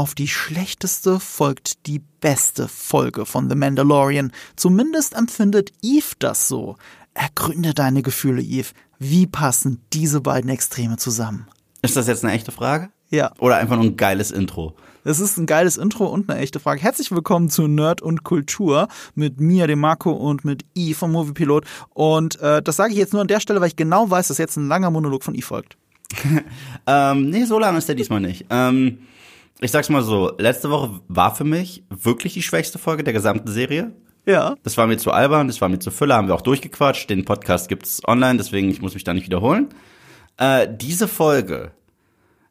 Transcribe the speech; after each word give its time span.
auf 0.00 0.14
die 0.14 0.28
schlechteste 0.28 1.20
folgt 1.20 1.86
die 1.86 2.00
beste 2.22 2.68
Folge 2.68 3.26
von 3.26 3.50
The 3.50 3.54
Mandalorian. 3.54 4.32
Zumindest 4.56 5.14
empfindet 5.14 5.72
Eve 5.82 6.14
das 6.18 6.48
so. 6.48 6.76
Ergründe 7.12 7.74
deine 7.74 8.00
Gefühle, 8.00 8.40
Eve. 8.40 8.70
Wie 8.98 9.26
passen 9.26 9.82
diese 9.92 10.22
beiden 10.22 10.48
Extreme 10.48 10.96
zusammen? 10.96 11.48
Ist 11.82 11.98
das 11.98 12.06
jetzt 12.06 12.24
eine 12.24 12.32
echte 12.32 12.50
Frage? 12.50 12.88
Ja. 13.10 13.32
Oder 13.40 13.58
einfach 13.58 13.76
nur 13.76 13.84
ein 13.84 13.96
geiles 13.98 14.30
Intro? 14.30 14.74
Das 15.04 15.20
ist 15.20 15.36
ein 15.36 15.44
geiles 15.44 15.76
Intro 15.76 16.06
und 16.06 16.30
eine 16.30 16.40
echte 16.40 16.60
Frage. 16.60 16.80
Herzlich 16.80 17.12
willkommen 17.12 17.50
zu 17.50 17.66
Nerd 17.66 18.00
und 18.00 18.24
Kultur 18.24 18.88
mit 19.14 19.38
mir, 19.38 19.66
dem 19.66 19.80
Marco 19.80 20.12
und 20.12 20.46
mit 20.46 20.64
I 20.74 20.94
vom 20.94 21.12
Moviepilot. 21.12 21.66
Und 21.90 22.40
äh, 22.40 22.62
das 22.62 22.76
sage 22.76 22.94
ich 22.94 22.98
jetzt 22.98 23.12
nur 23.12 23.20
an 23.20 23.28
der 23.28 23.40
Stelle, 23.40 23.60
weil 23.60 23.68
ich 23.68 23.76
genau 23.76 24.08
weiß, 24.08 24.28
dass 24.28 24.38
jetzt 24.38 24.56
ein 24.56 24.66
langer 24.66 24.90
Monolog 24.90 25.22
von 25.24 25.34
I 25.34 25.42
folgt. 25.42 25.76
ähm, 26.86 27.28
nee, 27.28 27.44
so 27.44 27.58
lange 27.58 27.76
ist 27.76 27.86
der 27.86 27.96
diesmal 27.96 28.20
nicht. 28.20 28.46
Ähm, 28.48 29.00
ich 29.60 29.70
sag's 29.70 29.88
mal 29.88 30.02
so, 30.02 30.32
letzte 30.38 30.70
Woche 30.70 31.00
war 31.08 31.34
für 31.34 31.44
mich 31.44 31.84
wirklich 31.90 32.34
die 32.34 32.42
schwächste 32.42 32.78
Folge 32.78 33.04
der 33.04 33.12
gesamten 33.12 33.48
Serie. 33.48 33.92
Ja. 34.26 34.54
Das 34.62 34.76
war 34.76 34.86
mir 34.86 34.96
zu 34.96 35.12
albern, 35.12 35.46
das 35.46 35.60
war 35.60 35.68
mir 35.68 35.78
zu 35.78 35.90
Füller, 35.90 36.16
haben 36.16 36.28
wir 36.28 36.34
auch 36.34 36.40
durchgequatscht. 36.40 37.08
Den 37.10 37.24
Podcast 37.24 37.68
gibt's 37.68 38.02
online, 38.06 38.36
deswegen 38.38 38.70
ich 38.70 38.80
muss 38.80 38.94
mich 38.94 39.04
da 39.04 39.14
nicht 39.14 39.26
wiederholen. 39.26 39.68
Äh, 40.36 40.68
diese 40.70 41.08
Folge 41.08 41.72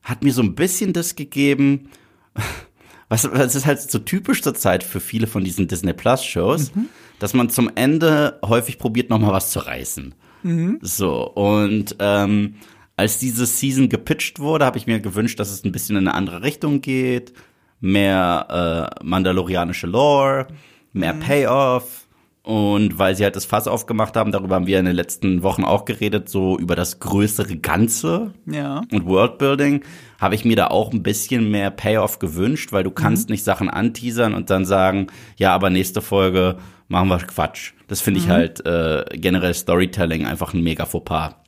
hat 0.04 0.24
mir 0.24 0.34
so 0.34 0.42
ein 0.42 0.56
bisschen 0.56 0.94
das 0.94 1.16
gegeben, 1.16 1.90
was, 3.10 3.32
was 3.32 3.56
ist 3.56 3.66
halt 3.66 3.82
so 3.82 4.00
typisch 4.00 4.42
zur 4.42 4.56
Zeit 4.56 4.84
für 4.84 5.00
viele 5.00 5.28
von 5.28 5.44
diesen 5.44 5.68
Disney 5.68 5.94
Plus 5.94 6.24
Shows, 6.24 6.74
mhm. 6.76 6.90
dass 7.20 7.34
man 7.34 7.50
zum 7.50 7.72
Ende 7.76 8.40
häufig 8.44 8.78
probiert, 8.78 9.10
noch 9.10 9.20
mal 9.20 9.34
was 9.34 9.52
zu 9.52 9.60
reißen. 9.60 10.16
Mhm. 10.44 10.80
So 10.82 11.28
und 11.28 11.96
ähm, 12.00 12.56
als 13.00 13.18
diese 13.18 13.46
Season 13.46 13.88
gepitcht 13.88 14.40
wurde, 14.40 14.66
habe 14.66 14.78
ich 14.78 14.86
mir 14.86 15.00
gewünscht, 15.00 15.40
dass 15.40 15.52
es 15.52 15.64
ein 15.64 15.72
bisschen 15.72 15.96
in 15.96 16.06
eine 16.06 16.16
andere 16.16 16.44
Richtung 16.44 16.82
geht, 16.82 17.32
mehr 17.80 18.92
äh, 19.00 19.06
mandalorianische 19.06 19.88
Lore, 19.88 20.48
mehr 20.92 21.14
mhm. 21.14 21.22
Payoff. 21.22 22.08
Und 22.44 23.00
weil 23.00 23.16
sie 23.16 23.24
halt 23.24 23.38
das 23.38 23.46
Fass 23.46 23.70
aufgemacht 23.70 24.18
haben, 24.18 24.34
darüber 24.34 24.56
haben 24.56 24.68
wir 24.68 24.80
in 24.80 24.86
den 24.86 24.98
letzten 24.98 25.44
Wochen 25.44 25.64
auch 25.64 25.86
geredet, 25.86 26.28
so 26.28 26.58
über 26.58 26.76
das 26.76 27.00
größere 27.00 27.56
Ganze 27.56 28.34
ja. 28.46 28.82
und 28.92 29.06
Worldbuilding, 29.06 29.86
habe 30.20 30.36
ich 30.36 30.44
mir 30.44 30.58
da 30.58 30.68
auch 30.68 30.92
ein 30.92 31.02
bisschen 31.02 31.50
mehr 31.52 31.72
Payoff 31.72 32.20
gewünscht, 32.20 32.74
weil 32.74 32.84
du 32.84 32.92
kannst 32.92 33.30
mhm. 33.30 33.34
nicht 33.34 33.46
Sachen 33.46 33.70
anteasern 33.70 34.34
und 34.34 34.50
dann 34.50 34.66
sagen, 34.66 35.08
ja, 35.38 35.54
aber 35.54 35.70
nächste 35.70 36.02
Folge 36.02 36.58
machen 36.90 37.08
wir 37.08 37.20
Quatsch. 37.20 37.72
Das 37.88 38.02
finde 38.02 38.20
ich 38.20 38.28
mhm. 38.28 38.32
halt 38.32 38.66
äh, 38.66 39.06
generell 39.14 39.54
Storytelling 39.54 40.26
einfach 40.26 40.54
ein 40.54 40.64
mega 40.64 40.86
Fauxpas. 40.86 41.39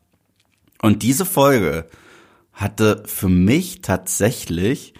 Und 0.81 1.03
diese 1.03 1.25
Folge 1.25 1.87
hatte 2.53 3.03
für 3.05 3.29
mich 3.29 3.81
tatsächlich 3.81 4.93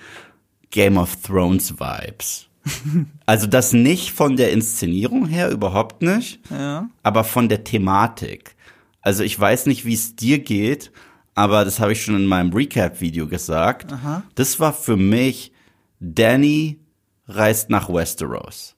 Game 0.69 0.97
of 0.97 1.15
Thrones 1.17 1.79
Vibes. 1.79 2.47
Also 3.25 3.47
das 3.47 3.71
nicht 3.71 4.11
von 4.11 4.35
der 4.35 4.51
Inszenierung 4.51 5.25
her, 5.25 5.51
überhaupt 5.51 6.01
nicht, 6.01 6.41
ja. 6.49 6.89
aber 7.01 7.23
von 7.23 7.47
der 7.47 7.63
Thematik. 7.63 8.55
Also 9.01 9.23
ich 9.23 9.39
weiß 9.39 9.67
nicht, 9.67 9.85
wie 9.85 9.93
es 9.93 10.17
dir 10.17 10.39
geht, 10.39 10.91
aber 11.33 11.63
das 11.63 11.79
habe 11.79 11.93
ich 11.93 12.03
schon 12.03 12.16
in 12.16 12.25
meinem 12.25 12.51
Recap-Video 12.51 13.27
gesagt. 13.27 13.93
Aha. 13.93 14.23
Das 14.35 14.59
war 14.59 14.73
für 14.73 14.97
mich, 14.97 15.53
Danny 16.01 16.79
reist 17.27 17.69
nach 17.69 17.88
Westeros. 17.89 18.75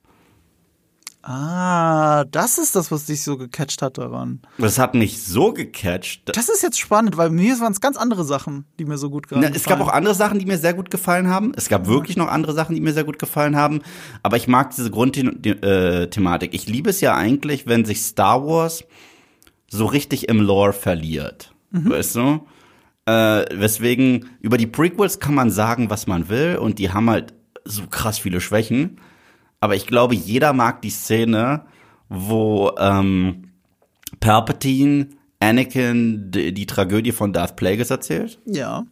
Ah, 1.25 2.25
das 2.25 2.57
ist 2.57 2.75
das, 2.75 2.91
was 2.91 3.05
dich 3.05 3.23
so 3.23 3.37
gecatcht 3.37 3.81
hat 3.81 3.97
daran. 3.97 4.41
Das 4.57 4.77
hat 4.77 4.93
mich 4.93 5.23
so 5.23 5.53
gecatcht. 5.53 6.23
Das 6.25 6.49
ist 6.49 6.61
jetzt 6.61 6.77
spannend, 6.77 7.15
weil 7.15 7.29
mir 7.29 7.57
waren 7.61 7.71
es 7.71 7.79
ganz 7.79 7.95
andere 7.95 8.25
Sachen, 8.25 8.65
die 8.77 8.83
mir 8.83 8.97
so 8.97 9.09
gut 9.09 9.29
gefallen 9.29 9.45
haben. 9.45 9.55
Es 9.55 9.63
gab 9.63 9.79
auch 9.79 9.87
andere 9.87 10.15
Sachen, 10.15 10.37
die 10.37 10.45
mir 10.45 10.57
sehr 10.57 10.73
gut 10.73 10.91
gefallen 10.91 11.29
haben. 11.29 11.53
Es 11.55 11.69
gab 11.69 11.87
wirklich 11.87 12.17
noch 12.17 12.27
andere 12.27 12.51
Sachen, 12.51 12.75
die 12.75 12.81
mir 12.81 12.91
sehr 12.91 13.05
gut 13.05 13.19
gefallen 13.19 13.55
haben. 13.55 13.81
Aber 14.21 14.35
ich 14.35 14.49
mag 14.49 14.75
diese 14.75 14.91
Grundthematik. 14.91 16.53
Ich 16.53 16.67
liebe 16.67 16.89
es 16.89 16.99
ja 16.99 17.15
eigentlich, 17.15 17.67
wenn 17.67 17.85
sich 17.85 18.01
Star 18.01 18.45
Wars 18.45 18.83
so 19.69 19.85
richtig 19.85 20.27
im 20.27 20.41
Lore 20.41 20.73
verliert. 20.73 21.53
Mhm. 21.71 21.89
Weißt 21.89 22.15
du? 22.17 22.45
Äh, 23.05 23.45
weswegen 23.57 24.25
über 24.41 24.57
die 24.57 24.67
Prequels 24.67 25.19
kann 25.19 25.35
man 25.35 25.51
sagen, 25.51 25.89
was 25.89 26.05
man 26.05 26.27
will. 26.27 26.57
Und 26.57 26.79
die 26.79 26.91
haben 26.91 27.09
halt 27.09 27.33
so 27.63 27.83
krass 27.87 28.19
viele 28.19 28.41
Schwächen. 28.41 28.99
Aber 29.63 29.77
ich 29.77 29.87
glaube, 29.87 30.13
jeder 30.13 30.51
mag 30.51 30.81
die 30.81 30.89
Szene, 30.89 31.61
wo 32.09 32.75
ähm, 32.77 33.51
Palpatine 34.19 35.07
Anakin 35.39 36.31
die, 36.31 36.53
die 36.53 36.65
Tragödie 36.65 37.13
von 37.13 37.31
Darth 37.31 37.55
Plagueis 37.55 37.89
erzählt. 37.89 38.39
Ja. 38.45 38.83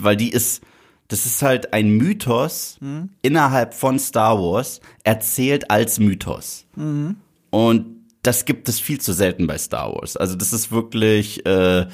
Weil 0.00 0.16
die 0.16 0.30
ist, 0.30 0.62
das 1.08 1.26
ist 1.26 1.42
halt 1.42 1.74
ein 1.74 1.90
Mythos 1.98 2.78
mhm. 2.80 3.10
innerhalb 3.20 3.74
von 3.74 3.98
Star 3.98 4.38
Wars, 4.38 4.80
erzählt 5.02 5.70
als 5.70 5.98
Mythos. 5.98 6.64
Mhm. 6.74 7.16
Und 7.50 7.84
das 8.22 8.46
gibt 8.46 8.70
es 8.70 8.80
viel 8.80 9.02
zu 9.02 9.12
selten 9.12 9.46
bei 9.46 9.58
Star 9.58 9.94
Wars. 9.94 10.16
Also 10.16 10.36
das 10.36 10.54
ist 10.54 10.72
wirklich 10.72 11.44
äh, 11.44 11.86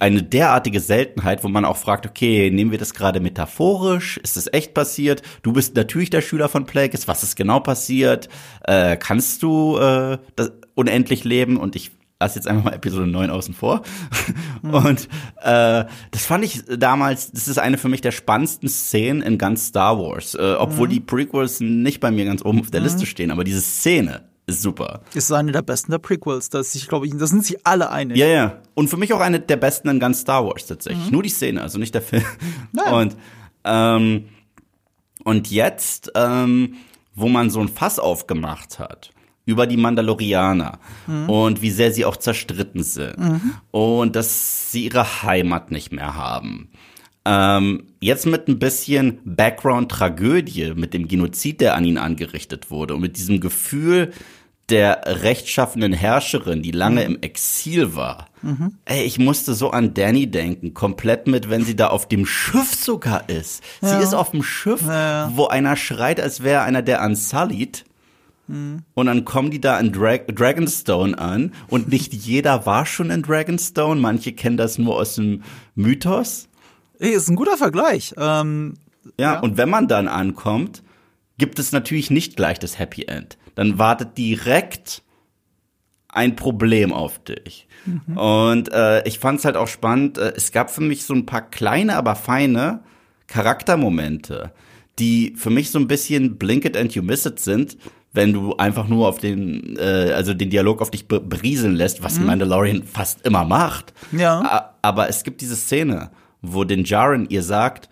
eine 0.00 0.22
derartige 0.22 0.80
Seltenheit, 0.80 1.44
wo 1.44 1.48
man 1.48 1.64
auch 1.64 1.76
fragt, 1.76 2.04
okay, 2.04 2.50
nehmen 2.50 2.72
wir 2.72 2.78
das 2.78 2.92
gerade 2.92 3.20
metaphorisch? 3.20 4.16
Ist 4.18 4.36
es 4.36 4.52
echt 4.52 4.74
passiert? 4.74 5.22
Du 5.42 5.52
bist 5.52 5.76
natürlich 5.76 6.10
der 6.10 6.22
Schüler 6.22 6.48
von 6.48 6.66
Plagueis. 6.66 7.06
Was 7.06 7.22
ist 7.22 7.36
genau 7.36 7.60
passiert? 7.60 8.28
Äh, 8.64 8.96
kannst 8.96 9.42
du 9.42 9.78
äh, 9.78 10.18
das 10.34 10.52
unendlich 10.74 11.22
leben? 11.22 11.56
Und 11.56 11.76
ich 11.76 11.92
lasse 12.18 12.36
jetzt 12.36 12.48
einfach 12.48 12.64
mal 12.64 12.74
Episode 12.74 13.06
9 13.06 13.30
außen 13.30 13.54
vor. 13.54 13.82
Mhm. 14.62 14.74
Und 14.74 15.08
äh, 15.40 15.84
das 16.10 16.26
fand 16.26 16.44
ich 16.44 16.64
damals, 16.66 17.30
das 17.30 17.46
ist 17.46 17.58
eine 17.58 17.78
für 17.78 17.88
mich 17.88 18.00
der 18.00 18.12
spannendsten 18.12 18.68
Szenen 18.68 19.22
in 19.22 19.38
ganz 19.38 19.68
Star 19.68 19.98
Wars. 19.98 20.34
Äh, 20.34 20.56
obwohl 20.58 20.88
mhm. 20.88 20.92
die 20.92 21.00
Prequels 21.00 21.60
nicht 21.60 22.00
bei 22.00 22.10
mir 22.10 22.24
ganz 22.24 22.44
oben 22.44 22.60
auf 22.60 22.70
der 22.70 22.80
mhm. 22.80 22.86
Liste 22.86 23.06
stehen, 23.06 23.30
aber 23.30 23.44
diese 23.44 23.60
Szene 23.60 24.29
ist 24.50 24.62
super. 24.62 25.00
Ist 25.14 25.32
eine 25.32 25.52
der 25.52 25.62
besten 25.62 25.90
der 25.92 25.98
Prequels. 25.98 26.50
Das, 26.50 26.74
ich 26.74 26.88
glaube, 26.88 27.08
da 27.08 27.26
sind 27.26 27.44
sich 27.44 27.66
alle 27.66 27.90
einig. 27.90 28.16
Ja, 28.16 28.26
ja. 28.26 28.62
Und 28.74 28.88
für 28.88 28.96
mich 28.96 29.12
auch 29.12 29.20
eine 29.20 29.40
der 29.40 29.56
besten 29.56 29.88
in 29.88 30.00
ganz 30.00 30.20
Star 30.20 30.44
Wars 30.44 30.66
tatsächlich. 30.66 31.06
Mhm. 31.06 31.12
Nur 31.12 31.22
die 31.22 31.28
Szene, 31.28 31.62
also 31.62 31.78
nicht 31.78 31.94
der 31.94 32.02
Film. 32.02 32.24
Nein. 32.72 32.94
Und, 32.94 33.16
ähm, 33.64 34.24
und 35.24 35.50
jetzt, 35.50 36.12
ähm, 36.14 36.74
wo 37.14 37.28
man 37.28 37.50
so 37.50 37.60
ein 37.60 37.68
Fass 37.68 37.98
aufgemacht 37.98 38.78
hat 38.78 39.12
über 39.46 39.66
die 39.66 39.76
Mandalorianer 39.76 40.78
mhm. 41.06 41.28
und 41.28 41.62
wie 41.62 41.70
sehr 41.70 41.92
sie 41.92 42.04
auch 42.04 42.16
zerstritten 42.16 42.82
sind 42.82 43.18
mhm. 43.18 43.54
und 43.70 44.14
dass 44.14 44.70
sie 44.70 44.84
ihre 44.84 45.22
Heimat 45.22 45.70
nicht 45.70 45.92
mehr 45.92 46.14
haben. 46.14 46.70
Ähm, 47.24 47.84
jetzt 48.00 48.26
mit 48.26 48.48
ein 48.48 48.58
bisschen 48.58 49.18
Background-Tragödie, 49.24 50.72
mit 50.74 50.94
dem 50.94 51.06
Genozid, 51.06 51.60
der 51.60 51.74
an 51.74 51.84
ihn 51.84 51.98
angerichtet 51.98 52.70
wurde 52.70 52.94
und 52.94 53.02
mit 53.02 53.16
diesem 53.16 53.40
Gefühl, 53.40 54.12
der 54.70 55.02
rechtschaffenen 55.06 55.92
Herrscherin, 55.92 56.62
die 56.62 56.70
lange 56.70 57.00
mhm. 57.00 57.14
im 57.14 57.22
Exil 57.22 57.94
war. 57.94 58.26
Mhm. 58.42 58.74
Ey, 58.84 59.04
ich 59.04 59.18
musste 59.18 59.54
so 59.54 59.70
an 59.70 59.94
Danny 59.94 60.30
denken, 60.30 60.72
komplett 60.74 61.26
mit, 61.26 61.50
wenn 61.50 61.64
sie 61.64 61.76
da 61.76 61.88
auf 61.88 62.08
dem 62.08 62.24
Schiff 62.26 62.74
sogar 62.74 63.28
ist. 63.28 63.62
Ja. 63.82 63.88
Sie 63.88 64.04
ist 64.04 64.14
auf 64.14 64.30
dem 64.30 64.42
Schiff, 64.42 64.82
ja. 64.86 65.30
wo 65.34 65.46
einer 65.46 65.76
schreit, 65.76 66.20
als 66.20 66.42
wäre 66.42 66.62
einer 66.62 66.82
der 66.82 67.02
Unsullied. 67.02 67.84
Mhm. 68.46 68.82
Und 68.94 69.06
dann 69.06 69.24
kommen 69.24 69.50
die 69.50 69.60
da 69.60 69.78
in 69.78 69.92
Dra 69.92 70.18
Dragonstone 70.18 71.18
an 71.18 71.52
und 71.68 71.88
nicht 71.88 72.14
jeder 72.26 72.66
war 72.66 72.86
schon 72.86 73.10
in 73.10 73.22
Dragonstone. 73.22 74.00
Manche 74.00 74.32
kennen 74.32 74.56
das 74.56 74.78
nur 74.78 74.96
aus 74.96 75.16
dem 75.16 75.42
Mythos. 75.74 76.48
Ey, 76.98 77.10
ist 77.10 77.28
ein 77.28 77.36
guter 77.36 77.56
Vergleich. 77.56 78.14
Ähm, 78.16 78.74
ja, 79.18 79.34
ja, 79.34 79.40
und 79.40 79.56
wenn 79.56 79.70
man 79.70 79.88
dann 79.88 80.08
ankommt, 80.08 80.82
gibt 81.38 81.58
es 81.58 81.72
natürlich 81.72 82.10
nicht 82.10 82.36
gleich 82.36 82.58
das 82.58 82.78
Happy 82.78 83.04
End 83.04 83.38
dann 83.60 83.78
wartet 83.78 84.16
direkt 84.16 85.02
ein 86.08 86.34
Problem 86.34 86.94
auf 86.94 87.22
dich. 87.22 87.68
Mhm. 87.84 88.16
Und 88.16 88.72
äh, 88.72 89.06
ich 89.06 89.18
fand 89.18 89.40
es 89.40 89.44
halt 89.44 89.56
auch 89.56 89.68
spannend. 89.68 90.16
Äh, 90.16 90.32
es 90.34 90.50
gab 90.50 90.70
für 90.70 90.80
mich 90.80 91.04
so 91.04 91.12
ein 91.12 91.26
paar 91.26 91.42
kleine, 91.42 91.96
aber 91.96 92.14
feine 92.14 92.80
Charaktermomente, 93.26 94.54
die 94.98 95.34
für 95.36 95.50
mich 95.50 95.70
so 95.70 95.78
ein 95.78 95.88
bisschen 95.88 96.38
blink 96.38 96.64
it 96.64 96.74
and 96.74 96.94
you 96.94 97.02
miss 97.02 97.26
it 97.26 97.38
sind, 97.38 97.76
wenn 98.14 98.32
du 98.32 98.56
einfach 98.56 98.88
nur 98.88 99.06
auf 99.06 99.18
den, 99.18 99.76
äh, 99.76 100.12
also 100.14 100.32
den 100.32 100.48
Dialog 100.48 100.80
auf 100.80 100.90
dich 100.90 101.06
berieseln 101.06 101.74
lässt, 101.74 102.02
was 102.02 102.18
mhm. 102.18 102.28
Mandalorian 102.28 102.82
fast 102.84 103.26
immer 103.26 103.44
macht. 103.44 103.92
Ja. 104.10 104.72
Aber 104.80 105.10
es 105.10 105.22
gibt 105.22 105.42
diese 105.42 105.56
Szene, 105.56 106.10
wo 106.40 106.64
den 106.64 106.84
Jaren 106.84 107.28
ihr 107.28 107.42
sagt, 107.42 107.90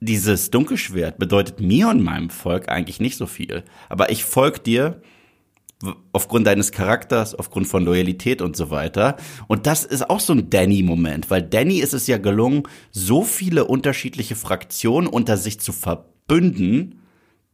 dieses 0.00 0.50
Dunkelschwert 0.50 1.18
bedeutet 1.18 1.60
mir 1.60 1.88
und 1.88 2.02
meinem 2.02 2.30
Volk 2.30 2.68
eigentlich 2.70 3.00
nicht 3.00 3.16
so 3.16 3.26
viel. 3.26 3.64
Aber 3.88 4.10
ich 4.10 4.24
folg 4.24 4.64
dir 4.64 5.02
aufgrund 6.12 6.46
deines 6.46 6.72
Charakters, 6.72 7.34
aufgrund 7.34 7.66
von 7.66 7.84
Loyalität 7.84 8.42
und 8.42 8.56
so 8.56 8.70
weiter. 8.70 9.16
Und 9.46 9.66
das 9.66 9.84
ist 9.84 10.08
auch 10.10 10.20
so 10.20 10.34
ein 10.34 10.50
Danny-Moment, 10.50 11.30
weil 11.30 11.42
Danny 11.42 11.78
ist 11.78 11.94
es 11.94 12.06
ja 12.06 12.18
gelungen, 12.18 12.64
so 12.90 13.22
viele 13.24 13.64
unterschiedliche 13.64 14.36
Fraktionen 14.36 15.08
unter 15.08 15.36
sich 15.36 15.60
zu 15.60 15.72
verbünden, 15.72 17.00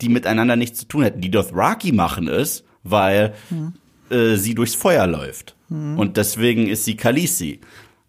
die 0.01 0.09
miteinander 0.09 0.57
nichts 0.57 0.81
zu 0.81 0.87
tun 0.87 1.03
hätten. 1.03 1.21
Die 1.21 1.31
Dothraki 1.31 1.93
machen 1.93 2.29
es, 2.29 2.65
weil 2.83 3.35
hm. 3.49 3.75
äh, 4.11 4.37
sie 4.37 4.55
durchs 4.55 4.75
Feuer 4.75 5.07
läuft. 5.07 5.57
Hm. 5.69 5.99
Und 5.99 6.17
deswegen 6.17 6.67
ist 6.67 6.85
sie 6.85 6.97
Khaleesi. 6.97 7.61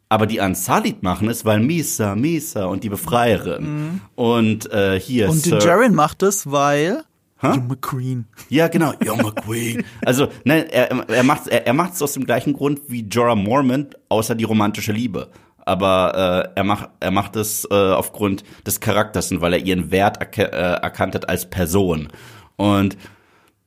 Aber 0.10 0.26
die 0.26 0.40
Unsullied 0.40 1.04
machen 1.04 1.28
es, 1.30 1.44
weil 1.44 1.60
Misa, 1.60 2.16
Misa 2.16 2.66
und 2.66 2.84
die 2.84 2.90
Befreierin. 2.90 4.02
Und 4.16 4.72
äh, 4.72 5.00
hier 5.00 5.30
Und 5.30 5.44
Sir- 5.44 5.60
Jaren 5.60 5.94
macht 5.96 6.24
es, 6.24 6.50
weil 6.50 7.04
Joe 7.42 7.60
McQueen. 7.60 8.26
Ja, 8.50 8.68
genau. 8.68 8.92
You're 8.94 9.22
McQueen. 9.22 9.84
Also, 10.06 10.30
ne, 10.44 10.72
er, 10.74 10.92
er 11.10 11.24
macht 11.24 11.48
er, 11.48 11.68
er 11.68 11.74
macht's 11.74 12.02
aus 12.02 12.14
dem 12.14 12.26
gleichen 12.26 12.54
Grund 12.54 12.82
wie 12.88 13.02
Jorah 13.08 13.36
Mormont, 13.36 13.96
außer 14.10 14.34
die 14.34 14.46
romantische 14.46 14.92
Liebe. 14.92 15.30
Aber 15.60 16.50
äh, 16.56 16.58
er 16.60 16.64
macht 16.64 16.90
er 17.02 17.12
macht 17.12 17.36
es 17.36 17.68
äh, 17.70 17.74
aufgrund 17.76 18.44
des 18.66 18.80
Charakters 18.80 19.32
und 19.32 19.42
weil 19.42 19.54
er 19.54 19.60
ihren 19.60 19.92
Wert 19.92 20.18
erke 20.18 20.52
äh, 20.52 20.56
erkannt 20.82 21.14
hat 21.14 21.28
als 21.30 21.48
Person. 21.50 22.08
Und 22.56 22.98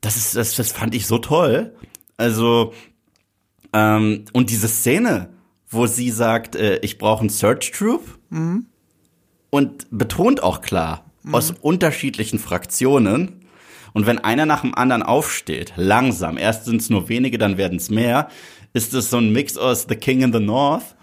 das 0.00 0.16
ist 0.16 0.34
das 0.36 0.56
das 0.56 0.72
fand 0.72 0.94
ich 0.94 1.06
so 1.06 1.18
toll. 1.18 1.74
Also 2.16 2.72
ähm, 3.74 4.24
und 4.32 4.50
diese 4.50 4.66
Szene, 4.68 5.28
wo 5.70 5.86
sie 5.86 6.10
sagt, 6.10 6.56
äh, 6.56 6.78
ich 6.78 6.98
brauche 6.98 7.20
einen 7.20 7.30
Search 7.30 7.70
Troop 7.72 8.18
und 9.50 9.86
betont 9.90 10.42
auch 10.42 10.60
klar 10.60 11.04
aus 11.32 11.52
unterschiedlichen 11.60 12.38
Fraktionen. 12.38 13.44
Und 13.92 14.06
wenn 14.06 14.18
einer 14.18 14.46
nach 14.46 14.62
dem 14.62 14.74
anderen 14.74 15.02
aufsteht, 15.02 15.72
langsam, 15.76 16.38
erst 16.38 16.64
sind 16.64 16.80
es 16.80 16.90
nur 16.90 17.08
wenige, 17.08 17.38
dann 17.38 17.56
werden 17.56 17.76
es 17.78 17.90
mehr, 17.90 18.28
ist 18.72 18.94
es 18.94 19.10
so 19.10 19.18
ein 19.18 19.32
Mix 19.32 19.56
aus 19.56 19.86
The 19.88 19.96
King 19.96 20.22
in 20.22 20.32
the 20.32 20.40
North 20.40 20.96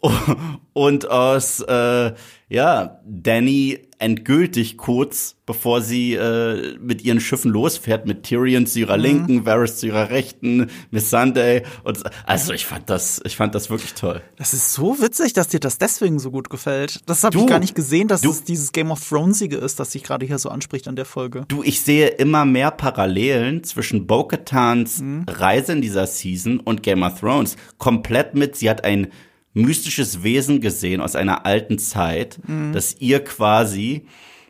und 0.72 1.10
aus, 1.10 1.60
äh, 1.60 2.12
ja, 2.48 3.00
Danny 3.06 3.80
endgültig 4.00 4.76
kurz, 4.76 5.34
bevor 5.44 5.82
sie 5.82 6.14
äh, 6.14 6.76
mit 6.78 7.02
ihren 7.02 7.18
Schiffen 7.20 7.50
losfährt, 7.50 8.06
mit 8.06 8.22
Tyrion 8.22 8.64
zu 8.64 8.78
ihrer 8.78 8.96
Linken, 8.96 9.44
Varys 9.44 9.78
zu 9.78 9.88
ihrer 9.88 10.08
Rechten, 10.10 10.68
Miss 10.92 11.10
Sunday 11.10 11.64
und 11.82 11.98
also 12.26 12.52
ich 12.52 12.64
fand 12.64 12.88
das, 12.90 13.20
ich 13.24 13.36
fand 13.36 13.56
das 13.56 13.70
wirklich 13.70 13.94
toll. 13.94 14.22
Das 14.36 14.54
ist 14.54 14.72
so 14.72 15.00
witzig, 15.02 15.32
dass 15.32 15.48
dir 15.48 15.58
das 15.58 15.78
deswegen 15.78 16.20
so 16.20 16.30
gut 16.30 16.48
gefällt. 16.48 17.00
Das 17.06 17.24
habe 17.24 17.36
ich 17.38 17.46
gar 17.48 17.58
nicht 17.58 17.74
gesehen, 17.74 18.06
dass 18.06 18.20
du- 18.20 18.30
es 18.30 18.44
dieses 18.44 18.70
Game 18.70 18.92
of 18.92 19.06
Thronesige 19.06 19.56
ist, 19.56 19.80
das 19.80 19.90
sich 19.90 20.04
gerade 20.04 20.24
hier 20.24 20.38
so 20.38 20.48
anspricht 20.48 20.86
an 20.86 20.94
der 20.94 21.06
Folge. 21.06 21.44
Du, 21.48 21.64
ich 21.64 21.80
sehe 21.80 22.06
immer 22.06 22.44
mehr 22.44 22.70
Parallelen 22.70 23.64
zwischen 23.64 24.06
Bo-Katans 24.06 25.02
Reise 25.28 25.72
in 25.72 25.82
dieser 25.82 26.06
Season 26.06 26.60
und 26.60 26.84
Game 26.84 27.02
of 27.02 27.18
Thrones. 27.18 27.56
Komplett 27.78 28.34
mit, 28.34 28.54
sie 28.54 28.70
hat 28.70 28.84
ein 28.84 29.08
mystisches 29.62 30.22
Wesen 30.22 30.60
gesehen 30.60 31.00
aus 31.00 31.16
einer 31.16 31.46
alten 31.46 31.78
Zeit, 31.78 32.38
das 32.72 32.96
ihr 32.98 33.22
quasi 33.22 34.06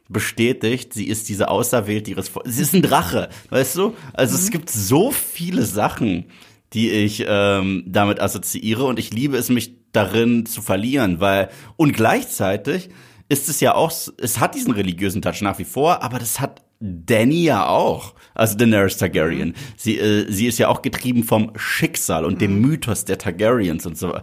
bestätigt, 0.09 0.95
sie 0.95 1.07
ist 1.07 1.29
diese 1.29 1.49
Auserwählte 1.49 2.11
ihres 2.11 2.29
Volkes. 2.29 2.57
Sie 2.57 2.63
ist 2.63 2.75
ein 2.75 2.83
Drache, 2.83 3.29
weißt 3.51 3.77
du? 3.77 3.95
Also 4.15 4.37
es 4.37 4.51
gibt 4.51 4.71
so 4.71 5.11
viele 5.11 5.65
Sachen, 5.65 6.25
die 6.73 6.91
ich 6.91 7.25
ähm, 7.27 7.85
damit 7.87 8.21
assoziiere 8.21 8.85
und 8.85 8.99
ich 8.99 9.13
liebe 9.13 9.37
es, 9.37 9.49
mich 9.49 9.75
darin 9.93 10.47
zu 10.47 10.63
verlieren, 10.63 11.21
weil 11.21 11.49
und 11.77 11.93
gleichzeitig 11.93 12.91
ist 13.29 13.49
es 13.49 13.61
ja 13.61 13.75
auch, 13.75 13.93
es 14.19 14.41
hat 14.41 14.55
diesen 14.55 14.73
religiösen 14.73 15.23
Touch 15.23 15.43
nach 15.43 15.59
wie 15.59 15.65
vor, 15.65 16.03
aber 16.03 16.19
das 16.19 16.41
hat 16.41 16.63
Danny 16.81 17.43
ja 17.43 17.67
auch, 17.67 18.15
also 18.35 18.57
Daenerys 18.57 18.97
Targaryen. 18.97 19.55
Sie, 19.77 19.99
äh, 19.99 20.31
sie 20.31 20.47
ist 20.47 20.59
ja 20.59 20.69
auch 20.69 20.83
getrieben 20.83 21.25
vom 21.25 21.53
Schicksal 21.57 22.25
und 22.25 22.41
dem 22.41 22.61
Mythos 22.61 23.05
der 23.05 23.19
Targaryens 23.19 23.85
und 23.85 23.99
so. 23.99 24.17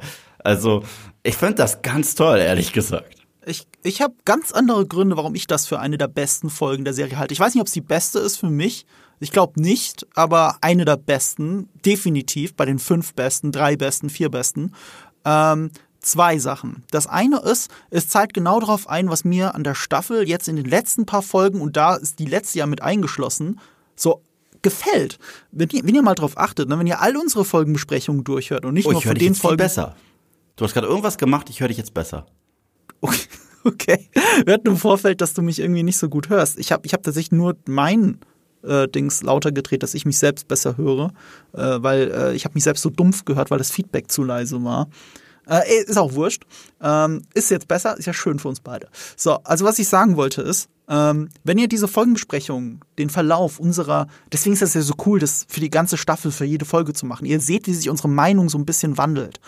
Also 0.46 0.84
ich 1.24 1.36
finde 1.36 1.56
das 1.56 1.82
ganz 1.82 2.16
toll, 2.16 2.38
ehrlich 2.40 2.72
gesagt. 2.72 3.16
Ich, 3.48 3.68
ich 3.84 4.02
habe 4.02 4.14
ganz 4.26 4.52
andere 4.52 4.86
Gründe, 4.88 5.18
warum 5.18 5.36
ich 5.36 5.48
das 5.48 5.68
für 5.68 5.80
eine 5.80 5.98
der 5.98 6.08
besten 6.08 6.50
Folgen 6.50 6.84
der 6.84 6.94
Serie 6.94 7.18
halte. 7.18 7.34
Ich 7.34 7.40
weiß 7.40 7.54
nicht, 7.54 7.62
ob 7.62 7.68
es 7.68 7.74
die 7.74 7.82
beste 7.82 8.20
ist 8.20 8.38
für 8.38 8.50
mich. 8.50 8.86
Ich 9.20 9.32
glaube 9.32 9.62
nicht, 9.62 10.06
aber 10.16 10.58
eine 10.62 10.84
der 10.86 10.98
besten, 10.98 11.70
definitiv 11.86 12.56
bei 12.56 12.66
den 12.66 12.80
fünf 12.80 13.14
besten, 13.14 13.52
drei 13.52 13.76
besten, 13.76 14.10
vier 14.10 14.30
besten. 14.30 14.74
Ähm, 15.24 15.72
zwei 16.00 16.38
Sachen. 16.38 16.84
Das 16.92 17.08
eine 17.08 17.40
ist, 17.40 17.72
es 17.90 18.08
zeigt 18.08 18.34
genau 18.34 18.60
darauf 18.60 18.90
ein, 18.90 19.10
was 19.10 19.24
mir 19.26 19.56
an 19.56 19.64
der 19.64 19.76
Staffel 19.76 20.28
jetzt 20.28 20.48
in 20.48 20.56
den 20.56 20.66
letzten 20.66 21.06
paar 21.06 21.22
Folgen, 21.24 21.62
und 21.62 21.78
da 21.78 21.96
ist 21.96 22.20
die 22.20 22.26
letzte 22.26 22.60
ja 22.60 22.66
mit 22.68 22.82
eingeschlossen, 22.82 23.60
so 23.96 24.22
gefällt. 24.62 25.18
Wenn 25.52 25.70
ihr, 25.70 25.84
wenn 25.86 25.96
ihr 25.96 26.02
mal 26.02 26.16
drauf 26.16 26.38
achtet, 26.38 26.68
ne, 26.70 26.78
wenn 26.78 26.88
ihr 26.88 27.02
all 27.02 27.16
unsere 27.18 27.46
Folgenbesprechungen 27.46 28.24
durchhört 28.24 28.66
und 28.66 28.74
nicht 28.74 28.88
Oh, 28.88 28.92
nur 28.92 29.02
von 29.02 29.14
dich 29.14 29.20
den 29.20 29.34
jetzt 29.34 29.42
viel 29.42 29.50
Folgen. 29.50 29.58
besser. 29.58 29.96
Du 30.56 30.64
hast 30.64 30.74
gerade 30.74 30.88
irgendwas 30.88 31.18
gemacht, 31.18 31.50
ich 31.50 31.60
höre 31.60 31.68
dich 31.68 31.78
jetzt 31.78 31.94
besser. 31.94 32.26
Okay. 33.02 33.28
okay. 33.64 34.10
Wir 34.46 34.54
hatten 34.54 34.68
im 34.68 34.78
Vorfeld, 34.78 35.22
dass 35.22 35.34
du 35.34 35.42
mich 35.42 35.60
irgendwie 35.60 35.84
nicht 35.84 35.98
so 35.98 36.08
gut 36.08 36.30
hörst. 36.30 36.58
Ich 36.60 36.72
habe 36.72 36.86
ich 36.86 36.94
hab 36.94 37.04
tatsächlich 37.04 37.32
nur 37.32 37.58
mein 37.68 38.20
äh, 38.64 38.88
Dings 38.88 39.22
lauter 39.24 39.52
gedreht, 39.52 39.84
dass 39.84 39.94
ich 39.94 40.06
mich 40.06 40.18
selbst 40.18 40.48
besser 40.48 40.78
höre, 40.78 41.12
äh, 41.54 41.60
weil 41.60 42.12
äh, 42.12 42.36
ich 42.36 42.46
habe 42.46 42.54
mich 42.54 42.64
selbst 42.64 42.82
so 42.82 42.90
dumpf 42.90 43.26
gehört, 43.26 43.52
weil 43.52 43.58
das 43.58 43.72
Feedback 43.72 44.12
zu 44.12 44.24
leise 44.24 44.64
war. 44.64 44.88
Äh, 45.48 45.84
ist 45.84 45.98
auch 45.98 46.14
wurscht. 46.14 46.44
Ähm, 46.82 47.22
ist 47.34 47.52
jetzt 47.52 47.68
besser, 47.68 47.98
ist 47.98 48.06
ja 48.06 48.14
schön 48.14 48.40
für 48.40 48.48
uns 48.48 48.62
beide. 48.62 48.88
So, 49.16 49.36
also 49.44 49.66
was 49.66 49.78
ich 49.78 49.88
sagen 49.88 50.16
wollte 50.16 50.42
ist, 50.42 50.70
ähm, 50.88 51.30
wenn 51.44 51.58
ihr 51.58 51.68
diese 51.68 51.88
Folgenbesprechung, 51.88 52.84
den 52.98 53.10
Verlauf 53.10 53.60
unserer, 53.60 54.08
deswegen 54.32 54.54
ist 54.54 54.62
das 54.62 54.74
ja 54.74 54.82
so 54.82 54.94
cool, 55.06 55.20
das 55.20 55.46
für 55.50 55.60
die 55.60 55.70
ganze 55.70 55.98
Staffel, 55.98 56.32
für 56.32 56.46
jede 56.46 56.66
Folge 56.66 56.94
zu 56.94 57.06
machen. 57.06 57.26
Ihr 57.26 57.40
seht, 57.40 57.68
wie 57.68 57.74
sich 57.74 57.90
unsere 57.90 58.10
Meinung 58.10 58.50
so 58.50 58.58
ein 58.58 58.66
bisschen 58.66 58.98
wandelt. 58.98 59.40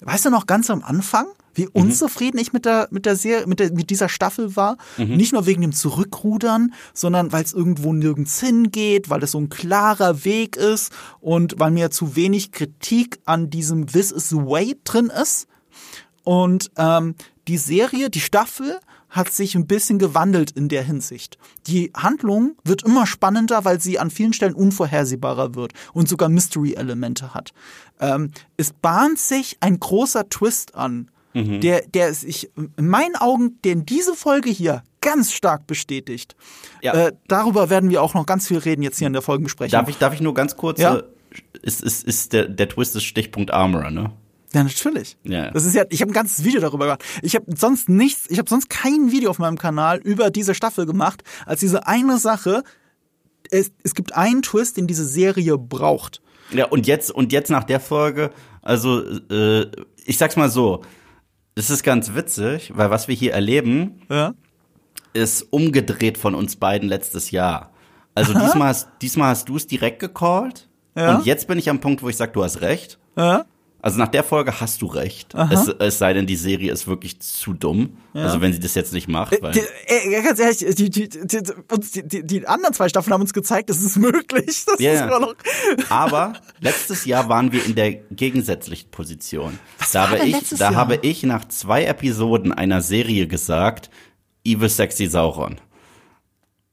Weißt 0.00 0.24
du 0.24 0.30
noch 0.30 0.46
ganz 0.46 0.70
am 0.70 0.82
Anfang, 0.82 1.26
wie 1.54 1.66
unzufrieden 1.66 2.38
ich 2.38 2.52
mit 2.52 2.64
der, 2.64 2.86
mit 2.92 3.04
der 3.04 3.16
Serie, 3.16 3.46
mit, 3.46 3.58
der, 3.58 3.72
mit 3.72 3.90
dieser 3.90 4.08
Staffel 4.08 4.54
war? 4.54 4.76
Nicht 5.16 5.32
nur 5.32 5.46
wegen 5.46 5.60
dem 5.60 5.72
Zurückrudern, 5.72 6.72
sondern 6.94 7.32
weil 7.32 7.42
es 7.42 7.52
irgendwo 7.52 7.92
nirgends 7.92 8.38
hingeht, 8.40 9.10
weil 9.10 9.22
es 9.24 9.32
so 9.32 9.38
ein 9.38 9.48
klarer 9.48 10.24
Weg 10.24 10.56
ist 10.56 10.92
und 11.20 11.58
weil 11.58 11.72
mir 11.72 11.90
zu 11.90 12.14
wenig 12.14 12.52
Kritik 12.52 13.18
an 13.24 13.50
diesem 13.50 13.86
This 13.88 14.12
is 14.12 14.28
the 14.28 14.36
way 14.36 14.78
drin 14.84 15.10
ist. 15.10 15.48
Und 16.22 16.70
ähm, 16.76 17.16
die 17.48 17.58
Serie, 17.58 18.10
die 18.10 18.20
Staffel 18.20 18.78
hat 19.10 19.30
sich 19.32 19.54
ein 19.54 19.66
bisschen 19.66 19.98
gewandelt 19.98 20.50
in 20.50 20.68
der 20.68 20.82
Hinsicht. 20.82 21.38
Die 21.66 21.90
Handlung 21.96 22.56
wird 22.64 22.82
immer 22.82 23.06
spannender, 23.06 23.64
weil 23.64 23.80
sie 23.80 23.98
an 23.98 24.10
vielen 24.10 24.32
Stellen 24.32 24.54
unvorhersehbarer 24.54 25.54
wird 25.54 25.72
und 25.94 26.08
sogar 26.08 26.28
Mystery-Elemente 26.28 27.32
hat. 27.34 27.52
Ähm, 28.00 28.30
es 28.56 28.72
bahnt 28.72 29.18
sich 29.18 29.56
ein 29.60 29.80
großer 29.80 30.28
Twist 30.28 30.74
an, 30.74 31.10
der, 31.34 31.82
der 31.86 32.14
sich 32.14 32.50
in 32.56 32.88
meinen 32.88 33.14
Augen, 33.14 33.60
den 33.64 33.86
diese 33.86 34.14
Folge 34.14 34.50
hier 34.50 34.82
ganz 35.00 35.30
stark 35.32 35.68
bestätigt. 35.68 36.34
Ja. 36.82 36.94
Äh, 36.94 37.12
darüber 37.28 37.70
werden 37.70 37.90
wir 37.90 38.02
auch 38.02 38.14
noch 38.14 38.26
ganz 38.26 38.48
viel 38.48 38.58
reden 38.58 38.82
jetzt 38.82 38.98
hier 38.98 39.06
in 39.06 39.12
der 39.12 39.22
Folgenbesprechung. 39.22 39.70
Darf 39.70 39.88
ich, 39.88 39.98
darf 39.98 40.12
ich 40.14 40.20
nur 40.20 40.34
ganz 40.34 40.56
kurz, 40.56 40.80
Ja. 40.80 40.96
äh, 40.96 41.02
ist, 41.62 41.82
ist, 41.82 42.02
ist 42.04 42.32
der, 42.32 42.48
der 42.48 42.68
Twist 42.68 42.96
ist 42.96 43.04
Stichpunkt 43.04 43.52
Armorer, 43.52 43.90
ne? 43.92 44.10
Ja, 44.54 44.64
natürlich. 44.64 45.16
Ja. 45.24 45.50
Das 45.50 45.64
ist 45.64 45.74
ja, 45.74 45.84
ich 45.90 46.00
habe 46.00 46.10
ein 46.10 46.14
ganzes 46.14 46.44
Video 46.44 46.60
darüber 46.60 46.86
gemacht. 46.86 47.04
Ich 47.22 47.34
habe 47.34 47.44
sonst 47.56 47.88
nichts, 47.88 48.26
ich 48.30 48.38
habe 48.38 48.48
sonst 48.48 48.70
kein 48.70 49.12
Video 49.12 49.30
auf 49.30 49.38
meinem 49.38 49.58
Kanal 49.58 49.98
über 49.98 50.30
diese 50.30 50.54
Staffel 50.54 50.86
gemacht, 50.86 51.22
als 51.44 51.60
diese 51.60 51.86
eine 51.86 52.18
Sache. 52.18 52.62
Es, 53.50 53.70
es 53.82 53.94
gibt 53.94 54.14
einen 54.14 54.42
Twist, 54.42 54.76
den 54.76 54.86
diese 54.86 55.04
Serie 55.06 55.58
braucht. 55.58 56.22
Ja, 56.50 56.66
und 56.66 56.86
jetzt, 56.86 57.10
und 57.10 57.32
jetzt 57.32 57.50
nach 57.50 57.64
der 57.64 57.78
Folge, 57.80 58.30
also, 58.62 59.02
äh, 59.30 59.66
ich 60.06 60.16
sag's 60.16 60.36
mal 60.36 60.50
so, 60.50 60.82
es 61.54 61.68
ist 61.70 61.82
ganz 61.82 62.14
witzig, 62.14 62.72
weil 62.74 62.90
was 62.90 63.08
wir 63.08 63.14
hier 63.14 63.32
erleben, 63.34 64.00
Ja. 64.08 64.32
ist 65.12 65.42
umgedreht 65.50 66.16
von 66.16 66.34
uns 66.34 66.56
beiden 66.56 66.88
letztes 66.88 67.30
Jahr. 67.30 67.72
Also 68.14 68.32
diesmal 68.32 68.68
hast, 68.68 68.88
diesmal 69.02 69.30
hast 69.30 69.48
du 69.48 69.56
es 69.56 69.66
direkt 69.66 69.98
gecallt. 69.98 70.68
Ja. 70.96 71.16
Und 71.16 71.26
jetzt 71.26 71.46
bin 71.48 71.58
ich 71.58 71.68
am 71.70 71.80
Punkt, 71.80 72.02
wo 72.02 72.08
ich 72.08 72.16
sag, 72.16 72.32
du 72.32 72.42
hast 72.42 72.60
recht. 72.62 72.98
Ja. 73.16 73.44
Also 73.80 73.98
nach 73.98 74.08
der 74.08 74.24
Folge 74.24 74.60
hast 74.60 74.82
du 74.82 74.86
recht. 74.86 75.34
Es, 75.50 75.68
es 75.68 75.98
sei 75.98 76.12
denn, 76.12 76.26
die 76.26 76.34
Serie 76.34 76.72
ist 76.72 76.88
wirklich 76.88 77.20
zu 77.20 77.52
dumm. 77.52 77.96
Also 78.12 78.40
wenn 78.40 78.52
sie 78.52 78.58
das 78.58 78.74
jetzt 78.74 78.92
nicht 78.92 79.06
macht. 79.06 79.40
Weil 79.40 79.52
Die, 79.52 79.60
äh, 79.86 80.20
ganz 80.22 80.40
ehrlich, 80.40 80.58
die, 80.74 80.90
die, 80.90 81.08
die, 81.08 81.42
die, 81.42 82.08
die, 82.08 82.26
die 82.26 82.46
anderen 82.48 82.74
zwei 82.74 82.88
Staffeln 82.88 83.14
haben 83.14 83.20
uns 83.20 83.32
gezeigt, 83.32 83.70
es 83.70 83.80
ist 83.82 83.96
möglich. 83.96 84.64
Das 84.66 84.80
Ja, 84.80 84.92
ist 84.92 85.00
ja. 85.00 85.06
immer 85.06 85.20
noch. 85.20 85.34
Aber 85.88 86.32
letztes 86.60 87.04
Jahr 87.04 87.28
waren 87.28 87.52
wir 87.52 87.64
in 87.64 87.74
der 87.76 87.92
gegensätzlichen 87.92 88.90
Position. 88.90 89.58
Was 89.78 89.92
da 89.92 90.10
habe 90.10 90.26
ich, 90.26 90.48
da 90.50 90.56
Jahr? 90.56 90.74
habe 90.74 90.98
ich 91.02 91.22
nach 91.22 91.46
zwei 91.48 91.84
Episoden 91.84 92.52
einer 92.52 92.82
Serie 92.82 93.28
gesagt, 93.28 93.90
Evil 94.44 94.68
Sexy 94.68 95.06
Sauron. 95.06 95.60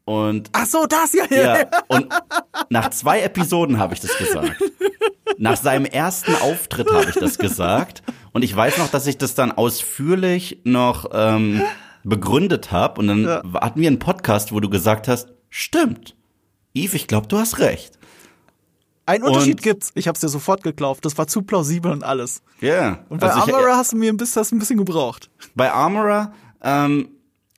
Und 0.06 0.50
Ach 0.54 0.66
so, 0.66 0.86
das 0.86 1.14
ja. 1.14 1.26
ja. 1.30 1.58
ja, 1.60 1.66
und 1.88 2.08
nach 2.70 2.90
zwei 2.90 3.22
Episoden 3.22 3.80
habe 3.80 3.94
ich 3.94 4.00
das 4.00 4.18
gesagt. 4.18 4.56
Nach 5.38 5.58
seinem 5.58 5.86
ersten 5.86 6.36
Auftritt 6.36 6.92
habe 6.92 7.10
ich 7.10 7.16
das 7.16 7.38
gesagt. 7.38 8.04
Und 8.32 8.44
ich 8.44 8.56
weiß 8.56 8.78
noch, 8.78 8.90
dass 8.90 9.08
ich 9.08 9.18
das 9.18 9.34
dann 9.36 9.52
ausführlich 9.52 10.60
noch 10.64 11.10
ähm, 11.14 11.62
begründet 12.04 12.72
habe. 12.72 13.00
Und 13.02 13.08
dann 13.08 13.24
Ja. 13.24 13.42
hatten 13.62 13.80
wir 13.82 13.88
einen 13.88 14.00
Podcast, 14.00 14.52
wo 14.52 14.60
du 14.60 14.70
gesagt 14.70 15.08
hast, 15.08 15.30
stimmt. 15.50 16.16
Yves, 16.76 16.94
ich 16.94 17.08
glaube, 17.08 17.28
du 17.28 17.38
hast 17.38 17.60
recht. 17.60 17.98
Ein 19.08 19.24
Unterschied 19.24 19.56
Und- 19.58 19.62
gibt's. 19.62 19.92
Ich 19.96 20.08
hab's 20.08 20.20
dir 20.20 20.30
sofort 20.30 20.64
geglaubt. 20.64 21.06
Das 21.06 21.18
war 21.18 21.28
zu 21.28 21.42
plausibel 21.44 21.92
und 21.92 22.04
alles. 22.04 22.42
Ja. 22.60 23.00
Und 23.10 23.20
bei 23.22 23.28
Also 23.32 23.48
ich- 23.48 23.54
Amara 23.56 23.78
hast 23.78 23.92
du 23.94 23.98
mir 23.98 24.12
ein 24.12 24.18
bisschen, 24.18 24.40
hast 24.42 24.52
ein 24.52 24.60
bisschen 24.60 24.78
gebraucht. 24.78 25.30
bei 25.56 25.72
Armorer, 25.72 26.34
ähm, 26.64 27.10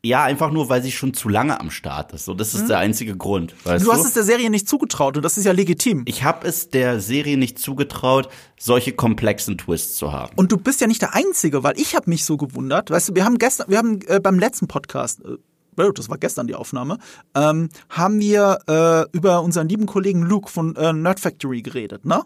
Ja, 0.07 0.23
einfach 0.23 0.51
nur, 0.51 0.69
weil 0.69 0.81
sie 0.81 0.91
schon 0.91 1.13
zu 1.13 1.27
lange 1.27 1.59
am 1.59 1.69
Start 1.69 2.13
ist. 2.13 2.25
So, 2.25 2.33
das 2.33 2.53
ist 2.53 2.69
der 2.69 2.77
einzige 2.79 3.17
Grund. 3.17 3.53
Du 3.63 3.91
hast 3.91 4.05
es 4.05 4.13
der 4.13 4.23
Serie 4.23 4.49
nicht 4.49 4.69
zugetraut 4.69 5.17
und 5.17 5.23
das 5.23 5.37
ist 5.37 5.43
ja 5.43 5.51
legitim. 5.51 6.03
ich 6.05 6.23
habe 6.23 6.47
es 6.47 6.69
der 6.69 7.01
Serie 7.01 7.37
nicht 7.37 7.59
zugetraut, 7.59 8.29
solche 8.57 8.93
komplexen 8.93 9.57
Twists 9.57 9.97
zu 9.97 10.13
haben. 10.13 10.33
Und 10.37 10.51
du 10.51 10.57
bist 10.57 10.79
ja 10.79 10.87
nicht 10.87 11.01
der 11.01 11.13
Einzige, 11.13 11.63
weil 11.63 11.77
ich 11.77 11.95
habe 11.95 12.09
mich 12.09 12.23
so 12.23 12.37
gewundert. 12.37 12.89
Weißt 12.89 13.09
du, 13.09 13.15
wir 13.15 13.25
haben 13.25 13.37
gestern, 13.37 13.69
wir 13.69 13.77
haben 13.77 13.99
äh, 14.07 14.19
beim 14.21 14.39
letzten 14.39 14.67
Podcast, 14.67 15.21
äh, 15.25 15.37
das 15.93 16.09
war 16.09 16.17
gestern 16.17 16.47
die 16.47 16.55
Aufnahme, 16.55 16.97
ähm, 17.35 17.69
haben 17.89 18.19
wir 18.19 18.59
äh, 18.67 19.15
über 19.15 19.43
unseren 19.43 19.67
lieben 19.67 19.85
Kollegen 19.85 20.23
Luke 20.23 20.49
von 20.49 20.75
äh, 20.75 20.93
Nerd 20.93 21.19
Factory 21.19 21.61
geredet, 21.61 22.05
ne? 22.05 22.23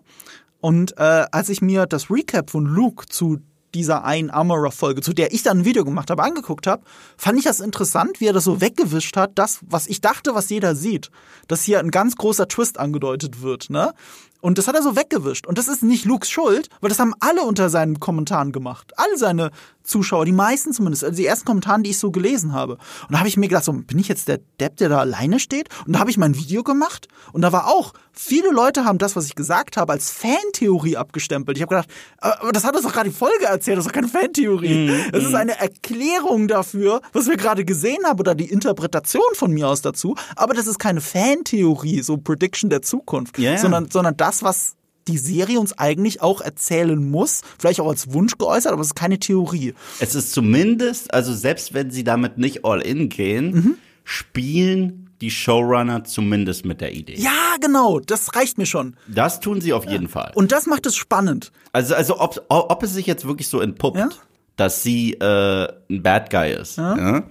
Und 0.62 0.96
äh, 0.98 1.26
als 1.32 1.50
ich 1.50 1.62
mir 1.62 1.88
das 1.88 2.12
Recap 2.12 2.52
von 2.52 2.66
Luke 2.66 3.08
zu 3.08 3.40
dieser 3.74 4.04
einen 4.04 4.30
Armorer-Folge, 4.30 5.02
zu 5.02 5.14
der 5.14 5.34
ich 5.34 5.44
dann 5.44 5.60
ein 5.60 5.66
Video 5.66 5.86
gemacht 5.86 6.10
habe, 6.10 6.24
angeguckt 6.24 6.68
habe, 6.68 6.84
fand 7.18 7.38
ich 7.38 7.46
das 7.46 7.60
interessant, 7.60 8.20
wie 8.20 8.28
er 8.28 8.34
das 8.34 8.44
so 8.44 8.62
weggewischt 8.62 9.18
hat, 9.18 9.32
das, 9.36 9.60
was 9.62 9.88
ich 9.88 10.02
dachte, 10.02 10.36
was 10.36 10.50
jeder 10.50 10.76
sieht, 10.76 11.12
dass 11.48 11.64
hier 11.64 11.80
ein 11.80 11.92
ganz 11.92 12.16
großer 12.16 12.48
Twist 12.48 12.80
angedeutet 12.80 13.42
wird, 13.42 13.70
ne? 13.70 13.94
Und 14.42 14.58
das 14.58 14.68
hat 14.68 14.76
er 14.76 14.82
so 14.82 14.96
weggewischt. 14.96 15.46
Und 15.46 15.60
das 15.60 15.68
ist 15.68 15.84
nicht 15.84 16.04
Lukes 16.06 16.30
Schuld, 16.30 16.70
weil 16.82 16.90
das 16.90 17.00
haben 17.00 17.14
alle 17.20 17.44
unter 17.44 17.70
seinen 17.70 18.00
Kommentaren 18.00 18.52
gemacht. 18.52 18.92
Alle 18.98 19.16
seine 19.18 19.52
Zuschauer, 19.84 20.26
die 20.26 20.32
meisten 20.32 20.74
zumindest, 20.74 21.04
also 21.04 21.16
die 21.16 21.26
ersten 21.26 21.46
Kommentare, 21.46 21.82
die 21.82 21.92
ich 21.92 22.00
so 22.00 22.12
gelesen 22.12 22.54
habe. 22.54 22.74
Und 22.74 23.12
da 23.12 23.20
habe 23.20 23.28
ich 23.28 23.38
mir 23.38 23.48
gedacht, 23.48 23.64
so, 23.64 23.74
bin 23.74 24.00
ich 24.00 24.08
jetzt 24.08 24.28
der 24.28 24.40
Depp, 24.60 24.78
der 24.78 24.90
da 24.90 25.00
alleine 25.00 25.40
steht? 25.40 25.70
Und 25.86 25.94
da 25.94 26.00
habe 26.00 26.10
ich 26.10 26.18
mein 26.18 26.36
Video 26.36 26.64
gemacht 26.64 27.08
und 27.34 27.42
da 27.42 27.52
war 27.52 27.68
auch, 27.68 27.94
viele 28.14 28.52
Leute 28.52 28.86
haben 28.86 28.98
das, 28.98 29.16
was 29.16 29.26
ich 29.26 29.36
gesagt 29.36 29.78
habe, 29.78 29.94
als 29.94 30.12
Fantheorie 30.12 30.98
abgestempelt. 30.98 31.58
Ich 31.58 31.62
habe 31.62 31.76
gedacht, 31.76 31.90
aber 32.18 32.52
das 32.52 32.64
hat 32.64 32.76
uns 32.76 32.84
doch 32.84 32.94
gerade 32.94 33.10
die 33.10 33.16
Folge 33.16 33.46
erzählt, 33.46 33.78
das 33.78 33.86
ist 33.86 33.90
doch 33.90 33.96
keine 33.96 34.08
Fantheorie. 34.08 34.92
Das 35.12 35.24
ist 35.24 35.34
eine 35.34 35.58
Erklärung 35.60 36.48
dafür, 36.48 37.02
was 37.14 37.28
wir 37.28 37.38
gerade 37.38 37.66
gesehen 37.66 38.06
haben 38.06 38.20
oder 38.20 38.36
die 38.36 38.50
Interpretation 38.50 39.22
von 39.34 39.52
mir 39.52 39.68
aus 39.68 39.82
dazu. 39.82 40.16
Aber 40.36 40.54
das 40.54 40.68
ist 40.68 40.80
keine 40.80 41.02
Fantheorie, 41.02 42.02
so 42.02 42.18
Prediction 42.18 42.70
der 42.70 42.82
Zukunft, 42.82 43.38
ja. 43.38 43.58
sondern, 43.58 43.90
sondern 43.90 44.18
das, 44.18 44.44
was 44.44 44.76
die 45.08 45.18
Serie 45.18 45.60
uns 45.60 45.78
eigentlich 45.78 46.22
auch 46.22 46.42
erzählen 46.42 47.10
muss, 47.10 47.42
vielleicht 47.60 47.80
auch 47.80 47.90
als 47.90 48.14
Wunsch 48.14 48.38
geäußert, 48.38 48.72
aber 48.72 48.82
es 48.82 48.88
ist 48.90 48.96
keine 48.96 49.20
Theorie. 49.20 49.74
Es 50.00 50.16
ist 50.16 50.32
zumindest, 50.34 51.14
also 51.14 51.34
selbst 51.34 51.74
wenn 51.74 51.92
sie 51.92 52.04
damit 52.04 52.38
nicht 52.38 52.64
all 52.66 52.82
in 52.82 53.10
gehen, 53.10 53.78
spielen 54.04 55.10
die 55.22 55.30
Showrunner 55.32 56.04
zumindest 56.04 56.66
mit 56.66 56.82
der 56.82 56.94
Idee. 56.94 57.16
Ja, 57.18 57.56
genau, 57.62 58.00
das 58.00 58.36
reicht 58.36 58.58
mir 58.58 58.66
schon. 58.66 58.96
Das 59.08 59.40
tun 59.40 59.62
sie 59.62 59.74
auf 59.74 59.86
jeden 59.86 60.08
Fall. 60.08 60.32
Und 60.36 60.52
das 60.52 60.66
macht 60.66 60.86
es 60.88 60.96
spannend. 60.96 61.52
Also, 61.74 61.94
also 61.96 62.20
ob, 62.20 62.44
ob 62.50 62.84
es 62.84 62.94
sich 62.94 63.06
jetzt 63.06 63.26
wirklich 63.28 63.48
so 63.48 63.60
entpuppt, 63.62 63.98
Ja? 63.98 64.10
dass 64.56 64.82
sie 64.84 65.14
äh, 65.14 65.68
ein 65.90 66.02
Bad 66.04 66.30
Guy 66.32 66.54
ist, 66.54 66.78
ja? 66.78 67.24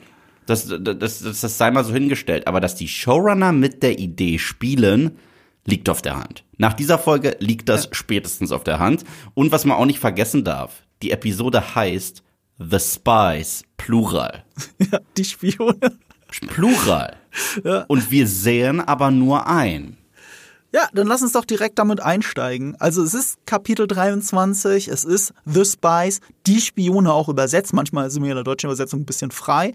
Das, 0.47 0.67
das, 0.67 0.99
das, 0.99 1.41
das 1.41 1.59
sei 1.59 1.71
mal 1.71 1.85
so 1.85 1.93
hingestellt. 1.93 2.47
Aber 2.49 2.61
dass 2.61 2.75
die 2.75 2.89
Showrunner 2.89 3.53
mit 3.53 3.83
der 3.85 3.99
Idee 4.00 4.39
spielen, 4.39 5.12
liegt 5.64 5.88
auf 5.88 6.02
der 6.02 6.17
Hand. 6.17 6.45
Nach 6.59 6.73
dieser 6.73 6.99
Folge 6.99 7.37
liegt 7.40 7.69
das 7.69 7.88
spätestens 7.93 8.52
auf 8.52 8.64
der 8.64 8.79
Hand. 8.79 9.05
Und 9.35 9.52
was 9.52 9.64
man 9.64 9.76
auch 9.76 9.87
nicht 9.87 9.99
vergessen 9.99 10.45
darf, 10.45 10.83
die 11.02 11.11
Episode 11.11 11.75
heißt 11.75 12.23
The 12.59 12.79
Spies, 12.79 13.64
Plural. 13.76 14.45
Ja, 14.93 15.00
die 15.17 15.25
Spione. 15.25 15.79
Plural. 16.49 17.17
Und 17.88 18.11
wir 18.11 18.26
sehen 18.26 18.81
aber 18.81 19.11
nur 19.11 19.47
ein. 19.47 19.97
Ja, 20.73 20.88
dann 20.93 21.09
lass 21.09 21.23
uns 21.23 21.33
doch 21.33 21.45
direkt 21.45 21.79
damit 21.79 22.00
einsteigen. 22.00 22.76
Also 22.79 23.02
es 23.02 23.14
ist 23.14 23.45
Kapitel 23.45 23.88
23, 23.88 24.87
es 24.88 25.05
ist 25.05 25.33
The 25.45 25.64
Spies, 25.64 26.21
die 26.47 26.61
Spione 26.61 27.12
auch 27.12 27.29
übersetzt. 27.29 27.73
Manchmal 27.73 28.11
sind 28.11 28.23
wir 28.23 28.31
in 28.31 28.37
der 28.37 28.45
deutschen 28.45 28.69
Übersetzung 28.69 29.00
ein 29.00 29.07
bisschen 29.07 29.33
frei. 29.33 29.75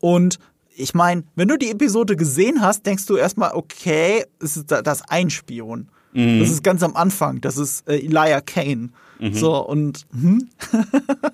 Und 0.00 0.38
ich 0.76 0.94
meine, 0.94 1.24
wenn 1.36 1.48
du 1.48 1.56
die 1.56 1.70
Episode 1.70 2.16
gesehen 2.16 2.60
hast, 2.60 2.84
denkst 2.86 3.06
du 3.06 3.16
erstmal, 3.16 3.52
okay, 3.54 4.24
es 4.40 4.56
ist 4.56 4.70
da- 4.70 4.82
das 4.82 5.00
ist 5.00 5.06
ein 5.10 5.30
Spion. 5.30 5.88
Das 6.12 6.48
ist 6.48 6.62
ganz 6.62 6.82
am 6.84 6.94
Anfang, 6.94 7.40
das 7.40 7.56
ist 7.58 7.88
äh, 7.88 7.96
Elijah 7.96 8.40
Kane. 8.40 8.90
So, 9.32 9.56
und 9.66 10.06
hm? 10.12 10.48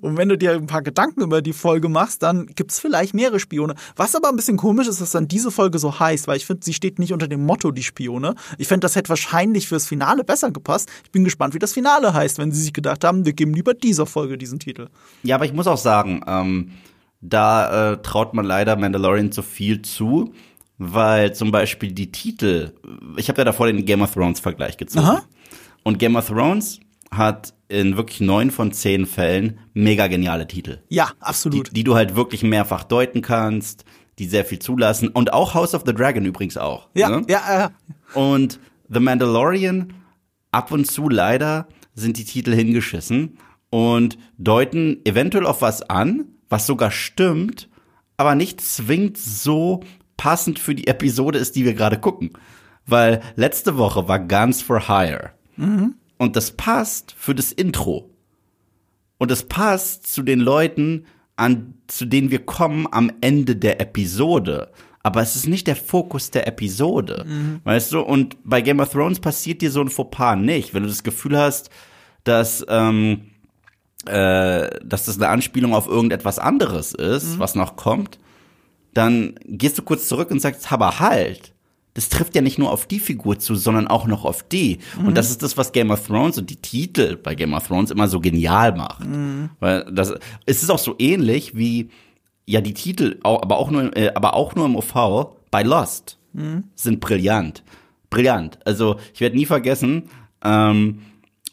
Und 0.00 0.16
wenn 0.18 0.28
du 0.28 0.36
dir 0.36 0.52
ein 0.52 0.66
paar 0.66 0.82
Gedanken 0.82 1.22
über 1.22 1.40
die 1.40 1.54
Folge 1.54 1.88
machst, 1.88 2.22
dann 2.22 2.46
gibt's 2.46 2.78
vielleicht 2.78 3.14
mehrere 3.14 3.40
Spione. 3.40 3.74
Was 3.96 4.14
aber 4.14 4.28
ein 4.28 4.36
bisschen 4.36 4.58
komisch 4.58 4.86
ist, 4.86 5.00
dass 5.00 5.10
dann 5.12 5.28
diese 5.28 5.50
Folge 5.50 5.78
so 5.78 5.98
heißt, 5.98 6.28
weil 6.28 6.36
ich 6.36 6.44
finde, 6.46 6.64
sie 6.64 6.74
steht 6.74 6.98
nicht 6.98 7.12
unter 7.12 7.26
dem 7.26 7.44
Motto 7.46 7.70
die 7.72 7.82
Spione. 7.82 8.34
Ich 8.58 8.68
fände, 8.68 8.84
das 8.84 8.94
hätte 8.96 9.08
wahrscheinlich 9.08 9.66
fürs 9.66 9.86
Finale 9.86 10.24
besser 10.24 10.50
gepasst. 10.52 10.90
Ich 11.04 11.10
bin 11.10 11.24
gespannt, 11.24 11.54
wie 11.54 11.58
das 11.58 11.72
Finale 11.72 12.12
heißt, 12.12 12.38
wenn 12.38 12.52
sie 12.52 12.60
sich 12.62 12.74
gedacht 12.74 13.02
haben, 13.02 13.24
wir 13.24 13.32
geben 13.32 13.54
lieber 13.54 13.72
dieser 13.74 14.04
Folge 14.06 14.36
diesen 14.36 14.58
Titel. 14.58 14.88
Ja, 15.22 15.36
aber 15.36 15.46
ich 15.46 15.52
muss 15.54 15.66
auch 15.66 15.78
sagen, 15.78 16.20
ähm, 16.26 16.70
da 17.20 17.92
äh, 17.92 18.02
traut 18.02 18.34
man 18.34 18.44
leider 18.44 18.76
Mandalorian 18.76 19.32
zu 19.32 19.42
viel 19.42 19.82
zu, 19.82 20.32
weil 20.78 21.34
zum 21.34 21.50
Beispiel 21.50 21.92
die 21.92 22.12
Titel, 22.12 22.72
ich 23.16 23.28
habe 23.28 23.38
ja 23.40 23.44
davor 23.44 23.66
den 23.66 23.84
Game 23.84 24.02
of 24.02 24.12
Thrones 24.12 24.40
Vergleich 24.40 24.76
gezogen. 24.76 25.06
Aha. 25.06 25.22
Und 25.82 25.98
Game 25.98 26.16
of 26.16 26.28
Thrones 26.28 26.80
hat 27.10 27.54
in 27.68 27.96
wirklich 27.96 28.20
neun 28.20 28.50
von 28.50 28.72
zehn 28.72 29.06
Fällen 29.06 29.58
mega 29.74 30.06
geniale 30.06 30.46
Titel, 30.46 30.82
Ja, 30.88 31.06
die, 31.06 31.22
absolut. 31.22 31.76
die 31.76 31.84
du 31.84 31.94
halt 31.94 32.14
wirklich 32.16 32.42
mehrfach 32.42 32.84
deuten 32.84 33.22
kannst, 33.22 33.84
die 34.18 34.26
sehr 34.26 34.44
viel 34.44 34.58
zulassen 34.58 35.08
und 35.08 35.32
auch 35.32 35.54
House 35.54 35.74
of 35.74 35.82
the 35.86 35.94
Dragon 35.94 36.24
übrigens 36.24 36.56
auch. 36.56 36.88
ja, 36.94 37.08
ne? 37.08 37.22
ja, 37.28 37.66
äh, 37.66 38.18
Und 38.18 38.60
The 38.88 39.00
Mandalorian, 39.00 39.94
ab 40.52 40.70
und 40.70 40.86
zu 40.86 41.08
leider 41.08 41.66
sind 41.94 42.18
die 42.18 42.24
Titel 42.24 42.54
hingeschissen 42.54 43.38
und 43.70 44.16
deuten 44.38 45.00
eventuell 45.04 45.44
auf 45.46 45.60
was 45.62 45.82
an, 45.82 46.26
was 46.48 46.66
sogar 46.66 46.90
stimmt, 46.90 47.68
aber 48.16 48.34
nicht 48.34 48.60
zwingend 48.60 49.18
so 49.18 49.80
passend 50.16 50.58
für 50.58 50.74
die 50.74 50.86
Episode 50.86 51.38
ist, 51.38 51.56
die 51.56 51.64
wir 51.64 51.74
gerade 51.74 51.98
gucken. 51.98 52.30
Weil 52.86 53.20
letzte 53.34 53.76
Woche 53.76 54.08
war 54.08 54.20
Guns 54.20 54.62
for 54.62 54.88
Hire. 54.88 55.30
Und 56.18 56.36
das 56.36 56.52
passt 56.52 57.14
für 57.18 57.34
das 57.34 57.52
Intro. 57.52 58.10
Und 59.18 59.30
es 59.30 59.42
passt 59.42 60.06
zu 60.06 60.22
den 60.22 60.40
Leuten, 60.40 61.06
an, 61.36 61.74
zu 61.86 62.06
denen 62.06 62.30
wir 62.30 62.44
kommen 62.46 62.86
am 62.90 63.10
Ende 63.20 63.56
der 63.56 63.80
Episode. 63.80 64.70
Aber 65.02 65.20
es 65.20 65.36
ist 65.36 65.46
nicht 65.46 65.66
der 65.66 65.76
Fokus 65.76 66.30
der 66.30 66.46
Episode. 66.48 67.24
Weißt 67.64 67.92
du? 67.92 68.00
Und 68.00 68.36
bei 68.44 68.60
Game 68.60 68.80
of 68.80 68.90
Thrones 68.90 69.20
passiert 69.20 69.62
dir 69.62 69.70
so 69.70 69.80
ein 69.80 69.88
Fauxpas 69.88 70.36
nicht. 70.36 70.74
Wenn 70.74 70.82
du 70.82 70.88
das 70.88 71.02
Gefühl 71.02 71.38
hast, 71.38 71.70
dass, 72.24 72.64
ähm, 72.68 73.22
äh, 74.06 74.80
dass 74.84 75.06
das 75.06 75.16
eine 75.16 75.28
Anspielung 75.28 75.74
auf 75.74 75.86
irgendetwas 75.86 76.38
anderes 76.38 76.92
ist, 76.94 77.38
was 77.38 77.54
noch 77.54 77.76
kommt, 77.76 78.18
dann 78.94 79.34
gehst 79.44 79.78
du 79.78 79.82
kurz 79.82 80.08
zurück 80.08 80.30
und 80.30 80.40
sagst, 80.40 80.70
aber 80.72 81.00
halt. 81.00 81.52
Das 81.94 82.10
trifft 82.10 82.34
ja 82.34 82.42
nicht 82.42 82.58
nur 82.58 82.70
auf 82.72 82.84
die 82.84 82.98
Figur 82.98 83.38
zu, 83.38 83.54
sondern 83.54 83.88
auch 83.88 84.06
noch 84.06 84.26
auf 84.26 84.42
die. 84.42 84.80
Und 84.98 85.16
das 85.16 85.30
ist 85.30 85.42
das, 85.42 85.56
was 85.56 85.72
Game 85.72 85.90
of 85.90 86.06
Thrones 86.06 86.36
und 86.36 86.50
die 86.50 86.56
Titel 86.56 87.16
bei 87.16 87.34
Game 87.34 87.54
of 87.54 87.66
Thrones 87.66 87.90
immer 87.90 88.06
so 88.06 88.20
genial 88.20 88.76
macht. 88.76 89.02
Weil 89.60 89.86
das, 89.90 90.12
es 90.44 90.62
ist 90.62 90.68
auch 90.70 90.78
so 90.78 90.94
ähnlich 90.98 91.56
wie, 91.56 91.88
ja, 92.44 92.60
die 92.60 92.74
Titel, 92.74 93.18
aber 93.22 93.56
auch 93.56 93.70
nur, 93.70 93.80
im- 93.80 93.92
äh, 93.94 94.10
aber 94.14 94.34
auch 94.34 94.54
nur 94.54 94.66
im 94.66 94.76
OV 94.76 95.36
bei 95.50 95.62
Lost 95.62 96.18
sind 96.74 97.00
brillant. 97.00 97.62
Brillant. 98.10 98.58
Also, 98.66 98.96
ich 99.14 99.20
werde 99.22 99.36
nie 99.36 99.46
vergessen, 99.46 100.02
ähm, 100.44 100.98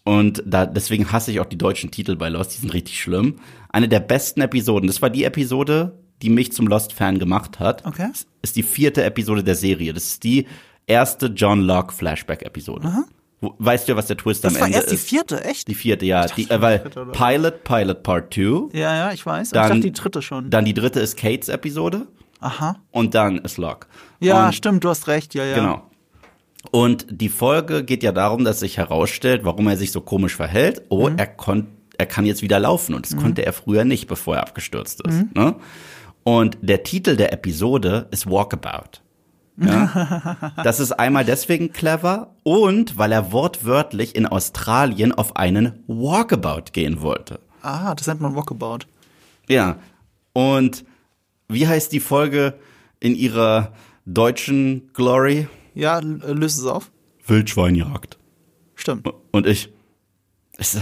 und 0.03 0.43
da, 0.45 0.65
deswegen 0.65 1.11
hasse 1.11 1.31
ich 1.31 1.39
auch 1.39 1.45
die 1.45 1.57
deutschen 1.57 1.91
Titel 1.91 2.15
bei 2.15 2.29
Lost, 2.29 2.53
die 2.55 2.59
sind 2.61 2.73
richtig 2.73 2.99
schlimm. 3.01 3.35
Eine 3.69 3.87
der 3.87 3.99
besten 4.01 4.41
Episoden, 4.41 4.87
das 4.87 5.01
war 5.01 5.09
die 5.09 5.23
Episode, 5.23 5.97
die 6.21 6.29
mich 6.29 6.51
zum 6.53 6.67
Lost-Fan 6.67 7.19
gemacht 7.19 7.59
hat. 7.59 7.85
Okay. 7.85 8.09
Das 8.11 8.25
Ist 8.41 8.55
die 8.55 8.63
vierte 8.63 9.03
Episode 9.03 9.43
der 9.43 9.55
Serie. 9.55 9.93
Das 9.93 10.03
ist 10.05 10.23
die 10.23 10.47
erste 10.87 11.27
John 11.27 11.61
Locke 11.61 11.93
Flashback-Episode. 11.93 13.05
Weißt 13.41 13.89
du, 13.89 13.95
was 13.97 14.07
der 14.07 14.15
Twist 14.15 14.43
das 14.45 14.53
am 14.55 14.59
war 14.61 14.67
Ende 14.67 14.77
erst 14.77 14.91
die 14.91 14.95
ist? 14.95 15.09
vierte, 15.09 15.43
echt? 15.43 15.67
Die 15.67 15.75
vierte, 15.75 16.05
ja. 16.05 16.25
Die, 16.27 16.49
äh, 16.49 16.61
weil 16.61 16.79
dritte? 16.79 17.05
Pilot, 17.11 17.63
Pilot 17.65 18.03
Part 18.03 18.33
2. 18.33 18.41
ja, 18.77 18.95
ja, 18.95 19.11
ich 19.11 19.25
weiß. 19.25 19.49
Dann- 19.49 19.63
ich 19.63 19.69
dachte 19.69 19.81
die 19.81 19.91
dritte 19.91 20.21
schon. 20.21 20.49
Dann 20.49 20.63
die 20.63 20.73
dritte 20.73 21.01
ist 21.01 21.17
Kates 21.17 21.49
Episode. 21.49 22.07
Aha. 22.39 22.77
Und 22.91 23.15
dann 23.15 23.39
ist 23.39 23.57
Locke. 23.57 23.87
Ja, 24.21 24.45
Und 24.47 24.55
stimmt, 24.55 24.83
du 24.85 24.89
hast 24.89 25.07
recht, 25.07 25.33
ja, 25.33 25.43
ja. 25.45 25.55
Genau. 25.55 25.89
Und 26.71 27.05
die 27.09 27.29
Folge 27.29 27.83
geht 27.83 28.03
ja 28.03 28.11
darum, 28.11 28.43
dass 28.43 28.59
sich 28.59 28.77
herausstellt, 28.77 29.43
warum 29.43 29.67
er 29.67 29.77
sich 29.77 29.91
so 29.91 30.01
komisch 30.01 30.35
verhält. 30.35 30.83
Oh, 30.89 31.09
er 31.09 31.27
kon 31.27 31.67
er 31.97 32.07
kann 32.07 32.25
jetzt 32.25 32.41
wieder 32.41 32.59
laufen 32.59 32.95
und 32.95 33.05
das 33.05 33.15
konnte 33.15 33.45
er 33.45 33.53
früher 33.53 33.85
nicht, 33.85 34.07
bevor 34.07 34.37
er 34.37 34.41
abgestürzt 34.41 35.05
ist. 35.05 35.35
Ne? 35.35 35.55
Und 36.23 36.57
der 36.61 36.83
Titel 36.83 37.15
der 37.15 37.31
Episode 37.33 38.07
ist 38.11 38.29
Walkabout. 38.29 39.01
Ja? 39.57 40.53
das 40.63 40.79
ist 40.79 40.93
einmal 40.93 41.25
deswegen 41.25 41.71
clever 41.71 42.35
und 42.43 42.97
weil 42.97 43.11
er 43.11 43.31
wortwörtlich 43.31 44.15
in 44.15 44.25
Australien 44.25 45.11
auf 45.11 45.35
einen 45.35 45.83
Walkabout 45.87 46.71
gehen 46.71 47.01
wollte. 47.01 47.39
Ah, 47.61 47.93
das 47.93 48.07
nennt 48.07 48.21
man 48.21 48.35
Walkabout. 48.35 48.79
Ja. 49.47 49.77
Und 50.33 50.85
wie 51.47 51.67
heißt 51.67 51.91
die 51.91 51.99
Folge 51.99 52.55
in 52.99 53.15
ihrer 53.15 53.73
deutschen 54.05 54.89
Glory? 54.93 55.47
Ja, 55.73 55.99
äh, 55.99 56.01
löse 56.01 56.61
es 56.61 56.65
auf. 56.67 56.91
Wildschweinjagd. 57.27 58.17
Stimmt. 58.75 59.07
Und 59.31 59.47
ich, 59.47 59.71
ich 60.57 60.75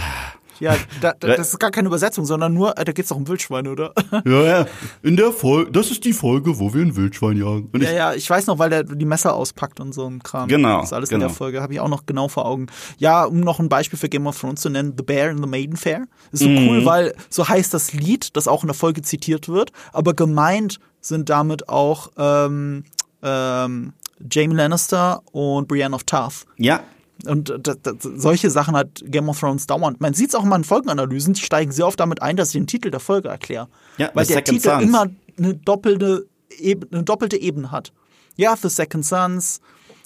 Ja, 0.59 0.75
da, 1.01 1.13
da, 1.19 1.35
das 1.35 1.49
ist 1.53 1.59
gar 1.59 1.71
keine 1.71 1.87
Übersetzung, 1.87 2.25
sondern 2.25 2.53
nur, 2.53 2.77
äh, 2.77 2.85
da 2.85 2.91
geht's 2.91 3.09
doch 3.09 3.15
um 3.15 3.27
Wildschweine, 3.27 3.71
oder? 3.71 3.93
Ja, 4.25 4.43
ja. 4.43 4.65
In 5.01 5.15
der 5.17 5.31
Folge, 5.31 5.71
das 5.71 5.89
ist 5.91 6.03
die 6.05 6.13
Folge, 6.13 6.59
wo 6.59 6.73
wir 6.73 6.81
ein 6.83 6.95
Wildschwein 6.95 7.37
jagen. 7.37 7.69
Und 7.73 7.81
ich, 7.81 7.89
Ja, 7.89 7.95
ja, 7.95 8.13
ich 8.13 8.29
weiß 8.29 8.45
noch, 8.47 8.59
weil 8.59 8.69
der 8.69 8.83
die 8.83 9.05
Messer 9.05 9.33
auspackt 9.33 9.79
und 9.79 9.93
so 9.93 10.05
ein 10.07 10.21
Kram. 10.21 10.47
Genau, 10.47 10.77
Das 10.81 10.89
ist 10.89 10.93
alles 10.93 11.09
in 11.09 11.15
genau. 11.15 11.27
der 11.29 11.35
Folge, 11.35 11.61
habe 11.61 11.73
ich 11.73 11.79
auch 11.79 11.89
noch 11.89 12.05
genau 12.05 12.27
vor 12.27 12.45
Augen. 12.45 12.67
Ja, 12.97 13.23
um 13.25 13.39
noch 13.39 13.59
ein 13.59 13.69
Beispiel 13.69 13.97
für 13.97 14.09
Game 14.09 14.27
of 14.27 14.39
Thrones 14.39 14.61
zu 14.61 14.69
nennen, 14.69 14.93
The 14.97 15.03
Bear 15.03 15.31
in 15.31 15.37
the 15.41 15.49
Maiden 15.49 15.77
Fair. 15.77 16.05
Ist 16.31 16.43
so 16.43 16.49
Mhm. 16.49 16.67
cool, 16.67 16.85
weil 16.85 17.15
so 17.29 17.47
heißt 17.47 17.73
das 17.73 17.93
Lied, 17.93 18.35
das 18.35 18.47
auch 18.47 18.63
in 18.63 18.67
der 18.67 18.75
Folge 18.75 19.01
zitiert 19.01 19.47
wird, 19.49 19.71
aber 19.93 20.13
gemeint 20.13 20.79
sind 21.01 21.29
damit 21.29 21.69
auch 21.69 22.11
ähm, 22.17 22.83
ähm, 23.23 23.93
Jamie 24.29 24.55
Lannister 24.55 25.21
und 25.31 25.67
Brienne 25.67 25.95
of 25.95 26.03
Tarth. 26.03 26.45
ja, 26.57 26.81
Und 27.25 27.53
das, 27.61 27.77
das, 27.83 27.95
solche 28.01 28.49
Sachen 28.49 28.75
hat 28.75 29.03
Game 29.05 29.29
of 29.29 29.39
Thrones 29.39 29.67
dauernd. 29.67 30.01
Man 30.01 30.13
sieht 30.13 30.29
es 30.29 30.35
auch 30.35 30.43
mal 30.43 30.55
in 30.57 30.63
Folgenanalysen, 30.63 31.33
die 31.33 31.41
steigen 31.41 31.71
sehr 31.71 31.85
oft 31.87 31.99
damit 31.99 32.21
ein, 32.21 32.35
dass 32.35 32.49
ich 32.49 32.53
den 32.53 32.67
Titel 32.67 32.89
der 32.91 32.99
Folge 32.99 33.29
erkläre. 33.29 33.67
Ja, 33.97 34.09
Weil 34.13 34.25
der 34.25 34.37
Second 34.37 34.57
Titel 34.61 34.69
Sons. 34.71 34.83
immer 34.83 35.05
eine 35.37 35.53
doppelte, 35.55 36.27
Ebene, 36.57 36.91
eine 36.93 37.03
doppelte 37.03 37.37
Ebene 37.37 37.71
hat. 37.71 37.93
Ja, 38.37 38.55
The 38.55 38.69
Second 38.69 39.05
Sons, 39.05 39.59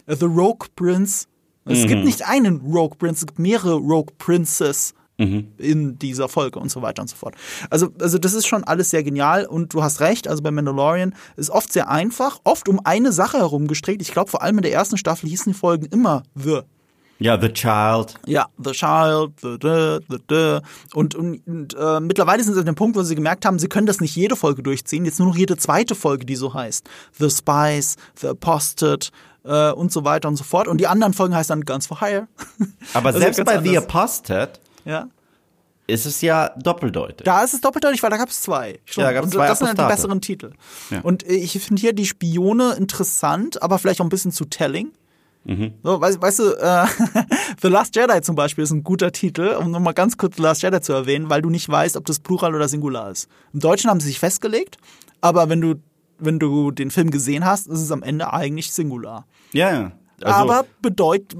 äh, 0.07 0.15
The 0.15 0.25
Rogue 0.25 0.67
Prince. 0.75 1.27
Es 1.65 1.83
Mhm. 1.83 1.87
gibt 1.87 2.03
nicht 2.05 2.27
einen 2.27 2.57
Rogue 2.61 2.97
Prince, 2.97 3.21
es 3.21 3.27
gibt 3.27 3.39
mehrere 3.39 3.75
Rogue 3.75 4.13
Princes 4.17 4.93
Mhm. 5.17 5.47
in 5.57 5.97
dieser 5.97 6.27
Folge 6.27 6.59
und 6.59 6.69
so 6.69 6.81
weiter 6.81 7.01
und 7.01 7.07
so 7.07 7.15
fort. 7.15 7.35
Also, 7.69 7.89
also 8.01 8.17
das 8.17 8.33
ist 8.33 8.47
schon 8.47 8.63
alles 8.65 8.89
sehr 8.89 9.01
genial 9.03 9.45
und 9.45 9.73
du 9.73 9.81
hast 9.81 10.01
recht, 10.01 10.27
also 10.27 10.43
bei 10.43 10.51
Mandalorian 10.51 11.15
ist 11.37 11.49
oft 11.49 11.71
sehr 11.71 11.89
einfach, 11.89 12.39
oft 12.43 12.67
um 12.67 12.81
eine 12.83 13.11
Sache 13.13 13.37
herum 13.37 13.67
gestrickt. 13.67 14.01
Ich 14.01 14.11
glaube, 14.11 14.29
vor 14.29 14.41
allem 14.41 14.57
in 14.57 14.63
der 14.63 14.73
ersten 14.73 14.97
Staffel 14.97 15.29
hießen 15.29 15.53
die 15.53 15.57
Folgen 15.57 15.85
immer 15.85 16.23
The. 16.35 16.61
ja, 17.19 17.39
The 17.39 17.47
Child. 17.47 18.15
Ja, 18.25 18.47
The 18.57 18.71
Child, 18.71 19.31
The, 19.41 19.57
The, 19.61 19.99
The, 20.09 20.17
The. 20.29 20.57
Und, 20.93 21.15
und, 21.15 21.47
und 21.47 21.73
äh, 21.79 21.99
mittlerweile 22.01 22.43
sind 22.43 22.55
sie 22.55 22.59
an 22.59 22.65
dem 22.65 22.75
Punkt, 22.75 22.97
wo 22.97 23.03
sie 23.03 23.15
gemerkt 23.15 23.45
haben, 23.45 23.57
sie 23.57 23.69
können 23.69 23.87
das 23.87 24.01
nicht 24.01 24.17
jede 24.17 24.35
Folge 24.35 24.63
durchziehen, 24.63 25.05
jetzt 25.05 25.19
nur 25.19 25.29
noch 25.29 25.37
jede 25.37 25.55
zweite 25.55 25.95
Folge, 25.95 26.25
die 26.25 26.35
so 26.35 26.53
heißt. 26.53 26.89
The 27.17 27.29
Spies, 27.29 27.95
The 28.19 28.27
Apostate 28.27 29.11
äh, 29.45 29.71
und 29.71 29.93
so 29.93 30.03
weiter 30.03 30.27
und 30.27 30.35
so 30.35 30.43
fort. 30.43 30.67
Und 30.67 30.79
die 30.81 30.87
anderen 30.87 31.13
Folgen 31.13 31.33
heißen 31.35 31.57
dann 31.57 31.63
Guns 31.63 31.87
for 31.87 32.01
Hire. 32.01 32.27
Aber 32.93 33.07
Also 33.07 33.19
selbst 33.19 33.45
bei 33.45 33.61
The 33.61 33.77
anders. 33.77 33.83
Apostate 33.85 34.59
ja. 34.85 35.07
ist 35.87 36.05
es 36.05 36.21
ja 36.21 36.49
doppeldeutig. 36.57 37.25
Da 37.25 37.43
ist 37.43 37.53
es 37.53 37.61
doppeldeutig, 37.61 38.01
weil 38.03 38.09
da 38.09 38.17
gab 38.17 38.29
es 38.29 38.41
zwei. 38.41 38.79
Stimmt. 38.85 39.03
Ja, 39.03 39.03
da 39.05 39.13
gab's 39.13 39.25
und 39.25 39.33
zwei 39.33 39.47
das 39.47 39.59
sind 39.59 39.67
dann 39.67 39.75
die 39.75 39.81
Apostate. 39.81 40.01
besseren 40.01 40.21
Titel. 40.21 40.51
Ja. 40.89 41.01
Und 41.01 41.27
äh, 41.27 41.33
ich 41.33 41.59
finde 41.59 41.79
hier 41.79 41.93
die 41.93 42.05
Spione 42.05 42.73
interessant, 42.73 43.61
aber 43.61 43.79
vielleicht 43.79 44.01
auch 44.01 44.05
ein 44.05 44.09
bisschen 44.09 44.31
zu 44.31 44.45
telling. 44.45 44.91
Mhm. 45.45 45.73
So, 45.83 46.01
weißt, 46.01 46.21
weißt 46.21 46.39
du, 46.39 46.53
äh, 46.53 46.85
The 47.61 47.67
Last 47.67 47.95
Jedi 47.95 48.21
zum 48.21 48.35
Beispiel 48.35 48.63
ist 48.63 48.71
ein 48.71 48.83
guter 48.83 49.11
Titel, 49.11 49.55
um 49.59 49.69
nochmal 49.71 49.93
ganz 49.93 50.17
kurz 50.17 50.37
The 50.37 50.41
Last 50.41 50.63
Jedi 50.63 50.81
zu 50.81 50.91
erwähnen, 50.93 51.29
weil 51.29 51.41
du 51.41 51.49
nicht 51.49 51.69
weißt, 51.69 51.97
ob 51.97 52.05
das 52.05 52.19
Plural 52.19 52.55
oder 52.55 52.67
Singular 52.67 53.11
ist. 53.11 53.29
Im 53.53 53.59
Deutschen 53.59 53.89
haben 53.89 53.99
sie 53.99 54.07
sich 54.07 54.19
festgelegt, 54.19 54.77
aber 55.21 55.47
wenn 55.47 55.61
du, 55.61 55.75
wenn 56.17 56.39
du 56.39 56.71
den 56.71 56.89
Film 56.89 57.11
gesehen 57.11 57.45
hast, 57.45 57.67
ist 57.67 57.79
es 57.79 57.91
am 57.91 58.01
Ende 58.01 58.33
eigentlich 58.33 58.73
Singular. 58.73 59.27
Ja, 59.53 59.71
ja. 59.71 59.91
Also, 60.21 60.39
aber 60.39 60.65
bedeutet 60.81 61.37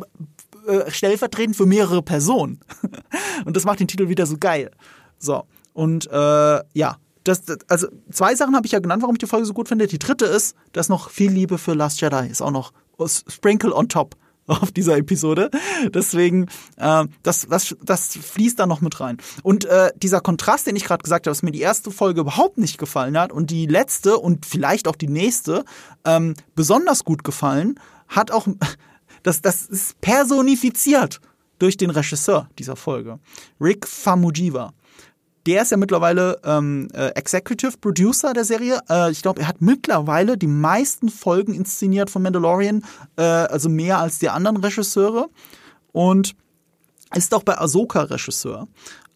äh, 0.67 0.91
stellvertretend 0.91 1.55
für 1.55 1.65
mehrere 1.65 2.01
Personen. 2.01 2.60
und 3.45 3.55
das 3.55 3.65
macht 3.65 3.79
den 3.79 3.88
Titel 3.88 4.10
wieder 4.10 4.25
so 4.25 4.38
geil. 4.38 4.72
So, 5.17 5.43
und 5.74 6.10
äh, 6.12 6.60
ja. 6.74 6.98
Das, 7.24 7.43
das, 7.43 7.57
also 7.67 7.88
zwei 8.12 8.36
Sachen 8.36 8.55
habe 8.55 8.67
ich 8.67 8.72
ja 8.72 8.77
genannt, 8.77 9.01
warum 9.01 9.15
ich 9.15 9.19
die 9.19 9.25
Folge 9.25 9.48
so 9.48 9.53
gut 9.53 9.67
finde. 9.67 9.88
Die 9.88 9.98
dritte 9.98 10.25
ist, 10.25 10.55
dass 10.74 10.89
noch 10.89 11.10
viel 11.10 11.31
Liebe 11.31 11.57
für 11.57 11.74
Last 11.74 12.00
Jedi 12.00 12.27
ist 12.29 12.39
auch 12.39 12.51
noch 12.51 12.72
Sprinkle 13.27 13.74
on 13.74 13.89
top 13.89 14.15
auf 14.48 14.72
dieser 14.72 14.98
Episode. 14.98 15.50
Deswegen, 15.93 16.48
äh, 16.77 17.05
das, 17.24 17.48
das, 17.50 17.75
das 17.81 18.17
fließt 18.17 18.60
da 18.60 18.67
noch 18.67 18.81
mit 18.81 19.00
rein. 19.00 19.17
Und 19.43 19.65
äh, 19.65 19.91
dieser 19.95 20.22
Kontrast, 20.22 20.67
den 20.67 20.75
ich 20.75 20.86
gerade 20.86 21.03
gesagt 21.03 21.25
habe, 21.25 21.31
dass 21.31 21.43
mir 21.43 21.51
die 21.51 21.62
erste 21.62 21.91
Folge 21.91 22.22
überhaupt 22.22 22.57
nicht 22.57 22.77
gefallen 22.77 23.17
hat 23.17 23.31
und 23.31 23.50
die 23.50 23.65
letzte 23.65 24.17
und 24.17 24.45
vielleicht 24.45 24.88
auch 24.88 24.95
die 24.95 25.07
nächste 25.07 25.65
ähm, 26.05 26.36
besonders 26.55 27.03
gut 27.03 27.24
gefallen, 27.24 27.79
hat 28.07 28.31
auch, 28.31 28.48
das, 29.25 29.41
das 29.41 29.65
ist 29.65 30.00
personifiziert 30.01 31.20
durch 31.58 31.77
den 31.77 31.89
Regisseur 31.89 32.48
dieser 32.60 32.75
Folge, 32.75 33.20
Rick 33.60 33.88
Famujiwa. 33.88 34.72
Der 35.48 35.62
ist 35.62 35.72
ja 35.72 35.77
mittlerweile 35.77 36.39
ähm, 36.44 36.88
äh, 36.94 37.08
Executive 37.10 37.77
Producer 37.79 38.34
der 38.34 38.46
Serie. 38.46 38.82
Äh, 38.89 39.12
ich 39.12 39.22
glaube, 39.22 39.41
er 39.41 39.48
hat 39.48 39.62
mittlerweile 39.62 40.38
die 40.38 40.48
meisten 40.48 41.10
Folgen 41.10 41.53
inszeniert 41.53 42.10
von 42.10 42.24
Mandalorian, 42.24 42.84
äh, 43.15 43.22
also 43.22 43.70
mehr 43.70 44.00
als 44.00 44.17
die 44.20 44.29
anderen 44.29 44.58
Regisseure. 44.58 45.30
Und 45.91 46.36
ist 47.13 47.34
auch 47.34 47.43
bei 47.43 47.58
Ahsoka 47.58 48.02
Regisseur. 48.02 48.67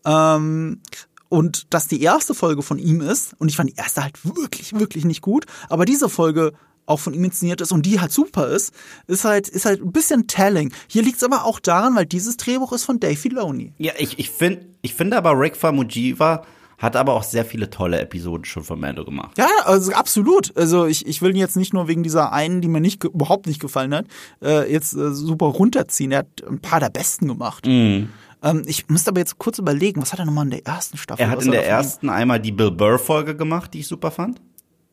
Ähm, 0.06 0.82
und 1.30 1.74
dass 1.74 1.88
die 1.88 2.02
erste 2.02 2.34
Folge 2.34 2.62
von 2.64 2.80
ihm 2.80 3.02
ist, 3.02 3.36
und 3.40 3.50
ich 3.50 3.56
fand 3.56 3.70
die 3.70 3.76
erste 3.76 4.04
halt 4.04 4.24
wirklich, 4.24 4.74
wirklich 4.80 5.06
nicht 5.06 5.22
gut, 5.22 5.46
aber 5.68 5.86
diese 5.86 6.10
Folge 6.10 6.54
auch 6.90 7.00
von 7.00 7.14
ihm 7.14 7.24
inszeniert 7.24 7.62
ist 7.62 7.72
und 7.72 7.86
die 7.86 8.00
halt 8.00 8.12
super 8.12 8.48
ist, 8.48 8.74
ist 9.08 9.26
halt, 9.26 9.48
ist 9.48 9.66
halt 9.66 9.82
ein 9.82 9.92
bisschen 9.92 10.28
telling. 10.28 10.74
Hier 10.88 11.04
liegt 11.04 11.18
es 11.18 11.24
aber 11.24 11.46
auch 11.46 11.60
daran, 11.60 11.96
weil 11.96 12.06
dieses 12.06 12.38
Drehbuch 12.38 12.74
ist 12.74 12.84
von 12.84 13.00
Dave 13.00 13.16
Filoni. 13.16 13.74
ja, 13.78 13.94
ich, 13.98 14.20
ich, 14.20 14.30
find, 14.30 14.66
ich 14.82 14.94
finde 14.94 15.18
aber 15.18 15.40
Rick 15.40 15.56
Famujiva 15.56 16.44
hat 16.80 16.96
aber 16.96 17.14
auch 17.14 17.24
sehr 17.24 17.44
viele 17.44 17.70
tolle 17.70 18.00
Episoden 18.00 18.46
schon 18.46 18.64
von 18.64 18.80
Mando 18.80 19.04
gemacht. 19.04 19.38
Ja, 19.38 19.50
also 19.66 19.92
absolut. 19.92 20.56
Also 20.56 20.86
ich, 20.86 21.06
ich 21.06 21.22
will 21.22 21.32
ihn 21.32 21.38
jetzt 21.38 21.58
nicht 21.58 21.74
nur 21.74 21.90
wegen 21.90 22.04
dieser 22.04 22.32
einen, 22.32 22.62
die 22.62 22.70
mir 22.70 22.80
nicht 22.80 23.04
überhaupt 23.04 23.48
nicht 23.48 23.60
gefallen 23.60 23.94
hat, 23.94 24.06
äh, 24.42 24.72
jetzt 24.72 24.94
äh, 24.94 25.14
super 25.14 25.48
runterziehen. 25.48 26.12
Er 26.12 26.20
hat 26.20 26.44
ein 26.48 26.60
paar 26.60 26.80
der 26.80 26.90
besten 26.90 27.28
gemacht. 27.28 27.66
Mhm. 27.66 28.10
Ähm, 28.42 28.64
ich 28.66 28.88
müsste 28.88 29.10
aber 29.10 29.20
jetzt 29.20 29.38
kurz 29.38 29.60
überlegen, 29.60 30.02
was 30.02 30.14
hat 30.14 30.20
er 30.20 30.26
nochmal 30.26 30.46
in 30.46 30.52
der 30.52 30.66
ersten 30.66 30.98
Staffel? 30.98 31.22
Er 31.22 31.30
hat 31.30 31.44
in 31.44 31.52
der 31.52 31.68
ersten 31.68 32.10
einmal 32.10 32.40
die 32.40 32.54
Bill 32.54 32.72
Burr-Folge 32.72 33.36
gemacht, 33.36 33.74
die 33.74 33.80
ich 33.80 33.88
super 33.88 34.12
fand. 34.12 34.42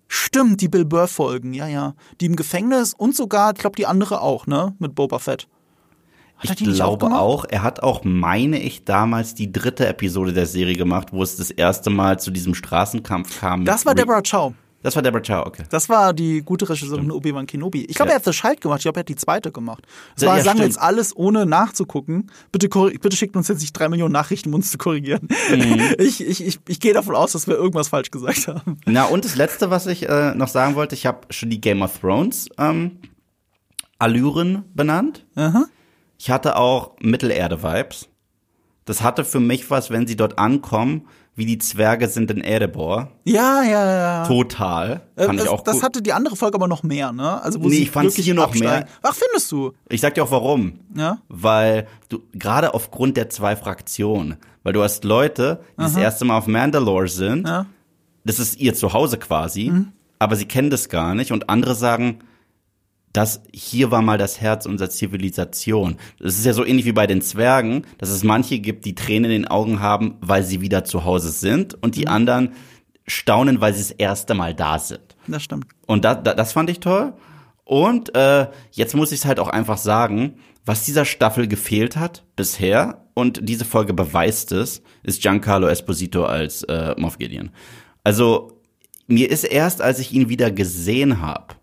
Stimmt, 0.08 0.60
die 0.60 0.68
Bill 0.68 0.84
Burr-Folgen, 0.84 1.52
ja, 1.52 1.66
ja. 1.66 1.94
Die 2.20 2.26
im 2.26 2.36
Gefängnis 2.36 2.94
und 2.94 3.16
sogar, 3.16 3.52
ich 3.52 3.58
glaube, 3.58 3.76
die 3.76 3.86
andere 3.86 4.20
auch, 4.20 4.46
ne? 4.46 4.74
Mit 4.78 4.94
Boba 4.94 5.18
Fett. 5.18 5.48
Hat 6.36 6.50
er 6.50 6.52
Ich 6.52 6.74
glaube 6.74 7.06
auch, 7.06 7.46
er 7.48 7.62
hat 7.62 7.82
auch, 7.82 8.04
meine 8.04 8.60
ich, 8.60 8.84
damals 8.84 9.34
die 9.34 9.50
dritte 9.50 9.86
Episode 9.86 10.32
der 10.32 10.46
Serie 10.46 10.76
gemacht, 10.76 11.08
wo 11.12 11.22
es 11.22 11.36
das 11.36 11.50
erste 11.50 11.90
Mal 11.90 12.20
zu 12.20 12.30
diesem 12.30 12.54
Straßenkampf 12.54 13.40
kam. 13.40 13.64
Das 13.64 13.86
war 13.86 13.94
Deborah 13.94 14.22
Chow. 14.22 14.52
Das 14.82 14.94
war 14.94 15.02
Deborah 15.02 15.20
Chow, 15.22 15.46
okay. 15.46 15.64
Das 15.70 15.88
war 15.88 16.12
die 16.12 16.42
gute 16.42 16.68
Regisseurin 16.68 17.10
Obi-Wan 17.10 17.46
Kenobi. 17.46 17.86
Ich 17.86 17.96
glaube, 17.96 18.10
Ja. 18.10 18.16
er 18.16 18.18
hat 18.18 18.24
The 18.24 18.30
Child 18.30 18.60
gemacht. 18.60 18.78
Ich 18.80 18.82
glaube, 18.84 18.98
er 18.98 19.00
hat 19.00 19.08
die 19.08 19.16
zweite 19.16 19.50
gemacht. 19.50 19.84
Das 20.14 20.22
Ja, 20.22 20.28
war, 20.28 20.38
ja, 20.38 20.44
sagen 20.44 20.58
wir 20.58 20.66
jetzt 20.66 20.78
alles, 20.78 21.16
ohne 21.16 21.44
nachzugucken. 21.44 22.30
Bitte, 22.52 22.68
bitte 22.68 23.16
schickt 23.16 23.34
uns 23.34 23.48
jetzt 23.48 23.62
nicht 23.62 23.72
drei 23.72 23.88
Millionen 23.88 24.12
Nachrichten, 24.12 24.50
um 24.50 24.56
uns 24.56 24.70
zu 24.70 24.78
korrigieren. 24.78 25.28
Mhm. 25.50 25.94
Ich, 25.98 26.20
ich, 26.24 26.44
ich, 26.46 26.60
ich 26.68 26.78
gehe 26.80 26.92
davon 26.92 27.16
aus, 27.16 27.32
dass 27.32 27.48
wir 27.48 27.54
irgendwas 27.56 27.88
falsch 27.88 28.10
gesagt 28.12 28.46
haben. 28.48 28.78
Na, 28.86 29.04
und 29.06 29.24
das 29.24 29.34
letzte, 29.34 29.70
was 29.70 29.86
ich 29.88 30.08
äh, 30.08 30.34
noch 30.34 30.48
sagen 30.48 30.74
wollte, 30.76 30.94
ich 30.94 31.04
habe 31.06 31.20
schon 31.30 31.50
die 31.50 31.60
Game 31.60 31.82
of 31.82 31.98
Thrones 31.98 32.48
ähm, 32.58 32.98
Allüren 33.98 34.64
benannt. 34.74 35.24
Aha. 35.34 35.64
Ich 36.18 36.30
hatte 36.30 36.56
auch 36.56 36.92
Mittelerde-Vibes. 37.00 38.08
Das 38.84 39.02
hatte 39.02 39.24
für 39.24 39.40
mich 39.40 39.70
was, 39.70 39.90
wenn 39.90 40.06
sie 40.06 40.16
dort 40.16 40.38
ankommen, 40.38 41.08
wie 41.36 41.46
die 41.46 41.58
Zwerge 41.58 42.08
sind 42.08 42.30
in 42.30 42.40
Erebor. 42.42 43.12
Ja, 43.24 43.62
ja, 43.62 43.86
ja. 44.22 44.26
Total. 44.26 45.02
Äh, 45.16 45.26
Fand 45.26 45.38
ich 45.38 45.44
das, 45.44 45.52
auch 45.52 45.60
das 45.62 45.74
gut. 45.76 45.82
hatte 45.84 46.02
die 46.02 46.12
andere 46.12 46.34
Folge 46.34 46.54
aber 46.56 46.66
noch 46.66 46.82
mehr, 46.82 47.12
ne? 47.12 47.40
Also 47.42 47.62
wo 47.62 47.68
Nee, 47.68 47.76
ich 47.82 47.90
fand's 47.90 48.14
wirklich 48.14 48.24
hier 48.26 48.34
noch 48.34 48.44
absteigen. 48.44 48.64
mehr. 48.86 48.86
Ach, 49.02 49.14
findest 49.14 49.52
du? 49.52 49.72
Ich 49.90 50.00
sag 50.00 50.14
dir 50.14 50.24
auch 50.24 50.30
warum. 50.30 50.80
Ja. 50.94 51.18
Weil 51.28 51.86
du, 52.08 52.20
gerade 52.32 52.72
aufgrund 52.74 53.16
der 53.18 53.28
zwei 53.30 53.54
Fraktionen, 53.54 54.36
weil 54.62 54.72
du 54.72 54.82
hast 54.82 55.04
Leute, 55.04 55.60
die 55.78 55.82
das 55.82 55.96
erste 55.96 56.24
Mal 56.24 56.38
auf 56.38 56.46
Mandalore 56.46 57.08
sind, 57.08 57.46
Ja. 57.46 57.62
Mhm. 57.64 57.66
das 58.24 58.38
ist 58.38 58.58
ihr 58.58 58.74
Zuhause 58.74 59.18
quasi, 59.18 59.70
aber 60.18 60.36
sie 60.36 60.46
kennen 60.46 60.70
das 60.70 60.88
gar 60.88 61.14
nicht 61.14 61.32
und 61.32 61.50
andere 61.50 61.74
sagen, 61.74 62.20
das 63.16 63.42
hier 63.52 63.90
war 63.90 64.02
mal 64.02 64.18
das 64.18 64.40
Herz 64.40 64.66
unserer 64.66 64.90
Zivilisation. 64.90 65.96
Das 66.18 66.38
ist 66.38 66.44
ja 66.44 66.52
so 66.52 66.64
ähnlich 66.64 66.84
wie 66.86 66.92
bei 66.92 67.06
den 67.06 67.22
Zwergen, 67.22 67.86
dass 67.98 68.10
es 68.10 68.22
manche 68.24 68.58
gibt, 68.58 68.84
die 68.84 68.94
Tränen 68.94 69.30
in 69.30 69.42
den 69.42 69.48
Augen 69.48 69.80
haben, 69.80 70.16
weil 70.20 70.42
sie 70.42 70.60
wieder 70.60 70.84
zu 70.84 71.04
Hause 71.04 71.30
sind 71.30 71.74
und 71.74 71.96
Mhm. 71.96 72.00
die 72.00 72.08
anderen 72.08 72.52
staunen, 73.06 73.60
weil 73.60 73.72
sie 73.74 73.80
das 73.80 73.90
erste 73.92 74.34
Mal 74.34 74.54
da 74.54 74.78
sind. 74.78 75.16
Das 75.26 75.42
stimmt. 75.42 75.66
Und 75.86 76.04
da, 76.04 76.14
da, 76.14 76.34
das 76.34 76.52
fand 76.52 76.70
ich 76.70 76.80
toll. 76.80 77.14
Und 77.64 78.14
äh, 78.14 78.46
jetzt 78.70 78.94
muss 78.94 79.12
ich 79.12 79.20
es 79.20 79.24
halt 79.24 79.40
auch 79.40 79.48
einfach 79.48 79.78
sagen, 79.78 80.34
was 80.64 80.84
dieser 80.84 81.04
Staffel 81.04 81.48
gefehlt 81.48 81.96
hat 81.96 82.24
bisher, 82.36 83.02
und 83.14 83.40
diese 83.48 83.64
Folge 83.64 83.94
beweist 83.94 84.52
es, 84.52 84.82
ist 85.02 85.22
Giancarlo 85.22 85.68
Esposito 85.68 86.24
als 86.26 86.64
äh, 86.64 86.94
Moff 86.98 87.16
Gideon. 87.16 87.50
Also 88.04 88.60
mir 89.06 89.30
ist 89.30 89.44
erst, 89.44 89.80
als 89.80 89.98
ich 90.00 90.12
ihn 90.12 90.28
wieder 90.28 90.50
gesehen 90.50 91.22
habe, 91.22 91.55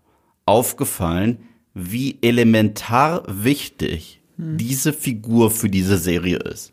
aufgefallen, 0.46 1.38
wie 1.74 2.18
elementar 2.22 3.22
wichtig 3.26 4.20
diese 4.58 4.92
Figur 4.92 5.50
für 5.50 5.68
diese 5.68 5.96
Serie 5.98 6.36
ist. 6.38 6.72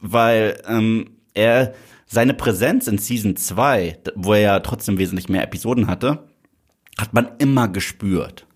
Weil 0.00 0.60
ähm, 0.66 1.10
er 1.34 1.74
seine 2.06 2.34
Präsenz 2.34 2.86
in 2.86 2.98
Season 2.98 3.36
2, 3.36 3.98
wo 4.14 4.34
er 4.34 4.40
ja 4.40 4.60
trotzdem 4.60 4.98
wesentlich 4.98 5.28
mehr 5.28 5.42
Episoden 5.42 5.86
hatte, 5.86 6.24
hat 6.98 7.12
man 7.12 7.28
immer 7.38 7.68
gespürt. 7.68 8.46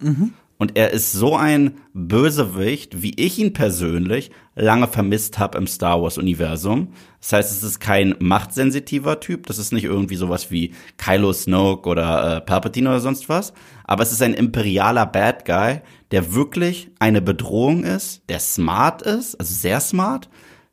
Und 0.61 0.77
er 0.77 0.90
ist 0.90 1.12
so 1.12 1.37
ein 1.37 1.79
Bösewicht, 1.94 3.01
wie 3.01 3.18
ich 3.18 3.38
ihn 3.38 3.55
persönlich 3.55 4.31
lange 4.55 4.88
vermisst 4.88 5.38
habe 5.38 5.57
im 5.57 5.66
Star 5.66 6.03
Wars-Universum. 6.03 6.92
Das 7.18 7.33
heißt, 7.33 7.51
es 7.51 7.62
ist 7.62 7.81
kein 7.81 8.14
machtsensitiver 8.18 9.20
Typ. 9.20 9.46
Das 9.46 9.57
ist 9.57 9.73
nicht 9.73 9.85
irgendwie 9.85 10.16
sowas 10.16 10.51
wie 10.51 10.75
Kylo 10.99 11.33
Snoke 11.33 11.88
oder 11.88 12.37
äh, 12.37 12.40
Palpatine 12.42 12.90
oder 12.90 13.01
sonst 13.01 13.31
was. 13.31 13.55
Aber 13.85 14.03
es 14.03 14.12
ist 14.12 14.20
ein 14.20 14.35
imperialer 14.35 15.07
Bad 15.07 15.46
Guy, 15.46 15.81
der 16.11 16.35
wirklich 16.35 16.90
eine 16.99 17.23
Bedrohung 17.23 17.83
ist, 17.83 18.20
der 18.29 18.38
smart 18.38 19.01
ist, 19.01 19.40
also 19.40 19.55
sehr 19.55 19.81
smart, 19.81 20.29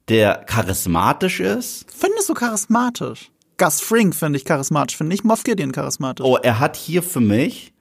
der 0.10 0.44
charismatisch 0.48 1.40
ist. 1.40 1.86
Findest 1.90 2.28
du 2.28 2.34
charismatisch? 2.34 3.32
Gus 3.56 3.80
Fring 3.80 4.12
finde 4.12 4.38
ich 4.38 4.44
charismatisch, 4.44 4.98
finde 4.98 5.16
ich 5.16 5.24
Moff 5.24 5.46
Gideon 5.46 5.72
charismatisch. 5.72 6.26
Oh, 6.26 6.36
er 6.36 6.60
hat 6.60 6.76
hier 6.76 7.02
für 7.02 7.22
mich 7.22 7.72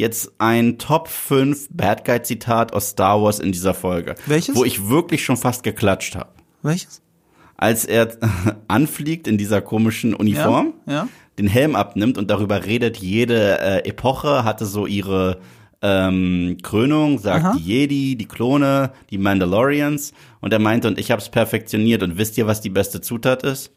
jetzt 0.00 0.32
ein 0.38 0.78
Top 0.78 1.08
5 1.08 1.68
Bad 1.70 2.04
Guy 2.04 2.22
Zitat 2.22 2.72
aus 2.72 2.90
Star 2.90 3.22
Wars 3.22 3.38
in 3.38 3.52
dieser 3.52 3.74
Folge. 3.74 4.14
Welches? 4.26 4.56
Wo 4.56 4.64
ich 4.64 4.88
wirklich 4.88 5.24
schon 5.24 5.36
fast 5.36 5.62
geklatscht 5.62 6.16
habe. 6.16 6.30
Welches? 6.62 7.02
Als 7.56 7.84
er 7.84 8.16
anfliegt 8.68 9.28
in 9.28 9.38
dieser 9.38 9.60
komischen 9.60 10.14
Uniform, 10.14 10.74
Ja, 10.86 10.92
ja. 10.92 11.08
den 11.38 11.46
Helm 11.46 11.76
abnimmt 11.76 12.18
und 12.18 12.30
darüber 12.30 12.64
redet, 12.64 12.96
jede 12.96 13.60
äh, 13.60 13.88
Epoche 13.88 14.44
hatte 14.44 14.66
so 14.66 14.86
ihre 14.86 15.40
ähm, 15.82 16.58
Krönung, 16.62 17.18
sagt 17.18 17.44
Aha. 17.44 17.56
die 17.56 17.62
Jedi, 17.64 18.16
die 18.16 18.28
Klone, 18.28 18.92
die 19.10 19.18
Mandalorians. 19.18 20.12
Und 20.40 20.52
er 20.52 20.58
meinte, 20.58 20.88
und 20.88 20.98
ich 20.98 21.10
habe 21.10 21.22
es 21.22 21.28
perfektioniert. 21.28 22.02
Und 22.02 22.18
wisst 22.18 22.36
ihr, 22.38 22.46
was 22.46 22.60
die 22.60 22.70
beste 22.70 23.00
Zutat 23.00 23.42
ist? 23.42 23.70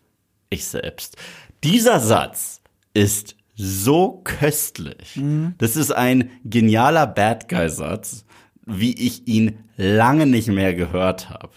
Ich 0.49 0.65
selbst. 0.65 1.15
Dieser 1.63 1.99
Satz 1.99 2.61
ist 2.93 3.35
so 3.55 4.21
köstlich. 4.23 5.15
Das 5.57 5.75
ist 5.75 5.91
ein 5.91 6.29
genialer 6.43 7.07
Bad 7.07 7.49
Guy-Satz, 7.49 8.25
wie 8.65 8.93
ich 8.93 9.27
ihn 9.27 9.59
lange 9.77 10.25
nicht 10.25 10.47
mehr 10.47 10.73
gehört 10.73 11.29
habe. 11.29 11.51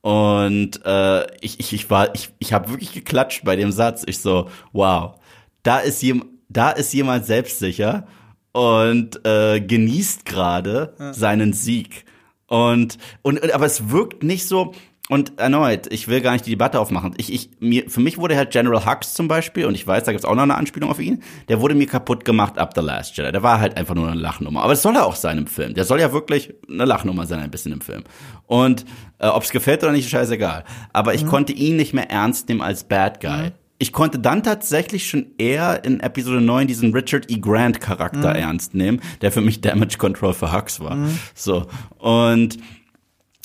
Und 0.00 0.84
äh, 0.84 1.26
ich, 1.40 1.60
ich, 1.60 1.72
ich 1.72 1.90
war, 1.90 2.14
ich, 2.14 2.30
ich 2.38 2.52
habe 2.52 2.70
wirklich 2.70 2.92
geklatscht 2.92 3.44
bei 3.44 3.56
dem 3.56 3.72
Satz. 3.72 4.04
Ich 4.06 4.18
so, 4.18 4.48
wow, 4.72 5.16
da 5.62 5.78
ist 5.78 6.02
jem, 6.02 6.24
da 6.48 6.70
ist 6.70 6.92
jemand 6.94 7.26
selbstsicher 7.26 8.06
und 8.52 9.24
äh, 9.26 9.60
genießt 9.60 10.24
gerade 10.24 10.94
seinen 11.12 11.52
Sieg. 11.52 12.04
Und, 12.46 12.96
und 13.22 13.52
aber 13.52 13.66
es 13.66 13.90
wirkt 13.90 14.22
nicht 14.22 14.46
so. 14.46 14.72
Und 15.08 15.38
erneut, 15.38 15.90
ich 15.90 16.08
will 16.08 16.20
gar 16.20 16.32
nicht 16.32 16.44
die 16.44 16.50
Debatte 16.50 16.78
aufmachen. 16.78 17.14
Ich, 17.16 17.32
ich, 17.32 17.50
mir, 17.60 17.88
für 17.88 18.00
mich 18.00 18.18
wurde 18.18 18.36
halt 18.36 18.50
General 18.50 18.84
Hux 18.84 19.14
zum 19.14 19.26
Beispiel, 19.26 19.64
und 19.64 19.74
ich 19.74 19.86
weiß, 19.86 20.04
da 20.04 20.12
gibt's 20.12 20.26
auch 20.26 20.34
noch 20.34 20.42
eine 20.42 20.56
Anspielung 20.56 20.90
auf 20.90 21.00
ihn, 21.00 21.22
der 21.48 21.60
wurde 21.60 21.74
mir 21.74 21.86
kaputt 21.86 22.26
gemacht 22.26 22.58
ab 22.58 22.72
The 22.74 22.82
Last 22.82 23.16
Jedi. 23.16 23.32
Der 23.32 23.42
war 23.42 23.58
halt 23.58 23.76
einfach 23.76 23.94
nur 23.94 24.08
eine 24.08 24.20
Lachnummer. 24.20 24.62
Aber 24.62 24.72
das 24.72 24.82
soll 24.82 24.96
er 24.96 25.06
auch 25.06 25.16
sein 25.16 25.38
im 25.38 25.46
Film. 25.46 25.72
Der 25.72 25.84
soll 25.84 26.00
ja 26.00 26.12
wirklich 26.12 26.52
eine 26.68 26.84
Lachnummer 26.84 27.24
sein, 27.24 27.40
ein 27.40 27.50
bisschen 27.50 27.72
im 27.72 27.80
Film. 27.80 28.04
Und 28.46 28.84
äh, 29.18 29.28
ob's 29.28 29.50
gefällt 29.50 29.82
oder 29.82 29.92
nicht, 29.92 30.04
ist 30.04 30.10
scheißegal. 30.10 30.64
Aber 30.92 31.14
ich 31.14 31.24
konnte 31.26 31.52
ihn 31.52 31.76
nicht 31.76 31.94
mehr 31.94 32.10
ernst 32.10 32.48
nehmen 32.48 32.60
als 32.60 32.84
Bad 32.84 33.20
Guy. 33.20 33.52
Ich 33.80 33.92
konnte 33.92 34.18
dann 34.18 34.42
tatsächlich 34.42 35.08
schon 35.08 35.26
eher 35.38 35.84
in 35.84 36.00
Episode 36.00 36.40
9 36.40 36.66
diesen 36.66 36.92
Richard 36.92 37.30
E. 37.30 37.38
Grant 37.38 37.80
Charakter 37.80 38.30
ernst 38.30 38.74
nehmen, 38.74 39.00
der 39.20 39.30
für 39.30 39.40
mich 39.40 39.60
Damage 39.60 39.98
Control 39.98 40.34
für 40.34 40.52
Hux 40.52 40.80
war. 40.80 40.98
So. 41.34 41.66
Und 41.98 42.58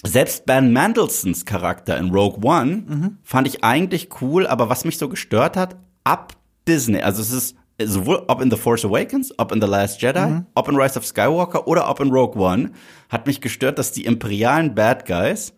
selbst 0.06 0.46
Ben 0.46 0.74
Mandelsons 0.74 1.46
Charakter 1.46 1.98
in 1.98 2.12
Rogue 2.12 2.40
One 2.44 3.18
fand 3.24 3.48
ich 3.48 3.64
eigentlich 3.64 4.10
cool, 4.22 4.46
aber 4.48 4.70
was 4.70 4.86
mich 4.86 4.98
so 4.98 5.10
gestört 5.10 5.58
hat, 5.58 5.78
ab 6.04 6.34
Disney, 6.68 7.02
also 7.02 7.22
es 7.22 7.32
ist 7.32 7.56
sowohl 7.84 8.24
ob 8.28 8.42
in 8.42 8.52
The 8.52 8.58
Force 8.58 8.86
Awakens, 8.86 9.34
ob 9.38 9.52
in 9.52 9.62
The 9.62 9.68
Last 9.68 10.02
Jedi, 10.02 10.44
ob 10.54 10.68
in 10.70 10.76
Rise 10.76 11.00
of 11.00 11.06
Skywalker 11.06 11.68
oder 11.68 11.90
ob 11.90 12.00
in 12.00 12.12
Rogue 12.12 12.40
One, 12.40 12.72
hat 13.10 13.28
mich 13.28 13.42
gestört, 13.42 13.80
dass 13.80 13.92
die 13.92 14.06
imperialen 14.06 14.76
Bad 14.76 15.06
Guys 15.06 15.54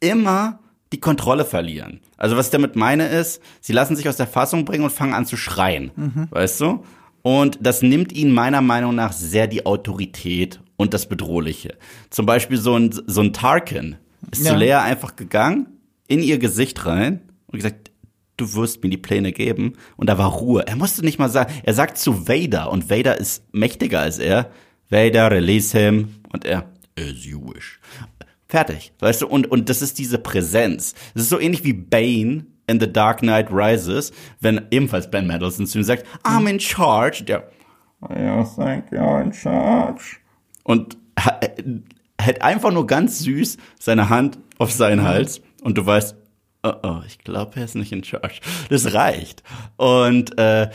immer 0.00 0.60
die 0.92 1.00
Kontrolle 1.00 1.44
verlieren. 1.44 2.00
Also 2.16 2.36
was 2.36 2.46
ich 2.46 2.52
damit 2.52 2.76
meine 2.76 3.08
ist, 3.08 3.42
sie 3.60 3.72
lassen 3.72 3.94
sich 3.94 4.08
aus 4.08 4.16
der 4.16 4.26
Fassung 4.26 4.64
bringen 4.64 4.84
und 4.84 4.90
fangen 4.90 5.14
an 5.14 5.26
zu 5.26 5.36
schreien, 5.36 5.90
weißt 6.30 6.60
du? 6.60 6.84
Und 7.22 7.58
das 7.60 7.82
nimmt 7.82 8.12
ihnen 8.12 8.32
meiner 8.32 8.62
Meinung 8.62 8.94
nach 8.94 9.12
sehr 9.12 9.48
die 9.48 9.66
Autorität 9.66 10.60
und 10.78 10.94
das 10.94 11.06
Bedrohliche. 11.06 11.76
Zum 12.08 12.24
Beispiel 12.24 12.56
so 12.56 12.74
ein, 12.78 12.90
so 13.06 13.20
ein 13.20 13.34
Tarkin 13.34 13.96
ist 14.30 14.46
Ja. 14.46 14.52
zu 14.52 14.56
Lea 14.58 14.72
einfach 14.74 15.16
gegangen, 15.16 15.66
in 16.06 16.20
ihr 16.22 16.38
Gesicht 16.38 16.86
rein 16.86 17.20
und 17.48 17.58
gesagt, 17.58 17.90
du 18.38 18.54
wirst 18.54 18.82
mir 18.82 18.88
die 18.88 18.96
Pläne 18.96 19.32
geben. 19.32 19.74
Und 19.96 20.08
da 20.08 20.16
war 20.16 20.30
Ruhe. 20.30 20.64
Er 20.66 20.76
musste 20.76 21.04
nicht 21.04 21.18
mal 21.18 21.28
sagen, 21.28 21.52
er 21.64 21.74
sagt 21.74 21.98
zu 21.98 22.26
Vader 22.28 22.70
und 22.70 22.88
Vader 22.88 23.18
ist 23.18 23.42
mächtiger 23.52 24.00
als 24.00 24.18
er. 24.18 24.50
Vader, 24.88 25.30
release 25.30 25.76
him. 25.76 26.14
Und 26.32 26.44
er, 26.46 26.64
as 26.98 27.24
you 27.24 27.40
wish. 27.52 27.80
Fertig. 28.46 28.92
Weißt 29.00 29.20
du, 29.22 29.26
und, 29.26 29.50
und 29.50 29.68
das 29.68 29.82
ist 29.82 29.98
diese 29.98 30.18
Präsenz. 30.18 30.94
Das 31.14 31.24
ist 31.24 31.28
so 31.28 31.38
ähnlich 31.40 31.64
wie 31.64 31.72
Bane 31.74 32.46
in 32.68 32.80
The 32.80 32.90
Dark 32.90 33.18
Knight 33.20 33.48
Rises, 33.50 34.12
wenn 34.40 34.60
ebenfalls 34.70 35.10
Ben 35.10 35.26
Mendelsohn 35.26 35.66
zu 35.66 35.78
ihm 35.78 35.84
sagt, 35.84 36.06
I'm 36.22 36.48
in 36.48 36.60
charge. 36.60 37.24
Der, 37.24 37.50
I 38.04 38.44
think 38.54 38.92
you're 38.92 39.20
in 39.22 39.32
charge. 39.32 40.17
Und 40.68 40.98
ha- 41.18 41.40
hält 42.20 42.42
einfach 42.42 42.70
nur 42.70 42.86
ganz 42.86 43.20
süß 43.20 43.56
seine 43.80 44.10
Hand 44.10 44.38
auf 44.58 44.70
seinen 44.70 45.02
Hals 45.02 45.40
und 45.62 45.78
du 45.78 45.86
weißt, 45.86 46.14
oh, 46.62 46.72
oh 46.82 47.00
ich 47.06 47.16
glaube, 47.18 47.52
er 47.56 47.64
ist 47.64 47.74
nicht 47.74 47.90
in 47.90 48.04
charge. 48.04 48.40
Das 48.68 48.92
reicht. 48.92 49.42
Und 49.78 50.38
äh, 50.38 50.68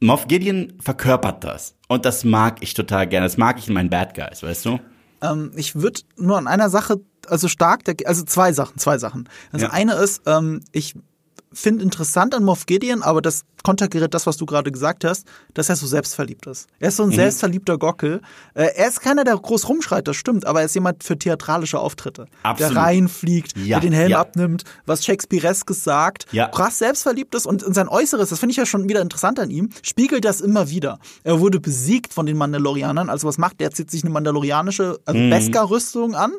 Moff 0.00 0.26
Gideon 0.26 0.72
verkörpert 0.80 1.44
das. 1.44 1.74
Und 1.88 2.06
das 2.06 2.24
mag 2.24 2.62
ich 2.62 2.72
total 2.72 3.06
gerne. 3.06 3.26
Das 3.26 3.36
mag 3.36 3.58
ich 3.58 3.68
in 3.68 3.74
meinen 3.74 3.90
Bad 3.90 4.14
Guys, 4.14 4.42
weißt 4.42 4.64
du? 4.64 4.80
Ähm, 5.20 5.50
ich 5.54 5.74
würde 5.74 6.00
nur 6.16 6.38
an 6.38 6.46
einer 6.46 6.70
Sache, 6.70 7.00
also 7.26 7.46
stark, 7.48 7.84
der- 7.84 7.96
also 8.06 8.22
zwei 8.24 8.52
Sachen, 8.54 8.78
zwei 8.78 8.96
Sachen. 8.96 9.28
Also 9.52 9.66
Ja. 9.66 9.72
eine 9.72 9.94
ist, 9.96 10.22
ähm, 10.26 10.60
ich 10.72 10.94
finde 11.58 11.84
interessant 11.84 12.34
an 12.34 12.44
Moff 12.44 12.66
Gideon, 12.66 13.02
aber 13.02 13.20
das 13.22 13.42
konterkariert 13.64 14.14
das, 14.14 14.26
was 14.26 14.36
du 14.36 14.46
gerade 14.46 14.70
gesagt 14.70 15.04
hast, 15.04 15.26
dass 15.54 15.68
er 15.68 15.74
so 15.76 15.86
selbstverliebt 15.86 16.46
ist. 16.46 16.68
Er 16.78 16.88
ist 16.90 16.96
so 16.96 17.02
ein 17.02 17.10
selbstverliebter 17.10 17.76
Gockel. 17.76 18.20
Äh, 18.54 18.68
er 18.76 18.88
ist 18.88 19.00
keiner, 19.00 19.24
der 19.24 19.36
groß 19.36 19.68
rumschreit, 19.68 20.06
das 20.06 20.16
stimmt, 20.16 20.46
aber 20.46 20.60
er 20.60 20.66
ist 20.66 20.74
jemand 20.74 21.02
für 21.02 21.18
theatralische 21.18 21.78
Auftritte. 21.80 22.26
Absolut. 22.44 22.74
Der 22.76 22.82
reinfliegt, 22.82 23.56
Ja, 23.58 23.80
der 23.80 23.90
den 23.90 23.92
Helm 23.92 24.12
ja. 24.12 24.20
abnimmt, 24.20 24.62
was 24.86 25.04
Shakespeareskes 25.04 25.82
sagt, 25.82 26.26
Ja. 26.32 26.48
krass 26.48 26.78
selbstverliebt 26.78 27.34
ist 27.34 27.46
und, 27.46 27.62
sein 27.74 27.88
Äußeres, 27.88 28.28
das 28.30 28.38
finde 28.38 28.52
ich 28.52 28.56
ja 28.58 28.64
schon 28.66 28.88
wieder 28.88 29.02
interessant 29.02 29.40
an 29.40 29.50
ihm, 29.50 29.70
spiegelt 29.82 30.24
das 30.24 30.40
immer 30.40 30.70
wieder. 30.70 30.98
Er 31.24 31.40
wurde 31.40 31.58
besiegt 31.60 32.14
von 32.14 32.26
den 32.26 32.36
Mandalorianern, 32.36 33.10
also 33.10 33.26
was 33.26 33.38
macht 33.38 33.58
der? 33.60 33.68
Er 33.68 33.72
zieht 33.74 33.90
sich 33.90 34.04
eine 34.04 34.10
mandalorianische, 34.12 34.98
also 35.04 35.18
Mhm. 35.20 35.30
Beskar-Rüstung 35.30 36.14
an, 36.14 36.32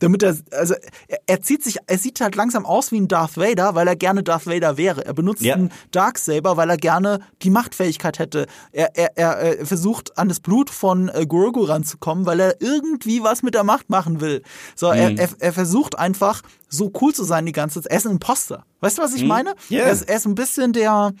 damit 0.00 0.22
er, 0.22 0.36
also 0.52 0.74
er, 1.06 1.18
er 1.26 1.42
zieht 1.42 1.62
sich, 1.62 1.76
er 1.86 1.98
sieht 1.98 2.20
halt 2.20 2.34
langsam 2.34 2.64
aus 2.66 2.90
wie 2.92 3.00
ein 3.00 3.08
Darth 3.08 3.36
Vader, 3.36 3.74
weil 3.74 3.86
er 3.86 3.94
gerne 3.96 4.22
Darth 4.22 4.46
Vader 4.46 4.61
wäre. 4.76 5.04
Er 5.04 5.12
benutzt 5.14 5.42
Ja. 5.42 5.54
einen 5.54 5.70
Darksaber, 5.90 6.56
weil 6.56 6.70
er 6.70 6.76
gerne 6.76 7.20
die 7.42 7.50
Machtfähigkeit 7.50 8.18
hätte. 8.18 8.46
Er, 8.72 8.96
er, 8.96 9.16
er, 9.16 9.58
er 9.58 9.66
versucht 9.66 10.16
an 10.18 10.28
das 10.28 10.40
Blut 10.40 10.70
von 10.70 11.08
äh, 11.08 11.26
Grogu 11.26 11.64
ranzukommen, 11.64 12.26
weil 12.26 12.40
er 12.40 12.60
irgendwie 12.60 13.22
was 13.22 13.42
mit 13.42 13.54
der 13.54 13.64
Macht 13.64 13.90
machen 13.90 14.20
will. 14.20 14.42
So, 14.74 14.88
Mhm. 14.88 14.94
er, 14.98 15.18
er, 15.18 15.28
er 15.38 15.52
versucht 15.52 15.98
einfach 15.98 16.42
so 16.68 16.90
cool 17.00 17.12
zu 17.14 17.24
sein 17.24 17.44
die 17.46 17.52
ganze 17.52 17.82
Zeit. 17.82 17.90
Er 17.92 17.98
ist 17.98 18.06
ein 18.06 18.12
Imposter. 18.12 18.64
Weißt 18.80 18.98
du, 18.98 19.02
was 19.02 19.14
ich 19.14 19.24
meine? 19.24 19.50
Mhm. 19.68 19.76
Ja. 19.76 19.82
Er, 19.84 19.92
ist, 19.92 20.08
er 20.08 20.16
ist 20.16 20.26
ein 20.26 20.34
bisschen 20.34 20.72
der, 20.72 21.12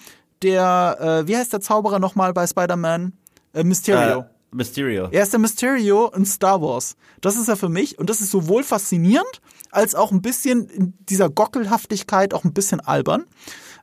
der, 0.42 0.96
äh, 1.24 1.28
wie 1.28 1.36
heißt 1.36 1.52
der 1.52 1.60
Zauberer 1.60 1.98
nochmal 1.98 2.32
bei 2.32 2.46
Spider-Man? 2.46 3.12
Äh, 3.54 3.64
Mysterio. 3.64 4.24
Mysterio. 4.52 5.08
Er 5.10 5.22
ist 5.22 5.32
der 5.32 5.40
Mysterio 5.40 6.08
in 6.14 6.24
Star 6.26 6.60
Wars. 6.60 6.96
Das 7.20 7.36
ist 7.36 7.48
er 7.48 7.56
für 7.56 7.68
mich 7.68 7.98
und 7.98 8.10
das 8.10 8.20
ist 8.20 8.30
sowohl 8.30 8.62
faszinierend 8.64 9.40
als 9.70 9.94
auch 9.94 10.12
ein 10.12 10.20
bisschen 10.22 10.68
in 10.68 10.94
dieser 11.08 11.30
Gockelhaftigkeit 11.30 12.34
auch 12.34 12.44
ein 12.44 12.52
bisschen 12.52 12.80
albern. 12.80 13.24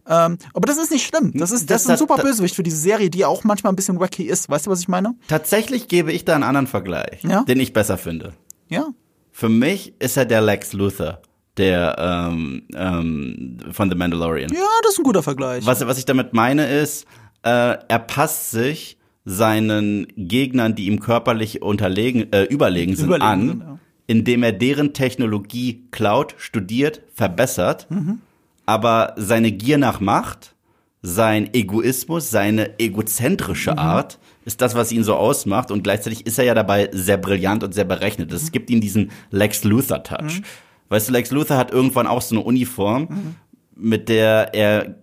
Ähm, 0.08 0.38
aber 0.54 0.66
das 0.68 0.78
ist 0.78 0.92
nicht 0.92 1.06
schlimm. 1.06 1.32
Das 1.36 1.52
ist, 1.52 1.70
das, 1.70 1.76
Das 1.76 1.82
ist 1.84 1.90
ein 1.92 1.98
super 1.98 2.16
das- 2.16 2.26
Bösewicht 2.26 2.56
für 2.56 2.64
diese 2.64 2.78
Serie, 2.78 3.10
die 3.10 3.26
auch 3.26 3.44
manchmal 3.44 3.74
ein 3.74 3.76
bisschen 3.76 4.00
wacky 4.00 4.24
ist. 4.24 4.50
Weißt 4.50 4.66
du, 4.68 4.72
was 4.72 4.80
ich 4.80 4.88
meine? 4.88 5.16
Tatsächlich 5.28 5.88
gebe 5.88 6.12
ich 6.12 6.26
da 6.26 6.36
einen 6.36 6.44
anderen 6.44 6.68
Vergleich, 6.68 7.24
Ja? 7.24 7.44
den 7.44 7.60
ich 7.60 7.74
besser 7.74 7.98
finde. 7.98 8.34
Ja. 8.70 8.88
Für 9.32 9.50
mich 9.50 9.94
ist 10.00 10.18
er 10.18 10.26
der 10.26 10.42
Lex 10.42 10.74
Luthor, 10.74 11.22
der 11.58 11.96
ähm, 12.00 12.64
ähm, 12.76 13.58
von 13.72 13.90
The 13.90 13.96
Mandalorian. 13.96 14.52
Ja, 14.54 14.60
das 14.84 14.94
ist 14.94 15.00
ein 15.00 15.04
guter 15.04 15.24
Vergleich. 15.24 15.66
Was, 15.66 15.86
was 15.86 15.98
ich 15.98 16.06
damit 16.06 16.34
meine 16.34 16.68
ist, 16.70 17.06
äh, 17.44 17.50
er 17.88 18.00
passt 18.00 18.52
sich 18.52 18.98
seinen 19.26 20.08
Gegnern, 20.16 20.76
die 20.76 20.88
ihm 20.88 21.00
körperlich 21.00 21.62
unterlegen, 21.62 22.32
äh, 22.34 22.44
überlegen 22.44 22.96
sind, 22.96 23.08
Überlegen 23.08 23.26
an, 23.26 23.48
sind, 23.48 23.60
ja. 23.62 23.80
indem 24.08 24.44
er 24.44 24.52
deren 24.54 24.94
Technologie 24.94 25.84
klaut, 25.92 26.36
studiert, 26.38 27.02
verbessert, 27.14 27.88
Mhm. 27.90 28.20
aber 28.66 29.14
seine 29.18 29.52
Gier 29.52 29.78
nach 29.78 30.00
Macht, 30.00 30.56
sein 31.02 31.50
Egoismus, 31.54 32.30
seine 32.30 32.80
egozentrische 32.80 33.72
Mhm. 33.72 33.80
Art 33.80 34.20
ist 34.46 34.62
das, 34.62 34.76
was 34.76 34.92
ihn 34.92 35.04
so 35.04 35.16
ausmacht 35.16 35.70
und 35.72 35.84
gleichzeitig 35.84 36.26
ist 36.26 36.40
er 36.40 36.46
ja 36.46 36.54
dabei 36.56 36.90
sehr 36.92 37.18
brillant 37.18 37.64
und 37.64 37.74
sehr 37.74 37.86
berechnet. 37.86 38.30
Mhm. 38.30 38.34
Das 38.34 38.52
gibt 38.52 38.70
ihm 38.70 38.82
diesen 38.82 39.12
Lex 39.32 39.64
Luthor 39.64 40.04
Touch. 40.04 40.42
Weißt 40.90 41.08
du, 41.08 41.14
Lex 41.14 41.30
Luthor 41.32 41.56
hat 41.58 41.72
irgendwann 41.72 42.08
auch 42.08 42.22
so 42.22 42.36
eine 42.36 42.44
Uniform, 42.44 43.04
Mhm. 43.10 43.36
mit 43.76 44.10
der 44.10 44.54
er 44.56 44.96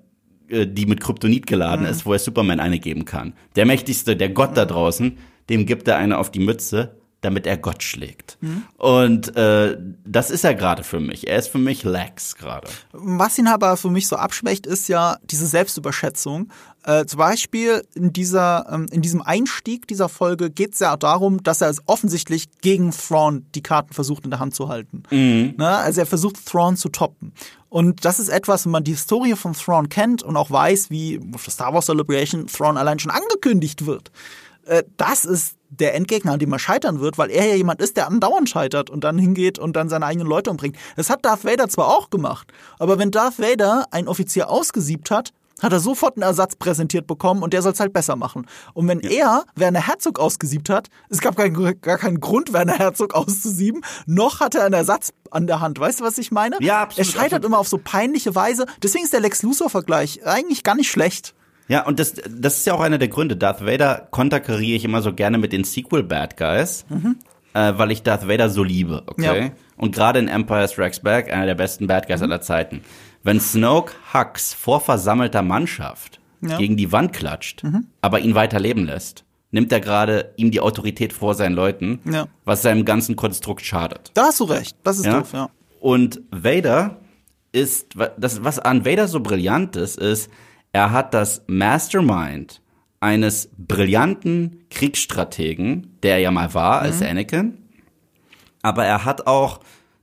die 0.49 0.87
mit 0.87 1.01
Kryptonit 1.01 1.47
geladen 1.47 1.85
Mhm. 1.87 1.91
ist, 1.91 2.07
wo 2.07 2.13
er 2.13 2.19
Superman 2.19 2.61
eine 2.61 2.79
geben 2.79 3.05
kann. 3.05 3.33
Der 3.57 3.67
mächtigste, 3.67 4.17
der 4.17 4.29
Gott 4.31 4.57
da 4.57 4.65
draußen, 4.65 5.17
dem 5.49 5.67
gibt 5.67 5.87
er 5.89 5.97
eine 5.97 6.19
auf 6.19 6.31
die 6.31 6.41
Mütze, 6.41 6.97
damit 7.23 7.47
er 7.47 7.57
Gott 7.57 7.83
schlägt. 7.83 8.39
Und 8.77 9.35
äh, 9.37 9.77
das 10.05 10.31
ist 10.31 10.45
er 10.45 10.55
gerade 10.55 10.85
für 10.85 11.01
mich. 11.01 11.27
Er 11.27 11.39
ist 11.39 11.49
für 11.49 11.59
mich 11.59 11.83
Lex 11.83 12.37
gerade. 12.37 12.69
Was 12.93 13.37
ihn 13.39 13.49
aber 13.49 13.77
für 13.77 13.91
mich 13.91 14.07
so 14.07 14.17
abschwächt, 14.17 14.67
ist 14.67 14.89
ja 14.89 15.17
diese 15.25 15.47
Selbstüberschätzung. 15.47 16.51
Äh, 16.85 17.07
zum 17.07 17.19
Beispiel 17.19 17.83
in, 17.95 18.13
dieser, 18.13 18.67
ähm, 18.71 18.87
in 18.93 19.03
diesem 19.03 19.23
Einstieg 19.23 19.89
dieser 19.89 20.09
Folge 20.09 20.51
geht 20.51 20.75
es 20.75 20.79
ja 20.81 20.97
darum, 20.97 21.43
dass 21.43 21.61
er 21.63 21.71
es 21.71 21.81
offensichtlich 21.87 22.47
gegen 22.61 22.93
Thrawn 22.93 23.47
die 23.57 23.63
Karten 23.63 23.93
versucht 23.93 24.25
in 24.25 24.31
der 24.31 24.39
Hand 24.39 24.55
zu 24.55 24.69
halten. 24.69 25.03
Ne? 25.11 25.55
Also 25.67 26.01
er 26.03 26.07
versucht 26.07 26.45
Thrawn 26.47 26.77
zu 26.77 26.91
toppen. 26.91 27.33
Und 27.69 28.05
das 28.05 28.19
ist 28.19 28.29
etwas, 28.29 28.65
wenn 28.65 28.73
man 28.73 28.85
die 28.85 28.93
Historie 28.93 29.35
von 29.35 29.53
Thrawn 29.53 29.89
kennt 29.89 30.23
und 30.23 30.37
auch 30.37 30.51
weiß, 30.51 30.91
wie 30.91 31.19
der 31.21 31.51
Star 31.51 31.75
Wars 31.75 31.87
Celebration 31.87 32.47
Thrawn 32.47 32.77
allein 32.77 32.99
schon 32.99 33.11
angekündigt 33.11 33.87
wird. 33.87 34.11
Äh, 34.67 34.85
das 34.97 35.25
ist 35.25 35.57
der 35.71 35.95
Endgegner, 35.95 36.33
an 36.33 36.39
dem 36.39 36.53
er 36.53 36.59
scheitern 36.59 37.01
wird, 37.01 37.19
weil 37.19 37.31
er 37.31 37.47
ja 37.47 37.55
jemand 37.55 37.81
ist, 37.81 37.97
der 37.97 38.07
andauernd 38.07 38.49
scheitert 38.49 38.89
und 38.89 39.03
dann 39.03 39.19
hingeht 39.19 39.59
und 39.59 39.75
dann 39.75 39.89
seine 39.89 40.07
eigenen 40.07 40.29
Leute 40.29 40.51
umbringt. 40.51 40.77
Das 40.95 41.11
hat 41.11 41.25
Darth 41.25 41.45
Vader 41.45 41.69
zwar 41.69 41.89
auch 41.89 42.11
gemacht, 42.11 42.53
aber 42.79 42.99
wenn 42.99 43.11
Darth 43.11 43.39
Vader 43.39 43.87
einen 43.91 44.09
Offizier 44.09 44.49
ausgesiebt 44.49 45.11
hat, 45.11 45.33
hat 45.63 45.73
er 45.73 45.81
sofort 45.81 46.17
einen 46.17 46.23
Ersatz 46.23 46.57
präsentiert 46.57 47.07
bekommen 47.07 47.43
und 47.43 47.53
der 47.53 47.63
soll 47.63 47.73
es 47.73 47.81
halt 47.81 47.93
besser 47.93 48.17
machen. 48.17 48.47
Und 48.75 48.89
wenn 48.89 49.01
er 49.01 49.45
Werner 49.55 49.87
Herzog 49.87 50.19
ausgesiebt 50.19 50.69
hat, 50.69 50.89
es 51.09 51.21
gab 51.21 51.37
keinen, 51.37 51.81
gar 51.81 51.99
keinen 51.99 52.21
Grund, 52.21 52.53
Werner 52.53 52.79
Herzog 52.79 53.15
auszusieben, 53.15 53.83
noch 54.07 54.41
hat 54.41 54.55
er 54.55 54.65
einen 54.65 54.75
Ersatz 54.75 55.13
an 55.31 55.47
der 55.47 55.61
Hand. 55.61 55.81
Weißt 55.81 56.01
du, 56.01 56.05
was 56.05 56.19
ich 56.19 56.31
meine? 56.31 56.57
Ja, 56.61 56.83
absolut, 56.83 57.07
Er 57.07 57.13
scheitert 57.13 57.25
absolut. 57.25 57.45
immer 57.47 57.59
auf 57.59 57.69
so 57.69 57.79
peinliche 57.79 58.35
Weise. 58.35 58.67
Deswegen 58.83 59.05
ist 59.05 59.13
der 59.13 59.21
Lex 59.21 59.43
Luthor-Vergleich 59.43 60.27
eigentlich 60.27 60.63
gar 60.63 60.75
nicht 60.75 60.91
schlecht. 60.91 61.35
Ja, 61.69 61.85
und 61.85 61.99
das, 61.99 62.15
das 62.31 62.59
ist 62.59 62.67
ja 62.67 62.75
auch 62.75 62.81
einer 62.81 62.99
der 62.99 63.09
Gründe. 63.09 63.37
Darth 63.37 63.65
Vader 63.65 64.07
konterkariere 64.11 64.77
ich 64.77 64.85
immer 64.85 65.03
so 65.03 65.13
gerne 65.13 65.37
mit 65.39 65.53
den 65.53 65.65
Sequel-Bad 65.65 66.37
Guys, 66.37 66.85
äh, 67.55 67.73
weil 67.77 67.91
ich 67.91 68.03
Darth 68.05 68.29
Vader 68.29 68.51
so 68.51 68.63
liebe, 68.63 69.03
okay? 69.07 69.47
Ja. 69.47 69.51
Und 69.77 69.95
gerade 69.95 70.19
in 70.19 70.29
Empire 70.29 70.67
Strikes 70.69 71.01
Back, 71.01 71.33
einer 71.33 71.47
der 71.47 71.55
besten 71.55 71.87
Bad 71.87 72.07
Guys 72.09 72.23
aller 72.23 72.41
Zeiten. 72.41 72.81
Wenn 73.23 73.41
Snoke 73.41 73.93
Hux 74.15 74.55
vor 74.55 74.81
versammelter 74.81 75.43
Mannschaft 75.43 76.21
Ja. 76.41 76.59
gegen 76.59 76.77
die 76.77 76.93
Wand 76.93 77.13
klatscht, 77.13 77.63
aber 78.01 78.21
ihn 78.21 78.35
weiterleben 78.35 78.85
lässt, 78.87 79.25
nimmt 79.51 79.73
er 79.73 79.81
gerade 79.81 80.33
ihm 80.37 80.51
die 80.51 80.61
Autorität 80.61 81.13
vor 81.13 81.35
seinen 81.35 81.55
Leuten, 81.55 82.01
Ja. 82.11 82.27
was 82.45 82.63
seinem 82.63 82.85
ganzen 82.85 83.17
Konstrukt 83.17 83.65
schadet. 83.65 84.11
Da 84.15 84.25
hast 84.25 84.41
du 84.41 84.45
recht. 84.45 84.77
Das 84.83 84.99
ist 84.99 85.07
Ja? 85.07 85.19
doof, 85.21 85.33
ja. 85.33 85.49
Und 85.81 86.21
Vader 86.31 86.99
ist, 87.53 87.95
das, 88.19 88.45
was 88.45 88.59
an 88.59 88.85
Vader 88.85 89.09
so 89.09 89.21
brillant 89.21 89.77
ist, 89.77 89.99
ist, 89.99 90.31
er 90.73 90.91
hat 90.93 91.15
das 91.15 91.43
Mastermind 91.47 92.61
eines 93.01 93.49
brillanten 93.57 94.65
Kriegsstrategen, 94.71 95.97
der 96.03 96.15
er 96.15 96.19
ja 96.21 96.31
mal 96.31 96.53
war 96.55 96.81
als 96.81 97.03
Anakin, 97.03 97.59
aber 98.67 98.85
er 98.85 99.05
hat 99.05 99.27
auch 99.29 99.61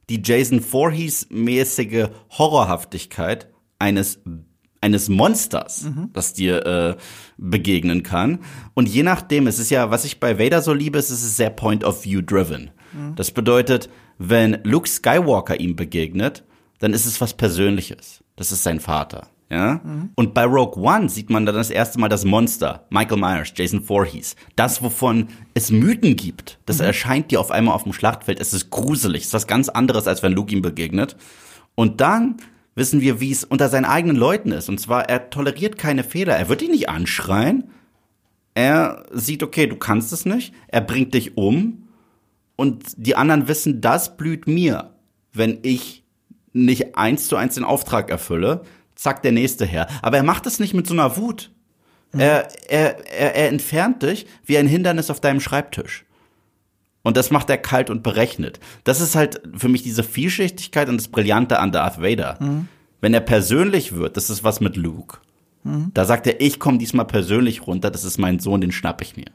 die 0.09 0.21
Jason 0.23 0.61
Voorhees-mäßige 0.61 2.07
Horrorhaftigkeit 2.31 3.49
eines 3.77 4.19
eines 4.79 5.07
Monsters, 5.07 5.85
das 6.11 6.33
dir 6.33 6.65
äh, 6.65 6.95
begegnen 7.37 8.03
kann. 8.03 8.39
Und 8.73 8.89
je 8.89 9.03
nachdem, 9.03 9.47
es 9.47 9.57
ist 9.57 9.69
ja, 9.69 9.91
was 9.91 10.03
ich 10.03 10.19
bei 10.19 10.37
Vader 10.37 10.61
so 10.61 10.73
liebe, 10.73 10.99
ist, 10.99 11.09
es 11.09 11.23
ist 11.23 11.37
sehr 11.37 11.51
Point-of-View-driven. 11.51 12.71
Das 13.15 13.31
bedeutet, 13.31 13.89
wenn 14.17 14.59
Luke 14.63 14.89
Skywalker 14.89 15.57
ihm 15.57 15.77
begegnet, 15.77 16.43
dann 16.79 16.91
ist 16.91 17.05
es 17.05 17.21
was 17.21 17.33
Persönliches. 17.33 18.25
Das 18.35 18.51
ist 18.51 18.63
sein 18.63 18.81
Vater. 18.81 19.27
Ja? 19.53 19.81
Und 20.15 20.33
bei 20.33 20.45
Rogue 20.45 20.81
One 20.81 21.09
sieht 21.09 21.29
man 21.29 21.45
dann 21.45 21.53
das 21.53 21.69
erste 21.69 21.99
Mal 21.99 22.09
das 22.09 22.25
Monster, 22.25 22.85
Michael 22.89 23.19
Myers, 23.19 23.53
Jason 23.55 23.83
Voorhees. 23.83 24.35
Das, 24.55 24.81
wovon 24.81 25.27
es 25.53 25.69
Mythen 25.69 26.15
gibt. 26.15 26.59
Das 26.65 26.79
erscheint 26.79 27.29
dir 27.29 27.39
auf 27.39 27.51
einmal 27.51 27.75
auf 27.75 27.83
dem 27.83 27.93
Schlachtfeld. 27.93 28.39
Es 28.39 28.53
ist 28.53 28.71
gruselig. 28.71 29.21
Es 29.21 29.27
ist 29.27 29.33
was 29.33 29.47
ganz 29.47 29.69
anderes, 29.69 30.07
als 30.07 30.23
wenn 30.23 30.33
Luke 30.33 30.53
ihm 30.53 30.63
begegnet. 30.63 31.15
Und 31.75 32.01
dann 32.01 32.37
wissen 32.73 33.01
wir, 33.01 33.19
wie 33.19 33.31
es 33.31 33.43
unter 33.43 33.69
seinen 33.69 33.85
eigenen 33.85 34.15
Leuten 34.15 34.51
ist. 34.51 34.69
Und 34.69 34.79
zwar, 34.79 35.07
er 35.07 35.29
toleriert 35.29 35.77
keine 35.77 36.03
Fehler. 36.03 36.35
Er 36.35 36.49
wird 36.49 36.63
ihn 36.63 36.71
nicht 36.71 36.89
anschreien. 36.89 37.65
Er 38.55 39.05
sieht, 39.11 39.43
okay, 39.43 39.67
du 39.67 39.75
kannst 39.75 40.11
es 40.13 40.25
nicht. 40.25 40.53
Er 40.67 40.81
bringt 40.81 41.13
dich 41.13 41.37
um. 41.37 41.89
Und 42.55 42.85
die 42.97 43.15
anderen 43.15 43.47
wissen, 43.47 43.81
das 43.81 44.17
blüht 44.17 44.47
mir, 44.47 44.95
wenn 45.31 45.59
ich 45.61 46.03
nicht 46.53 46.95
eins 46.95 47.27
zu 47.27 47.35
eins 47.35 47.55
den 47.55 47.63
Auftrag 47.63 48.09
erfülle. 48.09 48.63
Zack, 49.03 49.21
der 49.21 49.33
nächste 49.33 49.65
her. 49.65 49.87
Aber 50.01 50.15
er 50.15 50.23
macht 50.23 50.45
es 50.45 50.61
nicht 50.61 50.73
mit 50.73 50.87
so 50.87 50.93
einer 50.93 51.17
Wut. 51.17 51.51
Er, 52.13 52.47
er, 52.69 53.05
er, 53.11 53.35
er 53.35 53.49
entfernt 53.49 54.01
dich 54.01 54.25
wie 54.45 54.57
ein 54.57 54.65
Hindernis 54.65 55.09
auf 55.09 55.19
deinem 55.19 55.41
Schreibtisch. 55.41 56.05
Und 57.01 57.17
das 57.17 57.29
macht 57.29 57.49
er 57.49 57.57
kalt 57.57 57.89
und 57.89 58.01
berechnet. 58.01 58.61
Das 58.85 59.01
ist 59.01 59.15
halt 59.15 59.41
für 59.57 59.67
mich 59.67 59.83
diese 59.83 60.03
Vielschichtigkeit 60.03 60.87
und 60.87 60.95
das 60.95 61.09
Brillante 61.09 61.59
an 61.59 61.73
Darth 61.73 62.01
Vader. 62.01 62.37
Wenn 63.01 63.13
er 63.13 63.19
persönlich 63.19 63.93
wird, 63.93 64.15
das 64.15 64.29
ist 64.29 64.45
was 64.45 64.61
mit 64.61 64.77
Luke. 64.77 65.17
Da 65.93 66.05
sagt 66.05 66.25
er, 66.25 66.39
ich 66.39 66.57
komme 66.61 66.77
diesmal 66.77 67.05
persönlich 67.05 67.67
runter, 67.67 67.91
das 67.91 68.05
ist 68.05 68.19
mein 68.19 68.39
Sohn, 68.39 68.61
den 68.61 68.71
schnapp 68.71 69.01
ich 69.01 69.17
mir. 69.17 69.25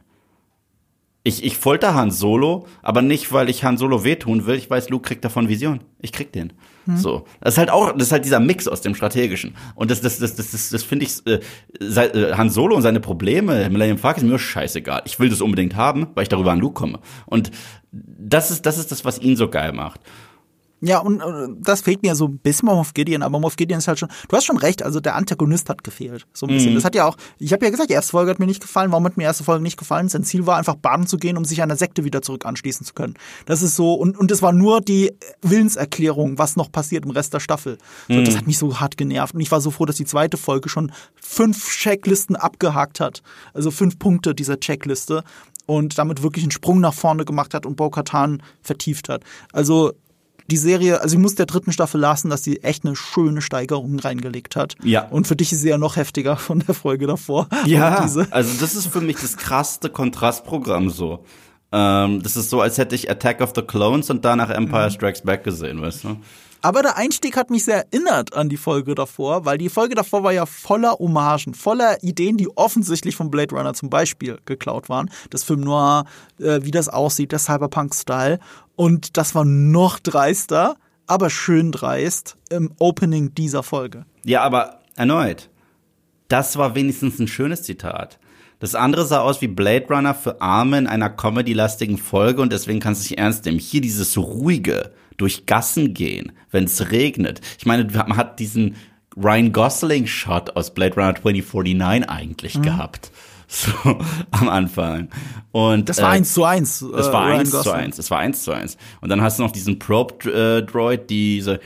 Ich, 1.25 1.45
ich 1.45 1.59
folter 1.59 1.95
Han 1.95 2.11
Solo, 2.11 2.67
aber 2.81 3.03
nicht, 3.03 3.33
weil 3.33 3.51
ich 3.51 3.65
Han 3.65 3.77
Solo 3.77 4.03
wehtun 4.03 4.47
will. 4.47 4.57
Ich 4.57 4.71
weiß, 4.71 4.89
Luke 4.89 5.07
kriegt 5.07 5.27
davon 5.27 5.51
Vision. 5.51 5.81
Ich 6.01 6.13
krieg 6.13 6.33
den. 6.33 6.55
So. 6.97 7.25
Das 7.41 7.55
ist 7.55 7.59
halt 7.59 7.71
auch, 7.71 7.93
das 7.93 8.05
ist 8.09 8.13
halt 8.13 8.25
dieser 8.25 8.41
Mix 8.41 8.67
aus 8.67 8.81
dem 8.81 8.95
Strategischen. 8.95 9.55
Und 9.75 9.91
das, 9.91 10.01
das, 10.01 10.19
das, 10.19 10.37
das, 10.37 10.53
das, 10.53 10.71
das 10.71 10.83
finde 10.83 11.05
ich, 11.05 11.27
äh, 11.27 11.41
sei- 11.81 12.07
äh, 12.07 12.33
Han 12.35 12.51
Solo 12.51 12.75
und 12.77 12.83
seine 12.83 13.01
Probleme, 13.01 13.69
Millennium 13.71 13.99
Falcon 13.99 14.25
ist 14.25 14.31
mir 14.31 14.39
scheißegal. 14.39 15.03
Ich 15.05 15.21
will 15.21 15.29
das 15.29 15.41
unbedingt 15.41 15.77
haben, 15.77 16.09
weil 16.15 16.23
ich 16.23 16.29
darüber 16.29 16.53
an 16.53 16.61
Luke 16.61 16.75
komme. 16.75 17.01
Und 17.27 17.51
das 17.93 18.51
ist, 18.51 18.65
das 18.67 18.79
ist 18.79 18.91
das, 18.93 19.05
was 19.05 19.19
ihn 19.19 19.37
so 19.37 19.49
geil 19.49 19.73
macht. 19.73 20.01
Ja, 20.81 20.99
und 20.99 21.21
äh, 21.21 21.49
das 21.61 21.81
fehlt 21.81 22.03
mir 22.03 22.15
so 22.15 22.27
ein 22.27 22.39
bisschen 22.39 22.67
Moff 22.67 22.95
Gideon, 22.95 23.23
aber 23.23 23.41
Moff 23.41 23.57
Gideon 23.57 23.79
ist 23.79 23.89
halt 23.89 23.99
schon, 23.99 24.09
du 24.29 24.37
hast 24.37 24.45
schon 24.45 24.59
recht, 24.59 24.83
also 24.83 25.01
der 25.01 25.17
Antagonist 25.17 25.69
hat 25.69 25.83
gefehlt, 25.83 26.27
so 26.33 26.47
ein 26.47 26.55
bisschen. 26.55 26.75
Das 26.75 26.85
hat 26.85 26.95
ja 26.95 27.07
auch, 27.07 27.17
ich 27.39 27.53
habe 27.53 27.65
ja 27.65 27.71
gesagt, 27.71 27.91
die 27.91 27.95
erste 27.95 28.13
Folge 28.13 28.31
hat 28.31 28.39
mir 28.39 28.47
nicht 28.47 28.61
gefallen, 28.61 28.93
warum 28.93 29.05
hat 29.05 29.17
mir 29.17 29.23
die 29.23 29.27
erste 29.27 29.45
Folge 29.45 29.63
nicht 29.63 29.77
gefallen? 29.77 30.09
Sein 30.09 30.25
Ziel 30.25 30.47
war 30.47 30.57
einfach 30.57 30.77
baden 30.77 31.07
zu 31.07 31.17
gehen, 31.17 31.37
um 31.37 31.45
sich 31.45 31.63
einer 31.63 31.77
Sekte 31.77 32.05
wieder 32.05 32.23
zurück 32.23 32.47
anschließen 32.47 32.87
zu 32.87 32.95
können. 32.95 33.15
Das 33.47 33.63
ist 33.63 33.77
so, 33.77 33.95
und, 33.95 34.17
und 34.17 34.31
es 34.31 34.41
war 34.41 34.53
nur 34.53 34.81
die 34.81 35.13
Willenserklärung, 35.43 36.39
was 36.39 36.57
noch 36.57 36.71
passiert 36.71 37.05
im 37.05 37.11
Rest 37.11 37.35
der 37.35 37.41
Staffel. 37.41 37.79
So, 38.09 38.23
Das 38.23 38.37
hat 38.37 38.47
mich 38.47 38.59
so 38.59 38.79
hart 38.79 38.97
genervt 38.97 39.35
und 39.35 39.41
ich 39.41 39.51
war 39.51 39.61
so 39.61 39.71
froh, 39.71 39.85
dass 39.85 39.97
die 39.97 40.05
zweite 40.05 40.37
Folge 40.37 40.69
schon 40.69 40.93
fünf 41.17 41.71
Checklisten 41.71 42.37
abgehakt 42.37 43.01
hat. 43.01 43.23
Also 43.53 43.71
fünf 43.71 43.99
Punkte 43.99 44.35
dieser 44.35 44.61
Checkliste 44.61 45.25
und 45.67 45.99
damit 45.99 46.23
wirklich 46.23 46.45
einen 46.45 46.51
Sprung 46.51 46.81
nach 46.81 46.95
vorne 46.95 47.25
gemacht 47.25 47.53
hat 47.53 47.67
und 47.67 47.77
Bo-Katan 47.77 48.43
vertieft 48.63 49.09
hat. 49.09 49.23
Also 49.53 49.93
die 50.51 50.57
Serie, 50.57 51.01
also 51.01 51.17
ich 51.17 51.21
muss 51.21 51.35
der 51.35 51.47
dritten 51.47 51.73
Staffel 51.73 52.01
lassen, 52.01 52.31
dass 52.31 52.43
sie 52.43 52.63
echt 52.63 52.85
eine 52.85 52.97
schöne 52.97 53.43
Steigerung 53.43 53.99
reingelegt 53.99 54.57
hat. 54.57 54.77
Ja. 54.83 55.07
Und 55.09 55.27
für 55.27 55.37
dich 55.37 55.53
ist 55.53 55.61
sie 55.61 55.69
ja 55.69 55.79
noch 55.79 55.97
heftiger 55.97 56.37
von 56.37 56.61
der 56.61 56.75
Folge 56.75 57.07
davor. 57.07 57.49
Diese. 58.03 58.27
also 58.31 58.61
das 58.61 58.75
ist 58.75 58.87
für 58.87 59.01
mich 59.01 59.17
das 59.17 59.37
krasseste 59.37 59.91
Kontrastprogramm 59.91 60.91
so. 60.91 61.25
Ähm, 61.71 62.23
das 62.23 62.37
ist 62.37 62.49
so, 62.49 62.61
als 62.63 62.79
hätte 62.79 62.95
ich 62.95 63.11
Attack 63.11 63.41
of 63.43 63.53
the 63.55 63.63
Clones 63.63 64.09
und 64.09 64.25
danach 64.25 64.51
Empire 64.51 64.91
Strikes 64.91 65.23
Back 65.23 65.45
gesehen, 65.45 65.83
weißt 65.83 66.05
du? 66.05 66.17
Aber 66.61 66.83
der 66.83 66.97
Einstieg 66.97 67.37
hat 67.37 67.51
mich 67.51 67.65
sehr 67.65 67.87
erinnert 67.93 68.35
an 68.35 68.49
die 68.49 68.57
Folge 68.57 68.95
davor, 68.95 69.45
weil 69.45 69.59
die 69.59 69.69
Folge 69.69 69.95
davor 69.95 70.25
war 70.25 70.33
ja 70.33 70.47
voller 70.47 70.99
Hommagen, 70.99 71.55
voller 71.55 72.03
Ideen, 72.03 72.37
die 72.37 72.49
offensichtlich 72.57 73.15
vom 73.17 73.31
Blade 73.31 73.55
Runner 73.55 73.75
zum 73.75 73.91
Beispiel 73.91 74.39
geklaut 74.45 74.89
waren. 74.89 75.11
Das 75.31 75.45
Film 75.45 75.61
Noir, 75.61 76.05
äh, 76.41 76.61
wie 76.63 76.71
das 76.71 76.89
aussieht, 76.89 77.33
der 77.33 77.39
Cyberpunk-Style. 77.39 78.41
Und 78.75 79.17
das 79.17 79.35
war 79.35 79.45
noch 79.45 79.99
dreister, 80.01 80.77
aber 81.07 81.31
schön 81.31 81.73
dreist 81.73 82.37
im 82.51 82.73
Opening 82.79 83.35
dieser 83.35 83.63
Folge. 83.63 84.05
Ja, 84.25 84.43
aber 84.43 84.81
erneut, 84.97 85.49
das 86.29 86.57
war 86.59 86.75
wenigstens 86.75 87.19
ein 87.19 87.29
schönes 87.29 87.63
Zitat. 87.63 88.19
Das 88.61 88.75
andere 88.75 89.05
sah 89.05 89.21
aus 89.21 89.41
wie 89.41 89.47
Blade 89.47 89.87
Runner 89.89 90.15
für 90.15 90.41
Arme 90.41 90.79
in 90.79 90.87
einer 90.89 91.11
comedy-lastigen 91.11 91.97
Folge 91.97 92.43
und 92.43 92.53
deswegen 92.53 92.81
kannst 92.81 93.03
du 93.03 93.09
nicht 93.09 93.19
ernst 93.19 93.45
nehmen. 93.45 93.61
Hier 93.61 93.81
dieses 93.81 94.19
ruhige, 94.19 94.91
durch 95.19 95.45
Gassen 95.47 95.93
gehen, 95.93 96.33
wenn 96.51 96.65
es 96.65 96.91
regnet. 96.91 97.43
Ich 97.59 97.67
meine, 97.67 97.85
man 97.85 98.17
hat 98.17 98.39
diesen 98.41 98.77
Ryan 99.17 99.53
Gosling-Shot 99.53 100.57
aus 100.57 100.73
Blade 100.73 100.95
Runner 100.95 101.15
2049 101.15 102.09
eigentlich 102.09 102.63
gehabt. 102.63 103.11
So, 103.51 103.73
am 104.31 104.51
Anfang. 104.51 105.09
Und, 105.53 105.89
Das 105.89 106.03
war 106.03 106.13
äh, 106.13 106.17
eins 106.19 106.35
zu 106.35 106.45
eins. 106.45 106.85
das 106.93 107.09
äh, 107.09 107.13
war 107.15 107.29
Ryan 107.29 107.41
eins 107.41 107.51
zu 107.51 107.71
eins. 107.73 107.97
Das 107.97 108.11
war 108.11 108.19
eins 108.19 108.43
zu 108.43 108.53
eins. 108.53 108.77
Und 109.01 109.09
dann 109.09 109.23
hast 109.23 109.39
du 109.39 109.43
noch 109.43 109.53
diesen 109.53 109.79
Probe-Droid, 109.79 111.09
diese 111.09 111.59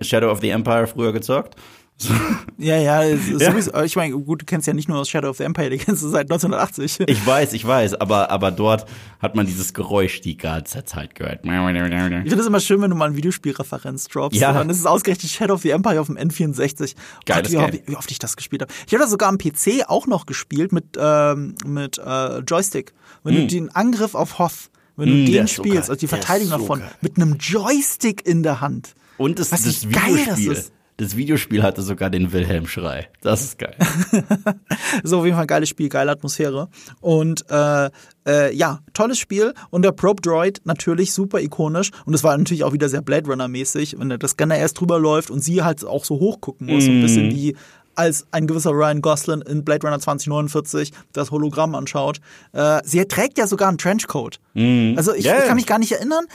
Shadow 0.00 0.28
of 0.28 0.40
the 0.40 0.50
Empire 0.50 0.88
früher 0.88 1.12
gezockt. 1.12 1.54
Ja, 2.58 2.76
ja, 2.76 3.02
es 3.04 3.28
ist 3.28 3.40
Ja. 3.40 3.50
sowieso, 3.52 3.74
ich 3.82 3.96
meine, 3.96 4.12
gut, 4.18 4.42
du 4.42 4.44
kennst 4.46 4.66
ja 4.66 4.74
nicht 4.74 4.88
nur 4.88 4.98
aus 4.98 5.08
Shadow 5.08 5.28
of 5.30 5.36
the 5.38 5.44
Empire, 5.44 5.70
die 5.70 5.78
kennst 5.78 6.02
du 6.02 6.08
seit 6.08 6.30
1980. 6.30 7.00
Ich 7.06 7.26
weiß, 7.26 7.52
ich 7.54 7.66
weiß, 7.66 7.94
aber, 7.94 8.30
aber 8.30 8.50
dort 8.50 8.86
hat 9.18 9.34
man 9.34 9.46
dieses 9.46 9.72
Geräusch 9.74 10.20
die 10.20 10.36
ganze 10.36 10.84
Zeit 10.84 11.14
gehört. 11.14 11.40
Ich 11.44 11.50
finde 11.50 12.36
es 12.38 12.46
immer 12.46 12.60
schön, 12.60 12.80
wenn 12.82 12.90
du 12.90 12.96
mal 12.96 13.06
ein 13.10 13.16
Videospielreferenz 13.16 14.08
droppst. 14.08 14.40
Ja. 14.40 14.52
Dann 14.52 14.68
ist 14.70 14.78
es 14.78 14.86
ausgerechnet 14.86 15.30
Shadow 15.30 15.54
of 15.54 15.62
the 15.62 15.70
Empire 15.70 16.00
auf 16.00 16.06
dem 16.06 16.16
N64. 16.16 16.94
Geiles 17.26 17.52
Gott, 17.52 17.72
wie, 17.72 17.76
Game. 17.78 17.80
wie 17.86 17.96
oft 17.96 18.10
ich 18.10 18.18
das 18.18 18.36
gespielt 18.36 18.62
habe. 18.62 18.72
Ich 18.86 18.92
habe 18.92 19.02
das 19.02 19.10
sogar 19.10 19.28
am 19.28 19.38
PC 19.38 19.84
auch 19.88 20.06
noch 20.06 20.26
gespielt 20.26 20.72
mit, 20.72 20.98
ähm, 20.98 21.54
mit 21.66 21.98
äh, 21.98 22.38
Joystick. 22.40 22.92
Wenn 23.24 23.34
du 23.34 23.46
den 23.46 23.68
Angriff 23.74 24.14
auf 24.14 24.38
Hoth, 24.38 24.70
wenn 24.96 25.08
du 25.08 25.14
Mm, 25.14 25.26
den 25.26 25.44
ist 25.44 25.54
so 25.56 25.62
spielst, 25.62 25.74
geil. 25.74 25.90
also 25.90 25.94
die 25.96 26.04
ist 26.06 26.10
Verteidigung 26.10 26.52
so 26.52 26.58
davon, 26.58 26.80
geil. 26.80 26.90
mit 27.00 27.16
einem 27.16 27.36
Joystick 27.38 28.26
in 28.26 28.42
der 28.42 28.60
Hand. 28.60 28.94
Und 29.16 29.38
das, 29.38 29.52
Was 29.52 29.64
das 29.64 29.88
wie 29.88 29.92
geil 29.92 30.02
das 30.26 30.38
Videospiel. 30.38 30.52
ist. 30.52 30.72
Das 31.00 31.16
Videospiel 31.16 31.62
hatte 31.62 31.80
sogar 31.80 32.10
den 32.10 32.30
Wilhelm-Schrei. 32.30 33.08
Das 33.22 33.42
ist 33.42 33.58
geil. 33.58 33.74
So 35.02 35.20
auf 35.20 35.24
jeden 35.24 35.34
Fall 35.34 35.44
ein 35.44 35.48
geiles 35.48 35.70
Spiel, 35.70 35.88
geile 35.88 36.10
Atmosphäre. 36.10 36.68
Und 37.00 37.46
äh, 37.50 37.88
äh, 38.26 38.54
ja, 38.54 38.80
tolles 38.92 39.18
Spiel. 39.18 39.54
Und 39.70 39.82
der 39.82 39.92
Probe 39.92 40.20
Droid 40.20 40.60
natürlich 40.64 41.12
super 41.14 41.40
ikonisch. 41.40 41.90
Und 42.04 42.12
es 42.12 42.22
war 42.22 42.36
natürlich 42.36 42.64
auch 42.64 42.74
wieder 42.74 42.90
sehr 42.90 43.00
Blade 43.00 43.30
Runner-mäßig, 43.30 43.98
wenn 43.98 44.10
der 44.10 44.18
Scanner 44.28 44.58
erst 44.58 44.78
drüber 44.78 44.98
läuft 44.98 45.30
und 45.30 45.42
sie 45.42 45.62
halt 45.62 45.84
auch 45.86 46.04
so 46.04 46.20
hochgucken 46.20 46.66
muss. 46.66 46.84
So 46.84 46.90
ein 46.90 47.00
bisschen 47.00 47.30
wie 47.30 47.56
als 47.94 48.26
ein 48.30 48.46
gewisser 48.46 48.72
Ryan 48.72 49.00
Gosling 49.00 49.40
in 49.42 49.64
Blade 49.64 49.86
Runner 49.86 49.98
2049 49.98 50.92
das 51.14 51.30
Hologramm 51.30 51.74
anschaut. 51.74 52.20
Äh, 52.52 52.80
sie 52.84 53.02
trägt 53.06 53.38
ja 53.38 53.46
sogar 53.46 53.68
einen 53.68 53.78
Trenchcoat. 53.78 54.38
Also 54.96 55.14
ich, 55.14 55.24
Ja, 55.24 55.38
ich 55.38 55.46
kann 55.46 55.56
mich 55.56 55.66
gar 55.66 55.78
nicht 55.78 55.92
erinnern. 55.92 56.26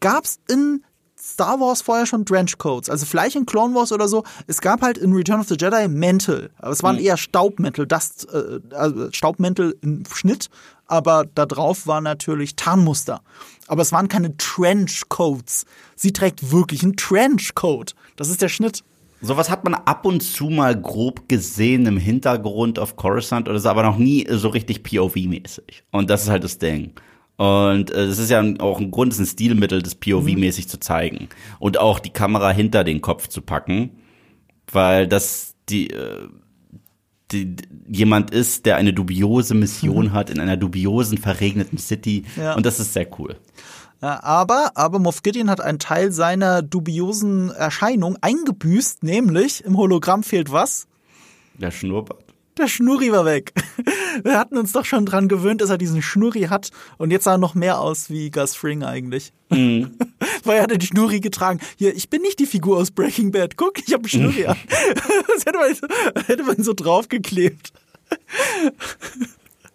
Gab's 0.00 0.38
in 0.50 0.82
Star 1.28 1.60
Wars 1.60 1.82
vorher 1.82 2.06
schon 2.06 2.24
Trenchcoats. 2.24 2.88
Also 2.88 3.04
vielleicht 3.04 3.36
in 3.36 3.44
Clone 3.44 3.74
Wars 3.74 3.92
oder 3.92 4.08
so. 4.08 4.24
Es 4.46 4.60
gab 4.60 4.80
halt 4.80 4.96
in 4.96 5.12
Return 5.12 5.40
of 5.40 5.48
the 5.48 5.56
Jedi 5.58 5.86
Mäntel. 5.88 6.50
Aber 6.58 6.72
es 6.72 6.82
waren 6.82 6.98
eher 6.98 7.16
Staubmäntel, 7.16 7.86
das, 7.86 8.24
äh, 8.24 8.60
also 8.74 9.10
Staubmäntel 9.12 9.76
im 9.82 10.04
Schnitt. 10.12 10.48
Aber 10.86 11.26
da 11.34 11.44
drauf 11.44 11.86
war 11.86 12.00
natürlich 12.00 12.56
Tarnmuster. 12.56 13.20
Aber 13.66 13.82
es 13.82 13.92
waren 13.92 14.08
keine 14.08 14.36
Trenchcoats. 14.38 15.66
Sie 15.96 16.12
trägt 16.12 16.50
wirklich 16.50 16.82
einen 16.82 16.96
Trenchcoat. 16.96 17.94
Das 18.16 18.30
ist 18.30 18.40
der 18.40 18.48
Schnitt. 18.48 18.82
Sowas 19.20 19.50
hat 19.50 19.64
man 19.64 19.74
ab 19.74 20.06
und 20.06 20.22
zu 20.22 20.48
mal 20.48 20.80
grob 20.80 21.28
gesehen 21.28 21.86
im 21.86 21.98
Hintergrund 21.98 22.78
auf 22.78 22.96
Coruscant 22.96 23.48
oder 23.48 23.58
so, 23.58 23.68
aber 23.68 23.82
noch 23.82 23.98
nie 23.98 24.26
so 24.30 24.48
richtig 24.48 24.78
POV-mäßig. 24.78 25.82
Und 25.90 26.08
das 26.08 26.22
ist 26.22 26.30
halt 26.30 26.44
das 26.44 26.58
Ding. 26.58 26.92
Und 27.38 27.92
äh, 27.92 28.04
es 28.06 28.18
ist 28.18 28.30
ja 28.30 28.42
auch 28.58 28.80
ein 28.80 28.90
Grund, 28.90 29.12
es 29.12 29.20
ist 29.20 29.28
ein 29.28 29.32
Stilmittel, 29.32 29.80
das 29.80 30.00
POV-mäßig 30.00 30.68
zu 30.68 30.80
zeigen. 30.80 31.28
Und 31.60 31.78
auch 31.78 32.00
die 32.00 32.10
Kamera 32.10 32.50
hinter 32.50 32.82
den 32.82 33.00
Kopf 33.00 33.28
zu 33.28 33.42
packen, 33.42 33.90
weil 34.72 35.06
das 35.06 35.54
die, 35.68 35.90
äh, 35.90 36.28
die 37.30 37.54
jemand 37.88 38.32
ist, 38.32 38.66
der 38.66 38.76
eine 38.76 38.92
dubiose 38.92 39.54
Mission 39.54 40.12
hat 40.12 40.30
in 40.30 40.40
einer 40.40 40.56
dubiosen, 40.56 41.16
verregneten 41.16 41.78
City. 41.78 42.24
Ja. 42.36 42.54
Und 42.54 42.66
das 42.66 42.80
ist 42.80 42.92
sehr 42.92 43.06
cool. 43.20 43.36
Aber, 44.00 44.72
aber 44.74 44.98
Moff 44.98 45.22
Gideon 45.22 45.48
hat 45.48 45.60
einen 45.60 45.78
Teil 45.78 46.10
seiner 46.10 46.62
dubiosen 46.62 47.50
Erscheinung 47.50 48.16
eingebüßt, 48.20 49.04
nämlich 49.04 49.64
im 49.64 49.76
Hologramm 49.76 50.24
fehlt 50.24 50.50
was? 50.50 50.88
Der 51.54 51.70
Schnurrbart. 51.70 52.27
Der 52.58 52.66
Schnurri 52.68 53.12
war 53.12 53.24
weg. 53.24 53.52
Wir 54.24 54.36
hatten 54.38 54.58
uns 54.58 54.72
doch 54.72 54.84
schon 54.84 55.06
dran 55.06 55.28
gewöhnt, 55.28 55.60
dass 55.60 55.70
er 55.70 55.78
diesen 55.78 56.02
Schnurri 56.02 56.42
hat. 56.42 56.70
Und 56.96 57.10
jetzt 57.12 57.24
sah 57.24 57.32
er 57.32 57.38
noch 57.38 57.54
mehr 57.54 57.78
aus 57.80 58.10
wie 58.10 58.30
Gus 58.30 58.54
Fring 58.56 58.82
eigentlich. 58.82 59.32
Mhm. 59.50 59.96
Weil 60.44 60.56
er 60.56 60.62
hat 60.64 60.70
den 60.72 60.80
Schnurri 60.80 61.20
getragen. 61.20 61.60
Hier, 61.76 61.94
ich 61.94 62.10
bin 62.10 62.22
nicht 62.22 62.38
die 62.40 62.46
Figur 62.46 62.78
aus 62.78 62.90
Breaking 62.90 63.30
Bad. 63.30 63.56
Guck, 63.56 63.78
ich 63.78 63.92
habe 63.94 64.02
einen 64.02 64.08
Schnurri 64.08 64.46
an. 64.46 64.56
Das 65.28 65.46
hätte 65.46 65.58
man, 65.58 65.74
so- 65.74 66.22
hätte 66.26 66.42
man 66.42 66.62
so 66.62 66.72
draufgeklebt. 66.74 67.72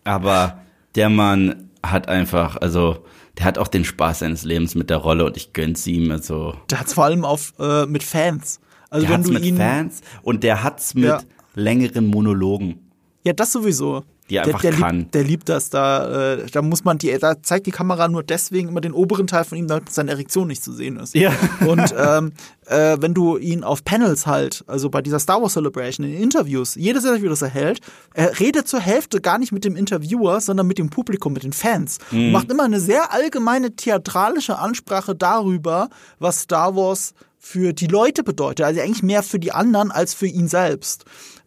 Aber 0.03 0.59
der 0.95 1.09
Mann 1.09 1.69
hat 1.85 2.07
einfach, 2.09 2.57
also, 2.57 3.05
der 3.37 3.45
hat 3.45 3.57
auch 3.57 3.67
den 3.67 3.85
Spaß 3.85 4.19
seines 4.19 4.43
Lebens 4.43 4.75
mit 4.75 4.89
der 4.89 4.97
Rolle 4.97 5.25
und 5.25 5.37
ich 5.37 5.53
gönn's 5.53 5.87
ihm. 5.87 6.11
Also, 6.11 6.55
Der 6.69 6.79
hat's 6.81 6.93
vor 6.93 7.05
allem 7.05 7.23
auf, 7.25 7.53
äh, 7.59 7.85
mit 7.85 8.03
Fans. 8.03 8.59
Also 8.89 9.05
der 9.07 9.13
wenn 9.13 9.19
hat's 9.21 9.27
du 9.27 9.33
mit 9.33 9.45
ihn. 9.45 9.57
Fans 9.57 10.01
und 10.21 10.43
der 10.43 10.63
hat's 10.63 10.93
mit 10.93 11.05
Ja. 11.05 11.21
Längeren 11.55 12.07
Monologen. 12.07 12.79
Ja, 13.23 13.33
das 13.33 13.51
sowieso. 13.51 14.03
Die 14.29 14.37
er 14.37 14.45
einfach 14.45 14.61
der, 14.61 14.71
der 14.71 14.79
kann. 14.79 14.99
Liebt, 14.99 15.13
der 15.13 15.23
liebt 15.23 15.49
das. 15.49 15.69
Da, 15.69 16.33
äh, 16.35 16.45
da 16.51 16.61
muss 16.61 16.83
man 16.83 16.97
die, 16.97 17.17
da 17.19 17.41
zeigt 17.41 17.65
die 17.65 17.71
Kamera 17.71 18.07
nur 18.07 18.23
deswegen 18.23 18.69
immer 18.69 18.79
den 18.79 18.93
oberen 18.93 19.27
Teil 19.27 19.43
von 19.43 19.57
ihm, 19.57 19.67
damit 19.67 19.91
seine 19.91 20.11
Erektion 20.11 20.47
nicht 20.47 20.63
zu 20.63 20.71
sehen 20.71 20.97
ist. 20.97 21.13
Ja. 21.13 21.33
Und 21.67 21.93
ähm, 21.97 22.31
äh, 22.67 22.97
wenn 22.99 23.13
du 23.13 23.37
ihn 23.37 23.63
auf 23.63 23.83
Panels 23.83 24.25
halt, 24.25 24.63
also 24.67 24.89
bei 24.89 25.01
dieser 25.01 25.19
Star 25.19 25.41
Wars 25.41 25.53
Celebration, 25.53 26.05
in 26.05 26.15
Interviews, 26.15 26.75
jedes 26.75 27.03
Interview, 27.03 27.29
das 27.29 27.41
er 27.41 27.49
hält, 27.49 27.81
er 28.13 28.39
redet 28.39 28.67
zur 28.67 28.79
Hälfte 28.79 29.19
gar 29.19 29.37
nicht 29.37 29.51
mit 29.51 29.65
dem 29.65 29.75
Interviewer, 29.75 30.39
sondern 30.39 30.67
mit 30.67 30.77
dem 30.77 30.89
Publikum, 30.89 31.33
mit 31.33 31.43
den 31.43 31.53
Fans. 31.53 31.97
Und 32.11 32.31
macht 32.31 32.49
immer 32.49 32.63
eine 32.63 32.79
sehr 32.79 33.11
allgemeine 33.11 33.75
theatralische 33.75 34.57
Ansprache 34.57 35.15
darüber, 35.15 35.89
was 36.19 36.41
Star 36.41 36.75
Wars 36.77 37.13
für 37.37 37.73
die 37.73 37.87
Leute 37.87 38.23
bedeutet. 38.23 38.65
Also 38.65 38.79
eigentlich 38.79 39.03
mehr 39.03 39.21
für 39.21 39.37
die 39.37 39.51
anderen 39.51 39.91
als 39.91 40.13
für 40.13 40.27
ihn 40.27 40.47
selbst. 40.47 41.03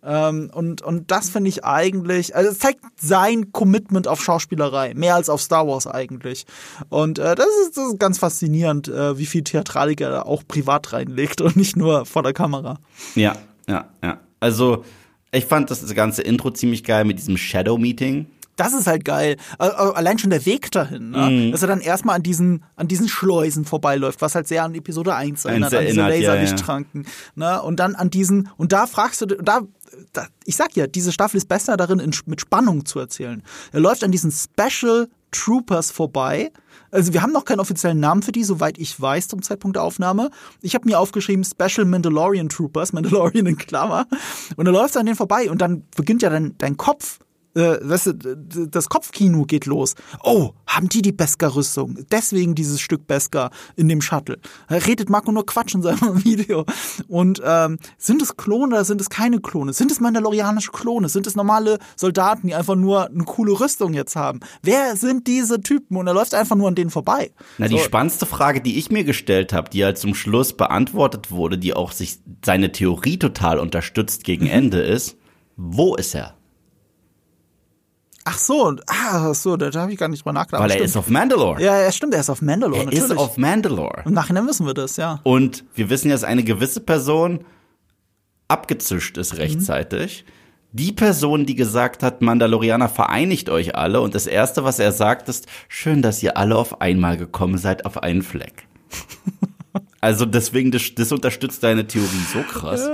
Ähm, 0.06 0.50
und, 0.54 0.82
und 0.82 1.10
das 1.10 1.30
finde 1.30 1.48
ich 1.48 1.64
eigentlich, 1.64 2.36
also 2.36 2.50
es 2.50 2.60
zeigt 2.60 2.80
sein 2.96 3.50
Commitment 3.50 4.06
auf 4.06 4.22
Schauspielerei, 4.22 4.94
mehr 4.94 5.16
als 5.16 5.28
auf 5.28 5.42
Star 5.42 5.66
Wars 5.66 5.88
eigentlich. 5.88 6.46
Und 6.88 7.18
äh, 7.18 7.34
das, 7.34 7.48
ist, 7.62 7.76
das 7.76 7.88
ist 7.88 7.98
ganz 7.98 8.18
faszinierend, 8.18 8.86
äh, 8.86 9.18
wie 9.18 9.26
viel 9.26 9.42
Theatralik 9.42 10.00
er 10.00 10.10
da 10.10 10.22
auch 10.22 10.44
privat 10.46 10.92
reinlegt 10.92 11.40
und 11.40 11.56
nicht 11.56 11.76
nur 11.76 12.06
vor 12.06 12.22
der 12.22 12.32
Kamera. 12.32 12.78
Ja, 13.16 13.36
ja, 13.68 13.88
ja. 14.02 14.20
Also, 14.38 14.84
ich 15.32 15.44
fand 15.44 15.70
das 15.70 15.92
ganze 15.94 16.22
Intro 16.22 16.52
ziemlich 16.52 16.84
geil 16.84 17.04
mit 17.04 17.18
diesem 17.18 17.36
Shadow-Meeting. 17.36 18.26
Das 18.56 18.72
ist 18.72 18.86
halt 18.86 19.04
geil. 19.04 19.36
Äh, 19.58 19.66
äh, 19.66 19.70
Allein 19.70 20.18
schon 20.18 20.30
der 20.30 20.44
Weg 20.46 20.70
dahin, 20.70 21.10
ne? 21.10 21.30
Mhm. 21.30 21.52
dass 21.52 21.62
er 21.62 21.68
dann 21.68 21.80
erstmal 21.80 22.16
an 22.16 22.22
diesen, 22.22 22.64
an 22.74 22.88
diesen 22.88 23.08
Schleusen 23.08 23.64
vorbeiläuft, 23.64 24.22
was 24.22 24.34
halt 24.34 24.48
sehr 24.48 24.64
an 24.64 24.74
Episode 24.74 25.14
1 25.14 25.44
erinnert, 25.44 25.74
an 25.74 25.86
diese 25.86 26.00
erinnert, 26.00 26.20
ja, 26.20 26.34
ja. 26.34 26.92
Ne? 27.34 27.62
Und 27.62 27.78
dann 27.78 27.94
an 27.94 28.10
diesen, 28.10 28.48
und 28.56 28.72
da 28.72 28.86
fragst 28.86 29.20
du, 29.20 29.26
da, 29.26 29.60
da, 30.12 30.26
ich 30.44 30.56
sag 30.56 30.74
ja, 30.76 30.86
diese 30.86 31.12
Staffel 31.12 31.36
ist 31.36 31.48
besser 31.48 31.76
darin, 31.76 31.98
in, 31.98 32.14
mit 32.26 32.40
Spannung 32.40 32.86
zu 32.86 32.98
erzählen. 32.98 33.42
Er 33.72 33.80
läuft 33.80 34.02
an 34.04 34.10
diesen 34.10 34.32
Special 34.32 35.08
Troopers 35.32 35.90
vorbei. 35.90 36.50
Also 36.90 37.12
wir 37.12 37.20
haben 37.20 37.32
noch 37.32 37.44
keinen 37.44 37.60
offiziellen 37.60 38.00
Namen 38.00 38.22
für 38.22 38.32
die, 38.32 38.44
soweit 38.44 38.78
ich 38.78 38.98
weiß 38.98 39.28
zum 39.28 39.42
Zeitpunkt 39.42 39.76
der 39.76 39.82
Aufnahme. 39.82 40.30
Ich 40.62 40.74
habe 40.74 40.88
mir 40.88 40.98
aufgeschrieben 40.98 41.44
Special 41.44 41.84
Mandalorian 41.84 42.48
Troopers, 42.48 42.92
Mandalorian 42.92 43.46
in 43.46 43.56
Klammer. 43.56 44.06
Und 44.56 44.64
da 44.64 44.70
läuft 44.70 44.96
er 44.96 45.00
an 45.00 45.06
denen 45.06 45.16
vorbei 45.16 45.50
und 45.50 45.60
dann 45.60 45.84
beginnt 45.96 46.22
ja 46.22 46.30
dein, 46.30 46.54
dein 46.58 46.76
Kopf 46.76 47.18
äh, 47.56 47.78
weißt 47.82 48.06
du, 48.06 48.66
das 48.68 48.88
Kopfkino 48.88 49.44
geht 49.44 49.66
los. 49.66 49.94
Oh, 50.22 50.50
haben 50.66 50.88
die 50.88 51.02
die 51.02 51.12
Beskar-Rüstung? 51.12 51.98
Deswegen 52.10 52.54
dieses 52.54 52.80
Stück 52.80 53.06
Beskar 53.06 53.50
in 53.76 53.88
dem 53.88 54.00
Shuttle. 54.02 54.38
Redet 54.70 55.08
Marco 55.10 55.32
nur 55.32 55.46
Quatsch 55.46 55.74
in 55.74 55.82
seinem 55.82 56.24
Video. 56.24 56.64
Und 57.08 57.40
ähm, 57.44 57.78
sind 57.98 58.22
es 58.22 58.36
Klone 58.36 58.74
oder 58.74 58.84
sind 58.84 59.00
es 59.00 59.08
keine 59.10 59.40
Klone? 59.40 59.72
Sind 59.72 59.90
es 59.90 60.00
mandalorianische 60.00 60.70
Klone? 60.70 61.08
Sind 61.08 61.26
es 61.26 61.34
normale 61.34 61.78
Soldaten, 61.96 62.46
die 62.48 62.54
einfach 62.54 62.76
nur 62.76 63.06
eine 63.10 63.24
coole 63.24 63.58
Rüstung 63.58 63.94
jetzt 63.94 64.16
haben? 64.16 64.40
Wer 64.62 64.96
sind 64.96 65.26
diese 65.26 65.60
Typen? 65.60 65.96
Und 65.96 66.06
er 66.06 66.14
läuft 66.14 66.34
einfach 66.34 66.56
nur 66.56 66.68
an 66.68 66.74
denen 66.74 66.90
vorbei. 66.90 67.30
Na, 67.58 67.68
die 67.68 67.78
So. 67.78 67.84
spannendste 67.84 68.26
Frage, 68.26 68.60
die 68.60 68.78
ich 68.78 68.90
mir 68.90 69.04
gestellt 69.04 69.52
habe, 69.52 69.70
die 69.70 69.84
halt 69.84 69.98
zum 69.98 70.14
Schluss 70.14 70.52
beantwortet 70.52 71.30
wurde, 71.30 71.56
die 71.58 71.72
auch 71.74 71.92
sich 71.92 72.18
seine 72.44 72.72
Theorie 72.72 73.18
total 73.18 73.58
unterstützt 73.58 74.24
gegen 74.24 74.44
Mhm. 74.44 74.50
Ende 74.50 74.80
ist, 74.80 75.16
wo 75.56 75.94
ist 75.94 76.14
er? 76.14 76.34
Ach 78.28 78.38
so, 78.38 78.74
ah, 78.88 79.30
ach 79.30 79.34
so, 79.34 79.56
da, 79.56 79.70
habe 79.80 79.92
ich 79.92 79.98
gar 79.98 80.08
nicht 80.08 80.20
drüber 80.24 80.32
nachgedacht. 80.32 80.60
Weil 80.60 80.70
er 80.70 80.74
Stimmt. 80.74 80.88
ist 80.90 80.96
auf 80.96 81.08
Mandalore. 81.08 81.62
ja, 81.62 81.80
ja, 81.80 81.92
stimmt, 81.92 82.12
er 82.12 82.20
ist 82.20 82.28
auf 82.28 82.42
Mandalore, 82.42 82.80
er 82.80 82.84
natürlich. 82.86 83.04
ist 83.04 83.16
auf 83.16 83.36
Mandalore. 83.36 84.02
Im 84.04 84.14
Nachhinein 84.14 84.46
wissen 84.48 84.66
wir 84.66 84.74
das, 84.74 84.96
ja. 84.96 85.20
Und 85.22 85.64
wir 85.74 85.88
wissen 85.90 86.08
ja, 86.08 86.14
dass 86.14 86.24
eine 86.24 86.42
gewisse 86.42 86.80
Person 86.80 87.44
abgezischt 88.48 89.16
Mhm. 89.16 89.20
ist 89.22 89.36
rechtzeitig. 89.38 90.24
Die 90.72 90.92
Person, 90.92 91.46
die 91.46 91.54
gesagt 91.54 92.02
hat, 92.02 92.20
Mandalorianer 92.20 92.88
vereinigt 92.88 93.48
euch 93.48 93.76
alle 93.76 94.00
und 94.00 94.14
das 94.14 94.26
erste, 94.26 94.64
was 94.64 94.78
er 94.78 94.92
sagt, 94.92 95.28
ist, 95.28 95.46
schön, 95.68 96.02
dass 96.02 96.22
ihr 96.22 96.36
alle 96.36 96.56
auf 96.56 96.80
einmal 96.80 97.16
gekommen 97.16 97.56
seid, 97.58 97.86
auf 97.86 98.02
einen 98.02 98.22
Fleck. 98.22 98.66
Also 100.00 100.24
deswegen, 100.24 100.70
das, 100.70 100.82
das 100.94 101.10
unterstützt 101.12 101.62
deine 101.62 101.86
Theorie 101.86 102.06
so 102.32 102.40
krass. 102.42 102.88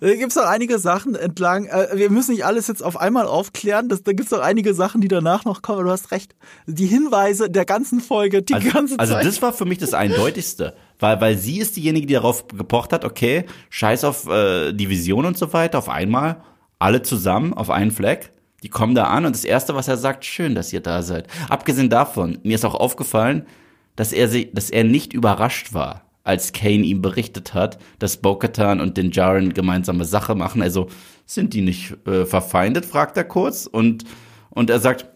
Da 0.00 0.14
gibt's 0.14 0.36
noch 0.36 0.46
einige 0.46 0.78
Sachen 0.78 1.14
entlang. 1.14 1.66
Äh, 1.66 1.88
wir 1.94 2.10
müssen 2.10 2.32
nicht 2.32 2.44
alles 2.44 2.66
jetzt 2.66 2.82
auf 2.82 2.96
einmal 2.98 3.26
aufklären. 3.26 3.88
Das, 3.88 4.02
da 4.02 4.12
gibt's 4.12 4.32
noch 4.32 4.40
einige 4.40 4.74
Sachen, 4.74 5.00
die 5.00 5.08
danach 5.08 5.44
noch 5.44 5.62
kommen. 5.62 5.84
Du 5.84 5.90
hast 5.90 6.10
recht. 6.10 6.34
Die 6.66 6.86
Hinweise 6.86 7.50
der 7.50 7.64
ganzen 7.64 8.00
Folge, 8.00 8.42
die 8.42 8.54
Also, 8.54 8.70
ganze 8.70 8.98
also 8.98 9.14
Zeit. 9.14 9.24
das 9.26 9.42
war 9.42 9.52
für 9.52 9.64
mich 9.64 9.78
das 9.78 9.94
Eindeutigste. 9.94 10.74
Weil, 10.98 11.20
weil 11.20 11.36
sie 11.36 11.58
ist 11.58 11.76
diejenige, 11.76 12.06
die 12.06 12.14
darauf 12.14 12.48
gepocht 12.48 12.92
hat, 12.92 13.04
okay, 13.04 13.44
scheiß 13.70 14.04
auf 14.04 14.28
äh, 14.28 14.72
die 14.72 14.88
Vision 14.88 15.26
und 15.26 15.36
so 15.36 15.52
weiter, 15.52 15.78
auf 15.78 15.88
einmal, 15.88 16.42
alle 16.78 17.02
zusammen, 17.02 17.52
auf 17.54 17.70
einen 17.70 17.90
Fleck. 17.90 18.32
Die 18.62 18.70
kommen 18.70 18.94
da 18.94 19.04
an 19.04 19.26
und 19.26 19.36
das 19.36 19.44
Erste, 19.44 19.74
was 19.74 19.86
er 19.88 19.98
sagt, 19.98 20.24
schön, 20.24 20.54
dass 20.54 20.72
ihr 20.72 20.80
da 20.80 21.02
seid. 21.02 21.28
Abgesehen 21.50 21.90
davon, 21.90 22.38
mir 22.42 22.54
ist 22.54 22.64
auch 22.64 22.74
aufgefallen, 22.74 23.46
dass 23.94 24.12
er, 24.12 24.28
sie, 24.28 24.50
dass 24.52 24.70
er 24.70 24.84
nicht 24.84 25.12
überrascht 25.12 25.74
war, 25.74 26.05
als 26.26 26.52
Kane 26.52 26.84
ihm 26.84 27.02
berichtet 27.02 27.54
hat, 27.54 27.78
dass 27.98 28.16
Bo-Katan 28.16 28.80
und 28.80 28.96
den 28.96 29.12
Jaren 29.12 29.54
gemeinsame 29.54 30.04
Sache 30.04 30.34
machen. 30.34 30.60
Also 30.60 30.88
sind 31.24 31.54
die 31.54 31.62
nicht 31.62 31.96
äh, 32.06 32.26
verfeindet, 32.26 32.84
fragt 32.84 33.16
er 33.16 33.24
kurz. 33.24 33.66
Und, 33.66 34.04
und 34.50 34.70
er 34.70 34.80
sagt, 34.80 35.06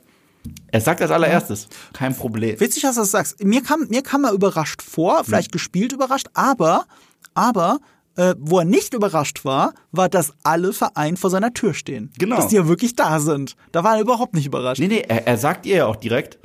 er 0.69 0.81
sagt 0.81 1.03
als 1.03 1.11
allererstes, 1.11 1.69
kein 1.93 2.17
Problem. 2.17 2.59
Witzig, 2.61 2.83
dass 2.83 2.95
du 2.95 3.01
das 3.03 3.11
sagst. 3.11 3.43
Mir 3.43 3.63
kam, 3.63 3.87
mir 3.89 4.03
kam 4.03 4.25
er 4.25 4.33
überrascht 4.33 4.83
vor, 4.83 5.25
vielleicht 5.25 5.53
gespielt 5.53 5.93
überrascht, 5.93 6.29
aber, 6.35 6.87
aber, 7.35 7.81
äh, 8.17 8.35
wo 8.39 8.61
er 8.61 8.65
nicht 8.65 8.95
überrascht 8.95 9.45
war, 9.45 9.75
war, 9.91 10.09
dass 10.09 10.33
alle 10.45 10.73
vereint 10.73 11.19
vor 11.19 11.31
seiner 11.31 11.53
Tür 11.53 11.75
stehen. 11.75 12.13
Genau. 12.19 12.37
Dass 12.37 12.49
die 12.49 12.57
ja 12.57 12.69
wirklich 12.69 12.95
da 12.95 13.19
sind. 13.19 13.57
Da 13.73 13.83
war 13.83 13.97
er 13.97 14.01
überhaupt 14.01 14.35
nicht 14.35 14.47
überrascht. 14.47 14.81
Nee, 14.81 14.89
nee, 14.89 15.05
er, 15.07 15.27
er 15.27 15.37
sagt 15.37 15.67
ihr 15.67 15.77
ja 15.77 15.87
auch 15.87 15.97
direkt, 15.97 16.39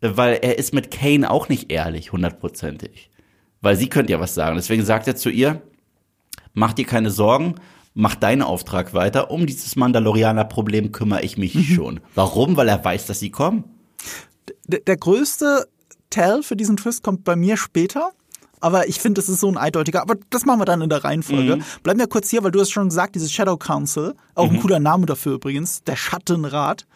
äh, 0.00 0.10
weil 0.14 0.38
er 0.42 0.58
ist 0.58 0.72
mit 0.72 0.92
Kane 0.92 1.28
auch 1.28 1.48
nicht 1.48 1.72
ehrlich, 1.72 2.12
hundertprozentig. 2.12 3.07
Weil 3.60 3.76
sie 3.76 3.88
könnte 3.88 4.12
ja 4.12 4.20
was 4.20 4.34
sagen. 4.34 4.56
Deswegen 4.56 4.84
sagt 4.84 5.06
er 5.08 5.16
zu 5.16 5.30
ihr, 5.30 5.62
mach 6.52 6.72
dir 6.72 6.86
keine 6.86 7.10
Sorgen, 7.10 7.56
mach 7.94 8.14
deinen 8.14 8.42
Auftrag 8.42 8.94
weiter. 8.94 9.30
Um 9.30 9.46
dieses 9.46 9.76
Mandalorianer-Problem 9.76 10.92
kümmere 10.92 11.22
ich 11.22 11.38
mich 11.38 11.74
schon. 11.74 12.00
Warum? 12.14 12.56
Weil 12.56 12.68
er 12.68 12.84
weiß, 12.84 13.06
dass 13.06 13.20
sie 13.20 13.30
kommen. 13.30 13.64
D 14.66 14.80
der 14.86 14.96
größte 14.96 15.66
Tell 16.10 16.42
für 16.42 16.56
diesen 16.56 16.76
Twist 16.76 17.02
kommt 17.02 17.24
bei 17.24 17.36
mir 17.36 17.56
später. 17.56 18.12
Aber 18.60 18.88
ich 18.88 18.98
finde, 18.98 19.20
das 19.20 19.28
ist 19.28 19.40
so 19.40 19.48
ein 19.48 19.56
eindeutiger. 19.56 20.02
Aber 20.02 20.16
das 20.30 20.44
machen 20.44 20.60
wir 20.60 20.64
dann 20.64 20.80
in 20.80 20.88
der 20.88 21.04
Reihenfolge. 21.04 21.58
Bleiben 21.82 22.00
wir 22.00 22.08
kurz 22.08 22.28
hier, 22.30 22.42
weil 22.42 22.50
du 22.50 22.60
hast 22.60 22.70
schon 22.70 22.88
gesagt, 22.88 23.14
dieses 23.14 23.32
Shadow 23.32 23.56
Council. 23.56 24.14
Auch 24.34 24.50
ein 24.50 24.60
cooler 24.60 24.80
Name 24.80 25.06
dafür 25.06 25.34
übrigens. 25.34 25.82
Der 25.84 25.96
Schattenrat. 25.96 26.86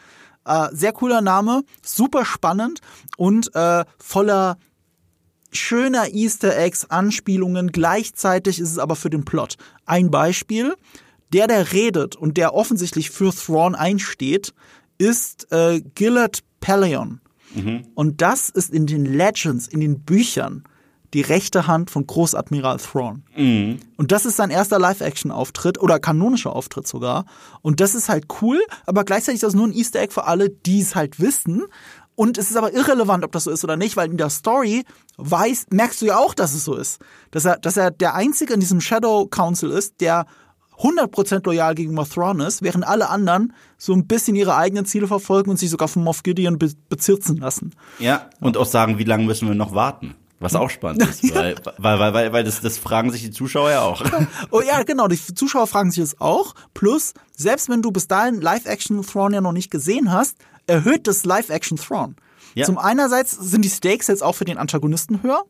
Äh, 0.45 0.69
sehr 0.73 0.93
cooler 0.93 1.21
Name, 1.21 1.63
super 1.83 2.25
spannend 2.25 2.81
und 3.17 3.55
äh, 3.55 3.85
voller 3.99 4.57
schöner 5.53 6.13
Easter 6.13 6.57
Eggs, 6.57 6.87
Anspielungen. 6.91 7.73
Gleichzeitig 7.73 8.59
ist 8.59 8.71
es 8.71 8.79
aber 8.79 8.97
für 8.97 9.11
den 9.11 9.25
Plot. 9.25 9.57
Ein 9.87 10.11
Beispiel, 10.11 10.75
der, 11.33 11.47
der 11.47 11.73
redet 11.73 12.17
und 12.17 12.37
der 12.37 12.55
offensichtlich 12.55 13.11
für 13.11 13.33
Thrawn 13.33 13.75
einsteht, 13.75 14.55
ist 14.99 15.51
äh, 15.53 15.81
Gillard 15.95 16.41
Pelion. 16.61 17.21
Und 17.95 18.23
das 18.23 18.49
ist 18.49 18.73
in 18.73 18.87
den 18.87 19.05
Legends, 19.05 19.69
in 19.69 19.81
den 19.81 20.01
Büchern, 20.01 20.65
die 21.13 21.21
rechte 21.21 21.67
Hand 21.67 21.91
von 21.91 22.07
Großadmiral 22.07 22.79
Thrawn. 22.79 23.23
Und 23.99 24.13
das 24.13 24.25
ist 24.25 24.37
sein 24.37 24.49
erster 24.51 24.79
Live-Action-Auftritt 24.79 25.79
oder 25.79 25.99
kanonischer 25.99 26.57
Auftritt 26.57 26.87
sogar. 26.87 27.27
Und 27.61 27.81
das 27.81 27.95
ist 27.95 28.09
halt 28.09 28.27
cool, 28.41 28.59
aber 28.87 29.05
gleichzeitig 29.05 29.37
ist 29.37 29.43
das 29.43 29.55
nur 29.55 29.67
ein 29.67 29.75
Easter 29.75 30.01
Egg 30.01 30.15
für 30.15 30.25
alle, 30.25 30.49
die 30.49 30.81
es 30.81 30.95
halt 30.95 31.21
wissen. 31.21 31.65
Und 32.15 32.39
es 32.39 32.51
ist 32.51 32.57
aber 32.57 32.73
irrelevant, 32.73 33.25
ob 33.25 33.33
das 33.33 33.45
so 33.45 33.51
ist 33.51 33.65
oder 33.65 33.77
nicht, 33.77 33.97
weil 33.97 34.11
in 34.11 34.17
der 34.17 34.31
Story 34.31 34.85
weiß, 35.31 35.67
merkst 35.71 36.03
du 36.03 36.07
ja 36.07 36.19
auch, 36.19 36.35
dass 36.35 36.55
es 36.55 36.65
so 36.65 36.75
ist. 36.75 37.01
Dass 37.31 37.45
er, 37.45 37.59
dass 37.59 37.77
er 37.77 37.91
der 37.91 38.15
Einzige 38.15 38.55
in 38.55 38.61
diesem 38.61 38.81
Shadow 38.81 39.27
Council 39.27 39.71
ist, 39.71 40.01
der 40.01 40.27
100% 40.79 41.45
loyal 41.45 41.75
gegenüber 41.75 42.09
Thrawn 42.09 42.41
ist, 42.41 42.63
während 42.63 42.87
alle 42.87 43.09
anderen 43.09 43.53
so 43.79 43.93
ein 43.93 44.07
bisschen 44.07 44.37
ihre 44.37 44.57
eigenen 44.57 44.85
Ziele 44.85 45.07
verfolgen 45.07 45.51
und 45.51 45.59
sich 45.59 45.71
sogar 45.71 45.89
von 45.89 46.03
Moff 46.03 46.23
Gideon 46.23 46.59
be 46.59 46.73
bezirzen 46.89 47.37
lassen. 47.37 47.71
Ja. 47.99 48.29
Und 48.41 48.57
auch 48.57 48.67
sagen, 48.67 48.99
wie 48.99 49.05
lange 49.05 49.25
müssen 49.25 49.49
wir 49.49 49.55
noch 49.55 49.75
warten? 49.75 50.15
Was 50.41 50.57
auch 50.57 50.71
spannend 50.71 51.03
ist, 51.03 51.23
weil, 51.37 51.55
weil, 51.79 52.01
weil, 52.01 52.15
weil, 52.15 52.33
weil 52.33 52.45
das, 52.45 52.61
das 52.61 52.77
fragen 52.77 53.13
sich 53.13 53.23
die 53.23 53.31
Zuschauer 53.31 53.71
ja 53.71 53.83
auch. 53.83 54.03
Oh 54.51 54.61
ja, 54.61 54.83
genau, 54.83 55.07
die 55.07 55.17
Zuschauer 55.17 55.69
fragen 55.69 55.93
sich 55.93 56.03
das 56.03 56.21
auch. 56.21 56.55
Plus, 56.75 57.15
selbst 57.37 57.69
wenn 57.69 57.81
du 57.81 57.93
bis 57.93 58.09
dahin 58.09 58.41
Live-Action 58.41 59.03
Thrawn 59.03 59.33
ja 59.33 59.41
noch 59.41 59.53
nicht 59.53 59.71
gesehen 59.71 60.13
hast, 60.13 60.39
erhöht 60.67 61.07
das 61.07 61.25
Live-Action 61.25 61.79
Thrawn. 61.79 62.17
Ja. 62.55 62.67
Zum 62.67 62.79
einerseits 62.79 63.33
sind 63.33 63.65
die 63.65 63.71
Stakes 63.71 64.09
jetzt 64.09 64.23
auch 64.23 64.35
für 64.35 64.45
den 64.45 64.59
Antagonisten 64.59 65.23
höher, 65.23 65.45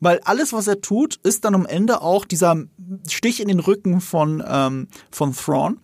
weil 0.00 0.20
alles, 0.24 0.52
was 0.52 0.66
er 0.66 0.80
tut, 0.80 1.16
ist 1.22 1.44
dann 1.44 1.54
am 1.54 1.66
Ende 1.66 2.02
auch 2.02 2.24
dieser 2.24 2.56
Stich 3.08 3.40
in 3.40 3.48
den 3.48 3.60
Rücken 3.60 4.00
von, 4.00 4.42
ähm, 4.46 4.88
von 5.10 5.34
Thrawn. 5.34 5.80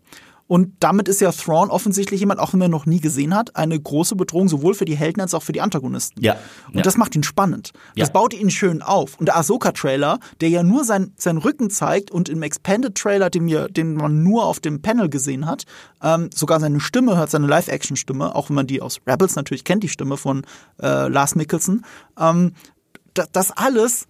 Und 0.48 0.72
damit 0.80 1.06
ist 1.08 1.20
ja 1.20 1.30
Thrawn 1.30 1.70
offensichtlich 1.70 2.20
jemand, 2.20 2.40
auch 2.40 2.52
wenn 2.54 2.58
man 2.58 2.70
noch 2.70 2.86
nie 2.86 3.00
gesehen 3.00 3.34
hat, 3.34 3.54
eine 3.54 3.78
große 3.78 4.16
Bedrohung 4.16 4.48
sowohl 4.48 4.74
für 4.74 4.86
die 4.86 4.96
Helden 4.96 5.20
als 5.20 5.34
auch 5.34 5.42
für 5.42 5.52
die 5.52 5.60
Antagonisten. 5.60 6.20
Ja, 6.24 6.36
Und 6.68 6.76
ja. 6.76 6.82
das 6.82 6.96
macht 6.96 7.14
ihn 7.14 7.22
spannend. 7.22 7.72
Das 7.96 8.08
Ja. 8.08 8.12
baut 8.12 8.32
ihn 8.32 8.50
schön 8.50 8.80
auf. 8.82 9.18
Und 9.20 9.26
der 9.26 9.36
Ahsoka-Trailer, 9.36 10.18
der 10.40 10.48
ja 10.48 10.62
nur 10.62 10.84
sein, 10.84 11.12
seinen 11.16 11.38
Rücken 11.38 11.68
zeigt 11.68 12.10
und 12.10 12.28
im 12.30 12.42
Expanded-Trailer, 12.42 13.28
den, 13.30 13.46
wir, 13.46 13.68
den 13.68 13.94
man 13.94 14.22
nur 14.22 14.46
auf 14.46 14.58
dem 14.58 14.80
Panel 14.80 15.10
gesehen 15.10 15.44
hat, 15.46 15.64
ähm, 16.02 16.30
sogar 16.34 16.58
seine 16.60 16.80
Stimme 16.80 17.16
hört, 17.16 17.30
seine 17.30 17.46
Live-Action-Stimme, 17.46 18.34
auch 18.34 18.48
wenn 18.48 18.56
man 18.56 18.66
die 18.66 18.80
aus 18.80 19.00
Rebels 19.06 19.36
natürlich 19.36 19.64
kennt, 19.64 19.82
die 19.84 19.88
Stimme 19.88 20.16
von 20.16 20.46
äh, 20.82 21.08
Lars 21.08 21.34
Mikkelsen. 21.34 21.84
Ähm, 22.18 22.54
da, 23.12 23.26
das 23.32 23.50
alles 23.50 24.06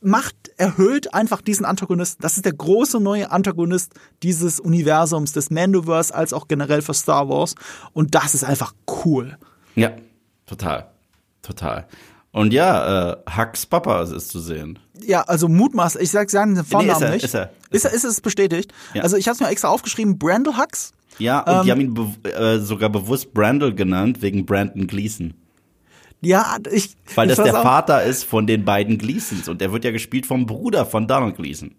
macht, 0.00 0.34
erhöht 0.56 1.14
einfach 1.14 1.40
diesen 1.40 1.64
Antagonisten. 1.64 2.22
Das 2.22 2.36
ist 2.36 2.44
der 2.44 2.52
große 2.52 3.00
neue 3.00 3.30
Antagonist 3.30 3.94
dieses 4.22 4.60
Universums, 4.60 5.32
des 5.32 5.50
Mandoverse, 5.50 6.14
als 6.14 6.32
auch 6.32 6.48
generell 6.48 6.82
für 6.82 6.94
Star 6.94 7.28
Wars. 7.28 7.54
Und 7.92 8.14
das 8.14 8.34
ist 8.34 8.44
einfach 8.44 8.74
cool. 9.04 9.36
Ja, 9.74 9.92
total. 10.46 10.88
Total. 11.42 11.86
Und 12.30 12.52
ja, 12.52 13.12
äh, 13.12 13.16
Hux 13.36 13.66
Papa 13.66 14.02
ist 14.02 14.28
zu 14.28 14.40
sehen. 14.40 14.78
Ja, 15.00 15.22
also 15.22 15.48
Mutmaß, 15.48 15.96
ich 15.96 16.10
sag 16.10 16.30
sagen 16.30 16.54
den 16.54 16.64
Vornamen 16.64 16.90
ist 16.96 17.02
er, 17.02 17.10
nicht. 17.10 17.24
ist 17.24 17.34
er, 17.34 17.50
Ist 17.70 17.84
er, 17.84 17.92
ist 17.92 18.04
es 18.04 18.20
bestätigt? 18.20 18.72
Ja. 18.94 19.02
Also 19.02 19.16
ich 19.16 19.28
habe 19.28 19.34
es 19.34 19.40
mir 19.40 19.48
extra 19.48 19.68
aufgeschrieben, 19.68 20.18
Brandel 20.18 20.56
Hux. 20.58 20.92
Ja, 21.18 21.40
und 21.40 21.66
die 21.66 21.72
haben 21.72 21.80
ihn 21.80 21.94
be 21.94 22.30
äh, 22.32 22.60
sogar 22.60 22.90
bewusst 22.90 23.32
Brandel 23.34 23.74
genannt, 23.74 24.22
wegen 24.22 24.46
Brandon 24.46 24.86
Gleason. 24.86 25.34
Ja, 26.20 26.56
ich. 26.72 26.96
Weil 27.14 27.30
ich 27.30 27.36
das 27.36 27.44
der 27.44 27.58
auch- 27.58 27.62
Vater 27.62 28.02
ist 28.02 28.24
von 28.24 28.46
den 28.46 28.64
beiden 28.64 28.98
Gleasons. 28.98 29.48
Und 29.48 29.60
der 29.60 29.72
wird 29.72 29.84
ja 29.84 29.92
gespielt 29.92 30.26
vom 30.26 30.46
Bruder 30.46 30.84
von 30.84 31.06
Donald 31.06 31.36
Gleason. 31.36 31.74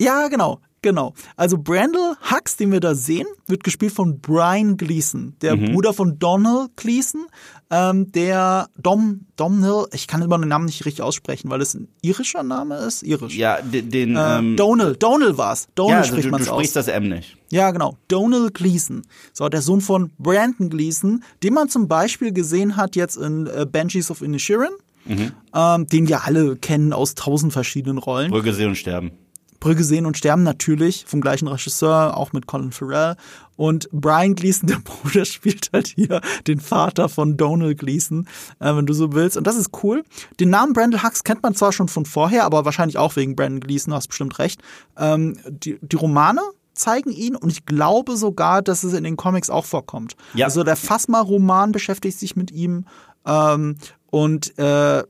Ja, 0.00 0.28
genau, 0.28 0.60
genau. 0.82 1.12
Also 1.36 1.58
Brandel 1.58 2.14
Hux, 2.30 2.56
den 2.56 2.70
wir 2.70 2.78
da 2.80 2.94
sehen, 2.94 3.26
wird 3.48 3.64
gespielt 3.64 3.92
von 3.92 4.20
Brian 4.20 4.76
Gleason, 4.76 5.34
der 5.42 5.56
Mhm. 5.56 5.72
Bruder 5.72 5.92
von 5.92 6.18
Donald 6.20 6.76
Gleason, 6.76 7.26
ähm, 7.70 8.12
der 8.12 8.68
Dom, 8.76 9.26
Domhnall, 9.36 9.86
ich 9.92 10.06
kann 10.06 10.22
immer 10.22 10.38
den 10.38 10.48
Namen 10.48 10.66
nicht 10.66 10.84
richtig 10.86 11.02
aussprechen, 11.02 11.50
weil 11.50 11.60
es 11.62 11.74
ein 11.74 11.88
irischer 12.02 12.44
Name 12.44 12.76
ist, 12.76 13.02
irisch. 13.02 13.34
Ja, 13.36 13.60
den, 13.60 13.90
den 13.90 14.16
Äh, 14.16 14.38
ähm, 14.38 14.56
Donal, 14.56 14.94
Donal 14.96 15.36
war's. 15.36 15.66
Donal 15.74 15.92
ja, 15.92 15.98
also 15.98 16.08
spricht 16.10 16.26
du, 16.26 16.30
man 16.30 16.44
du 16.44 16.50
aus. 16.50 16.56
sprichst 16.58 16.76
das 16.76 16.86
M 16.88 17.08
nicht. 17.08 17.36
Ja, 17.50 17.70
genau. 17.70 17.96
Donald 18.08 18.54
Gleason. 18.54 19.02
So, 19.32 19.48
der 19.48 19.62
Sohn 19.62 19.80
von 19.80 20.10
Brandon 20.18 20.68
Gleason, 20.70 21.22
den 21.42 21.54
man 21.54 21.68
zum 21.68 21.88
Beispiel 21.88 22.32
gesehen 22.32 22.76
hat 22.76 22.94
jetzt 22.96 23.16
in 23.16 23.46
äh, 23.46 23.66
Banshees 23.70 24.10
of 24.10 24.22
Inisherin, 24.22 24.70
Mhm. 25.06 25.32
ähm, 25.54 25.86
den 25.86 26.06
wir 26.08 26.24
alle 26.24 26.56
kennen 26.56 26.92
aus 26.92 27.14
tausend 27.14 27.52
verschiedenen 27.54 27.96
Rollen. 27.96 28.30
Brügge 28.30 28.52
sehen 28.52 28.68
und 28.68 28.74
sterben. 28.76 29.12
Brügge 29.60 29.82
sehen 29.82 30.04
und 30.06 30.16
sterben 30.18 30.42
natürlich 30.44 31.04
vom 31.08 31.20
gleichen 31.22 31.48
Regisseur, 31.48 32.16
auch 32.16 32.32
mit 32.34 32.46
Colin 32.46 32.70
Farrell. 32.72 33.16
Und 33.56 33.88
Brian 33.90 34.34
Gleason, 34.34 34.66
der 34.68 34.76
Bruder, 34.80 35.24
spielt 35.24 35.70
halt 35.72 35.86
hier 35.88 36.20
den 36.46 36.60
Vater 36.60 37.08
von 37.08 37.36
Donald 37.38 37.78
Gleason, 37.78 38.28
äh, 38.60 38.76
wenn 38.76 38.84
du 38.86 38.92
so 38.92 39.14
willst. 39.14 39.36
Und 39.38 39.46
das 39.46 39.56
ist 39.56 39.70
cool. 39.82 40.04
Den 40.38 40.50
Namen 40.50 40.74
Brandon 40.74 41.02
Hux 41.02 41.24
kennt 41.24 41.42
man 41.42 41.54
zwar 41.54 41.72
schon 41.72 41.88
von 41.88 42.04
vorher, 42.04 42.44
aber 42.44 42.64
wahrscheinlich 42.66 42.98
auch 42.98 43.16
wegen 43.16 43.34
Brandon 43.34 43.60
Gleason, 43.60 43.90
du 43.92 43.96
hast 43.96 44.08
bestimmt 44.08 44.38
recht. 44.38 44.60
Ähm, 44.98 45.38
die, 45.48 45.78
die 45.80 45.96
Romane 45.96 46.42
zeigen 46.78 47.10
ihn 47.10 47.36
und 47.36 47.50
ich 47.50 47.66
glaube 47.66 48.16
sogar, 48.16 48.62
dass 48.62 48.84
es 48.84 48.92
in 48.92 49.04
den 49.04 49.16
Comics 49.16 49.50
auch 49.50 49.64
vorkommt. 49.64 50.16
Ja. 50.34 50.46
Also 50.46 50.64
der 50.64 50.76
Phasma-Roman 50.76 51.72
beschäftigt 51.72 52.18
sich 52.18 52.36
mit 52.36 52.50
ihm. 52.50 52.84
Ähm, 53.26 53.76
und 54.10 54.58
äh, 54.58 55.00
äh, 55.00 55.04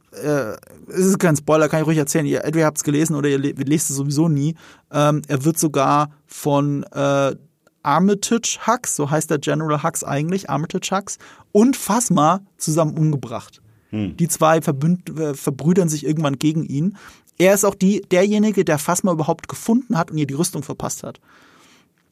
es 0.88 1.06
ist 1.06 1.18
kein 1.18 1.36
Spoiler, 1.36 1.68
kann 1.68 1.80
ich 1.80 1.86
ruhig 1.86 1.98
erzählen. 1.98 2.26
Ihr 2.26 2.44
entweder 2.44 2.66
habt 2.66 2.78
es 2.78 2.84
gelesen 2.84 3.14
oder 3.14 3.28
ihr 3.28 3.38
le 3.38 3.52
lest 3.52 3.90
es 3.90 3.96
sowieso 3.96 4.28
nie. 4.28 4.56
Ähm, 4.90 5.22
er 5.28 5.44
wird 5.44 5.58
sogar 5.58 6.10
von 6.26 6.82
äh, 6.92 7.36
Armitage 7.82 8.58
Hux, 8.66 8.96
so 8.96 9.10
heißt 9.10 9.30
der 9.30 9.38
General 9.38 9.82
Hux 9.82 10.02
eigentlich, 10.02 10.50
Armitage 10.50 10.90
Hux, 10.90 11.18
und 11.52 11.76
Phasma 11.76 12.40
zusammen 12.56 12.98
umgebracht. 12.98 13.62
Die 13.90 14.28
zwei 14.28 14.60
verbünd 14.60 15.18
äh, 15.18 15.32
verbrüdern 15.32 15.88
sich 15.88 16.04
irgendwann 16.04 16.38
gegen 16.38 16.64
ihn. 16.64 16.98
Er 17.38 17.54
ist 17.54 17.64
auch 17.64 17.74
die, 17.74 18.02
derjenige, 18.02 18.64
der 18.64 18.78
Phasma 18.78 19.12
überhaupt 19.12 19.48
gefunden 19.48 19.96
hat 19.96 20.10
und 20.10 20.18
ihr 20.18 20.26
die 20.26 20.34
Rüstung 20.34 20.62
verpasst 20.62 21.04
hat. 21.04 21.20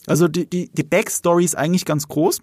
Also 0.07 0.29
die, 0.29 0.49
die, 0.49 0.71
die 0.73 0.83
Backstory 0.83 1.45
ist 1.45 1.57
eigentlich 1.57 1.85
ganz 1.85 2.09
groß. 2.09 2.41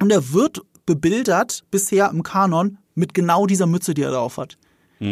Und 0.00 0.10
er 0.10 0.32
wird 0.32 0.62
bebildert 0.86 1.64
bisher 1.70 2.10
im 2.10 2.22
Kanon 2.22 2.78
mit 2.94 3.14
genau 3.14 3.46
dieser 3.46 3.66
Mütze, 3.66 3.94
die 3.94 4.02
er 4.02 4.10
drauf 4.10 4.38
hat. 4.38 4.58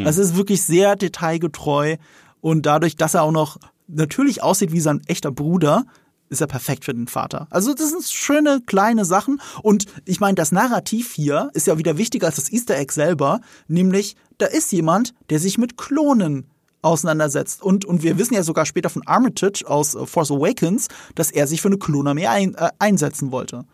Also 0.04 0.20
es 0.20 0.30
ist 0.30 0.36
wirklich 0.36 0.62
sehr 0.62 0.96
detailgetreu 0.96 1.96
und 2.40 2.66
dadurch, 2.66 2.96
dass 2.96 3.14
er 3.14 3.22
auch 3.22 3.32
noch 3.32 3.58
natürlich 3.86 4.42
aussieht 4.42 4.70
wie 4.72 4.80
sein 4.80 5.00
echter 5.06 5.30
Bruder, 5.30 5.86
ist 6.28 6.42
er 6.42 6.46
perfekt 6.46 6.84
für 6.84 6.92
den 6.92 7.06
Vater. 7.06 7.46
Also 7.48 7.72
das 7.72 7.90
sind 7.90 8.04
schöne 8.04 8.60
kleine 8.66 9.06
Sachen 9.06 9.40
und 9.62 9.86
ich 10.04 10.20
meine, 10.20 10.34
das 10.34 10.52
Narrativ 10.52 11.14
hier 11.14 11.50
ist 11.54 11.66
ja 11.66 11.78
wieder 11.78 11.96
wichtiger 11.96 12.26
als 12.26 12.36
das 12.36 12.52
Easter 12.52 12.76
Egg 12.76 12.92
selber, 12.92 13.40
nämlich 13.66 14.14
da 14.36 14.44
ist 14.46 14.70
jemand, 14.72 15.14
der 15.30 15.38
sich 15.38 15.56
mit 15.56 15.78
Klonen 15.78 16.50
auseinandersetzt. 16.82 17.62
Und, 17.62 17.84
und 17.84 18.02
wir 18.02 18.18
wissen 18.18 18.34
ja 18.34 18.42
sogar 18.42 18.66
später 18.66 18.88
von 18.90 19.06
Armitage 19.06 19.64
aus 19.66 19.94
äh, 19.94 20.06
Force 20.06 20.30
Awakens, 20.30 20.88
dass 21.14 21.30
er 21.30 21.46
sich 21.46 21.60
für 21.60 21.68
eine 21.68 21.78
Klonarmee 21.78 22.26
ein, 22.26 22.54
äh, 22.54 22.68
einsetzen 22.78 23.32
wollte. 23.32 23.64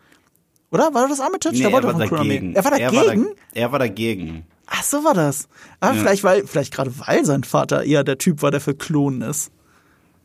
Oder? 0.71 0.93
War 0.93 1.07
das 1.07 1.19
Armitage? 1.19 1.55
Nee, 1.55 1.61
der 1.63 1.71
wollte 1.71 1.87
er 1.87 1.93
doch 1.93 1.99
war 2.11 2.17
dagegen. 2.19 2.53
Er 2.55 2.63
war 2.65 2.71
Er 2.79 2.91
dagegen? 2.91 3.25
war, 3.25 3.31
da, 3.53 3.59
er 3.59 3.71
war 3.71 3.79
dagegen. 3.79 4.45
Ach, 4.67 4.83
so 4.83 5.03
war 5.03 5.13
das. 5.13 5.47
Aber 5.79 5.93
Ja. 5.93 6.01
vielleicht, 6.01 6.23
weil, 6.23 6.47
vielleicht 6.47 6.73
gerade 6.73 6.91
weil 7.05 7.23
sein 7.23 7.43
Vater 7.43 7.83
eher 7.83 8.03
der 8.03 8.17
Typ 8.17 8.41
war, 8.41 8.51
der 8.51 8.59
für 8.61 8.73
Klonen 8.75 9.21
ist. 9.21 9.51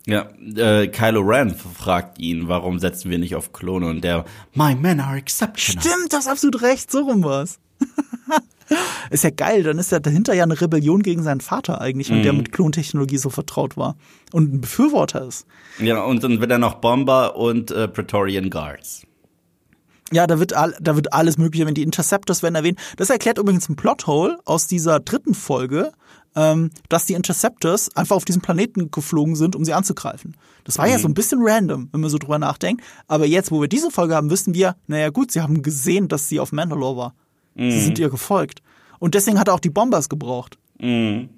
Ja, 0.07 0.31
äh, 0.57 0.89
Kylo 0.89 1.21
Ren 1.21 1.55
fragt 1.55 2.19
ihn, 2.19 2.49
warum 2.49 2.79
setzen 2.79 3.11
wir 3.11 3.19
nicht 3.19 3.37
auf 3.37 3.53
Klone 3.53 3.87
und 3.87 4.03
der, 4.03 4.25
my 4.55 4.75
men 4.75 4.99
are 4.99 5.19
exceptional. 5.19 5.83
Stimmt, 5.85 6.13
du 6.13 6.17
hast 6.17 6.27
absolut 6.27 6.63
recht, 6.63 6.91
so 6.91 7.01
rum 7.05 7.23
war's. 7.23 7.59
ist 9.11 9.25
ja 9.25 9.31
geil, 9.31 9.63
dann 9.63 9.79
ist 9.79 9.93
ja 9.93 9.99
dahinter 10.01 10.35
ja 10.35 10.45
eine 10.45 10.61
Rebellion 10.61 11.03
gegen 11.03 11.23
seinen 11.23 11.41
Vater 11.41 11.81
eigentlich, 11.81 12.11
und 12.11 12.23
der 12.23 12.33
mit 12.33 12.53
Klontechnologie 12.53 13.19
so 13.19 13.31
vertraut 13.31 13.77
war 13.77 13.97
und 14.33 14.53
ein 14.53 14.61
Befürworter 14.61 15.27
ist. 15.27 15.47
Ja, 15.79 16.03
und 16.05 16.23
dann 16.23 16.41
wird 16.41 16.51
er 16.51 16.59
noch 16.59 16.75
Bomber 16.75 17.37
und 17.37 17.71
äh, 17.71 17.89
Praetorian 17.89 18.51
Guards. 18.51 19.03
Ja, 20.13 20.27
da 20.27 20.41
wird, 20.41 20.55
all, 20.55 20.75
da 20.81 20.97
wird 20.97 21.13
alles 21.13 21.39
mögliche, 21.39 21.67
wenn 21.67 21.75
die 21.75 21.85
Interceptors 21.85 22.43
werden 22.43 22.57
erwähnt. 22.57 22.81
Das 22.97 23.11
erklärt 23.11 23.39
übrigens 23.39 23.69
ein 23.69 23.77
Plothole 23.77 24.39
aus 24.45 24.67
dieser 24.67 24.99
dritten 24.99 25.35
Folge, 25.35 25.93
ähm, 26.35 26.71
dass 26.89 27.07
die 27.07 27.15
Interceptors 27.15 27.95
einfach 27.97 28.17
auf 28.17 28.25
diesen 28.25 28.43
Planeten 28.43 28.91
geflogen 28.91 29.37
sind, 29.37 29.55
um 29.55 29.65
sie 29.65 29.73
anzugreifen. 29.73 30.37
Das 30.65 30.79
war 30.79 30.89
ja 30.89 30.99
so 30.99 31.07
ein 31.07 31.15
bisschen 31.15 31.39
random, 31.43 31.89
wenn 31.93 32.01
man 32.01 32.11
so 32.11 32.19
drüber 32.19 32.41
nachdenkt. 32.41 32.83
Aber 33.07 33.25
jetzt, 33.25 33.53
wo 33.53 33.61
wir 33.61 33.69
diese 33.69 33.93
Folge 33.93 34.17
haben, 34.17 34.31
wissen 34.31 34.53
wir, 34.53 34.75
naja 34.89 35.11
gut, 35.11 35.31
sie 35.31 35.43
haben 35.43 35.63
gesehen, 35.63 36.09
dass 36.09 36.29
sie 36.29 36.41
auf 36.41 36.51
Mandalore 36.51 36.97
war. 36.97 37.15
Sie 37.57 37.81
sind 37.81 37.99
ihr 37.99 38.11
gefolgt. 38.11 38.61
Und 38.99 39.15
deswegen 39.15 39.39
hat 39.39 39.49
er 39.49 39.55
auch 39.55 39.61
die 39.61 39.71
Bombers 39.71 40.09
gebraucht. 40.09 40.59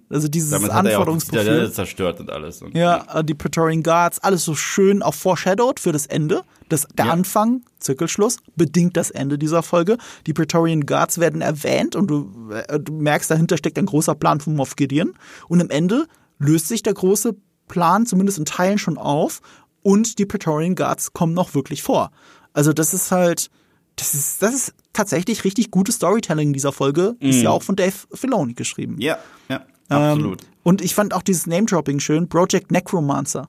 Also 0.09 0.29
dieses 0.29 0.51
Damit 0.51 0.73
hat 0.73 0.85
er 0.85 0.93
ja 0.93 0.99
auch 0.99 1.05
die 1.05 1.11
Anforderungsprofil. 1.11 1.73
Zerstört 1.73 2.21
und 2.21 2.31
alles. 2.31 2.63
Und 2.63 2.77
Ja, 2.77 3.23
die 3.25 3.35
Praetorian 3.35 3.83
Guards, 3.83 4.21
alles 4.21 4.45
so 4.45 4.55
schön 4.55 5.03
auch 5.03 5.15
foreshadowed 5.15 5.81
für 5.81 5.91
das 5.91 6.07
Ende. 6.07 6.43
Das, 6.69 6.87
der 6.97 7.07
Ja. 7.07 7.13
Anfang, 7.13 7.63
Zirkelschluss, 7.81 8.37
bedingt 8.55 8.97
das 8.97 9.11
Ende 9.11 9.39
dieser 9.39 9.65
Folge. 9.65 9.97
Die 10.27 10.33
Praetorian 10.33 10.87
Guards 10.87 11.19
werden 11.19 11.41
erwähnt 11.41 11.97
und 11.97 12.07
du, 12.09 12.51
äh, 12.53 12.79
du 12.79 12.93
merkst, 12.93 13.31
dahinter 13.33 13.57
steckt 13.57 13.79
ein 13.79 13.87
großer 13.87 14.15
Plan 14.15 14.39
von 14.41 14.55
Moff 14.55 14.77
Gideon. 14.77 15.15
Und 15.49 15.61
am 15.61 15.71
Ende 15.71 16.07
löst 16.39 16.69
sich 16.69 16.83
der 16.85 16.95
große 16.95 17.35
Plan 17.67 18.07
zumindest 18.07 18.39
in 18.39 18.45
Teilen 18.45 18.79
schon 18.79 18.97
auf 18.97 19.41
und 19.83 20.21
die 20.21 20.27
Praetorian 20.27 20.77
Guards 20.77 21.15
kommen 21.15 21.35
noch 21.35 21.55
wirklich 21.55 21.83
vor. 21.83 22.13
Also 22.53 22.73
das 22.73 22.95
ist 22.95 23.11
halt, 23.11 23.51
das 23.97 24.15
ist, 24.15 24.41
das 24.43 24.55
ist 24.55 24.75
tatsächlich 24.93 25.45
richtig 25.45 25.71
gutes 25.71 25.97
Storytelling 25.97 26.49
in 26.49 26.53
dieser 26.53 26.73
Folge. 26.73 27.15
Ist 27.21 27.43
ja 27.43 27.51
auch 27.51 27.63
von 27.63 27.77
Dave 27.77 27.95
Filoni 28.13 28.55
geschrieben. 28.55 28.97
ja, 28.99 29.19
ja, 29.49 29.61
Ähm, 29.91 29.97
absolut. 29.97 30.41
und 30.63 30.81
ich 30.83 30.95
fand 30.95 31.15
auch 31.15 31.23
dieses 31.23 31.47
Name-Dropping 31.47 32.01
schön. 32.01 32.29
Project 32.29 32.71
Necromancer. 32.71 33.49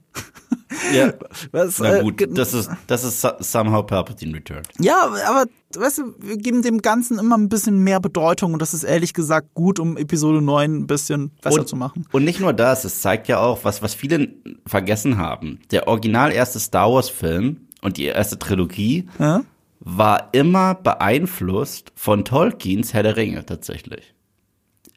ja. 0.93 1.13
Was, 1.51 1.79
Na 1.79 1.97
äh, 1.97 2.01
gut, 2.01 2.17
ge- 2.17 2.27
das 2.33 2.53
ist, 2.53 2.69
das 2.87 3.03
ist 3.03 3.21
so- 3.21 3.31
somehow 3.39 3.83
Palpatine 3.83 4.35
returned. 4.35 4.67
Ja, 4.79 5.09
aber 5.27 5.45
weißt 5.75 5.99
du, 5.99 6.15
wir 6.19 6.37
geben 6.37 6.61
dem 6.61 6.81
Ganzen 6.81 7.19
immer 7.19 7.37
ein 7.37 7.49
bisschen 7.49 7.79
mehr 7.79 7.99
Bedeutung 7.99 8.53
und 8.53 8.61
das 8.61 8.73
ist 8.73 8.83
ehrlich 8.83 9.13
gesagt 9.13 9.53
gut, 9.53 9.79
um 9.79 9.97
Episode 9.97 10.41
9 10.41 10.75
ein 10.79 10.87
bisschen 10.87 11.31
besser 11.41 11.61
und, 11.61 11.67
zu 11.67 11.75
machen. 11.75 12.05
Und 12.11 12.23
nicht 12.25 12.39
nur 12.39 12.53
das, 12.53 12.85
es 12.85 13.01
zeigt 13.01 13.27
ja 13.27 13.39
auch, 13.39 13.63
was, 13.63 13.81
was 13.81 13.93
viele 13.93 14.33
vergessen 14.65 15.17
haben. 15.17 15.59
Der 15.71 15.87
original 15.87 16.31
erste 16.31 16.59
Star 16.59 16.91
Wars 16.91 17.09
Film 17.09 17.67
und 17.81 17.97
die 17.97 18.05
erste 18.05 18.37
Trilogie 18.39 19.07
Ja? 19.19 19.43
War 19.85 20.29
immer 20.31 20.75
beeinflusst 20.75 21.91
von 21.95 22.23
Tolkiens 22.25 22.93
Herr 22.93 23.03
der 23.03 23.17
Ringe 23.17 23.45
tatsächlich. 23.45 24.13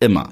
Immer. 0.01 0.29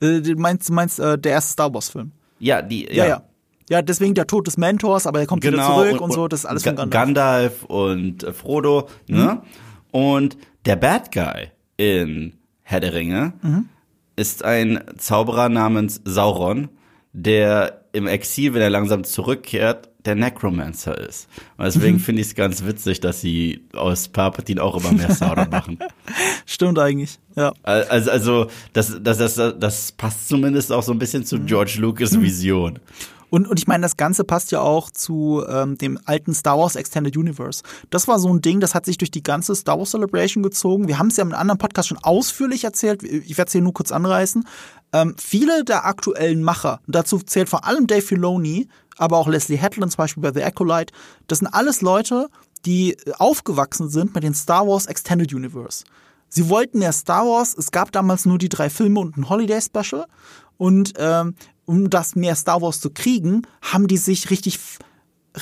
Äh, 0.00 0.20
du 0.20 0.34
meinst, 0.36 0.70
meinst 0.70 1.00
äh, 1.00 1.18
der 1.18 1.32
erste 1.32 1.52
Star 1.52 1.74
Wars-Film? 1.74 2.12
Ja, 2.38 2.62
die, 2.62 2.86
Ja. 2.94 3.06
ja, 3.06 3.22
ja. 3.68 3.82
deswegen 3.82 4.14
der 4.14 4.26
Tod 4.28 4.46
des 4.46 4.56
Mentors, 4.58 5.06
aber 5.06 5.20
er 5.20 5.26
kommt 5.26 5.42
wieder 5.44 5.60
zurück 5.64 6.00
und, 6.00 6.12
so, 6.12 6.28
das 6.28 6.40
ist 6.40 6.46
alles 6.46 6.62
von 6.62 6.76
Ga- 6.76 6.84
Gandalf. 6.84 7.62
Gandalf 7.62 7.64
und 7.64 8.22
äh, 8.22 8.32
Frodo, 8.32 8.88
ne? 9.08 9.42
Und 9.90 10.36
der 10.66 10.76
Bad 10.76 11.10
Guy 11.12 11.48
in 11.78 12.34
Herr 12.62 12.80
der 12.80 12.92
Ringe 12.94 13.32
Mhm. 13.42 13.68
ist 14.16 14.44
ein 14.44 14.84
Zauberer 14.98 15.48
namens 15.48 16.00
Sauron, 16.04 16.68
der 17.12 17.84
im 17.92 18.06
Exil, 18.06 18.54
wenn 18.54 18.62
er 18.62 18.70
langsam 18.70 19.02
zurückkehrt, 19.02 19.88
der 20.08 20.16
Necromancer 20.16 20.98
ist. 20.98 21.28
Und 21.56 21.66
deswegen 21.66 21.96
Mhm. 21.96 22.00
finde 22.00 22.22
ich 22.22 22.28
es 22.28 22.34
ganz 22.34 22.64
witzig, 22.64 23.00
dass 23.00 23.20
sie 23.20 23.60
aus 23.74 24.08
Palpatine 24.08 24.62
auch 24.62 24.76
immer 24.82 24.92
mehr 24.92 25.14
Sauron 25.14 25.48
machen. 25.50 25.78
Stimmt 26.46 26.78
eigentlich, 26.78 27.18
ja. 27.36 27.52
Also, 27.62 28.10
also 28.10 28.46
das, 28.72 28.96
das, 29.00 29.18
das, 29.18 29.34
das 29.58 29.92
passt 29.92 30.28
zumindest 30.28 30.72
auch 30.72 30.82
so 30.82 30.92
ein 30.92 30.98
bisschen 30.98 31.20
Mhm. 31.22 31.26
zu 31.26 31.40
George 31.40 31.76
Lucas 31.78 32.20
Vision. 32.20 32.78
Und, 33.30 33.48
und 33.48 33.58
ich 33.58 33.66
meine, 33.66 33.82
das 33.82 33.96
Ganze 33.96 34.24
passt 34.24 34.52
ja 34.52 34.60
auch 34.60 34.90
zu 34.90 35.44
ähm, 35.48 35.76
dem 35.78 35.98
alten 36.04 36.34
Star 36.34 36.58
Wars 36.58 36.76
Extended 36.76 37.16
Universe. 37.16 37.62
Das 37.90 38.08
war 38.08 38.18
so 38.18 38.28
ein 38.32 38.40
Ding, 38.40 38.60
das 38.60 38.74
hat 38.74 38.86
sich 38.86 38.98
durch 38.98 39.10
die 39.10 39.22
ganze 39.22 39.54
Star 39.54 39.78
Wars 39.78 39.90
Celebration 39.90 40.42
gezogen. 40.42 40.88
Wir 40.88 40.98
haben 40.98 41.08
es 41.08 41.16
ja 41.16 41.24
im 41.24 41.32
anderen 41.32 41.58
Podcast 41.58 41.88
schon 41.88 41.98
ausführlich 41.98 42.64
erzählt. 42.64 43.02
Ich 43.02 43.36
werde 43.36 43.48
es 43.48 43.52
hier 43.52 43.62
nur 43.62 43.74
kurz 43.74 43.92
anreißen. 43.92 44.44
Ähm, 44.92 45.14
viele 45.18 45.64
der 45.64 45.84
aktuellen 45.84 46.42
Macher, 46.42 46.80
dazu 46.86 47.18
zählt 47.18 47.48
vor 47.48 47.66
allem 47.66 47.86
Dave 47.86 48.02
Filoni, 48.02 48.68
aber 48.96 49.18
auch 49.18 49.28
Leslie 49.28 49.56
Hetland 49.56 49.92
zum 49.92 49.98
Beispiel 49.98 50.22
bei 50.22 50.32
The 50.32 50.42
Acolyte, 50.42 50.92
das 51.26 51.38
sind 51.38 51.48
alles 51.48 51.82
Leute, 51.82 52.28
die 52.64 52.96
aufgewachsen 53.18 53.88
sind 53.88 54.14
mit 54.14 54.24
dem 54.24 54.34
Star 54.34 54.66
Wars 54.66 54.86
Extended 54.86 55.32
Universe. 55.32 55.84
Sie 56.28 56.48
wollten 56.48 56.82
ja 56.82 56.92
Star 56.92 57.26
Wars, 57.26 57.54
es 57.56 57.70
gab 57.70 57.92
damals 57.92 58.26
nur 58.26 58.38
die 58.38 58.48
drei 58.48 58.68
Filme 58.68 59.00
und 59.00 59.16
ein 59.16 59.28
Holiday 59.28 59.60
Special. 59.60 60.06
Und 60.58 60.92
ähm, 60.98 61.34
um 61.68 61.90
das 61.90 62.16
mehr 62.16 62.34
Star 62.34 62.62
Wars 62.62 62.80
zu 62.80 62.88
kriegen, 62.88 63.42
haben 63.60 63.88
die 63.88 63.98
sich 63.98 64.30
richtig, 64.30 64.58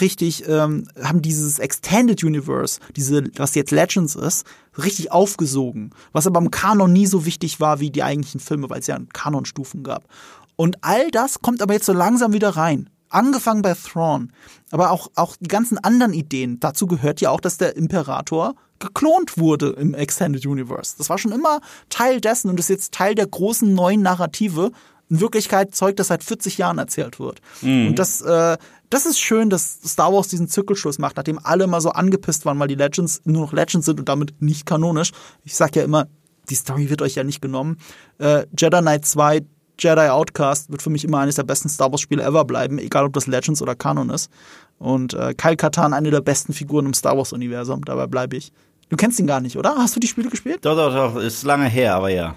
richtig, 0.00 0.46
ähm, 0.48 0.88
haben 1.00 1.22
dieses 1.22 1.60
Extended 1.60 2.22
Universe, 2.24 2.80
diese, 2.96 3.22
was 3.36 3.54
jetzt 3.54 3.70
Legends 3.70 4.16
ist, 4.16 4.44
richtig 4.76 5.12
aufgesogen. 5.12 5.90
Was 6.10 6.26
aber 6.26 6.40
im 6.40 6.50
Kanon 6.50 6.92
nie 6.92 7.06
so 7.06 7.24
wichtig 7.24 7.60
war 7.60 7.78
wie 7.78 7.90
die 7.90 8.02
eigentlichen 8.02 8.40
Filme, 8.40 8.68
weil 8.68 8.80
es 8.80 8.88
ja 8.88 8.98
Kanonstufen 9.12 9.84
gab. 9.84 10.08
Und 10.56 10.82
all 10.82 11.12
das 11.12 11.40
kommt 11.42 11.62
aber 11.62 11.74
jetzt 11.74 11.86
so 11.86 11.92
langsam 11.92 12.32
wieder 12.32 12.50
rein. 12.50 12.90
Angefangen 13.08 13.62
bei 13.62 13.74
Thrawn, 13.74 14.32
aber 14.72 14.90
auch, 14.90 15.12
auch 15.14 15.36
die 15.36 15.46
ganzen 15.46 15.78
anderen 15.78 16.12
Ideen. 16.12 16.58
Dazu 16.58 16.88
gehört 16.88 17.20
ja 17.20 17.30
auch, 17.30 17.40
dass 17.40 17.56
der 17.56 17.76
Imperator 17.76 18.56
geklont 18.80 19.38
wurde 19.38 19.70
im 19.70 19.94
Extended 19.94 20.44
Universe. 20.44 20.96
Das 20.98 21.08
war 21.08 21.18
schon 21.18 21.30
immer 21.30 21.60
Teil 21.88 22.20
dessen 22.20 22.50
und 22.50 22.58
ist 22.58 22.68
jetzt 22.68 22.92
Teil 22.92 23.14
der 23.14 23.28
großen 23.28 23.72
neuen 23.72 24.02
Narrative. 24.02 24.72
In 25.08 25.20
Wirklichkeit 25.20 25.74
Zeug, 25.74 25.96
das 25.96 26.08
seit 26.08 26.24
40 26.24 26.58
Jahren 26.58 26.78
erzählt 26.78 27.20
wird. 27.20 27.40
Und 27.88 27.98
das, 27.98 28.20
äh, 28.22 28.56
das 28.90 29.06
ist 29.06 29.20
schön, 29.20 29.50
dass 29.50 29.78
Star 29.84 30.12
Wars 30.12 30.28
diesen 30.28 30.48
Zirkelschluss 30.48 30.98
macht, 30.98 31.16
nachdem 31.16 31.38
alle 31.42 31.66
mal 31.66 31.80
so 31.80 31.90
angepisst 31.90 32.44
waren, 32.44 32.58
weil 32.58 32.68
die 32.68 32.74
Legends 32.74 33.20
nur 33.24 33.42
noch 33.42 33.52
Legends 33.52 33.86
sind 33.86 33.98
und 34.00 34.08
damit 34.08 34.40
nicht 34.40 34.66
kanonisch. 34.66 35.12
Ich 35.44 35.54
sag 35.54 35.76
ja 35.76 35.84
immer, 35.84 36.08
die 36.50 36.54
Story 36.54 36.90
wird 36.90 37.02
euch 37.02 37.14
ja 37.14 37.24
nicht 37.24 37.40
genommen. 37.40 37.78
Äh, 38.18 38.46
Jedi 38.56 38.80
Knight 38.80 39.04
2, 39.04 39.42
Jedi 39.78 40.08
Outcast 40.08 40.70
wird 40.70 40.82
für 40.82 40.90
mich 40.90 41.04
immer 41.04 41.18
eines 41.18 41.34
der 41.34 41.42
besten 41.42 41.68
Star 41.68 41.90
Wars 41.90 42.00
Spiele 42.00 42.22
ever 42.22 42.44
bleiben, 42.44 42.78
egal 42.78 43.04
ob 43.04 43.12
das 43.12 43.26
Legends 43.26 43.60
oder 43.62 43.74
Kanon 43.74 44.10
ist. 44.10 44.30
Und 44.78 45.14
äh, 45.14 45.34
Kyle 45.34 45.56
Katan, 45.56 45.92
eine 45.92 46.10
der 46.10 46.20
besten 46.20 46.52
Figuren 46.52 46.86
im 46.86 46.94
Star 46.94 47.16
Wars 47.16 47.32
Universum, 47.32 47.84
dabei 47.84 48.06
bleibe 48.06 48.36
ich. 48.36 48.52
Du 48.88 48.96
kennst 48.96 49.18
ihn 49.18 49.26
gar 49.26 49.40
nicht, 49.40 49.56
oder? 49.56 49.74
Hast 49.76 49.96
du 49.96 50.00
die 50.00 50.06
Spiele 50.06 50.30
gespielt? 50.30 50.64
Doch, 50.64 50.76
doch, 50.76 50.94
doch, 50.94 51.20
ist 51.20 51.42
lange 51.42 51.66
her, 51.66 51.96
aber 51.96 52.08
ja. 52.08 52.34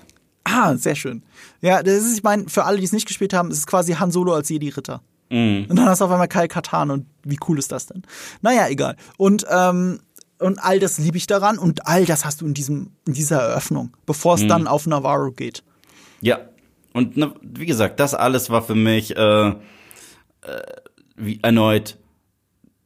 Ah, 0.52 0.76
sehr 0.76 0.96
schön. 0.96 1.24
Ja, 1.62 1.84
das 1.84 1.96
ist, 1.96 2.18
ich 2.18 2.24
meine, 2.24 2.50
für 2.50 2.66
alle, 2.66 2.78
die 2.78 2.84
es 2.84 2.92
nicht 2.92 3.08
gespielt 3.08 3.34
haben, 3.34 3.52
ist 3.52 3.60
es 3.60 3.68
quasi 3.68 3.94
Han 3.94 4.12
Solo 4.12 4.34
als 4.34 4.50
Jedi-Ritter. 4.50 5.02
Und 5.32 5.76
dann 5.76 5.86
hast 5.86 6.02
du 6.02 6.06
auf 6.06 6.12
einmal 6.12 6.28
Kyle 6.28 6.48
Katan 6.48 6.90
und 6.90 7.06
wie 7.24 7.38
cool 7.48 7.60
ist 7.60 7.72
das 7.72 7.86
denn? 7.86 8.02
Naja, 8.42 8.68
egal. 8.68 8.96
Und, 9.18 9.46
ähm, 9.50 10.00
und 10.40 10.58
all 10.58 10.80
das 10.80 10.98
liebe 10.98 11.18
ich 11.18 11.28
daran 11.28 11.60
und 11.60 11.86
all 11.86 12.06
das 12.06 12.26
hast 12.26 12.42
du 12.42 12.48
in, 12.48 12.56
diesem, 12.56 12.92
in 13.06 13.14
dieser 13.14 13.40
Eröffnung, 13.40 13.96
bevor 14.08 14.36
es 14.36 14.48
dann 14.48 14.68
auf 14.68 14.88
Navarro 14.88 15.32
geht. 15.32 15.64
Ja. 16.22 16.40
Und 16.94 17.18
ne, 17.18 17.34
wie 17.44 17.68
gesagt, 17.68 18.00
das 18.00 18.16
alles 18.16 18.50
war 18.50 18.64
für 18.64 18.74
mich 18.74 19.16
äh, 19.16 19.50
äh, 19.50 19.54
wie 21.16 21.40
erneut 21.44 21.98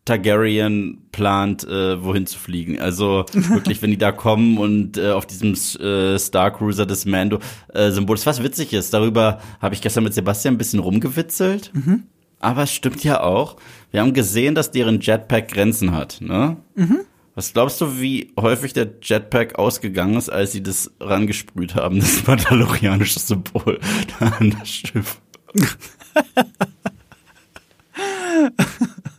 Targaryen 0.05 1.07
plant, 1.11 1.63
äh, 1.63 2.03
wohin 2.03 2.25
zu 2.25 2.37
fliegen. 2.37 2.79
Also 2.79 3.25
wirklich, 3.33 3.81
wenn 3.81 3.91
die 3.91 3.97
da 3.97 4.11
kommen 4.11 4.57
und 4.57 4.97
äh, 4.97 5.11
auf 5.11 5.25
diesem 5.25 5.53
äh, 5.53 6.17
Star 6.19 6.51
Cruiser 6.51 6.85
des 6.85 7.05
Mando 7.05 7.39
äh, 7.73 7.91
Symbol, 7.91 8.17
was 8.23 8.43
witzig 8.43 8.73
ist. 8.73 8.93
Darüber 8.93 9.39
habe 9.61 9.75
ich 9.75 9.81
gestern 9.81 10.03
mit 10.03 10.13
Sebastian 10.13 10.55
ein 10.55 10.57
bisschen 10.57 10.79
rumgewitzelt. 10.79 11.71
Aber 12.39 12.63
es 12.63 12.73
stimmt 12.73 13.03
ja 13.03 13.21
auch. 13.21 13.55
Wir 13.91 14.01
haben 14.01 14.13
gesehen, 14.13 14.55
dass 14.55 14.71
deren 14.71 14.99
Jetpack 14.99 15.47
Grenzen 15.47 15.93
hat. 15.93 16.19
Ne? 16.19 16.57
Was 17.35 17.53
glaubst 17.53 17.81
du, 17.81 17.99
wie 17.99 18.31
häufig 18.39 18.73
der 18.73 18.89
Jetpack 19.01 19.57
ausgegangen 19.57 20.17
ist, 20.17 20.29
als 20.29 20.51
sie 20.51 20.61
das 20.61 20.91
rangesprüht 20.99 21.75
haben, 21.75 21.99
das 21.99 22.27
mandalorianische 22.27 23.19
Symbol 23.19 23.79
an 24.19 24.55
das 24.59 24.69
Schiff? 24.69 25.21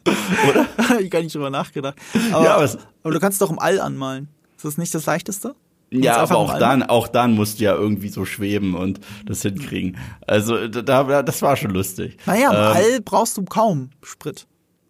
Hab 0.79 1.01
ich 1.01 1.11
gar 1.11 1.23
nicht 1.23 1.35
drüber 1.35 1.51
nachgedacht. 1.51 1.97
Aber, 2.33 2.45
Ja, 2.45 2.55
aber 2.57 2.69
aber 3.03 3.13
du 3.15 3.21
kannst 3.21 3.41
doch 3.41 3.51
im 3.51 3.59
All 3.59 3.81
anmalen. 3.81 4.29
Ist 4.57 4.65
das 4.65 4.79
nicht 4.79 4.95
das 4.95 5.07
Leichteste? 5.07 5.55
Ja, 5.91 6.17
aber 6.17 6.37
auch 6.37 6.59
dann, 6.59 6.83
auch 6.83 7.07
dann 7.07 7.35
musst 7.35 7.61
du 7.61 7.65
ja 7.65 7.75
irgendwie 7.75 8.09
so 8.09 8.25
schweben 8.25 8.75
und 8.75 8.99
das 9.27 9.43
hinkriegen. 9.43 9.97
Also 10.27 10.67
da, 10.67 11.23
das 11.23 11.43
war 11.43 11.57
schon 11.57 11.71
lustig. 11.71 12.17
Naja, 12.27 12.51
im 12.51 12.57
Ähm, 12.57 12.77
All 12.95 13.01
brauchst 13.01 13.37
du 13.37 13.45
kaum 13.45 13.91
Sprit. 14.03 14.47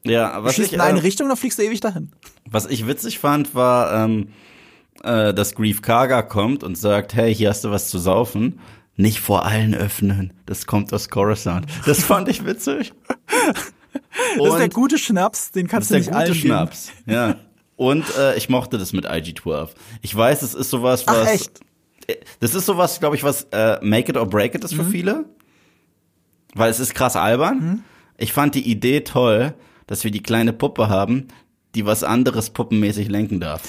Ja, 0.07 0.39
Du 0.39 0.45
was 0.45 0.55
schießt 0.55 0.69
ich, 0.69 0.73
in 0.75 0.81
eine 0.81 0.99
äh, 0.99 1.03
Richtung, 1.03 1.29
dann 1.29 1.37
fliegst 1.37 1.59
du 1.59 1.62
ewig 1.62 1.81
dahin. 1.81 2.11
was 2.49 2.67
ich 2.67 2.87
witzig 2.87 3.19
fand, 3.19 3.55
war, 3.55 4.05
ähm, 4.05 4.29
äh, 5.03 5.35
dass 5.35 5.55
Grief 5.55 5.83
Karga 5.83 6.23
kommt 6.23 6.62
und 6.62 6.79
sagt, 6.79 7.15
hey, 7.15 7.35
hier 7.35 7.51
hast 7.51 7.65
du 7.65 7.71
was 7.71 7.89
zu 7.89 7.99
saufen. 7.99 8.61
Nicht 8.97 9.19
vor 9.21 9.45
allen 9.45 9.75
öffnen. 9.75 10.33
Das 10.47 10.67
kommt 10.67 10.93
aus 10.95 11.11
Coruscant. 11.11 11.67
Das 11.85 12.03
fand 12.05 12.29
ich 12.29 12.47
witzig. 12.47 12.93
das 14.38 14.49
ist 14.49 14.59
der 14.59 14.68
gute 14.68 14.99
Schnaps, 14.99 15.51
den 15.53 15.66
kannst 15.68 15.90
du 15.90 15.95
das 15.95 16.03
ist 16.03 16.07
nicht 16.09 16.18
der 16.18 16.26
gute 16.28 16.38
geben. 16.38 16.49
Schnaps. 16.49 16.90
Ja. 17.07 17.36
Und 17.76 18.05
äh, 18.16 18.36
ich 18.36 18.49
mochte 18.49 18.78
das 18.78 18.92
mit 18.92 19.05
IG-12. 19.07 19.70
Ich 20.03 20.14
weiß, 20.14 20.42
es 20.42 20.55
ist 20.55 20.70
sowas, 20.70 21.07
was. 21.07 21.16
Ach, 21.16 21.26
echt? 21.26 21.61
Äh, 22.07 22.16
Das 22.40 22.55
ist 22.55 22.66
sowas, 22.66 23.01
glaube 23.01 23.16
ich, 23.16 23.24
was 23.24 23.49
äh, 23.51 23.78
Make 23.82 24.11
it 24.12 24.16
or 24.16 24.26
break 24.26 24.55
it 24.55 24.62
ist 24.64 24.72
Mhm. 24.72 24.76
für 24.76 24.84
viele. 24.90 25.24
Weil 26.55 26.70
es 26.70 26.78
ist 26.78 26.95
krass 26.95 27.16
albern. 27.16 27.82
Ich 28.16 28.32
fand 28.32 28.55
die 28.55 28.68
Idee 28.70 29.01
toll, 29.01 29.55
dass 29.88 30.05
wir 30.05 30.12
die 30.12 30.22
kleine 30.22 30.53
Puppe 30.53 30.88
haben, 30.88 31.26
die 31.74 31.84
was 31.84 32.05
anderes 32.05 32.51
puppenmäßig 32.51 33.09
lenken 33.09 33.40
darf. 33.40 33.62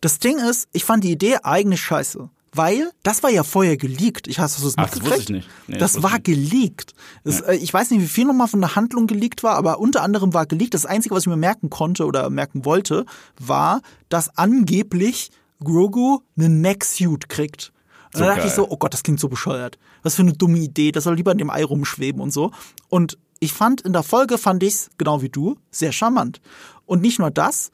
Das 0.00 0.18
Ding 0.18 0.38
ist, 0.38 0.68
ich 0.72 0.84
fand 0.84 1.04
die 1.04 1.12
Idee 1.12 1.36
eigentlich 1.42 1.82
scheiße. 1.82 2.30
Weil 2.56 2.90
das 3.02 3.22
war 3.22 3.30
ja 3.30 3.44
vorher 3.44 3.76
geleakt. 3.76 4.28
Ich 4.28 4.38
hast 4.38 4.60
du 4.62 4.66
es 4.66 4.74
Ach, 4.76 4.88
das 4.88 5.02
wusste 5.02 5.18
ich 5.18 5.28
nicht. 5.28 5.48
Nee, 5.66 5.78
das 5.78 5.94
das 5.94 6.02
war 6.02 6.18
geleakt. 6.20 6.94
Es, 7.24 7.40
äh, 7.40 7.54
ich 7.56 7.72
weiß 7.72 7.90
nicht, 7.90 8.00
wie 8.02 8.06
viel 8.06 8.24
nochmal 8.24 8.48
von 8.48 8.60
der 8.60 8.74
Handlung 8.76 9.06
geleakt 9.06 9.42
war, 9.42 9.56
aber 9.56 9.78
unter 9.78 10.02
anderem 10.02 10.34
war 10.34 10.46
geleakt. 10.46 10.74
Das 10.74 10.86
Einzige, 10.86 11.14
was 11.14 11.24
ich 11.24 11.28
mir 11.28 11.36
merken 11.36 11.70
konnte 11.70 12.06
oder 12.06 12.30
merken 12.30 12.64
wollte, 12.64 13.04
war, 13.38 13.80
dass 14.08 14.36
angeblich 14.38 15.30
Grogu 15.62 16.20
einen 16.36 16.60
Mech-Suit 16.60 17.28
kriegt. 17.28 17.72
Und 18.06 18.18
So 18.18 18.18
dann 18.20 18.28
dachte 18.28 18.40
geil. 18.40 18.48
ich 18.48 18.54
so, 18.54 18.68
oh 18.70 18.76
Gott, 18.76 18.92
das 18.94 19.02
klingt 19.02 19.20
so 19.20 19.28
bescheuert. 19.28 19.78
Was 20.02 20.14
für 20.14 20.22
eine 20.22 20.32
dumme 20.32 20.58
Idee. 20.58 20.92
Das 20.92 21.04
soll 21.04 21.16
lieber 21.16 21.32
in 21.32 21.38
dem 21.38 21.50
Ei 21.50 21.64
rumschweben 21.64 22.20
und 22.20 22.32
so. 22.32 22.52
Und 22.88 23.18
ich 23.40 23.52
fand, 23.52 23.82
in 23.82 23.92
der 23.92 24.02
Folge 24.02 24.38
fand 24.38 24.62
ich's, 24.62 24.90
genau 24.98 25.20
wie 25.22 25.28
du, 25.28 25.56
sehr 25.70 25.92
charmant. 25.92 26.40
Und 26.86 27.02
nicht 27.02 27.18
nur 27.18 27.30
das, 27.30 27.70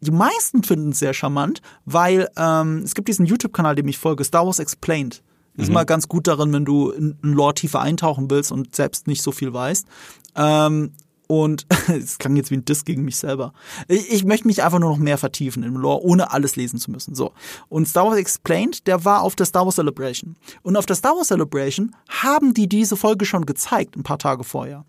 die 0.00 0.10
meisten 0.10 0.62
finden 0.62 0.90
es 0.90 0.98
sehr 0.98 1.14
charmant, 1.14 1.62
weil 1.84 2.28
ähm, 2.36 2.82
es 2.84 2.94
gibt 2.94 3.08
diesen 3.08 3.26
YouTube-Kanal, 3.26 3.74
dem 3.74 3.88
ich 3.88 3.98
folge, 3.98 4.24
Star 4.24 4.46
Wars 4.46 4.58
Explained. 4.58 5.22
Ist 5.56 5.72
mal 5.72 5.84
ganz 5.84 6.06
gut 6.06 6.26
darin, 6.26 6.52
wenn 6.52 6.66
du 6.66 6.90
in, 6.90 7.16
in 7.22 7.32
Lore 7.32 7.54
tiefer 7.54 7.80
eintauchen 7.80 8.30
willst 8.30 8.52
und 8.52 8.76
selbst 8.76 9.06
nicht 9.06 9.22
so 9.22 9.32
viel 9.32 9.54
weißt. 9.54 9.86
Ähm, 10.34 10.92
und 11.28 11.66
es 11.88 12.18
klang 12.18 12.36
jetzt 12.36 12.50
wie 12.50 12.56
ein 12.56 12.64
Diss 12.64 12.84
gegen 12.84 13.04
mich 13.04 13.16
selber. 13.16 13.52
Ich, 13.88 14.12
ich 14.12 14.24
möchte 14.24 14.46
mich 14.46 14.62
einfach 14.62 14.78
nur 14.78 14.90
noch 14.90 14.98
mehr 14.98 15.18
vertiefen 15.18 15.62
im 15.62 15.76
Lore, 15.76 16.02
ohne 16.02 16.30
alles 16.30 16.56
lesen 16.56 16.78
zu 16.78 16.90
müssen. 16.90 17.14
So. 17.14 17.32
Und 17.68 17.88
Star 17.88 18.06
Wars 18.06 18.18
Explained, 18.18 18.86
der 18.86 19.04
war 19.04 19.22
auf 19.22 19.34
der 19.34 19.46
Star 19.46 19.64
Wars 19.64 19.76
Celebration. 19.76 20.36
Und 20.62 20.76
auf 20.76 20.86
der 20.86 20.96
Star 20.96 21.16
Wars 21.16 21.28
Celebration 21.28 21.94
haben 22.08 22.54
die 22.54 22.68
diese 22.68 22.96
Folge 22.96 23.24
schon 23.24 23.46
gezeigt, 23.46 23.96
ein 23.96 24.02
paar 24.02 24.18
Tage 24.18 24.44
vorher. 24.44 24.84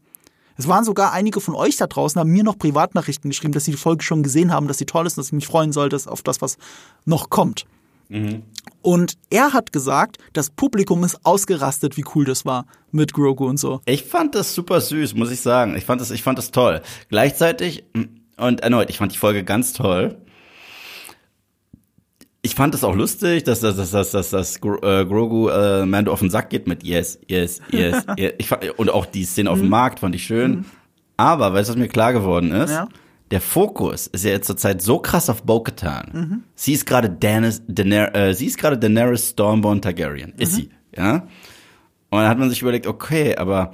Es 0.58 0.68
waren 0.68 0.84
sogar 0.84 1.14
einige 1.14 1.40
von 1.40 1.56
euch 1.56 1.78
da 1.78 1.88
draußen, 1.88 2.20
haben 2.20 2.32
mir 2.32 2.44
noch 2.44 2.58
Privatnachrichten 2.58 3.30
geschrieben, 3.30 3.54
dass 3.54 3.66
sie 3.66 3.72
die 3.72 3.78
Folge 3.78 4.04
schon 4.04 4.24
gesehen 4.24 4.52
haben, 4.52 4.68
dass 4.68 4.78
sie 4.78 4.86
toll 4.86 5.06
ist, 5.06 5.18
dass 5.18 5.28
ich 5.28 5.34
mich 5.34 5.48
freuen 5.48 5.72
soll, 5.72 5.90
dass 5.90 6.08
auf 6.08 6.24
das, 6.24 6.42
was 6.42 6.58
noch 7.06 7.30
kommt. 7.30 7.66
Und 8.82 9.14
er 9.30 9.54
hat 9.54 9.74
gesagt, 9.74 10.18
das 10.34 10.50
Publikum 10.50 11.04
ist 11.04 11.26
ausgerastet, 11.26 11.98
wie 11.98 12.06
cool 12.16 12.26
das 12.26 12.46
war 12.46 12.66
mit 12.92 13.14
Grogu 13.14 13.46
und 13.46 13.58
so. 13.58 13.82
Ich 13.86 14.04
fand 14.06 14.34
das 14.34 14.56
super 14.56 14.80
süß, 14.80 15.14
muss 15.16 15.30
ich 15.30 15.42
sagen. 15.42 15.76
Ich 15.76 15.86
fand 15.86 16.00
das, 16.00 16.12
ich 16.12 16.24
fand 16.24 16.38
das 16.38 16.52
toll. 16.52 16.82
Gleichzeitig, 17.10 17.84
und 18.38 18.62
erneut, 18.62 18.90
ich 18.90 18.98
fand 18.98 19.14
die 19.14 19.18
Folge 19.18 19.44
ganz 19.44 19.74
toll. 19.74 20.18
Ich 22.42 22.56
fand 22.56 22.76
es 22.76 22.84
auch 22.84 22.96
lustig, 22.96 23.44
dass, 23.44 23.60
dass, 23.60 23.76
dass, 23.76 23.92
dass, 23.92 24.12
dass, 24.12 24.30
dass 24.30 24.56
äh, 24.58 24.60
Grogu 25.06 25.50
äh, 25.50 25.86
Mando 25.86 26.14
auf 26.14 26.20
den 26.20 26.30
Sack 26.30 26.50
geht 26.50 26.68
mit 26.68 26.84
Yes, 26.84 27.20
Yes, 27.28 27.60
Yes. 27.72 28.06
yes. 28.18 28.34
Ich 28.38 28.48
fand, 28.48 28.80
und 28.80 28.90
auch 28.90 29.06
die 29.06 29.26
Szene 29.26 29.52
auf 29.52 29.60
dem 29.60 29.70
Markt 29.70 30.00
fand 30.00 30.16
ich 30.16 30.24
schön. 30.24 30.66
Aber, 31.18 31.54
weißt 31.54 31.70
du, 31.70 31.74
was 31.74 31.80
mir 31.80 31.88
klar 31.88 32.14
geworden 32.14 32.52
ist? 32.52 32.72
Ja. 32.72 32.88
Der 33.32 33.42
Fokus 33.42 34.08
ist 34.08 34.24
ja 34.24 34.32
jetzt 34.32 34.48
zurzeit 34.48 34.82
so 34.82 35.00
krass 35.00 35.30
auf 35.30 35.44
Bo-Katan. 35.44 36.44
Sie 36.56 36.72
ist 36.72 36.86
gerade 36.86 37.10
Daenerys, 37.10 37.62
Daener 37.68 38.16
äh, 38.16 38.34
sie 38.34 38.46
ist 38.46 38.58
gerade 38.58 38.78
Daenerys 38.78 39.32
Stormborn 39.32 39.82
Targaryen. 39.82 40.34
Ist 40.38 40.54
sie, 40.54 40.70
ja? 40.96 41.28
Und 42.10 42.20
dann 42.20 42.30
hat 42.30 42.40
man 42.40 42.50
sich 42.50 42.62
überlegt, 42.62 42.88
okay, 42.88 43.36
aber 43.36 43.72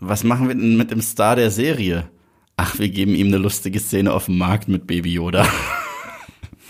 was 0.00 0.24
machen 0.24 0.48
wir 0.48 0.54
denn 0.56 0.76
mit 0.76 0.90
dem 0.90 1.00
Star 1.00 1.36
der 1.36 1.52
Serie? 1.52 2.08
Ach, 2.56 2.76
wir 2.80 2.88
geben 2.88 3.14
ihm 3.14 3.28
eine 3.28 3.38
lustige 3.38 3.78
Szene 3.78 4.12
auf 4.12 4.24
dem 4.24 4.38
Markt 4.38 4.66
mit 4.66 4.88
Baby 4.88 5.12
Yoda. 5.12 5.46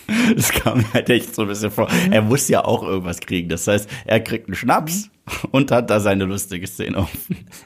Das 0.34 0.50
kam 0.50 0.78
mir 0.78 0.92
halt 0.94 1.10
echt 1.10 1.34
so 1.34 1.42
ein 1.42 1.48
bisschen 1.48 1.70
vor. 1.70 1.88
Er 2.10 2.22
muss 2.22 2.48
ja 2.48 2.64
auch 2.64 2.82
irgendwas 2.82 3.20
kriegen. 3.20 3.48
Das 3.48 3.66
heißt, 3.66 3.88
er 4.06 4.20
kriegt 4.20 4.48
einen 4.48 4.54
Schnaps 4.54 5.10
und 5.50 5.70
hat 5.70 5.90
da 5.90 6.00
seine 6.00 6.24
lustige 6.24 6.66
Szene 6.66 6.96
auf. 6.98 7.10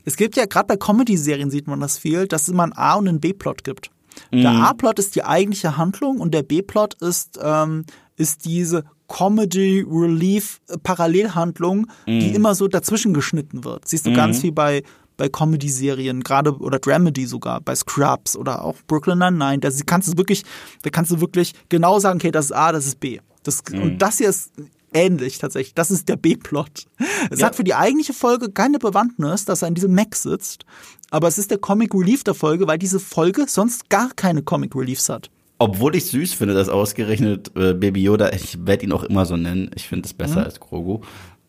Es 0.04 0.16
gibt 0.16 0.36
ja 0.36 0.46
gerade 0.46 0.66
bei 0.66 0.76
Comedy-Serien 0.76 1.50
sieht 1.50 1.68
man 1.68 1.80
das 1.80 1.98
viel, 1.98 2.26
dass 2.26 2.42
es 2.42 2.48
immer 2.48 2.64
einen 2.64 2.72
A- 2.72 2.94
und 2.94 3.08
einen 3.08 3.20
B-Plot 3.20 3.64
gibt. 3.64 3.90
Der 4.30 4.50
A-Plot 4.50 4.98
ist 4.98 5.16
die 5.16 5.24
eigentliche 5.24 5.78
Handlung 5.78 6.18
und 6.18 6.34
der 6.34 6.42
B-Plot 6.42 7.00
ist, 7.00 7.38
ähm, 7.42 7.86
ist 8.16 8.44
diese 8.44 8.84
Comedy-Relief-Parallelhandlung, 9.08 11.86
die 12.06 12.34
immer 12.34 12.54
so 12.54 12.68
dazwischen 12.68 13.14
geschnitten 13.14 13.64
wird. 13.64 13.88
Siehst 13.88 14.04
du 14.06 14.12
ganz 14.12 14.40
viel 14.40 14.52
bei, 14.52 14.82
bei 15.16 15.28
Comedy-Serien, 15.28 16.22
gerade 16.22 16.56
oder 16.58 16.78
Dramedy 16.78 17.26
sogar, 17.26 17.60
bei 17.60 17.74
Scrubs 17.74 18.36
oder 18.36 18.64
auch 18.64 18.76
Brooklyn 18.86 19.18
Nine-Nine. 19.18 19.58
Da 19.58 19.70
kannst 19.86 20.12
du 20.12 20.16
wirklich, 20.18 20.42
da 20.82 20.90
kannst 20.90 21.10
du 21.10 21.20
wirklich 21.20 21.52
genau 21.68 21.98
sagen, 21.98 22.18
okay, 22.18 22.30
das 22.30 22.46
ist 22.46 22.52
A, 22.52 22.72
das 22.72 22.86
ist 22.86 23.00
B. 23.00 23.18
Das, 23.42 23.62
Und 23.72 23.98
das 23.98 24.18
hier 24.18 24.28
ist 24.28 24.50
ähnlich 24.94 25.38
tatsächlich. 25.38 25.74
Das 25.74 25.90
ist 25.90 26.08
der 26.08 26.16
B-Plot. 26.16 26.86
Es 27.30 27.40
Ja. 27.40 27.46
hat 27.46 27.56
für 27.56 27.64
die 27.64 27.74
eigentliche 27.74 28.12
Folge 28.12 28.50
keine 28.50 28.78
Bewandtnis, 28.78 29.44
dass 29.44 29.62
er 29.62 29.68
in 29.68 29.74
diesem 29.74 29.94
Mac 29.94 30.14
sitzt, 30.14 30.64
aber 31.10 31.28
es 31.28 31.38
ist 31.38 31.50
der 31.50 31.58
Comic 31.58 31.94
Relief 31.94 32.24
der 32.24 32.34
Folge, 32.34 32.66
weil 32.66 32.78
diese 32.78 33.00
Folge 33.00 33.46
sonst 33.48 33.88
gar 33.90 34.10
keine 34.14 34.42
Comic 34.42 34.74
Reliefs 34.76 35.08
hat. 35.08 35.30
Obwohl 35.58 35.94
ich 35.94 36.06
süß 36.06 36.34
finde, 36.34 36.54
dass 36.54 36.68
ausgerechnet 36.68 37.52
äh, 37.56 37.72
Baby 37.74 38.02
Yoda, 38.02 38.32
ich 38.32 38.66
werde 38.66 38.84
ihn 38.84 38.92
auch 38.92 39.04
immer 39.04 39.24
so 39.26 39.36
nennen, 39.36 39.70
ich 39.74 39.88
finde 39.88 40.06
es 40.06 40.12
besser 40.12 40.44
als 40.44 40.58
Grogu, 40.60 41.00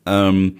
ähm, 0.05 0.57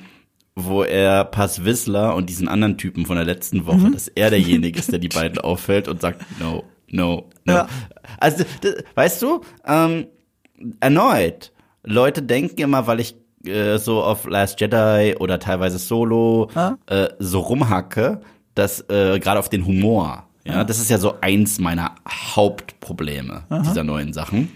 wo 0.55 0.83
er 0.83 1.23
Pass 1.25 1.65
Whistler 1.65 2.15
und 2.15 2.29
diesen 2.29 2.47
anderen 2.47 2.77
Typen 2.77 3.05
von 3.05 3.15
der 3.15 3.25
letzten 3.25 3.65
Woche, 3.65 3.89
dass 3.91 4.07
er 4.07 4.29
derjenige 4.29 4.77
ist, 4.79 4.91
der 4.91 4.99
die 4.99 5.09
beiden 5.09 5.39
auffällt 5.39 5.87
und 5.87 6.01
sagt, 6.01 6.23
no, 6.39 6.63
no, 6.89 7.29
no. 7.45 7.53
Ja. 7.53 7.67
Also, 8.19 8.43
das, 8.61 8.75
weißt 8.95 9.21
du, 9.21 9.41
ähm, 9.65 10.07
erneut, 10.79 11.51
Leute 11.83 12.21
denken 12.21 12.61
immer, 12.61 12.85
weil 12.87 12.99
ich 12.99 13.15
äh, 13.45 13.77
so 13.77 14.03
auf 14.03 14.25
Last 14.25 14.61
Jedi 14.61 15.15
oder 15.19 15.39
teilweise 15.39 15.79
Solo 15.79 16.49
Ja. 16.55 16.77
äh, 16.87 17.09
so 17.19 17.39
rumhacke, 17.39 18.21
dass 18.55 18.81
äh, 18.89 19.19
gerade 19.19 19.39
auf 19.39 19.49
den 19.49 19.65
Humor, 19.65 20.27
ja, 20.45 20.63
das 20.63 20.79
ist 20.79 20.89
ja 20.89 20.97
so 20.97 21.15
eins 21.21 21.59
meiner 21.59 21.95
Hauptprobleme 22.07 23.43
dieser 23.65 23.83
neuen 23.83 24.13
Sachen, 24.13 24.51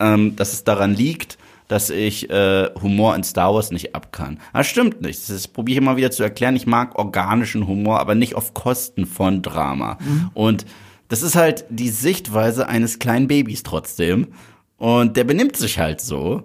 ähm, 0.00 0.34
dass 0.36 0.52
es 0.52 0.64
daran 0.64 0.94
liegt, 0.94 1.38
dass 1.68 1.90
ich 1.90 2.30
äh, 2.30 2.70
Humor 2.80 3.14
in 3.16 3.24
Star 3.24 3.54
Wars 3.54 3.70
nicht 3.70 3.94
ab 3.94 4.12
kann. 4.12 4.38
Das 4.52 4.66
stimmt 4.66 5.00
nicht. 5.00 5.28
Das 5.28 5.48
probiere 5.48 5.78
ich 5.78 5.82
immer 5.82 5.96
wieder 5.96 6.10
zu 6.10 6.22
erklären. 6.22 6.56
Ich 6.56 6.66
mag 6.66 6.98
organischen 6.98 7.66
Humor, 7.66 8.00
aber 8.00 8.14
nicht 8.14 8.34
auf 8.34 8.54
Kosten 8.54 9.06
von 9.06 9.42
Drama. 9.42 9.98
Und 10.34 10.64
das 11.08 11.22
ist 11.22 11.36
halt 11.36 11.64
die 11.68 11.88
Sichtweise 11.88 12.68
eines 12.68 12.98
kleinen 12.98 13.28
Babys 13.28 13.62
trotzdem. 13.62 14.28
Und 14.76 15.16
der 15.16 15.24
benimmt 15.24 15.56
sich 15.56 15.78
halt 15.78 16.00
so. 16.00 16.42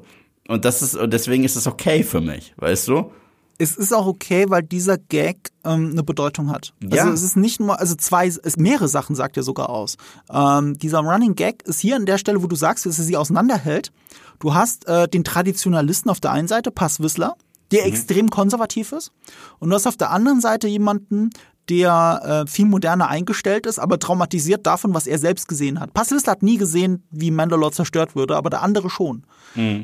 Und 0.48 0.66
das 0.66 0.82
ist, 0.82 0.96
und 0.96 1.12
deswegen 1.14 1.44
ist 1.44 1.56
es 1.56 1.68
okay 1.68 2.04
für 2.04 2.22
mich, 2.22 2.54
weißt 2.58 2.88
du? 2.88 3.12
Es 3.58 3.78
ist 3.78 3.94
auch 3.94 4.08
okay, 4.08 4.46
weil 4.50 4.64
dieser 4.64 4.98
Gag 4.98 5.50
ähm, 5.64 5.92
eine 5.92 6.04
Bedeutung 6.04 6.50
hat. 6.50 6.74
Ja. 6.82 7.04
Also 7.04 7.14
es 7.14 7.22
ist 7.22 7.38
nicht 7.38 7.60
nur, 7.60 7.80
also 7.80 7.94
zwei, 7.96 8.26
es 8.26 8.58
mehrere 8.58 8.88
Sachen 8.88 9.16
sagt 9.16 9.38
er 9.38 9.44
sogar 9.44 9.70
aus. 9.70 9.98
Ähm, 10.32 10.80
dieser 10.80 11.00
Running 11.00 11.36
Gag 11.36 11.64
ist 11.64 11.80
hier 11.80 11.96
an 11.96 12.08
der 12.08 12.18
Stelle, 12.18 12.42
wo 12.42 12.48
du 12.48 12.56
sagst, 12.56 12.86
dass 12.88 12.98
er 12.98 13.06
sie 13.06 13.18
auseinanderhält. 13.18 13.92
Du 14.42 14.54
hast 14.54 14.88
äh, 14.88 15.08
den 15.08 15.24
Traditionalisten 15.24 16.12
auf 16.12 16.20
der 16.20 16.32
einen 16.32 16.48
Seite, 16.48 16.72
Pass 16.72 17.00
Whistler, 17.00 17.36
der 17.72 17.86
extrem 17.86 18.30
konservativ 18.30 18.92
ist. 18.92 19.14
Und 19.60 19.70
du 19.70 19.76
hast 19.76 19.88
auf 19.88 19.96
der 19.96 20.10
anderen 20.10 20.42
Seite 20.42 20.68
jemanden, 20.68 21.30
der 21.70 22.44
äh, 22.46 22.50
viel 22.50 22.66
moderner 22.66 23.08
eingestellt 23.08 23.66
ist, 23.68 23.80
aber 23.80 24.00
traumatisiert 24.00 24.66
davon, 24.66 24.94
was 24.94 25.08
er 25.08 25.20
selbst 25.20 25.48
gesehen 25.48 25.80
hat. 25.80 25.94
Pass 25.94 26.12
Whistler 26.12 26.32
hat 26.32 26.44
nie 26.44 26.58
gesehen, 26.58 27.04
wie 27.12 27.32
Mandalore 27.32 27.72
zerstört 27.72 28.16
würde, 28.16 28.36
aber 28.36 28.50
der 28.50 28.64
andere 28.64 28.89
schon. 28.89 29.24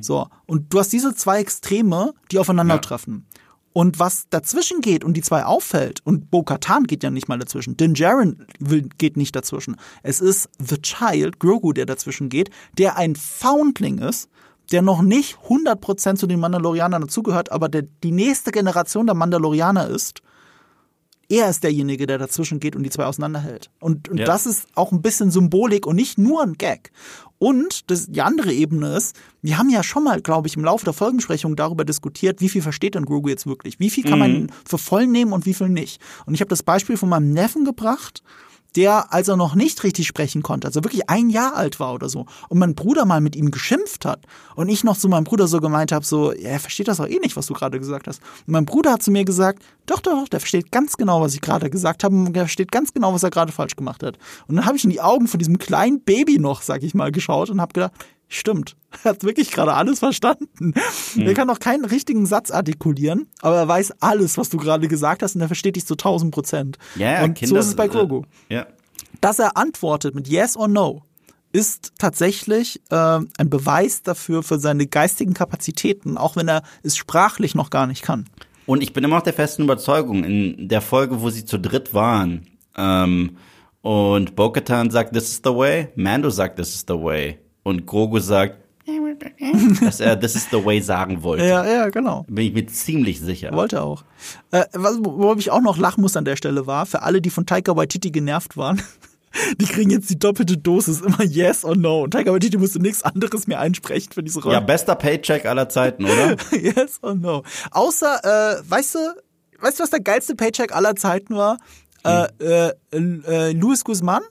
So. 0.02 0.28
Und 0.48 0.74
du 0.74 0.80
hast 0.80 0.92
diese 0.92 1.14
zwei 1.14 1.40
Extreme, 1.40 2.14
die 2.32 2.40
aufeinandertreffen. 2.40 3.28
Und 3.74 4.00
was 4.00 4.28
dazwischen 4.32 4.82
geht 4.82 5.04
und 5.04 5.14
die 5.14 5.22
zwei 5.22 5.46
auffällt, 5.46 6.02
und 6.04 6.32
Bo-Katan 6.32 6.86
geht 6.86 7.04
ja 7.04 7.12
nicht 7.12 7.28
mal 7.28 7.38
dazwischen, 7.38 7.78
Din 7.78 7.94
Djarin 7.94 8.48
will, 8.58 8.90
geht 8.98 9.18
nicht 9.18 9.36
dazwischen. 9.36 9.76
Es 10.02 10.20
ist 10.20 10.50
The 10.58 10.82
Child, 10.82 11.40
Grogu, 11.40 11.74
der 11.74 11.86
dazwischen 11.86 12.30
geht, 12.30 12.50
der 12.80 12.98
ein 12.98 13.16
Foundling 13.16 14.00
ist, 14.00 14.30
der 14.72 14.82
noch 14.82 15.02
nicht 15.02 15.38
100% 15.48 16.16
zu 16.16 16.28
den 16.28 16.40
Mandalorianern 16.40 17.02
dazugehört, 17.04 17.52
aber 17.52 17.70
der 17.70 17.84
die 18.04 18.12
nächste 18.12 18.52
Generation 18.52 19.06
der 19.06 19.16
Mandalorianer 19.16 19.88
ist. 19.88 20.22
Er 21.30 21.50
ist 21.50 21.62
derjenige, 21.64 22.08
der 22.08 22.18
dazwischen 22.20 22.62
geht 22.62 22.78
und 22.78 22.84
die 22.84 22.90
zwei 22.90 23.04
auseinanderhält. 23.04 23.70
Und, 23.82 24.08
und 24.08 24.18
Ja. 24.18 24.26
das 24.26 24.46
ist 24.46 24.68
auch 24.76 24.94
ein 24.94 25.02
bisschen 25.02 25.30
Symbolik 25.30 25.86
und 25.86 25.98
nicht 25.98 26.18
nur 26.18 26.42
ein 26.42 26.54
Gag. 26.54 26.92
Und 27.38 27.92
das, 27.92 28.08
die 28.08 28.22
andere 28.22 28.54
Ebene 28.54 28.96
ist, 28.96 29.16
wir 29.42 29.58
haben 29.58 29.70
ja 29.70 29.84
schon 29.84 30.06
mal, 30.06 30.22
glaube 30.22 30.48
ich, 30.48 30.56
im 30.56 30.64
Laufe 30.64 30.86
der 30.86 30.94
Folgensprechung 30.94 31.58
darüber 31.58 31.84
diskutiert, 31.84 32.40
wie 32.40 32.48
viel 32.50 32.62
versteht 32.62 32.96
denn 32.96 33.04
Grogu 33.06 33.28
jetzt 33.28 33.46
wirklich? 33.46 33.78
Wie 33.78 33.90
viel 33.90 34.06
kann 34.06 34.20
man 34.20 34.52
für 34.66 34.78
voll 34.78 35.06
nehmen 35.06 35.34
und 35.34 35.46
wie 35.46 35.54
viel 35.54 35.68
nicht? 35.70 36.02
Und 36.26 36.34
ich 36.34 36.40
habe 36.40 36.50
das 36.50 36.64
Beispiel 36.64 36.96
von 36.96 37.10
meinem 37.10 37.32
Neffen 37.34 37.66
gebracht, 37.66 38.24
der, 38.78 39.12
als 39.12 39.28
er 39.28 39.36
noch 39.36 39.56
nicht 39.56 39.84
richtig 39.84 40.08
sprechen 40.08 40.44
konnte, 40.44 40.68
also 40.68 40.84
wirklich 40.84 41.10
ein 41.10 41.30
Jahr 41.30 41.56
alt 41.56 41.80
war 41.80 41.94
oder 41.94 42.10
so, 42.10 42.28
und 42.48 42.60
mein 42.60 42.76
Bruder 42.76 43.06
mal 43.06 43.20
mit 43.20 43.36
ihm 43.36 43.52
geschimpft 43.52 44.06
hat 44.06 44.26
und 44.56 44.70
ich 44.70 44.84
noch 44.84 44.98
zu 44.98 45.10
meinem 45.10 45.24
Bruder 45.24 45.48
so 45.48 45.60
gemeint 45.60 45.92
habe, 45.92 46.06
so, 46.06 46.32
ja, 46.32 46.50
er 46.50 46.60
versteht 46.60 46.88
das 46.88 47.00
auch 47.00 47.08
eh 47.08 47.20
nicht, 47.20 47.36
was 47.36 47.48
du 47.48 47.54
gerade 47.54 47.80
gesagt 47.80 48.08
hast. 48.08 48.22
Und 48.46 48.54
mein 48.54 48.66
Bruder 48.66 48.94
hat 48.94 49.04
zu 49.04 49.12
mir 49.12 49.26
gesagt, 49.26 49.64
doch, 49.88 50.00
doch, 50.00 50.22
doch, 50.22 50.28
der 50.28 50.40
versteht 50.40 50.72
ganz 50.72 50.96
genau, 50.96 51.22
was 51.22 51.34
ich 51.34 51.42
gerade 51.42 51.70
gesagt 51.70 52.04
habe 52.04 52.16
und 52.16 52.34
der 52.34 52.44
versteht 52.44 52.72
ganz 52.72 52.94
genau, 52.94 53.14
was 53.14 53.24
er 53.24 53.32
gerade 53.32 53.52
falsch 53.52 53.76
gemacht 53.76 54.04
hat. 54.04 54.18
Und 54.48 54.56
dann 54.56 54.66
habe 54.66 54.78
ich 54.78 54.84
in 54.84 54.92
die 54.92 55.02
Augen 55.02 55.28
von 55.28 55.40
diesem 55.40 55.58
kleinen 55.58 56.02
Baby 56.02 56.38
noch, 56.38 56.62
sag 56.62 56.84
ich 56.84 56.94
mal, 56.94 57.12
geschaut 57.12 57.50
und 57.50 57.60
habe 57.60 57.74
gedacht, 57.74 57.94
Stimmt. 58.28 58.76
Er 59.04 59.12
hat 59.12 59.24
wirklich 59.24 59.52
gerade 59.52 59.74
alles 59.74 60.00
verstanden. 60.00 60.48
Mhm. 60.60 60.74
Er 61.22 61.34
kann 61.36 61.48
noch 61.48 61.60
keinen 61.60 61.86
richtigen 61.86 62.26
Satz 62.26 62.50
artikulieren, 62.50 63.28
aber 63.42 63.58
er 63.58 63.68
weiß 63.68 64.02
alles, 64.02 64.38
was 64.38 64.50
du 64.50 64.58
gerade 64.58 64.88
gesagt 64.88 65.22
hast 65.22 65.36
und 65.36 65.42
er 65.42 65.48
versteht 65.48 65.76
dich 65.76 65.86
zu 65.86 65.94
1000 65.94 66.34
Prozent. 66.34 66.78
Ja, 66.96 67.24
und 67.24 67.36
Kinder, 67.36 67.56
so 67.56 67.58
ist 67.58 67.68
es 67.68 67.76
bei 67.76 67.88
Grogu. 67.88 68.24
Äh, 68.50 68.56
ja. 68.56 68.68
Dass 69.22 69.40
er 69.40 69.56
antwortet 69.56 70.16
mit 70.16 70.28
Yes 70.28 70.58
or 70.58 70.68
No, 70.68 71.04
ist 71.52 71.94
tatsächlich 72.00 72.82
äh, 72.90 72.96
ein 72.96 73.50
Beweis 73.50 74.04
dafür 74.04 74.42
für 74.42 74.58
seine 74.58 74.88
geistigen 74.88 75.34
Kapazitäten, 75.34 76.18
auch 76.18 76.36
wenn 76.36 76.48
er 76.48 76.64
es 76.82 76.98
sprachlich 76.98 77.54
noch 77.54 77.70
gar 77.70 77.88
nicht 77.88 78.02
kann. 78.02 78.26
Und 78.66 78.82
ich 78.82 78.94
bin 78.94 79.04
immer 79.04 79.18
noch 79.18 79.24
der 79.24 79.34
festen 79.34 79.64
Überzeugung, 79.64 80.24
in 80.24 80.70
der 80.70 80.82
Folge, 80.82 81.22
wo 81.22 81.30
sie 81.30 81.46
zu 81.46 81.60
dritt 81.60 81.94
waren, 81.94 82.48
ähm, 82.76 83.38
und 83.82 84.36
Bo-Katan 84.36 84.90
sagt, 84.90 85.14
this 85.14 85.30
is 85.30 85.42
the 85.44 85.52
way, 85.56 85.90
Mando 85.96 86.30
sagt, 86.30 86.58
this 86.58 86.76
is 86.76 86.84
the 86.88 86.96
way, 86.96 87.40
und 87.68 87.86
Grogu 87.86 88.20
sagt, 88.20 88.56
dass 89.82 90.00
er 90.00 90.18
this 90.18 90.36
is 90.36 90.48
the 90.50 90.64
way 90.64 90.80
sagen 90.80 91.22
wollte. 91.22 91.46
Ja, 91.46 91.66
ja, 91.66 91.90
genau. 91.90 92.26
Bin 92.30 92.46
ich 92.46 92.54
mir 92.54 92.66
ziemlich 92.68 93.20
sicher. 93.20 93.52
Wollte 93.52 93.82
auch. 93.82 94.06
Äh, 94.52 94.64
was, 94.72 94.98
ich 95.40 95.52
auch 95.52 95.62
noch 95.62 95.78
lachen 95.78 96.00
muss 96.02 96.16
an 96.16 96.24
der 96.24 96.38
Stelle 96.38 96.66
war, 96.66 96.86
für 96.86 97.02
alle, 97.02 97.22
die 97.22 97.30
von 97.30 97.46
Taika 97.46 97.76
Waititi 97.76 98.12
genervt 98.12 98.56
waren, 98.56 98.82
die 99.60 99.66
kriegen 99.66 99.90
jetzt 99.90 100.10
die 100.10 100.18
doppelte 100.18 100.58
Dosis, 100.58 101.02
immer 101.02 101.22
Yes 101.24 101.66
or 101.66 101.76
No. 101.76 102.04
Und 102.04 102.12
Taika 102.12 102.32
Waititi 102.32 102.58
musste 102.58 102.80
nichts 102.80 103.04
anderes 103.04 103.48
mehr 103.48 103.60
einsprechen 103.60 104.14
für 104.14 104.24
diese 104.24 104.42
Rolle. 104.42 104.56
Ja, 104.56 104.60
bester 104.62 104.96
Paycheck 104.96 105.46
aller 105.46 105.68
Zeiten, 105.68 106.06
oder? 106.06 106.38
yes 106.58 107.00
or 107.02 107.16
No. 107.16 107.44
Außer, 107.72 108.24
äh, 108.24 108.62
weißt 108.70 108.96
du, 108.96 109.00
weißt 109.60 109.80
du, 109.80 109.84
was 109.84 109.90
der 109.90 110.00
geilste 110.00 110.36
Paycheck 110.36 110.74
aller 110.74 110.96
Zeiten 110.96 111.36
war? 111.36 111.58
Hm. 112.06 112.28
Äh, 112.40 112.72
äh, 112.94 113.52
Louis 113.52 113.84
Guzman 113.84 114.22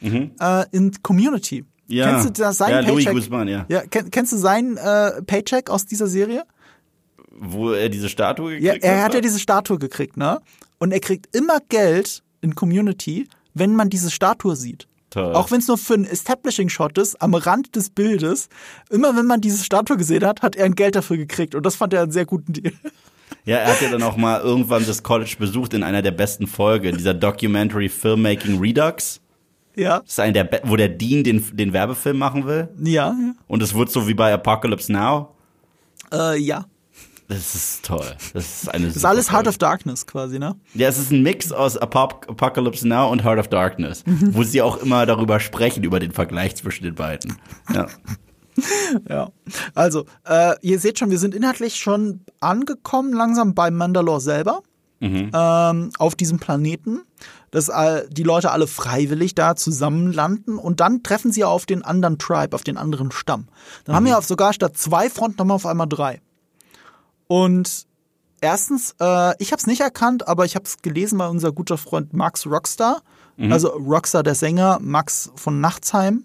mhm. 0.00 0.32
äh, 0.38 0.64
in 0.72 0.92
Community. 1.02 1.64
Ja, 1.86 2.10
kennst 2.10 2.38
du 2.38 2.42
das, 2.42 2.58
seinen 2.58 2.70
ja, 2.70 2.82
Paycheck? 2.82 3.12
Louis 3.12 3.24
Guzman, 3.24 3.48
ja. 3.48 3.66
ja 3.68 3.82
kenn, 3.82 4.10
kennst 4.10 4.32
du 4.32 4.36
seinen 4.36 4.76
äh, 4.76 5.22
Paycheck 5.22 5.70
aus 5.70 5.86
dieser 5.86 6.06
Serie? 6.06 6.44
Wo 7.30 7.72
er 7.72 7.88
diese 7.88 8.08
Statue 8.08 8.58
gekriegt 8.58 8.84
ja, 8.84 8.90
hat? 8.90 8.96
er 8.96 9.04
hat 9.04 9.14
ja 9.14 9.20
diese 9.20 9.38
Statue 9.38 9.78
gekriegt, 9.78 10.16
ne? 10.16 10.40
Und 10.78 10.92
er 10.92 11.00
kriegt 11.00 11.34
immer 11.34 11.58
Geld 11.68 12.22
in 12.40 12.54
Community, 12.54 13.28
wenn 13.54 13.74
man 13.74 13.90
diese 13.90 14.10
Statue 14.10 14.56
sieht. 14.56 14.86
Toll. 15.10 15.32
Auch 15.34 15.50
wenn 15.50 15.60
es 15.60 15.68
nur 15.68 15.78
für 15.78 15.94
einen 15.94 16.06
Establishing-Shot 16.06 16.98
ist, 16.98 17.22
am 17.22 17.34
Rand 17.34 17.76
des 17.76 17.90
Bildes, 17.90 18.48
immer 18.90 19.16
wenn 19.16 19.26
man 19.26 19.40
diese 19.40 19.62
Statue 19.62 19.96
gesehen 19.96 20.24
hat, 20.24 20.42
hat 20.42 20.56
er 20.56 20.64
ein 20.64 20.74
Geld 20.74 20.96
dafür 20.96 21.16
gekriegt. 21.16 21.54
Und 21.54 21.64
das 21.64 21.76
fand 21.76 21.92
er 21.92 22.02
einen 22.02 22.10
sehr 22.10 22.26
guten 22.26 22.52
Deal. 22.52 22.72
Ja, 23.44 23.58
er 23.58 23.72
hat 23.72 23.80
ja 23.80 23.90
dann 23.90 24.02
auch 24.02 24.16
mal 24.16 24.40
irgendwann 24.40 24.84
das 24.86 25.02
College 25.02 25.36
besucht 25.38 25.74
in 25.74 25.82
einer 25.82 26.02
der 26.02 26.10
besten 26.10 26.46
Folgen, 26.46 26.96
dieser 26.96 27.14
Documentary 27.14 27.88
Filmmaking 27.88 28.58
Redux. 28.58 29.20
Ja. 29.76 30.00
Das 30.00 30.10
ist 30.10 30.20
einer 30.20 30.32
der, 30.32 30.44
Be- 30.44 30.60
wo 30.64 30.76
der 30.76 30.88
Dean 30.88 31.24
den, 31.24 31.44
den 31.56 31.72
Werbefilm 31.72 32.18
machen 32.18 32.46
will. 32.46 32.68
Ja, 32.82 33.08
ja. 33.08 33.34
Und 33.48 33.62
es 33.62 33.74
wird 33.74 33.90
so 33.90 34.06
wie 34.08 34.14
bei 34.14 34.32
Apocalypse 34.32 34.92
Now. 34.92 35.34
Äh, 36.12 36.38
ja. 36.38 36.64
Das 37.26 37.54
ist 37.54 37.84
toll. 37.84 38.04
Das 38.34 38.62
ist 38.64 38.68
eine 38.74 38.86
Das 38.88 38.96
ist 38.96 39.04
alles 39.04 39.32
Heart 39.32 39.48
of 39.48 39.56
Darkness 39.58 40.06
quasi, 40.06 40.38
ne? 40.38 40.54
Ja, 40.74 40.88
es 40.88 40.98
ist 40.98 41.10
ein 41.10 41.22
Mix 41.22 41.52
aus 41.52 41.76
Apop 41.76 42.26
Apocalypse 42.28 42.86
Now 42.86 43.10
und 43.10 43.24
Heart 43.24 43.38
of 43.38 43.48
Darkness, 43.48 44.04
wo 44.06 44.42
sie 44.42 44.60
auch 44.60 44.76
immer 44.76 45.06
darüber 45.06 45.40
sprechen, 45.40 45.82
über 45.84 46.00
den 46.00 46.12
Vergleich 46.12 46.54
zwischen 46.56 46.84
den 46.84 46.94
beiden. 46.94 47.36
Ja. 47.72 47.86
Ja. 49.10 49.30
Also, 49.74 50.06
äh, 50.28 50.54
ihr 50.62 50.78
seht 50.78 51.00
schon, 51.00 51.10
wir 51.10 51.18
sind 51.18 51.34
inhaltlich 51.34 51.74
schon 51.74 52.20
angekommen, 52.38 53.12
langsam 53.12 53.52
bei 53.52 53.72
Mandalore 53.72 54.20
selber. 54.20 54.62
Ähm, 55.32 55.90
auf 55.98 56.14
diesem 56.14 56.38
Planeten, 56.38 57.02
dass 57.50 57.70
all, 57.70 58.08
die 58.10 58.22
Leute 58.22 58.50
alle 58.50 58.66
freiwillig 58.66 59.34
da 59.34 59.56
zusammen 59.56 60.12
landen 60.12 60.58
und 60.58 60.80
dann 60.80 61.02
treffen 61.02 61.32
sie 61.32 61.44
auf 61.44 61.66
den 61.66 61.82
anderen 61.82 62.18
Tribe, 62.18 62.54
auf 62.54 62.64
den 62.64 62.76
anderen 62.76 63.10
Stamm. 63.10 63.48
Dann 63.84 63.94
haben 63.96 64.06
wir 64.06 64.18
auf 64.18 64.26
sogar 64.26 64.52
statt 64.52 64.76
zwei 64.76 65.10
Fronten 65.10 65.46
wir 65.46 65.54
auf 65.54 65.66
einmal 65.66 65.88
drei. 65.88 66.20
Und 67.26 67.86
erstens, 68.40 68.94
äh, 69.00 69.34
ich 69.42 69.52
habe 69.52 69.60
es 69.60 69.66
nicht 69.66 69.80
erkannt, 69.80 70.28
aber 70.28 70.44
ich 70.44 70.54
habe 70.54 70.64
es 70.64 70.82
gelesen 70.82 71.18
bei 71.18 71.28
unser 71.28 71.52
guter 71.52 71.78
Freund 71.78 72.12
Max 72.12 72.46
Rockstar. 72.46 73.02
Also 73.50 73.68
Rockstar 73.68 74.22
der 74.22 74.34
Sänger, 74.34 74.78
Max 74.80 75.32
von 75.34 75.60
Nachtsheim. 75.60 76.24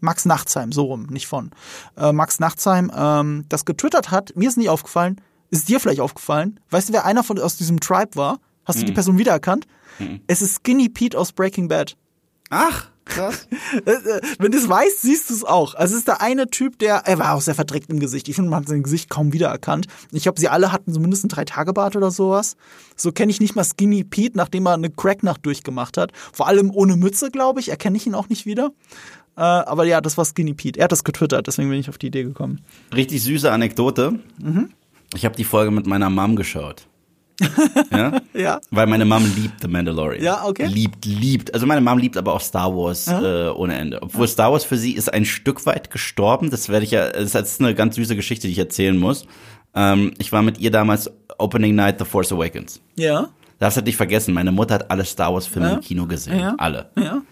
Max 0.00 0.24
Nachtsheim, 0.24 0.72
so 0.72 0.84
rum, 0.84 1.06
nicht 1.10 1.26
von. 1.26 1.50
Äh, 1.96 2.12
Max 2.12 2.40
Nachtsheim, 2.40 2.90
ähm, 2.94 3.44
das 3.48 3.64
getwittert 3.64 4.10
hat, 4.10 4.34
mir 4.34 4.48
ist 4.48 4.56
nicht 4.56 4.70
aufgefallen, 4.70 5.20
ist 5.50 5.68
dir 5.68 5.80
vielleicht 5.80 6.00
aufgefallen. 6.00 6.60
Weißt 6.70 6.88
du, 6.88 6.92
wer 6.92 7.04
einer 7.04 7.22
von 7.22 7.38
aus 7.38 7.56
diesem 7.56 7.80
Tribe 7.80 8.16
war? 8.16 8.38
Hast 8.64 8.80
du 8.80 8.84
die 8.84 8.92
Person 8.92 9.18
wiedererkannt? 9.18 9.66
Es 10.26 10.42
ist 10.42 10.60
Skinny 10.60 10.88
Pete 10.88 11.18
aus 11.18 11.32
Breaking 11.32 11.68
Bad. 11.68 11.96
Ach, 12.50 12.88
krass. 13.04 13.46
Äh, 13.86 13.92
äh, 13.92 14.20
Wenn 14.38 14.50
du 14.50 14.58
es 14.58 14.68
weißt, 14.68 15.00
siehst 15.02 15.30
du 15.30 15.34
es 15.34 15.44
auch. 15.44 15.74
Also 15.74 15.94
es 15.94 16.00
ist 16.00 16.08
der 16.08 16.20
eine 16.20 16.48
Typ, 16.50 16.78
der, 16.80 17.02
er 17.06 17.18
war 17.20 17.34
auch 17.34 17.40
sehr 17.40 17.54
verdreckt 17.54 17.88
im 17.88 18.00
Gesicht. 18.00 18.28
Ich 18.28 18.34
finde, 18.34 18.50
man 18.50 18.60
hat 18.60 18.68
sein 18.68 18.82
Gesicht 18.82 19.08
kaum 19.08 19.32
wiedererkannt. 19.32 19.86
Ich 20.10 20.24
glaube, 20.24 20.40
sie 20.40 20.48
alle 20.48 20.72
hatten 20.72 20.92
zumindest 20.92 21.22
einen 21.24 21.28
Drei-Tage-Bart 21.28 21.94
oder 21.94 22.10
sowas. 22.10 22.56
So 22.96 23.12
kenne 23.12 23.30
ich 23.30 23.40
nicht 23.40 23.54
mal 23.54 23.64
Skinny 23.64 24.02
Pete, 24.02 24.36
nachdem 24.36 24.66
er 24.66 24.74
eine 24.74 24.90
Cracknacht 24.90 25.46
durchgemacht 25.46 25.96
hat. 25.96 26.12
Vor 26.32 26.48
allem 26.48 26.70
ohne 26.72 26.96
Mütze, 26.96 27.30
glaube 27.30 27.60
ich. 27.60 27.68
Erkenne 27.68 27.96
ich 27.96 28.06
ihn 28.06 28.14
auch 28.14 28.28
nicht 28.28 28.44
wieder. 28.44 28.72
Äh, 29.36 29.42
aber 29.42 29.84
ja, 29.84 30.00
das 30.00 30.18
war 30.18 30.24
Skinny 30.24 30.54
Pete. 30.54 30.80
Er 30.80 30.84
hat 30.84 30.92
das 30.92 31.04
getwittert, 31.04 31.46
deswegen 31.46 31.70
bin 31.70 31.78
ich 31.78 31.88
auf 31.88 31.98
die 31.98 32.08
Idee 32.08 32.24
gekommen. 32.24 32.60
Richtig 32.94 33.22
süße 33.22 33.50
Anekdote. 33.52 34.18
Ich 35.14 35.24
habe 35.24 35.34
die 35.36 35.44
Folge 35.44 35.70
mit 35.70 35.86
meiner 35.86 36.08
Mom 36.10 36.36
geschaut. 36.36 36.86
ja? 37.90 38.20
Ja. 38.34 38.60
Weil 38.70 38.86
meine 38.86 39.04
Mom 39.06 39.24
liebt 39.34 39.62
The 39.62 39.68
Mandalorian. 39.68 40.22
Ja, 40.22 40.44
okay. 40.46 40.66
Liebt, 40.66 41.04
liebt. 41.06 41.54
Also 41.54 41.66
meine 41.66 41.80
Mom 41.80 41.98
liebt 41.98 42.16
aber 42.18 42.34
auch 42.34 42.40
Star 42.40 42.70
Wars 42.76 43.08
äh, 43.08 43.48
ohne 43.48 43.76
Ende. 43.76 44.02
Obwohl 44.02 44.28
Star 44.28 44.52
Wars 44.52 44.64
für 44.64 44.76
sie 44.76 44.92
ist 44.92 45.12
ein 45.12 45.24
Stück 45.24 45.64
weit 45.66 45.90
gestorben. 45.90 46.50
Das 46.50 46.68
werde 46.68 46.84
ich 46.84 46.90
ja, 46.90 47.08
das 47.10 47.34
ist 47.34 47.60
eine 47.60 47.74
ganz 47.74 47.96
süße 47.96 48.14
Geschichte, 48.14 48.46
die 48.46 48.52
ich 48.52 48.58
erzählen 48.58 48.96
muss. 48.96 49.24
Ähm, 49.74 50.12
ich 50.18 50.32
war 50.32 50.42
mit 50.42 50.58
ihr 50.58 50.70
damals 50.70 51.10
Opening 51.38 51.74
Night 51.74 51.98
The 51.98 52.04
Force 52.04 52.30
Awakens. 52.32 52.80
Ja. 52.96 53.30
Darfst 53.58 53.78
du 53.78 53.82
nicht 53.82 53.96
vergessen, 53.96 54.34
meine 54.34 54.52
Mutter 54.52 54.74
hat 54.74 54.90
alle 54.90 55.04
Star 55.04 55.32
Wars 55.32 55.46
Filme 55.46 55.68
Ja. 55.68 55.74
im 55.76 55.80
Kino 55.80 56.06
gesehen. 56.06 56.38
Ja. 56.40 56.54
Alle. 56.58 56.90
Ja. 56.98 57.22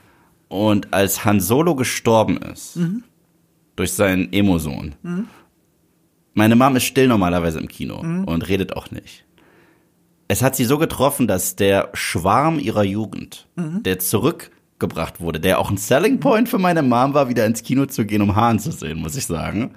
Und 0.48 0.92
als 0.94 1.24
Han 1.26 1.40
Solo 1.40 1.74
gestorben 1.74 2.38
ist, 2.38 2.76
Mhm. 2.76 3.04
durch 3.76 3.92
seinen 3.92 4.32
Emo-Sohn, 4.32 4.94
meine 6.38 6.56
Mom 6.56 6.76
ist 6.76 6.84
still 6.84 7.06
normalerweise 7.08 7.58
im 7.60 7.68
Kino 7.68 8.02
Mhm. 8.02 8.24
und 8.24 8.48
redet 8.48 8.74
auch 8.76 8.90
nicht. 8.90 9.24
Es 10.28 10.42
hat 10.42 10.56
sie 10.56 10.64
so 10.64 10.78
getroffen, 10.78 11.26
dass 11.26 11.56
der 11.56 11.90
Schwarm 11.94 12.58
ihrer 12.58 12.84
Jugend, 12.84 13.46
Mhm. 13.56 13.82
der 13.82 13.98
zurückgebracht 13.98 15.20
wurde, 15.20 15.40
der 15.40 15.58
auch 15.58 15.70
ein 15.70 15.76
Selling 15.76 16.20
Point 16.20 16.48
für 16.48 16.58
meine 16.58 16.82
Mom 16.82 17.12
war, 17.14 17.28
wieder 17.28 17.44
ins 17.46 17.62
Kino 17.62 17.86
zu 17.86 18.04
gehen, 18.06 18.22
um 18.22 18.36
Hahn 18.36 18.58
zu 18.58 18.70
sehen, 18.72 18.98
muss 19.00 19.16
ich 19.16 19.26
sagen. 19.26 19.74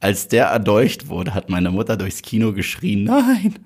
Als 0.00 0.28
der 0.28 0.46
erdolcht 0.46 1.08
wurde, 1.08 1.34
hat 1.34 1.48
meine 1.50 1.70
Mutter 1.70 1.96
durchs 1.96 2.20
Kino 2.22 2.52
geschrien, 2.52 3.04
nein. 3.04 3.54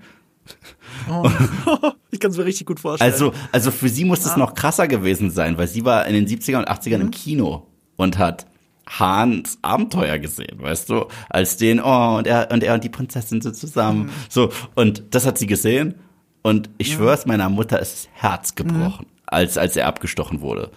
Ich 2.11 2.21
kann 2.21 2.31
es 2.31 2.39
mir 2.39 2.45
richtig 2.47 2.67
gut 2.67 2.81
vorstellen. 2.81 3.13
Also, 3.13 3.33
also 3.53 3.71
für 3.71 3.89
sie 3.89 4.05
muss 4.07 4.25
es 4.25 4.37
noch 4.37 4.55
krasser 4.55 4.89
gewesen 4.89 5.31
sein, 5.31 5.59
weil 5.59 5.69
sie 5.69 5.85
war 5.85 6.07
in 6.07 6.15
den 6.15 6.27
70er 6.27 6.57
und 6.59 6.69
80ern 6.69 7.01
im 7.01 7.11
Kino 7.11 7.67
und 7.97 8.17
hat 8.19 8.47
Hahns 8.89 9.59
Abenteuer 9.63 10.19
gesehen, 10.19 10.61
weißt 10.61 10.89
du, 10.89 11.07
als 11.29 11.57
den, 11.57 11.81
oh, 11.81 12.17
und 12.17 12.27
er 12.27 12.51
und 12.51 12.63
er 12.63 12.75
und 12.75 12.85
die 12.85 12.89
Prinzessin 12.89 13.41
sind 13.41 13.55
zusammen. 13.55 14.11
So, 14.29 14.51
und 14.75 15.15
das 15.15 15.27
hat 15.27 15.39
sie 15.39 15.47
gesehen 15.47 15.97
und 16.43 16.71
ich 16.79 16.93
schwör's, 16.93 17.27
meiner 17.27 17.49
Mutter 17.49 17.81
ist 17.81 17.93
das 17.93 18.09
Herz 18.13 18.55
gebrochen, 18.55 19.07
als, 19.27 19.59
als 19.59 19.77
er 19.77 19.87
abgestochen 19.87 20.41
wurde. 20.41 20.71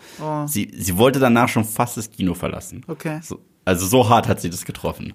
Sie, 0.48 0.72
sie 0.76 0.98
wollte 0.98 1.20
danach 1.20 1.48
schon 1.48 1.64
fast 1.64 1.98
das 1.98 2.12
Kino 2.12 2.34
verlassen. 2.34 2.84
Okay. 2.88 3.20
So, 3.24 3.40
also 3.64 3.86
so 3.86 4.10
hart 4.10 4.28
hat 4.28 4.42
sie 4.42 4.50
das 4.50 4.66
getroffen. 4.66 5.14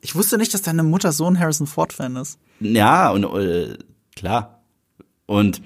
ich 0.00 0.14
wusste 0.14 0.36
nicht, 0.36 0.52
dass 0.52 0.62
deine 0.62 0.82
Mutter 0.82 1.12
so 1.12 1.26
ein 1.26 1.38
Harrison 1.38 1.66
Ford-Fan 1.66 2.16
ist. 2.16 2.38
Ja, 2.60 3.10
und 3.10 3.24
äh, 3.24 3.78
klar. 4.16 4.62
Und 5.26 5.62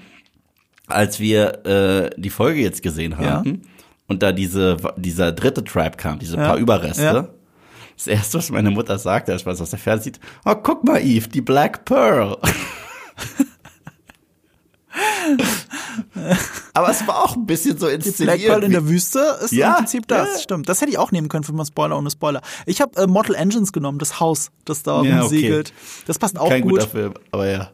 als 0.87 1.19
wir 1.19 1.65
äh, 1.65 2.09
die 2.17 2.29
Folge 2.29 2.61
jetzt 2.61 2.81
gesehen 2.81 3.17
haben 3.17 3.63
und 4.09 4.21
da 4.21 4.31
diese, 4.33 4.75
dieser 4.97 5.31
dritte 5.31 5.63
Tribe 5.63 5.95
kam, 5.97 6.19
diese 6.19 6.35
Ja. 6.37 6.47
paar 6.47 6.57
Überreste, 6.57 7.03
Ja. 7.03 7.27
das 7.95 8.07
erste, 8.07 8.37
was 8.39 8.49
meine 8.51 8.71
Mutter 8.71 8.97
sagte, 8.99 9.31
als 9.31 9.45
man 9.45 9.53
es 9.55 9.61
aus 9.61 9.69
der 9.69 9.79
Ferne 9.79 10.01
sieht, 10.01 10.19
oh, 10.45 10.55
guck 10.55 10.83
mal, 10.83 10.97
Eve, 11.01 11.29
die 11.29 11.41
Black 11.41 11.85
Pearl. 11.85 12.37
Aber 16.73 16.89
es 16.89 17.05
war 17.07 17.23
auch 17.23 17.35
ein 17.35 17.45
bisschen 17.45 17.77
so 17.77 17.85
Black 17.87 18.05
inszeniert. 18.05 18.39
Pearl 18.45 18.63
in 18.63 18.71
der 18.71 18.87
Wüste 18.87 19.19
ist 19.43 19.51
Ja, 19.51 19.69
im 19.69 19.75
Prinzip 19.75 20.07
das, 20.07 20.27
ja. 20.33 20.39
stimmt. 20.39 20.67
Das 20.69 20.81
hätte 20.81 20.91
ich 20.91 20.97
auch 20.97 21.11
nehmen 21.11 21.29
können 21.29 21.43
für 21.43 21.53
mal 21.53 21.65
Spoiler 21.65 21.97
ohne 21.97 22.09
Spoiler. 22.09 22.41
Ich 22.65 22.81
habe 22.81 22.99
äh, 23.01 23.07
Mortal 23.07 23.35
Engines 23.35 23.71
genommen, 23.71 23.99
das 23.99 24.19
Haus, 24.19 24.51
das 24.65 24.83
da 24.83 25.01
Ja, 25.03 25.19
okay. 25.23 25.29
segelt. 25.41 25.73
Das 26.07 26.17
passt 26.19 26.37
auch 26.39 26.49
Kein 26.49 26.63
gut. 26.63 26.71
guter 26.71 26.87
Film, 26.87 27.13
aber 27.31 27.47
ja. 27.49 27.69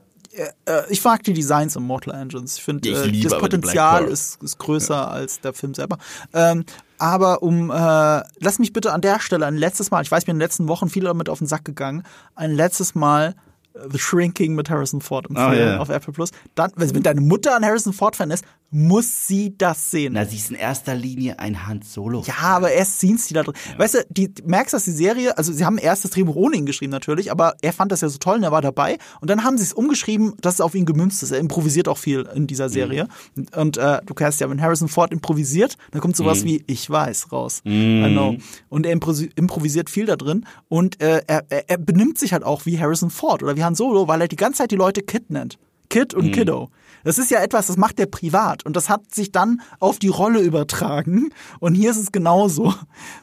Äh, 0.66 0.84
ich 0.90 1.04
mag 1.04 1.24
die 1.24 1.34
Designs 1.34 1.76
im 1.76 1.84
Mortal 1.84 2.14
Engines. 2.16 2.58
Ich 2.58 2.64
finde, 2.64 2.90
äh, 2.90 3.22
das 3.22 3.38
Potenzial 3.38 4.06
ist, 4.06 4.42
ist 4.44 4.58
größer 4.58 5.10
als 5.10 5.40
der 5.42 5.54
Film 5.54 5.74
selber. 5.74 5.98
Ähm, 6.34 6.66
aber 6.98 7.44
um, 7.44 7.70
äh, 7.70 7.74
lass 7.74 8.60
mich 8.60 8.74
bitte 8.74 8.94
an 8.94 9.02
der 9.02 9.20
Stelle 9.20 9.46
ein 9.46 9.58
letztes 9.58 9.92
Mal, 9.92 10.02
ich 10.02 10.12
weiß, 10.12 10.28
mir 10.28 10.32
in 10.32 10.38
den 10.38 10.42
letzten 10.42 10.68
Wochen 10.68 10.90
viele 10.90 11.08
damit 11.08 11.30
auf 11.30 11.40
den 11.40 11.48
Sack 11.48 11.66
gegangen, 11.66 12.04
ein 12.36 12.52
letztes 12.52 12.96
Mal 12.96 13.30
äh, 13.30 13.34
The 13.92 14.00
Shrinking 14.00 14.56
mit 14.56 14.70
Harrison 14.70 15.02
Ford 15.02 15.30
empfehlen 15.30 15.50
Oh, 15.52 15.54
ja. 15.56 15.80
auf 15.80 15.90
Apple 15.90 16.14
Plus. 16.14 16.32
Dann, 16.56 16.72
wenn 16.76 17.04
deine 17.04 17.22
Mutter 17.22 17.56
ein 17.56 17.66
Harrison 17.66 17.94
Ford-Fan 17.94 18.32
ist, 18.32 18.46
muss 18.72 19.28
sie 19.28 19.56
das 19.58 19.92
sehen. 19.92 20.14
Na, 20.14 20.26
sie 20.26 20.38
ist 20.38 20.50
in 20.50 20.56
erster 20.56 20.96
Linie 20.96 21.40
ein 21.40 21.66
Han 21.68 21.82
Solo. 21.82 22.24
Ja, 22.26 22.34
aber 22.40 22.72
erst 22.72 22.96
Scenes, 22.98 23.28
die 23.28 23.34
da 23.34 23.44
drin. 23.44 23.54
Weißt 23.78 23.94
du, 23.94 24.06
die 24.10 24.34
du 24.34 24.44
merkst, 24.46 24.74
dass 24.74 24.84
die 24.84 24.92
Serie, 24.92 25.38
also 25.38 25.54
sie 25.54 25.64
haben 25.66 25.78
erst 25.78 26.04
das 26.04 26.12
Drehbuch 26.12 26.36
ohne 26.36 26.58
ihn 26.58 26.66
geschrieben 26.66 26.92
natürlich, 26.92 27.32
aber 27.32 27.56
er 27.62 27.72
fand 27.74 27.92
das 27.92 28.02
ja 28.02 28.10
so 28.10 28.18
toll 28.18 28.38
und 28.38 28.44
er 28.44 28.52
war 28.52 28.62
dabei. 28.62 28.98
Und 29.22 29.30
dann 29.30 29.44
haben 29.44 29.58
sie 29.58 29.64
es 29.64 29.72
umgeschrieben, 29.74 30.34
dass 30.42 30.56
es 30.56 30.62
auf 30.62 30.74
ihn 30.76 30.86
gemünzt 30.86 31.22
ist. 31.24 31.32
Er 31.32 31.40
improvisiert 31.40 31.88
auch 31.88 31.98
viel 31.98 32.28
in 32.34 32.48
dieser 32.48 32.70
Serie. 32.70 33.08
Und 33.56 33.78
äh, 33.78 34.00
du 34.06 34.14
kannst 34.14 34.42
ja, 34.42 34.50
wenn 34.50 34.62
Harrison 34.62 34.88
Ford 34.90 35.12
improvisiert, 35.14 35.78
dann 35.92 36.02
kommt 36.02 36.16
sowas 36.18 36.44
wie 36.44 36.64
Ich 36.68 36.90
weiß 36.90 37.32
raus. 37.32 37.62
I 37.66 38.10
know. 38.12 38.36
Und 38.70 38.86
er 38.86 38.92
improvisiert 38.92 39.90
viel 39.90 40.06
da 40.06 40.16
drin. 40.16 40.46
Und 40.68 41.02
äh, 41.02 41.22
er, 41.28 41.46
er, 41.50 41.70
er 41.70 41.78
benimmt 41.78 42.18
sich 42.18 42.34
halt 42.34 42.44
auch 42.44 42.66
wie 42.66 42.80
Harrison 42.80 43.10
Ford 43.10 43.44
oder 43.44 43.56
wie 43.56 43.64
Han 43.66 43.76
Solo, 43.76 44.08
weil 44.08 44.22
er 44.22 44.28
die 44.28 44.36
ganze 44.36 44.60
Zeit 44.60 44.72
die 44.72 44.76
Leute 44.76 45.02
Kid 45.02 45.30
nennt. 45.30 45.58
Kid 45.90 46.14
und 46.14 46.32
Kiddo. 46.32 46.70
Das 47.04 47.20
ist 47.20 47.30
ja 47.30 47.40
etwas, 47.44 47.68
das 47.68 47.78
macht 47.78 48.00
er 48.00 48.08
privat 48.08 48.66
und 48.66 48.76
das 48.76 48.90
hat 48.90 49.14
sich 49.14 49.32
dann 49.32 49.62
auf 49.80 50.00
die 50.00 50.08
Rolle 50.08 50.40
übertragen. 50.42 51.30
Und 51.60 51.76
hier 51.76 51.92
ist 51.92 51.98
es 51.98 52.12
genauso. 52.12 52.74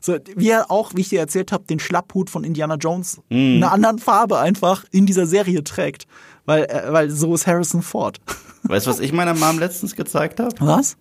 So, 0.00 0.16
wie 0.36 0.50
er 0.50 0.70
auch, 0.70 0.92
wie 0.94 1.00
ich 1.00 1.08
dir 1.08 1.18
erzählt 1.18 1.50
habe, 1.50 1.64
den 1.64 1.80
Schlapphut 1.80 2.30
von 2.30 2.44
Indiana 2.44 2.76
Jones 2.76 3.20
in 3.28 3.56
einer 3.56 3.72
anderen 3.72 3.98
Farbe 3.98 4.38
einfach 4.38 4.84
in 4.92 5.06
dieser 5.06 5.26
Serie 5.26 5.64
trägt. 5.64 6.06
Weil, 6.44 6.64
äh, 6.66 6.92
weil 6.92 7.10
so 7.10 7.34
ist 7.34 7.46
Harrison 7.48 7.82
Ford. 7.82 8.20
Weißt 8.62 8.86
du, 8.86 8.90
was 8.90 9.00
ich 9.00 9.12
meiner 9.12 9.34
Mom 9.34 9.58
letztens 9.58 9.96
gezeigt 9.96 10.38
habe? 10.38 10.54
Was? 10.60 10.96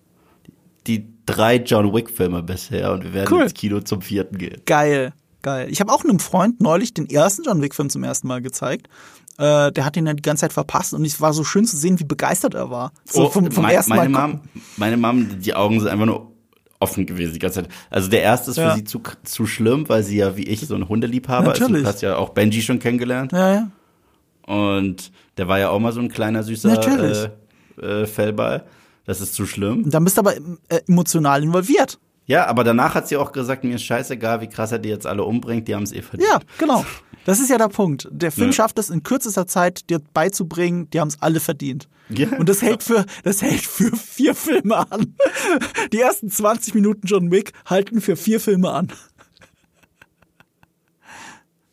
Die 0.87 1.07
drei 1.27 1.57
John 1.57 1.93
Wick-Filme 1.93 2.41
bisher 2.41 2.91
und 2.91 3.03
wir 3.03 3.13
werden 3.13 3.31
Cool. 3.31 3.43
ins 3.43 3.53
Kino 3.53 3.79
zum 3.81 4.01
vierten 4.01 4.39
gehen. 4.39 4.61
Geil, 4.65 5.13
geil. 5.43 5.67
Ich 5.69 5.79
habe 5.79 5.93
auch 5.93 6.03
einem 6.03 6.19
Freund 6.19 6.59
neulich 6.59 6.93
den 6.95 7.07
ersten 7.07 7.43
John 7.43 7.61
Wick-Film 7.61 7.91
zum 7.91 8.03
ersten 8.03 8.27
Mal 8.27 8.41
gezeigt. 8.41 8.87
Äh, 9.41 9.71
der 9.71 9.85
hat 9.85 9.97
ihn 9.97 10.05
ja 10.05 10.13
die 10.13 10.21
ganze 10.21 10.41
Zeit 10.41 10.53
verpasst 10.53 10.93
und 10.93 11.03
es 11.03 11.19
war 11.19 11.33
so 11.33 11.43
schön 11.43 11.65
zu 11.65 11.75
sehen, 11.75 11.99
wie 11.99 12.03
begeistert 12.03 12.53
er 12.53 12.69
war. 12.69 12.91
So 13.05 13.27
vom, 13.29 13.51
vom 13.51 13.63
Oh, 13.63 13.67
mein- 13.67 13.75
ersten 13.75 13.95
meine 13.95 14.09
Mal. 14.09 14.27
Mom, 14.27 14.41
meine 14.77 14.97
Mom, 14.97 15.39
die 15.41 15.53
Augen 15.55 15.79
sind 15.79 15.89
einfach 15.89 16.05
nur 16.05 16.31
offen 16.79 17.05
gewesen 17.05 17.33
die 17.33 17.39
ganze 17.39 17.63
Zeit. 17.63 17.71
Also 17.89 18.07
der 18.09 18.21
erste 18.21 18.51
ist 18.51 18.57
Ja. 18.57 18.71
für 18.71 18.77
sie 18.77 18.83
zu, 18.83 19.01
zu 19.23 19.45
schlimm, 19.47 19.87
weil 19.89 20.03
sie 20.03 20.17
ja 20.17 20.35
wie 20.37 20.43
ich 20.43 20.61
so 20.67 20.75
ein 20.75 20.87
Hundeliebhaber 20.87 21.53
ist. 21.53 21.59
Natürlich. 21.59 21.83
Du 21.83 21.87
hast 21.89 22.01
ja 22.01 22.15
auch 22.17 22.29
Benji 22.29 22.61
schon 22.61 22.79
kennengelernt. 22.79 23.31
Ja, 23.31 23.53
ja. 23.53 23.71
Und 24.45 25.11
der 25.37 25.47
war 25.47 25.59
ja 25.59 25.69
auch 25.69 25.79
mal 25.79 25.91
so 25.93 26.01
ein 26.01 26.09
kleiner 26.09 26.43
süßer 26.43 27.29
äh, 27.79 27.81
äh, 27.85 28.05
Fellball. 28.05 28.63
Das 29.05 29.21
ist 29.21 29.33
zu 29.33 29.45
schlimm. 29.45 29.83
Und 29.85 29.93
dann 29.93 30.03
bist 30.03 30.17
du 30.17 30.21
aber 30.21 30.35
äh, 30.35 30.81
emotional 30.87 31.43
involviert. 31.43 31.99
Ja, 32.31 32.47
aber 32.47 32.63
danach 32.63 32.95
hat 32.95 33.07
sie 33.07 33.17
auch 33.17 33.31
gesagt, 33.33 33.63
mir 33.63 33.75
ist 33.75 33.83
scheißegal, 33.83 34.39
wie 34.41 34.47
krass 34.47 34.71
er 34.71 34.79
die 34.79 34.89
jetzt 34.89 35.05
alle 35.05 35.23
umbringt, 35.23 35.67
die 35.67 35.75
haben 35.75 35.83
es 35.83 35.91
eh 35.91 36.01
verdient. 36.01 36.29
Ja, 36.31 36.39
genau. 36.57 36.85
Das 37.25 37.39
ist 37.39 37.49
ja 37.49 37.57
der 37.57 37.67
Punkt. 37.67 38.07
Der 38.09 38.31
Film 38.31 38.47
Ja. 38.47 38.53
schafft 38.53 38.79
es 38.79 38.89
in 38.89 39.03
kürzester 39.03 39.45
Zeit, 39.45 39.89
dir 39.89 39.99
beizubringen, 40.13 40.89
die 40.89 40.99
haben 40.99 41.09
es 41.09 41.21
alle 41.21 41.39
verdient. 41.39 41.87
Ja. 42.09 42.27
Und 42.39 42.49
das 42.49 42.61
hält 42.61 42.83
für, 42.83 43.05
das 43.23 43.41
hält 43.41 43.61
für 43.61 43.95
vier 43.95 44.33
Filme 44.33 44.77
an. 44.91 45.15
Die 45.93 45.99
ersten 45.99 46.29
20 46.31 46.73
Minuten 46.73 47.05
John 47.05 47.29
Wick 47.31 47.51
halten 47.65 48.01
für 48.01 48.15
vier 48.15 48.39
Filme 48.39 48.71
an. 48.71 48.91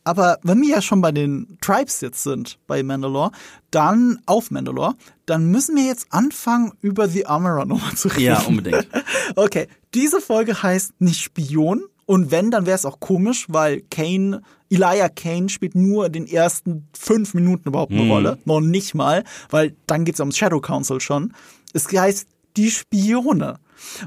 Aber 0.05 0.39
wenn 0.43 0.63
wir 0.63 0.69
ja 0.71 0.81
schon 0.81 1.03
bei 1.03 1.13
den 1.13 1.59
Tribes 1.61 2.01
jetzt 2.01 2.23
sind, 2.23 2.59
bei 2.67 2.83
Mandalore, 2.83 3.31
dann 3.71 4.21
auf 4.25 4.51
Mandalore, 4.51 4.95
dann 5.27 5.51
müssen 5.51 5.77
wir 5.77 5.85
jetzt 5.85 6.07
anfangen, 6.11 6.73
über 6.81 7.09
The 7.09 7.27
Armorer 7.27 7.67
nochmal 7.67 7.95
zu 7.95 8.09
reden. 8.09 8.23
Ja, 8.23 8.41
unbedingt. 8.41 8.87
Okay, 9.37 9.69
diese 9.95 10.21
Folge 10.21 10.63
heißt 10.63 11.01
nicht 11.01 11.21
Spion. 11.21 11.83
Und 12.07 12.31
wenn, 12.31 12.51
dann 12.51 12.65
wäre 12.65 12.75
es 12.75 12.87
auch 12.87 13.01
komisch, 13.01 13.47
weil 13.49 13.83
Kane, 13.91 14.41
Elijah 14.71 15.11
Kane 15.11 15.51
spielt 15.51 15.75
nur 15.75 16.07
in 16.07 16.13
den 16.13 16.27
ersten 16.27 16.89
fünf 16.99 17.35
Minuten 17.35 17.69
überhaupt 17.69 17.93
eine 17.93 18.09
Rolle. 18.09 18.39
Noch 18.47 18.61
nicht 18.61 18.95
mal, 18.95 19.25
weil 19.51 19.77
dann 19.87 20.07
geht's 20.07 20.21
ums 20.21 20.39
Shadow 20.39 20.61
Council 20.61 21.01
schon. 21.01 21.35
Es 21.75 21.87
heißt 21.93 22.27
die 22.57 22.71
Spione. 22.71 23.59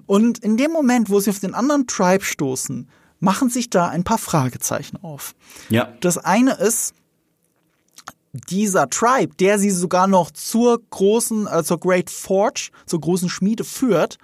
Und 0.08 0.40
in 0.40 0.58
dem 0.58 0.72
Moment, 0.72 1.12
wo 1.12 1.20
sie 1.20 1.30
auf 1.30 1.40
den 1.40 1.54
anderen 1.54 1.86
Tribe 1.86 2.24
stoßen, 2.24 2.90
machen 3.20 3.50
sich 3.50 3.70
da 3.70 3.88
ein 3.88 4.04
paar 4.04 4.18
Fragezeichen 4.18 4.98
auf. 5.04 5.36
Ja. 5.70 5.94
Das 6.02 6.18
eine 6.18 6.56
ist, 6.56 6.96
dieser 8.34 8.90
Tribe, 8.90 9.36
der 9.36 9.60
sie 9.60 9.72
sogar 9.72 10.08
noch 10.08 10.32
zur 10.32 10.82
großen, 10.90 11.48
äh, 11.48 11.64
zur 11.64 11.80
Great 11.80 12.10
Forge, 12.10 12.72
zur 12.86 13.02
großen 13.02 13.30
Schmiede 13.30 13.64
führt, 13.64 14.18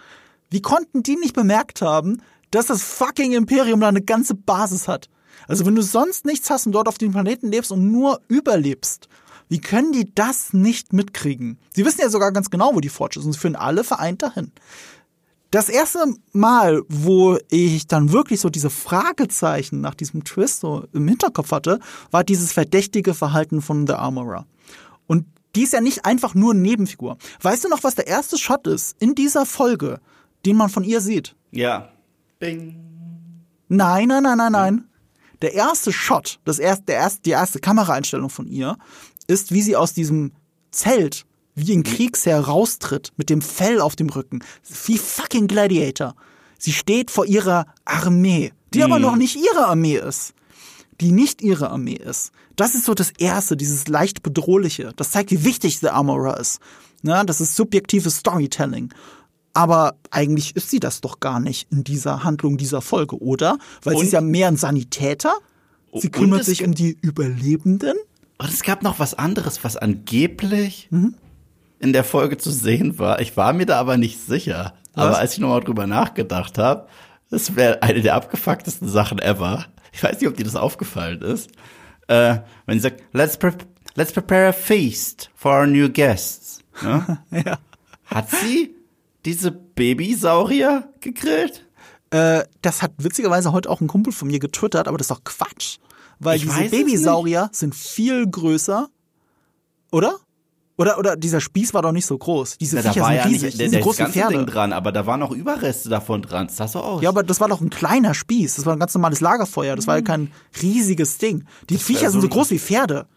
wie 0.49 0.61
konnten 0.61 1.03
die 1.03 1.15
nicht 1.15 1.33
bemerkt 1.33 1.81
haben, 1.81 2.21
dass 2.51 2.67
das 2.67 2.81
fucking 2.81 3.33
Imperium 3.33 3.79
da 3.79 3.89
eine 3.89 4.01
ganze 4.01 4.35
Basis 4.35 4.87
hat? 4.87 5.09
Also 5.47 5.65
wenn 5.65 5.75
du 5.75 5.81
sonst 5.81 6.25
nichts 6.25 6.49
hast 6.49 6.65
und 6.65 6.71
dort 6.71 6.87
auf 6.87 6.97
dem 6.97 7.11
Planeten 7.11 7.51
lebst 7.51 7.71
und 7.71 7.91
nur 7.91 8.21
überlebst, 8.27 9.07
wie 9.49 9.61
können 9.61 9.93
die 9.93 10.13
das 10.13 10.53
nicht 10.53 10.93
mitkriegen? 10.93 11.57
Sie 11.73 11.85
wissen 11.85 12.01
ja 12.01 12.09
sogar 12.09 12.31
ganz 12.31 12.49
genau, 12.49 12.75
wo 12.75 12.81
die 12.81 12.89
Forge 12.89 13.19
ist 13.19 13.25
und 13.25 13.33
sie 13.33 13.39
führen 13.39 13.55
alle 13.55 13.83
vereint 13.83 14.21
dahin. 14.21 14.51
Das 15.51 15.69
erste 15.69 16.13
Mal, 16.33 16.81
wo 16.89 17.37
ich 17.49 17.87
dann 17.87 18.11
wirklich 18.11 18.41
so 18.41 18.49
diese 18.49 18.69
Fragezeichen 18.69 19.79
nach 19.79 19.95
diesem 19.95 20.25
Twist 20.25 20.59
so 20.59 20.85
im 20.91 21.07
Hinterkopf 21.07 21.51
hatte, 21.51 21.79
war 22.11 22.25
dieses 22.25 22.51
verdächtige 22.51 23.13
Verhalten 23.13 23.61
von 23.61 23.87
The 23.87 23.93
Armorer. 23.93 24.45
Und 25.07 25.25
die 25.55 25.63
ist 25.63 25.71
ja 25.71 25.79
nicht 25.79 26.05
einfach 26.05 26.35
nur 26.35 26.53
Nebenfigur. 26.53 27.17
Weißt 27.41 27.63
du 27.63 27.69
noch, 27.69 27.83
was 27.83 27.95
der 27.95 28.07
erste 28.07 28.37
Shot 28.37 28.67
ist 28.67 28.97
in 28.99 29.15
dieser 29.15 29.45
Folge, 29.45 30.01
den 30.47 30.57
man 30.57 30.69
von 30.69 30.83
ihr 30.83 31.01
sieht? 31.01 31.35
Ja. 31.51 31.89
Bing. 32.39 32.75
Nein, 33.67 34.07
nein, 34.07 34.23
nein, 34.23 34.37
nein, 34.37 34.51
nein. 34.51 34.83
Der 35.41 35.53
erste 35.53 35.91
Shot, 35.91 36.39
das 36.45 36.57
erste, 36.57 36.85
der 36.85 36.95
erste, 36.95 37.21
die 37.21 37.31
erste 37.31 37.59
Kameraeinstellung 37.59 38.29
von 38.29 38.47
ihr, 38.47 38.77
ist, 39.27 39.51
wie 39.51 39.61
sie 39.61 39.75
aus 39.75 39.93
diesem 39.93 40.31
Zelt 40.71 41.25
wie 41.53 41.75
ein 41.75 41.83
Kriegsherr 41.83 42.39
raustritt 42.39 43.11
mit 43.17 43.29
dem 43.29 43.41
Fell 43.41 43.81
auf 43.81 43.95
dem 43.95 44.09
Rücken. 44.09 44.43
Wie 44.85 44.97
fucking 44.97 45.47
Gladiator. 45.47 46.15
Sie 46.59 46.71
steht 46.71 47.09
vor 47.09 47.25
ihrer 47.25 47.65
Armee, 47.83 48.53
die 48.73 48.83
aber 48.83 48.99
noch 48.99 49.15
nicht 49.15 49.35
ihre 49.35 49.65
Armee 49.65 49.97
ist. 49.97 50.33
Die 51.01 51.11
nicht 51.11 51.41
ihre 51.41 51.71
Armee 51.71 51.95
ist. 51.95 52.31
Das 52.55 52.75
ist 52.75 52.85
so 52.85 52.93
das 52.93 53.11
Erste, 53.17 53.57
dieses 53.57 53.87
leicht 53.87 54.21
bedrohliche. 54.23 54.93
Das 54.95 55.11
zeigt, 55.11 55.31
wie 55.31 55.43
wichtig 55.43 55.79
The 55.79 55.89
Armorer 55.89 56.39
ist. 56.39 56.59
Na, 57.01 57.23
das 57.23 57.41
ist 57.41 57.55
subjektives 57.55 58.17
Storytelling. 58.17 58.93
Aber 59.57 59.95
eigentlich 60.11 60.55
ist 60.55 60.69
sie 60.69 60.79
das 60.79 61.01
doch 61.01 61.19
gar 61.19 61.39
nicht 61.39 61.67
in 61.71 61.83
dieser 61.83 62.23
Handlung 62.23 62.57
dieser 62.57 62.81
Folge, 62.81 63.17
oder? 63.21 63.57
Weil 63.83 63.93
sie 63.93 63.99
Und- 63.99 64.05
ist 64.05 64.11
ja 64.13 64.21
mehr 64.21 64.47
ein 64.47 64.57
Sanitäter. 64.57 65.33
Sie 65.95 66.09
kümmert 66.09 66.43
sich 66.45 66.63
um 66.63 66.73
die 66.75 66.97
Überlebenden. 67.01 67.95
Und 68.37 68.49
es 68.49 68.61
gab 68.61 68.83
noch 68.83 68.99
was 68.99 69.15
anderes, 69.15 69.63
was 69.63 69.77
angeblich 69.77 70.87
Mhm. 70.91 71.15
in 71.79 71.91
der 71.93 72.03
Folge 72.03 72.37
zu 72.37 72.51
sehen 72.51 72.99
war. 72.99 73.19
Ich 73.19 73.35
war 73.35 73.51
mir 73.53 73.65
da 73.65 73.79
aber 73.79 73.97
nicht 73.97 74.19
sicher. 74.19 74.73
Aber 74.93 75.11
Was? 75.11 75.17
als 75.17 75.33
ich 75.33 75.39
nochmal 75.39 75.61
drüber 75.61 75.87
nachgedacht 75.87 76.57
habe, 76.57 76.87
das 77.29 77.55
wäre 77.55 77.81
eine 77.83 78.01
der 78.01 78.13
abgefucktesten 78.15 78.87
Sachen 78.87 79.19
ever. 79.19 79.65
Ich 79.91 80.03
weiß 80.03 80.19
nicht, 80.19 80.27
ob 80.29 80.35
dir 80.37 80.43
das 80.43 80.55
aufgefallen 80.55 81.21
ist. 81.21 81.49
Äh, 82.07 82.37
wenn 82.67 82.77
sie 82.77 82.83
sagt, 82.83 83.01
let's, 83.13 83.37
pre 83.37 83.53
let's 83.95 84.11
prepare 84.11 84.49
a 84.49 84.53
feast 84.53 85.29
for 85.35 85.51
our 85.61 85.67
new 85.67 85.89
guests. 85.89 86.59
Ne? 86.83 87.19
Ja. 87.31 87.57
Hat 88.05 88.29
sie 88.29 88.73
diese 89.27 89.51
Babysaurier 89.51 90.91
gegrillt? 91.01 91.67
Äh, 92.11 92.45
das 92.61 92.81
hat 92.81 92.93
witzigerweise 92.97 93.51
heute 93.51 93.69
auch 93.69 93.81
ein 93.81 93.87
Kumpel 93.87 94.13
von 94.13 94.29
mir 94.29 94.39
getwittert, 94.39 94.87
aber 94.87 94.97
das 94.97 95.05
ist 95.05 95.11
doch 95.11 95.23
Quatsch. 95.23 95.77
Weil 96.19 96.37
Ich 96.37 96.43
diese 96.43 96.69
Babysaurier 96.69 97.49
sind 97.51 97.75
viel 97.75 98.25
größer, 98.25 98.89
oder? 99.91 100.15
Oder, 100.77 100.99
oder 100.99 101.15
dieser 101.15 101.41
Spieß 101.41 101.73
war 101.73 101.81
doch 101.81 101.91
nicht 101.91 102.05
so 102.05 102.17
groß. 102.17 102.59
Diese 102.59 102.81
da 102.81 102.93
Viecher 102.93 103.01
war 103.01 103.09
sind 103.09 103.17
ja 103.17 103.23
riesig, 103.23 103.43
nicht 103.43 103.59
der, 103.59 103.65
sind 103.65 103.73
der 103.73 103.81
groß 103.81 103.97
wie 103.97 104.03
ganze 104.03 104.19
Pferde. 104.19 104.37
Ding 104.37 104.45
dran, 104.45 104.73
aber 104.73 104.91
da 104.91 105.05
waren 105.07 105.19
noch 105.19 105.31
Überreste 105.31 105.89
davon 105.89 106.21
dran. 106.21 106.47
Das 106.47 106.57
sah 106.57 106.67
so 106.67 106.79
aus. 106.79 107.01
Ja, 107.01 107.09
aber 107.09 107.23
das 107.23 107.39
war 107.41 107.49
doch 107.49 107.61
ein 107.61 107.71
kleiner 107.71 108.13
Spieß. 108.13 108.55
Das 108.55 108.65
war 108.65 108.73
ein 108.73 108.79
ganz 108.79 108.93
normales 108.93 109.19
Lagerfeuer. 109.19 109.75
Das 109.75 109.87
war 109.87 109.95
ja 109.95 110.03
kein 110.03 110.31
riesiges 110.61 111.17
Ding. 111.17 111.45
Die 111.69 111.77
Viecher 111.77 112.03
wär 112.03 112.11
sind 112.11 112.21
so 112.21 112.27
so 112.27 112.33
groß 112.33 112.51
wie 112.51 112.59
Pferde. 112.59 113.07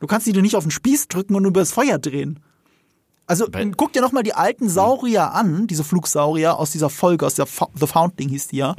Du 0.00 0.08
kannst 0.08 0.26
die 0.26 0.32
dir 0.32 0.42
nicht 0.42 0.56
auf 0.56 0.64
den 0.64 0.72
Spieß 0.72 1.06
drücken 1.08 1.36
und 1.36 1.44
über 1.44 1.60
das 1.60 1.72
Feuer 1.72 1.98
drehen. 1.98 2.40
Also 3.26 3.48
Bei- 3.50 3.64
guck 3.76 3.92
dir 3.92 4.02
noch 4.02 4.12
mal 4.12 4.22
die 4.22 4.34
alten 4.34 4.68
Saurier 4.68 5.32
an, 5.32 5.66
diese 5.66 5.84
Flugsaurier 5.84 6.58
aus 6.58 6.70
dieser 6.70 6.90
Folge, 6.90 7.26
aus 7.26 7.34
der 7.34 7.46
Fo 7.46 7.68
The 7.74 7.86
Foundling 7.86 8.28
hieß 8.28 8.48
die 8.48 8.58
ja. 8.58 8.74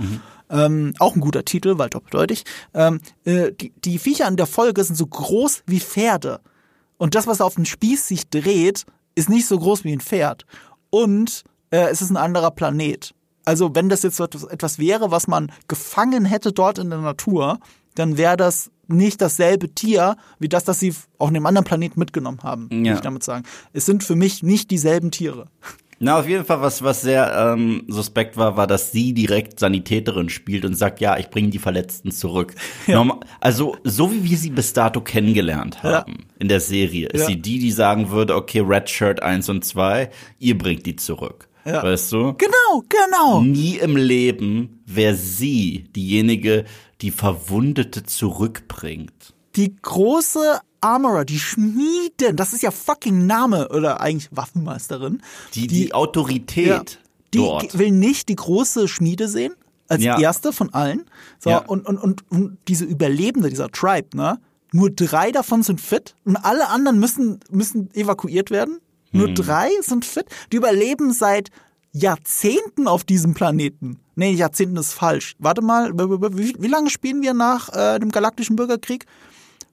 Ähm, 0.50 0.94
auch 1.00 1.16
ein 1.16 1.22
guter 1.22 1.44
Titel, 1.44 1.78
weil 1.78 1.90
doppeldeutig. 1.90 2.46
Ähm, 2.74 3.02
äh, 3.26 3.52
die, 3.52 3.74
die 3.84 4.00
Viecher 4.00 4.28
in 4.28 4.38
der 4.38 4.46
Folge 4.46 4.82
sind 4.84 4.96
so 4.96 5.06
groß 5.06 5.64
wie 5.66 5.82
Pferde. 5.82 6.40
Und 6.98 7.16
das, 7.16 7.28
was 7.28 7.42
auf 7.42 7.56
dem 7.56 7.66
Spieß 7.66 8.08
sich 8.08 8.30
dreht, 8.30 8.86
ist 9.16 9.30
nicht 9.30 9.46
so 9.48 9.60
groß 9.60 9.84
wie 9.84 9.92
ein 9.92 10.00
Pferd. 10.00 10.46
Und 10.90 11.44
äh, 11.72 11.90
es 11.90 12.02
ist 12.02 12.10
ein 12.12 12.18
anderer 12.18 12.52
Planet. 12.52 13.14
Also 13.44 13.76
wenn 13.76 13.90
das 13.90 14.04
jetzt 14.04 14.16
so 14.16 14.24
etwas, 14.24 14.44
etwas 14.46 14.80
wäre, 14.80 15.12
was 15.12 15.28
man 15.28 15.52
gefangen 15.68 16.24
hätte 16.24 16.54
dort 16.54 16.80
in 16.80 16.90
der 16.90 17.00
Natur, 17.00 17.60
dann 17.96 18.16
wäre 18.18 18.38
das 18.38 18.72
nicht 18.90 19.22
dasselbe 19.22 19.70
Tier 19.70 20.16
wie 20.40 20.50
das, 20.50 20.64
das 20.64 20.80
sie 20.80 20.94
auf 21.18 21.30
einem 21.30 21.46
anderen 21.46 21.66
Planeten 21.66 22.00
mitgenommen 22.00 22.40
haben, 22.44 22.70
Ja. 22.86 22.94
ich 22.96 23.02
damit 23.02 23.24
sagen. 23.24 23.44
Es 23.74 23.86
sind 23.86 24.04
für 24.04 24.16
mich 24.16 24.44
nicht 24.44 24.72
dieselben 24.72 25.12
Tiere. 25.12 25.48
Na, 26.00 26.20
auf 26.20 26.30
jeden 26.30 26.46
Fall, 26.46 26.62
was, 26.62 26.84
was 26.84 27.02
sehr 27.02 27.54
ähm, 27.56 27.84
suspekt 27.88 28.38
war, 28.38 28.56
war, 28.56 28.68
dass 28.68 28.92
sie 28.92 29.14
direkt 29.14 29.60
Sanitäterin 29.60 30.30
spielt 30.30 30.64
und 30.64 30.76
sagt, 30.76 31.00
ja, 31.02 31.18
ich 31.18 31.32
bringe 31.32 31.50
die 31.50 31.58
Verletzten 31.58 32.12
zurück. 32.12 32.54
Norma 32.86 33.20
also, 33.40 33.76
so 33.84 34.12
wie 34.12 34.24
wir 34.24 34.38
sie 34.38 34.52
bis 34.52 34.74
dato 34.74 35.02
kennengelernt 35.02 35.82
haben 35.82 36.26
in 36.38 36.50
der 36.50 36.60
Serie, 36.60 37.08
ist 37.08 37.22
Ja. 37.22 37.26
sie 37.28 37.42
die, 37.42 37.58
die 37.58 37.72
sagen 37.72 38.12
würde, 38.12 38.36
okay, 38.36 38.60
Red 38.60 38.88
Shirt 38.92 39.24
1 39.24 39.50
und 39.50 39.66
2, 39.66 40.12
ihr 40.38 40.56
bringt 40.56 40.86
die 40.86 40.96
zurück. 40.98 41.48
Ja. 41.66 41.82
Weißt 41.84 42.12
du? 42.14 42.34
Genau, 42.38 42.84
genau. 42.88 43.42
Nie 43.42 43.78
im 43.78 43.98
Leben 43.98 44.84
wäre 44.86 45.16
sie 45.16 45.86
diejenige, 45.96 46.64
die 47.02 47.12
Verwundete 47.12 48.04
zurückbringt. 48.04 49.34
Die 49.56 49.76
große 49.82 50.60
Armorer, 50.82 51.26
die 51.26 51.40
Schmiedin, 51.40 52.36
das 52.36 52.54
ist 52.54 52.62
ja 52.62 52.72
fucking 52.72 53.26
Name 53.26 53.70
oder 53.70 54.00
eigentlich 54.02 54.30
Waffenmeisterin. 54.32 55.22
Die, 55.56 55.68
die, 55.68 55.94
Autorität 55.94 56.68
Ja. 56.68 56.84
Die 57.34 57.38
dort. 57.40 57.78
will 57.78 57.92
nicht 57.92 58.30
die 58.30 58.36
große 58.36 58.88
Schmiede 58.88 59.28
sehen, 59.28 59.54
als 59.88 60.04
Ja. 60.04 60.20
erste 60.20 60.54
von 60.54 60.74
allen. 60.74 61.06
So, 61.40 61.50
Ja. 61.50 61.58
und, 61.60 61.86
und, 61.86 61.98
und, 61.98 62.32
und 62.32 62.58
diese 62.68 62.86
Überlebende, 62.86 63.50
dieser 63.50 63.70
Tribe, 63.70 64.16
ne? 64.16 64.40
Nur 64.74 64.92
drei 64.92 65.32
davon 65.32 65.64
sind 65.64 65.80
fit 65.82 66.16
und 66.26 66.36
alle 66.36 66.68
anderen 66.70 67.00
müssen, 67.00 67.40
müssen 67.50 67.90
evakuiert 67.94 68.52
werden. 68.52 68.80
Hm. 69.12 69.20
Nur 69.20 69.34
drei 69.34 69.70
sind 69.82 70.04
fit. 70.06 70.26
Die 70.52 70.58
überleben 70.58 71.14
seit 71.14 71.50
Jahrzehnten 71.94 72.88
auf 72.88 73.04
diesem 73.04 73.34
Planeten. 73.34 74.00
Nee, 74.18 74.32
Jahrzehnten 74.32 74.76
ist 74.78 74.94
falsch. 74.94 75.36
Warte 75.38 75.62
mal, 75.62 75.94
wie, 75.94 76.56
wie 76.60 76.68
lange 76.68 76.90
spielen 76.90 77.22
wir 77.22 77.34
nach 77.34 77.70
äh, 77.70 78.00
dem 78.00 78.10
Galaktischen 78.10 78.56
Bürgerkrieg? 78.56 79.06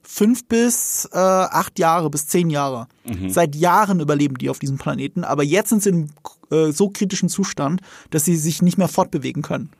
fünf 0.07 0.45
bis 0.47 1.09
äh, 1.11 1.17
acht 1.17 1.79
Jahre, 1.79 2.11
bis 2.11 2.27
zehn 2.27 2.51
Jahre. 2.51 2.87
Seit 3.27 3.55
Jahren 3.55 3.99
überleben 3.99 4.37
die 4.37 4.51
auf 4.51 4.59
diesem 4.59 4.77
Planeten, 4.77 5.23
aber 5.23 5.43
jetzt 5.43 5.69
sind 5.69 5.81
sie 5.81 5.89
in 5.89 6.09
äh, 6.51 6.71
so 6.71 6.89
kritischen 6.89 7.27
Zustand, 7.27 7.81
dass 8.11 8.23
sie 8.23 8.35
sich 8.35 8.61
nicht 8.61 8.77
mehr 8.77 8.87
fortbewegen 8.87 9.41
können. 9.41 9.71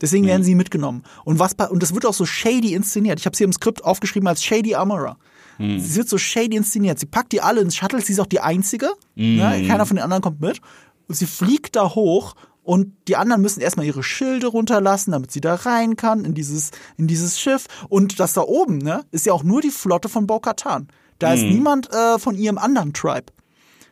Deswegen 0.00 0.26
werden 0.26 0.42
sie 0.42 0.54
mitgenommen. 0.54 1.02
Und 1.24 1.38
was 1.38 1.52
und 1.70 1.82
das 1.82 1.94
wird 1.94 2.06
auch 2.06 2.14
so 2.14 2.24
shady 2.24 2.74
inszeniert. 2.74 3.20
Ich 3.20 3.26
habe 3.26 3.36
sie 3.36 3.44
im 3.44 3.52
Skript 3.52 3.84
aufgeschrieben 3.84 4.26
als 4.26 4.42
Shady 4.42 4.74
Armorer. 4.74 5.18
Sie 5.58 5.96
wird 5.96 6.08
so 6.08 6.18
shady 6.18 6.56
inszeniert. 6.56 6.98
Sie 6.98 7.06
packt 7.06 7.30
die 7.32 7.40
alle 7.40 7.60
ins 7.60 7.76
Shuttle. 7.76 8.00
Sie 8.00 8.12
ist 8.12 8.18
auch 8.20 8.26
die 8.26 8.40
Einzige. 8.40 8.90
Ne? 9.14 9.64
Keiner 9.68 9.86
von 9.86 9.96
den 9.96 10.02
anderen 10.02 10.22
kommt 10.22 10.40
mit. 10.40 10.60
Und 11.06 11.14
sie 11.14 11.26
fliegt 11.26 11.76
da 11.76 11.94
hoch 11.94 12.34
und 12.64 12.96
die 13.08 13.16
anderen 13.16 13.42
müssen 13.42 13.60
erstmal 13.60 13.86
ihre 13.86 14.02
Schilde 14.02 14.46
runterlassen, 14.46 15.12
damit 15.12 15.30
sie 15.30 15.40
da 15.40 15.54
rein 15.54 15.96
kann 15.96 16.24
in 16.24 16.34
dieses, 16.34 16.70
in 16.96 17.06
dieses 17.06 17.38
Schiff. 17.38 17.66
Und 17.88 18.18
das 18.18 18.32
da 18.32 18.40
oben, 18.40 18.78
ne, 18.78 19.04
ist 19.10 19.26
ja 19.26 19.34
auch 19.34 19.44
nur 19.44 19.60
die 19.60 19.70
Flotte 19.70 20.08
von 20.08 20.26
Bo-Katan. 20.26 20.88
Da 21.18 21.34
ist 21.34 21.42
niemand 21.42 21.92
äh, 21.92 22.18
von 22.18 22.34
ihrem 22.34 22.58
anderen 22.58 22.92
Tribe. 22.92 23.26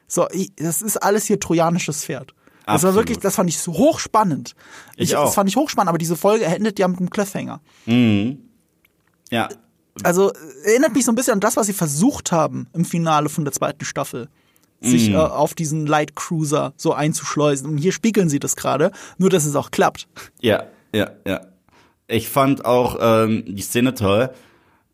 So, 0.09 0.29
ich, 0.31 0.53
das 0.57 0.83
ist 0.83 0.97
alles 0.97 1.27
hier 1.27 1.39
trojanisches 1.39 2.05
Pferd. 2.05 2.35
Das 2.67 2.83
war 2.83 2.95
wirklich, 2.95 3.19
das 3.19 3.35
fand 3.35 3.51
ich 3.51 3.59
so 3.59 3.73
hochspannend. 3.73 4.55
Ich 4.97 5.17
auch. 5.17 5.27
Das 5.27 5.35
fand 5.35 5.49
ich 5.49 5.57
hochspannend, 5.57 5.89
aber 5.89 5.99
diese 5.99 6.17
Folge 6.17 6.45
endet 6.45 6.79
ja 6.79 6.89
mit 6.89 6.99
einem 6.99 7.11
Cliffhanger. 7.11 7.61
Ja. 9.31 9.49
Also 10.03 10.33
erinnert 10.65 10.95
mich 10.95 11.05
so 11.05 11.13
ein 11.13 11.15
bisschen 11.15 11.35
an 11.35 11.41
das, 11.41 11.57
was 11.57 11.67
sie 11.67 11.73
versucht 11.73 12.33
haben 12.33 12.69
im 12.73 12.85
Finale 12.85 13.29
von 13.29 13.45
der 13.45 13.53
zweiten 13.53 13.85
Staffel. 13.85 14.29
Sich 14.83 15.09
Mhm. 15.11 15.15
äh, 15.15 15.19
auf 15.19 15.55
diesen 15.55 15.87
Light 15.87 16.17
Cruiser 16.17 16.73
so 16.77 16.93
einzuschleusen. 16.93 17.69
Und 17.69 17.79
hier 17.79 17.93
spiegeln 17.93 18.29
sie 18.29 18.41
das 18.41 18.57
gerade, 18.57 18.91
nur 19.17 19.31
dass 19.31 19.45
es 19.45 19.55
auch 19.57 19.71
klappt. 19.71 20.09
Ja, 20.41 20.65
ja, 20.95 21.11
ja. 21.27 21.41
Ich 22.09 22.29
fand 22.29 22.65
auch 22.65 22.99
ähm, 23.01 23.45
die 23.47 23.63
Szene 23.63 23.95
toll, 23.95 24.31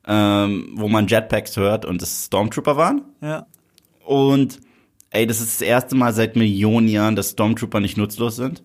ähm, 0.06 0.72
wo 0.76 0.88
man 0.88 1.06
Jetpacks 1.08 1.56
hört 1.56 1.84
und 1.84 2.02
es 2.02 2.26
Stormtrooper 2.26 2.76
waren. 2.76 3.02
Ja. 3.22 3.46
Und 4.04 4.60
ey, 5.10 5.26
das 5.26 5.40
ist 5.40 5.60
das 5.60 5.66
erste 5.66 5.96
Mal 5.96 6.12
seit 6.12 6.36
Millionen 6.36 6.86
Jahren, 6.88 7.16
dass 7.16 7.30
Stormtrooper 7.30 7.80
nicht 7.80 7.96
nutzlos 7.96 8.36
sind. 8.36 8.62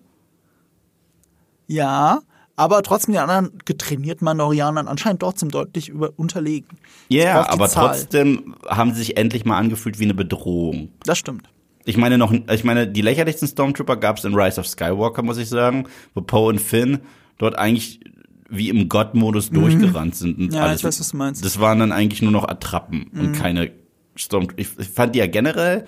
Ja, 1.66 2.20
aber 2.56 2.82
trotzdem 2.82 3.14
den 3.14 3.22
anderen 3.22 3.58
getrainierten 3.64 4.24
Mandalorianern 4.24 4.88
anscheinend 4.88 5.20
trotzdem 5.20 5.50
deutlich 5.50 5.88
über 5.88 6.10
unterlegen. 6.16 6.78
Ja, 7.08 7.42
die 7.44 7.50
aber 7.50 7.68
Zahl. 7.68 7.88
trotzdem 7.88 8.54
haben 8.68 8.92
sie 8.92 8.98
sich 9.00 9.16
endlich 9.16 9.44
mal 9.44 9.58
angefühlt 9.58 9.98
wie 9.98 10.04
eine 10.04 10.14
Bedrohung. 10.14 10.90
Das 11.04 11.18
stimmt. 11.18 11.48
Ich 11.84 11.96
meine 11.96 12.16
noch, 12.16 12.32
ich 12.32 12.64
meine, 12.64 12.86
die 12.88 13.02
lächerlichsten 13.02 13.46
Stormtrooper 13.48 13.96
gab 13.96 14.16
es 14.18 14.24
in 14.24 14.34
Rise 14.34 14.60
of 14.60 14.66
Skywalker, 14.66 15.22
muss 15.22 15.36
ich 15.36 15.48
sagen, 15.48 15.86
wo 16.14 16.22
Poe 16.22 16.48
und 16.48 16.60
Finn 16.60 17.00
dort 17.38 17.58
eigentlich 17.58 18.00
wie 18.48 18.68
im 18.68 18.88
Gott-Modus 18.88 19.50
durchgerannt 19.50 20.14
sind 20.14 20.38
und 20.38 20.46
Mhm. 20.46 20.52
Ja, 20.54 20.62
alles. 20.62 20.80
ich 20.80 20.84
weiß, 20.84 21.00
was 21.00 21.10
du 21.10 21.16
meinst. 21.16 21.40
Mhm. 21.42 21.44
Das 21.44 21.60
waren 21.60 21.78
dann 21.80 21.92
eigentlich 21.92 22.22
nur 22.22 22.30
noch 22.30 22.46
Attrappen 22.48 23.10
und 23.14 23.32
keine 23.32 23.72
Stormtrooper. 24.16 24.60
Ich, 24.60 24.68
ich 24.78 24.88
fand 24.88 25.14
die 25.14 25.18
ja 25.18 25.26
generell 25.26 25.84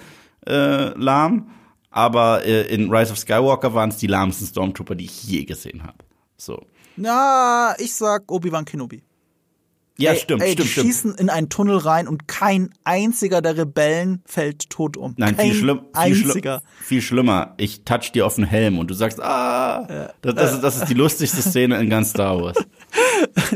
äh, 0.47 0.89
lahm, 0.99 1.49
aber 1.91 2.45
äh, 2.45 2.63
in 2.75 2.91
Rise 2.93 3.13
of 3.13 3.19
Skywalker 3.19 3.73
waren 3.73 3.91
es 3.91 3.97
die 3.99 4.07
lahmsten 4.07 4.47
Stormtrooper, 4.47 4.95
die 4.97 5.05
ich 5.05 5.23
je 5.25 5.45
gesehen 5.45 5.83
habe. 5.85 5.97
So. 6.37 6.67
Na, 6.97 7.75
ich 7.79 7.95
sag 7.95 8.31
Obi-Wan 8.31 8.65
Kenobi. 8.65 9.03
Ja, 9.99 10.13
ey, 10.13 10.19
stimmt, 10.19 10.43
ey, 10.43 10.53
stimmt, 10.53 10.69
stimmt. 10.69 10.87
schießen 10.87 11.15
in 11.15 11.31
einen 11.31 11.49
Tunnel 11.49 11.79
rein 11.79 12.07
und 12.07 12.29
kein 12.29 12.71
einziger 12.85 13.41
der 13.41 13.57
Rebellen 13.57 14.23
fällt 14.27 14.69
tot 14.69 14.97
um. 14.97 15.15
Nein, 15.17 15.37
kein 15.37 15.51
viel, 15.51 15.61
schlimm, 15.61 15.79
viel, 15.79 15.89
einziger. 15.95 16.63
viel 16.83 17.01
schlimmer. 17.01 17.55
Ich 17.57 17.85
touch 17.85 18.13
dir 18.13 18.27
auf 18.27 18.35
den 18.35 18.45
Helm 18.45 18.79
und 18.79 18.91
du 18.91 18.95
sagst, 18.95 19.23
ah, 19.23 20.13
das, 20.21 20.35
das, 20.35 20.55
ist, 20.55 20.61
das 20.61 20.77
ist 20.77 20.89
die 20.89 20.95
lustigste 20.95 21.41
Szene 21.41 21.81
in 21.81 21.89
ganz 21.89 22.11
Star 22.11 22.41
Wars. 22.41 22.57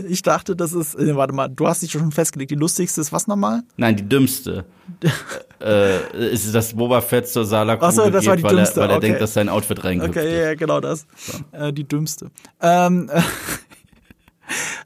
Ich 0.09 0.23
dachte, 0.23 0.57
das 0.57 0.73
ist, 0.73 0.95
äh, 0.95 1.15
warte 1.17 1.35
mal, 1.35 1.49
du 1.49 1.67
hast 1.67 1.83
dich 1.83 1.93
schon 1.93 2.13
festgelegt. 2.13 2.51
Die 2.51 2.57
lustigste 2.57 3.01
ist 3.01 3.13
was 3.13 3.27
nochmal? 3.27 3.63
Nein, 3.77 3.97
die 3.97 4.09
dümmste. 4.09 4.65
äh, 5.61 6.33
ist 6.33 6.55
das 6.55 6.75
Boba 6.75 7.01
Fett 7.01 7.29
zur 7.29 7.45
Sala 7.45 7.77
Ach 7.81 7.93
so, 7.93 8.11
das 8.11 8.27
war 8.27 8.37
die 8.37 8.43
weil, 8.43 8.57
dümmste, 8.57 8.81
er, 8.81 8.85
weil 8.85 8.91
er 8.91 8.97
okay. 8.97 9.07
denkt, 9.07 9.21
dass 9.21 9.35
sein 9.35 9.49
Outfit 9.49 9.85
reingehüpft 9.85 10.17
Okay, 10.17 10.39
ja, 10.39 10.45
ja, 10.47 10.55
genau 10.55 10.81
das. 10.81 11.07
Äh, 11.53 11.73
die 11.73 11.85
dümmste. 11.85 12.31
Ähm, 12.61 13.11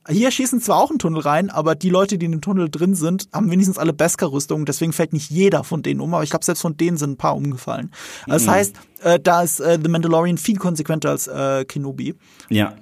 hier 0.09 0.31
schießen 0.31 0.61
zwar 0.61 0.79
auch 0.79 0.91
einen 0.91 0.99
Tunnel 0.99 1.21
rein, 1.21 1.51
aber 1.51 1.75
die 1.75 1.91
Leute, 1.91 2.19
die 2.19 2.27
in 2.27 2.33
dem 2.33 2.41
Tunnel 2.41 2.69
drin 2.71 2.95
sind, 2.95 3.29
haben 3.33 3.51
wenigstens 3.51 3.79
alle 3.79 3.93
Beskar-Rüstungen. 3.93 4.67
Deswegen 4.67 4.93
fällt 4.93 5.13
nicht 5.13 5.31
jeder 5.31 5.65
von 5.65 5.83
denen 5.83 6.01
um, 6.01 6.13
aber 6.15 6.23
ich 6.23 6.31
glaube, 6.31 6.45
selbst 6.45 6.61
von 6.63 6.77
denen 6.77 6.97
sind 6.97 7.13
ein 7.13 7.17
paar 7.17 7.37
umgefallen. 7.37 7.91
Das 8.27 8.47
heißt, 8.47 8.77
äh, 9.03 9.21
da 9.21 9.43
ist 9.43 9.61
äh, 9.61 9.79
The 9.83 9.89
Mandalorian 9.89 10.39
viel 10.39 10.57
konsequenter 10.57 11.11
als 11.11 11.27
äh, 11.27 11.65
Kenobi. 11.65 12.15
Ja. 12.49 12.75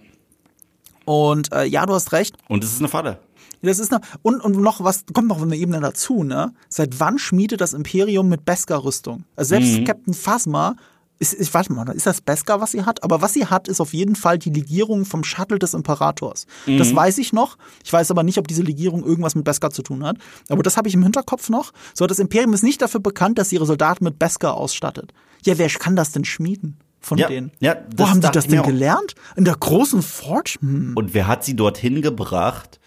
Und 1.04 1.52
äh, 1.52 1.64
ja, 1.64 1.86
du 1.86 1.94
hast 1.94 2.12
recht. 2.12 2.36
Und 2.48 2.64
es 2.64 2.72
ist 2.72 2.80
eine 2.80 2.88
Falle. 2.88 3.18
Das 3.62 3.78
ist 3.78 3.92
noch, 3.92 4.00
und, 4.22 4.40
und 4.40 4.60
noch 4.60 4.82
was, 4.82 5.04
kommt 5.12 5.28
noch 5.28 5.40
eine 5.40 5.56
Ebene 5.56 5.80
dazu, 5.80 6.24
ne? 6.24 6.52
Seit 6.68 6.98
wann 6.98 7.18
schmiedet 7.18 7.60
das 7.60 7.74
Imperium 7.74 8.28
mit 8.28 8.44
Beskar-Rüstung? 8.44 9.24
Also 9.36 9.50
selbst 9.50 9.84
Captain 9.84 10.14
Phasma, 10.14 10.74
ist, 11.22 11.40
ich 11.40 11.54
warte 11.54 11.72
mal, 11.72 11.88
ist 11.90 12.06
das 12.06 12.20
Beskar, 12.20 12.60
was 12.60 12.72
sie 12.72 12.82
hat? 12.84 13.02
Aber 13.02 13.22
was 13.22 13.32
sie 13.32 13.46
hat, 13.46 13.68
ist 13.68 13.80
auf 13.80 13.94
jeden 13.94 14.16
Fall 14.16 14.38
die 14.38 14.50
Legierung 14.50 15.04
vom 15.06 15.24
Shuttle 15.24 15.58
des 15.58 15.72
Imperators. 15.72 16.46
Das 16.66 16.94
weiß 16.94 17.16
ich 17.18 17.32
noch. 17.32 17.56
Ich 17.84 17.92
weiß 17.92 18.10
aber 18.10 18.22
nicht, 18.24 18.36
ob 18.38 18.46
diese 18.48 18.62
Legierung 18.62 19.04
irgendwas 19.04 19.34
mit 19.34 19.44
Beskar 19.44 19.70
zu 19.70 19.82
tun 19.82 20.04
hat. 20.04 20.16
Aber 20.50 20.62
das 20.62 20.76
habe 20.76 20.88
ich 20.88 20.94
im 20.94 21.02
Hinterkopf 21.02 21.48
noch. 21.48 21.72
So, 21.94 22.06
das 22.06 22.18
Imperium 22.18 22.52
ist 22.52 22.62
nicht 22.62 22.82
dafür 22.82 23.00
bekannt, 23.00 23.38
dass 23.38 23.48
sie 23.48 23.56
ihre 23.56 23.66
Soldaten 23.66 24.04
mit 24.04 24.18
Beskar 24.18 24.54
ausstattet. 24.54 25.14
Ja, 25.44 25.56
wer 25.58 25.68
kann 25.70 25.96
das 25.96 26.12
denn 26.12 26.24
schmieden 26.24 26.76
von 27.00 27.18
Ja, 27.18 27.28
denen? 27.28 27.52
ja, 27.60 27.76
Wo 27.96 28.08
haben 28.08 28.20
die 28.20 28.28
das 28.30 28.46
denn 28.48 28.62
gelernt? 28.62 29.14
In 29.36 29.44
der 29.44 29.56
großen 29.56 30.02
Forge? 30.02 30.56
Hm. 30.60 30.92
Und 30.96 31.14
wer 31.14 31.26
hat 31.28 31.44
sie 31.44 31.56
dorthin 31.56 32.02
gebracht 32.02 32.78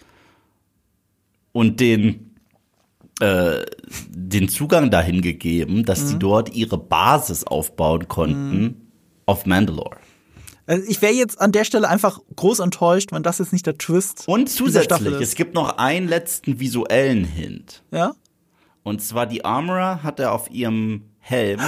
und 1.52 1.80
den, 1.80 2.35
äh, 3.20 3.64
den 4.08 4.48
Zugang 4.48 4.90
dahin 4.90 5.22
gegeben, 5.22 5.84
dass 5.84 6.02
Mhm. 6.02 6.06
sie 6.06 6.18
dort 6.18 6.54
ihre 6.54 6.78
Basis 6.78 7.44
aufbauen 7.44 8.08
konnten 8.08 8.90
auf 9.26 9.46
Mandalore? 9.46 9.96
Also 10.66 10.84
ich 10.88 11.00
wäre 11.00 11.12
jetzt 11.12 11.40
an 11.40 11.52
der 11.52 11.64
Stelle 11.64 11.88
einfach 11.88 12.20
groß 12.34 12.58
enttäuscht, 12.58 13.12
wenn 13.12 13.22
das 13.22 13.38
jetzt 13.38 13.52
nicht 13.52 13.66
der 13.66 13.78
Twist 13.78 14.24
Und 14.26 14.50
zusätzlich, 14.50 15.20
es 15.20 15.34
gibt 15.36 15.54
noch 15.54 15.78
einen 15.78 16.08
letzten 16.08 16.58
visuellen 16.58 17.24
Hint. 17.24 17.84
Ja? 17.92 18.14
Und 18.82 19.00
zwar 19.00 19.26
die 19.26 19.44
Armorer 19.44 20.02
hat 20.02 20.18
er 20.20 20.32
auf 20.32 20.50
ihrem 20.50 21.02
Helm. 21.20 21.60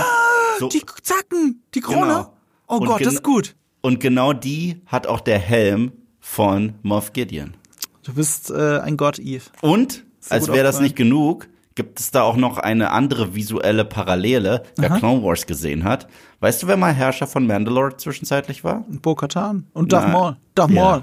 So, 0.59 0.69
Die 0.69 0.83
Zacken, 1.03 1.63
die 1.75 1.81
Krone. 1.81 2.01
Genau. 2.01 2.33
Oh 2.67 2.77
Und 2.79 2.87
Gott, 2.87 3.05
das 3.07 3.15
ist 3.15 3.23
gut. 3.23 3.55
Und 3.81 4.01
genau 4.01 4.33
die 4.33 4.81
hat 4.87 5.07
auch 5.07 5.21
der 5.21 5.39
Helm 5.39 5.93
von 6.19 6.75
Moff 6.83 7.13
Gideon. 7.13 7.55
Du 8.03 8.13
bist 8.15 8.51
äh, 8.51 8.79
ein 8.81 8.97
Gott, 8.97 9.19
Eve. 9.21 9.45
Und, 9.61 10.05
als 10.31 10.49
wäre 10.49 10.65
das 10.65 10.81
nicht 10.81 10.97
genug, 10.97 11.49
gibt 11.75 12.01
es 12.01 12.11
da 12.11 12.23
auch 12.23 12.37
noch 12.37 12.59
eine 12.59 12.91
andere 12.91 13.35
visuelle 13.37 13.85
Parallele, 13.85 14.65
wer 14.77 14.91
Clone 14.91 15.23
Wars 15.23 15.47
gesehen 15.47 15.85
hat. 15.85 16.09
Weißt 16.41 16.63
du, 16.63 16.67
wer 16.67 16.77
mal 16.77 16.93
Herrscher 16.93 17.29
von 17.29 17.47
Mandalore 17.47 17.97
zwischenzeitlich 17.97 18.65
war? 18.65 18.85
Bo-Katan 18.89 19.67
und 19.75 19.93
Darth. 19.93 20.13
Maul. 20.13 20.37
Darth 20.57 20.71
Ja. 20.71 20.83
Maul. 20.83 21.03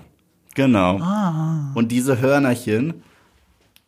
Genau. 0.54 1.00
Ah. 1.00 1.72
Und 1.76 1.92
diese 1.92 2.20
Hörnerchen 2.20 3.04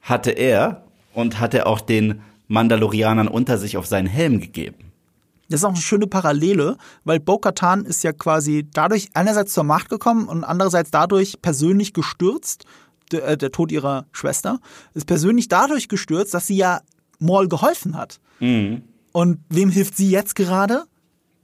hatte 0.01 0.31
er 0.31 0.83
und 1.13 1.39
hat 1.39 1.53
er 1.53 1.67
auch 1.67 1.81
den 1.81 2.21
Mandalorianern 2.47 3.27
unter 3.27 3.57
sich 3.57 3.75
auf 3.75 3.85
seinen 3.85 4.07
Helm 4.07 4.39
gegeben. 4.39 4.91
Das 5.49 5.61
ist 5.61 5.65
auch 5.65 5.69
eine 5.69 5.77
schöne 5.77 6.07
Parallele, 6.07 6.77
weil 7.05 7.19
Bo-Katan 7.19 7.85
ist 7.85 8.03
ja 8.03 8.11
quasi 8.11 8.67
dadurch 8.73 9.09
einerseits 9.13 9.53
zur 9.53 9.63
Macht 9.63 9.89
gekommen 9.89 10.27
und 10.27 10.43
andererseits 10.43 10.91
dadurch 10.91 11.41
persönlich 11.41 11.93
gestürzt 11.93 12.65
der, 13.12 13.28
äh, 13.28 13.38
der 13.38 13.51
Tod 13.51 13.72
ihrer 13.72 14.05
Schwester, 14.12 14.60
ist 14.93 15.08
persönlich 15.08 15.47
dadurch 15.47 15.88
gestürzt, 15.88 16.34
dass 16.34 16.47
sie 16.47 16.58
ja 16.58 16.82
Maul 17.20 17.47
geholfen 17.47 17.97
hat. 17.97 18.20
Mhm. 18.39 18.84
Und 19.12 19.39
wem 19.49 19.70
hilft 19.70 19.97
sie 19.97 20.10
jetzt 20.10 20.36
gerade? 20.36 20.84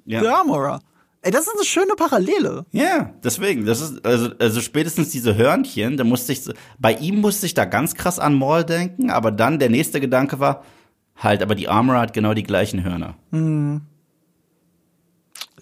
Ja. 0.05 0.21
The 0.21 0.27
Armorer. 0.27 0.79
Ey, 1.21 1.31
das 1.31 1.47
ist 1.47 1.53
eine 1.55 1.63
schöne 1.63 1.95
Parallele. 1.95 2.65
Ja, 2.71 3.13
deswegen, 3.23 3.65
das 3.65 3.79
ist, 3.79 4.05
also, 4.05 4.29
also 4.39 4.59
spätestens 4.59 5.09
diese 5.09 5.37
Hörnchen, 5.37 5.95
da 5.95 6.03
musste 6.03 6.33
ich, 6.33 6.41
bei 6.79 6.93
ihm 6.93 7.21
musste 7.21 7.45
ich 7.45 7.53
da 7.53 7.63
ganz 7.63 7.95
krass 7.95 8.19
an 8.19 8.33
Maul 8.33 8.65
denken, 8.65 9.09
aber 9.09 9.31
dann 9.31 9.57
der 9.57 9.69
nächste 9.69 10.01
Gedanke 10.01 10.39
war, 10.39 10.63
halt, 11.15 11.41
aber 11.41 11.55
die 11.55 11.69
Armor 11.69 11.95
hat 11.97 12.13
genau 12.13 12.33
die 12.33 12.43
gleichen 12.43 12.83
Hörner. 12.83 13.15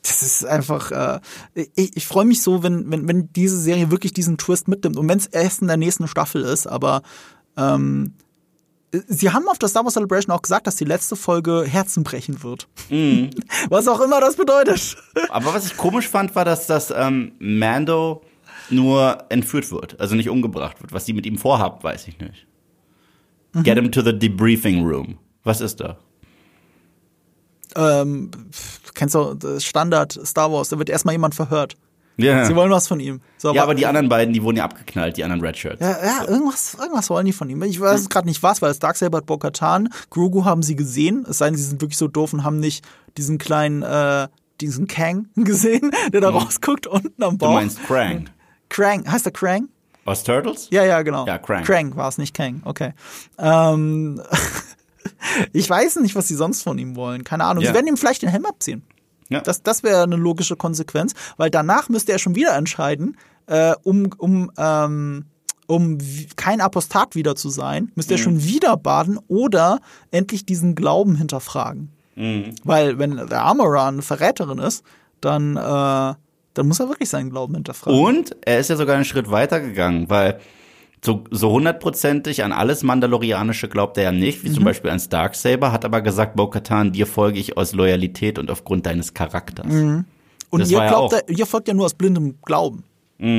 Das 0.04 0.24
ist 0.24 0.46
einfach, 0.46 0.92
äh, 0.92 1.20
ich, 1.76 1.96
ich 1.96 2.08
freue 2.08 2.26
mich 2.26 2.42
so, 2.42 2.64
wenn, 2.64 2.90
wenn, 2.90 3.08
wenn 3.08 3.32
diese 3.34 3.60
Serie 3.60 3.92
wirklich 3.92 4.14
diesen 4.14 4.38
Twist 4.38 4.68
mitnimmt. 4.68 4.98
Und 4.98 5.08
wenn 5.08 5.20
es 5.20 5.28
erst 5.28 5.62
in 5.62 5.68
der 5.68 5.78
nächsten 5.78 6.08
Staffel 6.08 6.42
ist, 6.42 6.66
aber 6.66 7.04
ähm, 7.56 8.14
sie 9.08 9.30
haben 9.32 9.48
auf 9.48 9.60
der 9.60 9.70
Star 9.70 9.84
Wars 9.84 9.94
Celebration 9.94 10.36
auch 10.36 10.42
gesagt, 10.42 10.68
dass 10.68 10.76
die 10.76 10.86
letzte 10.86 11.16
Folge 11.16 11.66
Herzen 11.68 12.04
brechen 12.04 12.42
wird. 12.44 12.68
Was 13.70 13.88
auch 13.88 14.02
immer 14.02 14.20
das 14.20 14.36
bedeutet. 14.36 14.98
Aber 15.30 15.54
was 15.54 15.66
ich 15.66 15.78
komisch 15.78 16.08
fand, 16.08 16.36
war, 16.36 16.46
dass 16.46 16.68
das 16.68 16.92
ähm, 16.96 17.34
Mando 17.40 18.22
nur 18.70 19.26
entführt 19.30 19.72
wird, 19.72 20.00
also 20.00 20.16
nicht 20.16 20.30
umgebracht 20.30 20.82
wird. 20.82 20.94
Was 20.94 21.06
sie 21.06 21.14
mit 21.14 21.26
ihm 21.26 21.38
vorhabt, 21.38 21.84
weiß 21.84 22.08
ich 22.08 22.20
nicht. 22.20 22.48
Get 23.64 23.78
him 23.78 23.92
to 23.92 24.02
the 24.02 24.18
debriefing 24.18 24.86
room. 24.86 25.18
Was 25.44 25.60
ist 25.60 25.80
da? 25.82 25.98
Ähm, 27.76 28.32
kennst 28.94 29.16
du 29.16 29.34
das 29.36 29.64
Standard 29.64 30.20
Star 30.26 30.52
Wars, 30.52 30.70
da 30.70 30.78
wird 30.80 30.90
erstmal 30.90 31.14
jemand 31.14 31.36
verhört. 31.36 31.76
Ja. 32.18 32.46
Sie 32.46 32.56
wollen 32.56 32.70
was 32.70 32.88
von 32.88 33.00
ihm. 33.00 33.22
So, 33.38 33.54
ja, 33.54 33.64
aber 33.64 33.74
die 33.74 33.86
anderen 33.88 34.08
beiden, 34.10 34.34
die 34.34 34.44
wurden 34.44 34.58
ja 34.58 34.66
abgeknallt, 34.66 35.18
die 35.18 35.24
anderen 35.24 35.42
Redshirts. 35.44 35.80
Ja, 35.82 35.98
ja 36.04 36.26
irgendwas, 36.28 36.76
irgendwas 36.80 37.10
wollen 37.10 37.26
die 37.26 37.34
von 37.34 37.50
ihm. 37.50 37.64
Ich 37.64 37.80
weiß 37.80 38.10
gerade 38.10 38.28
nicht 38.28 38.44
was, 38.44 38.62
weil 38.62 38.70
es 38.70 38.80
Darksaber 38.80 39.20
hat 39.20 39.26
Bo-Katan, 39.26 39.90
Grogu 40.12 40.46
haben 40.46 40.62
sie 40.62 40.76
gesehen, 40.76 41.26
es 41.28 41.40
sei 41.40 41.48
denn, 41.48 41.56
sie 41.56 41.64
sind 41.64 41.82
wirklich 41.82 41.98
so 41.98 42.08
doof 42.08 42.34
und 42.34 42.44
haben 42.44 42.60
nicht 42.60 42.86
diesen 43.18 43.38
kleinen, 43.40 43.82
äh, 43.82 44.28
diesen 44.60 44.88
Kang 44.88 45.30
gesehen, 45.36 45.92
der 46.14 46.22
da 46.22 46.30
rausguckt 46.30 46.86
unten 46.86 47.24
am 47.24 47.34
Mhm. 47.34 47.38
Du 47.40 47.46
Bauch. 47.46 47.54
meinst 47.54 47.82
Krang. 47.84 48.30
Krang, 48.70 49.10
heißt 49.12 49.26
der 49.26 49.34
Krang? 49.34 49.70
Aus 50.06 50.24
Turtles? 50.24 50.68
Ja, 50.72 50.84
ja, 50.84 51.02
genau. 51.04 51.26
Ja, 51.26 51.38
Krang. 51.38 51.64
Krang 51.64 51.96
war 51.96 52.10
es, 52.10 52.18
nicht 52.18 52.36
Kang, 52.36 52.62
okay. 52.66 52.94
Ähm, 53.40 54.22
ich 55.54 55.70
weiß 55.70 55.98
nicht, 55.98 56.16
was 56.16 56.28
sie 56.28 56.36
sonst 56.36 56.64
von 56.64 56.78
ihm 56.78 56.96
wollen. 56.96 57.24
Keine 57.24 57.46
Ahnung. 57.46 57.64
Ja. 57.64 57.70
Sie 57.70 57.74
werden 57.76 57.88
ihm 57.88 57.98
vielleicht 57.98 58.22
den 58.22 58.30
Helm 58.30 58.46
abziehen. 58.46 58.84
Ja. 59.30 59.42
Das, 59.42 59.64
das 59.64 59.84
wäre 59.84 60.04
eine 60.04 60.18
logische 60.18 60.56
Konsequenz, 60.56 61.14
weil 61.38 61.50
danach 61.50 61.88
müsste 61.90 62.12
er 62.12 62.20
schon 62.20 62.36
wieder 62.36 62.56
entscheiden, 62.56 63.18
äh, 63.48 63.74
um, 63.84 64.10
um, 64.18 64.52
ähm, 64.58 65.26
um 65.68 65.98
kein 66.36 66.60
Apostat 66.60 67.16
wieder 67.16 67.36
zu 67.36 67.50
sein, 67.50 67.92
müsste 67.96 68.16
er 68.16 68.20
Mhm. 68.20 68.24
schon 68.24 68.44
wieder 68.44 68.76
baden 68.76 69.18
oder 69.30 69.80
endlich 70.12 70.46
diesen 70.46 70.76
Glauben 70.76 71.16
hinterfragen. 71.16 71.94
Mhm. 72.16 72.56
Weil, 72.66 73.00
wenn 73.00 73.16
der 73.16 73.42
Armorer 73.44 73.86
eine 73.88 74.02
Verräterin 74.02 74.58
ist, 74.60 74.84
dann, 75.22 75.56
äh, 75.56 75.60
dann 76.54 76.68
muss 76.68 76.82
er 76.82 76.90
wirklich 76.90 77.08
seinen 77.10 77.30
Glauben 77.30 77.54
hinterfragen. 77.56 77.98
Und 77.98 78.36
er 78.42 78.60
ist 78.60 78.70
ja 78.70 78.76
sogar 78.76 78.96
einen 78.96 79.06
Schritt 79.06 79.32
weiter 79.32 79.62
gegangen, 79.62 80.10
weil 80.10 80.42
so, 81.04 81.24
so 81.32 81.52
hundertprozentig 81.52 82.44
an 82.44 82.52
alles 82.52 82.84
Mandalorianische 82.84 83.68
glaubt 83.68 83.98
er 83.98 84.04
ja 84.04 84.12
nicht, 84.12 84.44
wie 84.44 84.50
Mhm. 84.50 84.54
zum 84.54 84.64
Beispiel 84.66 84.90
ans 84.92 85.10
Darksaber, 85.10 85.72
hat 85.72 85.84
aber 85.86 86.02
gesagt, 86.02 86.36
Bo-Katan, 86.36 86.92
dir 86.92 87.08
folge 87.08 87.40
ich 87.40 87.58
aus 87.58 87.74
Loyalität 87.74 88.38
und 88.38 88.52
aufgrund 88.52 88.86
deines 88.86 89.14
Charakters. 89.14 89.66
Und 90.52 90.60
Das 90.60 90.70
ihr, 90.70 90.78
ja 90.78 90.88
glaubt, 90.90 91.14
Mhm. 91.14 91.20
ja, 91.30 91.38
ihr 91.40 91.46
folgt 91.46 91.68
ja 91.68 91.74
nur 91.74 91.86
aus 91.86 91.94
blindem 91.94 92.36
Glauben. 92.44 92.84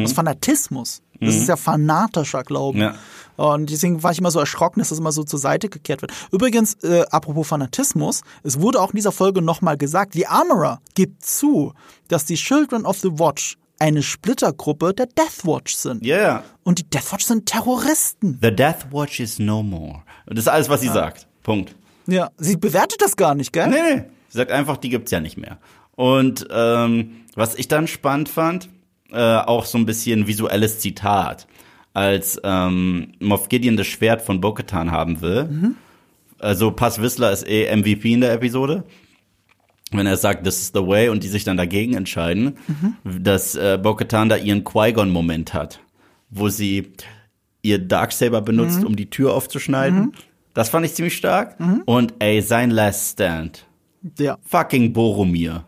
Aus 0.04 0.12
Fanatismus. 0.12 1.02
Das 1.20 1.36
ist 1.36 1.48
ja 1.48 1.56
fanatischer 1.56 2.42
Glauben. 2.42 2.80
Ja. 2.80 2.94
Und 3.36 3.70
deswegen 3.70 4.02
war 4.02 4.10
ich 4.12 4.18
immer 4.18 4.30
so 4.32 4.40
erschrocken, 4.40 4.80
dass 4.80 4.88
das 4.90 4.98
immer 4.98 5.12
so 5.12 5.22
zur 5.22 5.38
Seite 5.38 5.68
gekehrt 5.68 6.02
wird. 6.02 6.12
Übrigens, 6.32 6.74
äh, 6.82 7.04
apropos 7.10 7.46
Fanatismus, 7.48 8.22
es 8.42 8.60
wurde 8.60 8.80
auch 8.80 8.90
in 8.90 8.96
dieser 8.96 9.12
Folge 9.12 9.40
nochmal 9.40 9.76
gesagt, 9.76 10.14
die 10.14 10.26
Armorer 10.26 10.80
gibt 10.94 11.24
zu, 11.24 11.74
dass 12.08 12.24
die 12.24 12.34
Children 12.34 12.84
of 12.86 12.98
the 12.98 13.10
Watch 13.18 13.56
eine 13.82 14.02
Splittergruppe 14.02 14.94
der 14.94 15.06
Death 15.06 15.44
Watch 15.44 15.74
sind. 15.74 16.06
Ja, 16.06 16.16
yeah. 16.16 16.44
Und 16.62 16.78
die 16.78 16.88
Death 16.88 17.12
Watch 17.12 17.24
sind 17.24 17.46
Terroristen. 17.46 18.38
The 18.40 18.54
Death 18.54 18.92
Watch 18.92 19.18
is 19.18 19.40
no 19.40 19.60
more. 19.64 20.04
Das 20.26 20.38
ist 20.38 20.48
alles, 20.48 20.68
was 20.68 20.82
sie 20.82 20.88
sagt. 20.88 21.26
Punkt. 21.42 21.74
Ja, 22.06 22.30
sie 22.38 22.56
bewertet 22.56 23.02
das 23.02 23.16
gar 23.16 23.34
nicht, 23.34 23.52
gell? 23.52 23.68
Nee, 23.68 23.94
nee. 23.94 24.02
Sie 24.28 24.38
sagt 24.38 24.52
einfach, 24.52 24.76
die 24.76 24.88
gibt's 24.88 25.10
ja 25.10 25.18
nicht 25.18 25.36
mehr. 25.36 25.58
Und 25.96 26.46
ähm, 26.50 27.24
was 27.34 27.56
ich 27.56 27.66
dann 27.66 27.88
spannend 27.88 28.28
fand, 28.28 28.68
äh, 29.10 29.18
auch 29.18 29.64
so 29.64 29.78
ein 29.78 29.84
bisschen 29.84 30.28
visuelles 30.28 30.78
Zitat, 30.78 31.48
als 31.92 32.40
ähm, 32.44 33.14
Moff 33.18 33.48
Gideon 33.48 33.76
das 33.76 33.88
Schwert 33.88 34.22
von 34.22 34.40
Bo-Katan 34.40 34.92
haben 34.92 35.20
will. 35.20 35.74
Also 36.38 36.70
Paz 36.70 37.00
Whistler 37.00 37.32
ist 37.32 37.46
eh 37.48 37.74
MVP 37.74 38.12
in 38.12 38.20
der 38.20 38.32
Episode. 38.32 38.84
Wenn 39.98 40.06
er 40.06 40.16
sagt, 40.16 40.44
this 40.44 40.60
is 40.60 40.72
the 40.74 40.86
way 40.86 41.08
und 41.08 41.22
die 41.22 41.28
sich 41.28 41.44
dann 41.44 41.56
dagegen 41.56 41.94
entscheiden, 41.94 42.56
dass 43.04 43.54
äh, 43.54 43.78
Bo-Katan 43.82 44.28
da 44.28 44.36
ihren 44.36 44.64
Qui-Gon-Moment 44.64 45.54
hat, 45.54 45.80
wo 46.30 46.48
sie 46.48 46.92
ihr 47.62 47.78
Darksaber 47.78 48.40
benutzt, 48.42 48.84
um 48.84 48.96
die 48.96 49.08
Tür 49.10 49.34
aufzuschneiden. 49.34 50.12
Das 50.54 50.68
fand 50.68 50.84
ich 50.84 50.94
ziemlich 50.94 51.16
stark. 51.16 51.56
Und 51.86 52.14
ey, 52.18 52.42
sein 52.42 52.70
Last 52.70 53.12
Stand. 53.12 53.66
Ja. 54.18 54.38
Fucking 54.42 54.92
Boromir. 54.92 55.64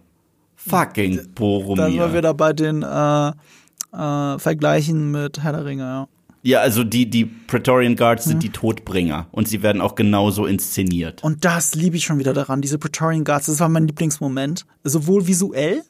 Fucking 0.56 1.16
Dann 1.16 1.24
sind 1.24 1.28
wir 1.28 1.34
Boromir. 1.34 2.14
wieder 2.14 2.34
bei 2.34 2.52
den 2.52 2.82
äh, 2.82 3.28
äh, 3.28 4.38
Vergleichen 4.38 5.10
mit 5.10 5.42
Herr 5.42 5.52
der 5.52 5.64
Ringe, 5.64 5.82
ja. 5.82 6.08
Ja, 6.44 6.60
also 6.60 6.84
die, 6.84 7.08
die 7.08 7.24
Praetorian 7.24 7.96
Guards 7.96 8.26
Mhm. 8.26 8.30
sind 8.30 8.42
die 8.42 8.50
Todbringer 8.50 9.26
und 9.32 9.48
sie 9.48 9.62
werden 9.62 9.80
auch 9.80 9.94
genauso 9.94 10.44
inszeniert. 10.46 11.24
Und 11.24 11.44
das 11.44 11.74
liebe 11.74 11.96
ich 11.96 12.04
schon 12.04 12.18
wieder 12.18 12.32
daran, 12.34 12.60
diese 12.60 12.78
Praetorian 12.78 13.24
Guards, 13.24 13.46
das 13.46 13.58
war 13.60 13.68
mein 13.68 13.86
Lieblingsmoment. 13.86 14.66
Sowohl 14.84 15.26
visuell, 15.26 15.82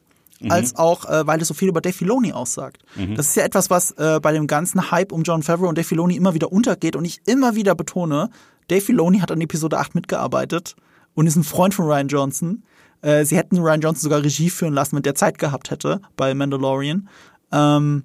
als 0.49 0.77
auch, 0.77 1.07
äh, 1.07 1.27
weil 1.27 1.41
es 1.41 1.49
so 1.49 1.55
viel 1.55 1.69
über 1.69 1.81
Dave 1.81 1.95
Filoni 1.95 2.33
aussagt. 2.33 2.83
Das 3.17 3.29
ist 3.29 3.37
ja 3.37 3.45
etwas, 3.45 3.71
was 3.71 3.93
äh, 3.93 4.21
bei 4.21 4.33
dem 4.33 4.47
ganzen 4.47 4.91
Hype 4.91 5.11
um 5.13 5.23
John 5.23 5.43
Favreau 5.43 5.69
und 5.69 5.79
Dave 5.79 5.87
Filoni 5.87 6.17
immer 6.17 6.35
wieder 6.35 6.53
untergeht 6.53 6.97
und 6.97 7.05
ich 7.05 7.21
immer 7.27 7.55
wieder 7.57 7.75
betone, 7.75 8.29
Dave 8.69 8.81
Filoni 8.83 9.19
hat 9.21 9.31
an 9.33 9.41
Episode 9.41 9.79
8 9.79 9.95
mitgearbeitet 9.95 10.77
und 11.15 11.27
ist 11.27 11.37
ein 11.37 11.45
Freund 11.45 11.73
von 11.75 11.87
Ryan 11.87 12.09
Johnson. 12.09 12.63
Äh, 13.01 13.25
sie 13.25 13.37
hätten 13.37 13.59
Ryan 13.59 13.81
Johnson 13.81 14.03
sogar 14.03 14.23
Regie 14.23 14.51
führen 14.51 14.75
lassen, 14.75 14.97
wenn 14.97 15.03
der 15.03 15.15
Zeit 15.15 15.39
gehabt 15.39 15.71
hätte 15.71 16.01
bei 16.17 16.35
Mandalorian. 16.35 17.09
Ähm, 17.53 18.05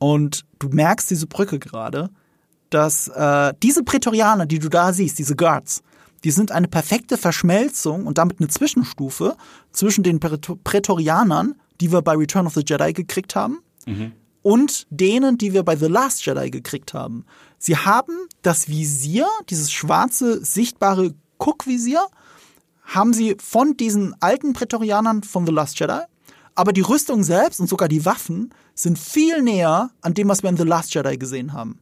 und 0.00 0.44
du 0.58 0.68
merkst 0.70 1.10
diese 1.10 1.26
Brücke 1.28 1.58
gerade, 1.58 2.10
dass 2.70 3.06
äh, 3.08 3.52
diese 3.62 3.84
Prätorianer, 3.84 4.46
die 4.46 4.58
du 4.58 4.68
da 4.68 4.92
siehst, 4.92 5.18
diese 5.18 5.36
Guards, 5.36 5.82
die 6.24 6.30
sind 6.30 6.52
eine 6.52 6.68
perfekte 6.68 7.16
Verschmelzung 7.16 8.06
und 8.06 8.18
damit 8.18 8.40
eine 8.40 8.48
Zwischenstufe 8.48 9.36
zwischen 9.72 10.02
den 10.02 10.18
Prätor 10.18 10.58
Prätorianern, 10.64 11.54
die 11.80 11.92
wir 11.92 12.02
bei 12.02 12.14
Return 12.14 12.46
of 12.46 12.54
the 12.54 12.64
Jedi 12.66 12.92
gekriegt 12.92 13.36
haben, 13.36 13.58
und 14.42 14.86
denen, 14.90 15.36
die 15.36 15.52
wir 15.52 15.62
bei 15.62 15.76
The 15.76 15.86
Last 15.86 16.24
Jedi 16.24 16.50
gekriegt 16.50 16.94
haben. 16.94 17.24
Sie 17.58 17.76
haben 17.76 18.14
das 18.42 18.68
Visier, 18.68 19.26
dieses 19.50 19.70
schwarze, 19.70 20.42
sichtbare 20.44 21.14
Guckvisier, 21.38 22.06
haben 22.84 23.12
sie 23.12 23.36
von 23.42 23.76
diesen 23.76 24.14
alten 24.20 24.54
Prätorianern 24.54 25.22
von 25.22 25.46
The 25.46 25.52
Last 25.52 25.78
Jedi, 25.78 26.00
aber 26.60 26.74
die 26.74 26.82
Rüstung 26.82 27.22
selbst 27.22 27.58
und 27.58 27.70
sogar 27.70 27.88
die 27.88 28.04
Waffen 28.04 28.52
sind 28.74 28.98
viel 28.98 29.40
näher 29.40 29.90
an 30.02 30.12
dem, 30.12 30.28
was 30.28 30.42
wir 30.42 30.50
in 30.50 30.58
The 30.58 30.64
Last 30.64 30.92
Jedi 30.92 31.16
gesehen 31.16 31.54
haben. 31.54 31.78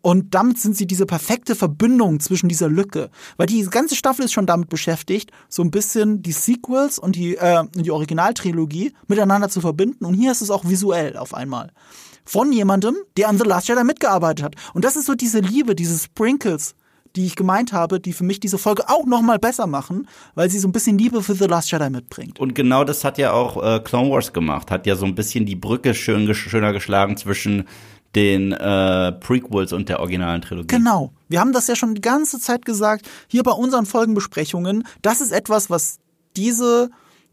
Und 0.00 0.32
damit 0.32 0.60
sind 0.60 0.76
sie 0.76 0.86
diese 0.86 1.06
perfekte 1.06 1.56
Verbindung 1.56 2.20
zwischen 2.20 2.48
dieser 2.48 2.68
Lücke. 2.68 3.10
Weil 3.36 3.48
die 3.48 3.64
ganze 3.64 3.96
Staffel 3.96 4.24
ist 4.24 4.32
schon 4.32 4.46
damit 4.46 4.68
beschäftigt, 4.68 5.32
so 5.48 5.60
ein 5.60 5.72
bisschen 5.72 6.22
die 6.22 6.30
Sequels 6.30 7.00
und 7.00 7.16
die, 7.16 7.36
äh, 7.36 7.64
die 7.74 7.90
Originaltrilogie 7.90 8.92
miteinander 9.08 9.48
zu 9.48 9.60
verbinden. 9.60 10.04
Und 10.04 10.14
hier 10.14 10.30
ist 10.30 10.40
es 10.40 10.52
auch 10.52 10.64
visuell 10.64 11.16
auf 11.16 11.34
einmal. 11.34 11.72
Von 12.24 12.52
jemandem, 12.52 12.94
der 13.16 13.28
an 13.28 13.38
The 13.38 13.44
Last 13.44 13.66
Jedi 13.66 13.82
mitgearbeitet 13.82 14.44
hat. 14.44 14.54
Und 14.72 14.84
das 14.84 14.94
ist 14.94 15.06
so 15.06 15.16
diese 15.16 15.40
Liebe, 15.40 15.74
diese 15.74 15.98
Sprinkles, 15.98 16.76
die 17.16 17.26
ich 17.26 17.34
gemeint 17.34 17.72
habe, 17.72 17.98
die 17.98 18.12
für 18.12 18.24
mich 18.24 18.40
diese 18.40 18.58
Folge 18.58 18.88
auch 18.88 19.06
noch 19.06 19.22
mal 19.22 19.38
besser 19.38 19.66
machen, 19.66 20.06
weil 20.34 20.50
sie 20.50 20.58
so 20.58 20.68
ein 20.68 20.72
bisschen 20.72 20.98
Liebe 20.98 21.22
für 21.22 21.34
The 21.34 21.46
Last 21.46 21.70
Jedi 21.72 21.90
mitbringt. 21.90 22.38
Und 22.38 22.54
genau 22.54 22.84
das 22.84 23.04
hat 23.04 23.18
ja 23.18 23.32
auch 23.32 23.62
äh, 23.62 23.80
Clone 23.80 24.10
Wars 24.10 24.32
gemacht, 24.32 24.70
hat 24.70 24.86
ja 24.86 24.96
so 24.96 25.06
ein 25.06 25.14
bisschen 25.14 25.46
die 25.46 25.56
Brücke 25.56 25.94
schön, 25.94 26.32
schöner 26.34 26.72
geschlagen 26.72 27.16
zwischen 27.16 27.64
den 28.14 28.52
äh, 28.52 29.12
Prequels 29.12 29.72
und 29.72 29.88
der 29.88 30.00
originalen 30.00 30.42
Trilogie. 30.42 30.68
Genau. 30.68 31.12
Wir 31.28 31.40
haben 31.40 31.52
das 31.52 31.66
ja 31.66 31.76
schon 31.76 31.94
die 31.94 32.00
ganze 32.00 32.38
Zeit 32.38 32.64
gesagt, 32.64 33.08
hier 33.28 33.42
bei 33.42 33.50
unseren 33.50 33.86
Folgenbesprechungen. 33.86 34.84
Das 35.02 35.20
ist 35.20 35.32
etwas, 35.32 35.70
was 35.70 35.98
diese, 36.36 36.90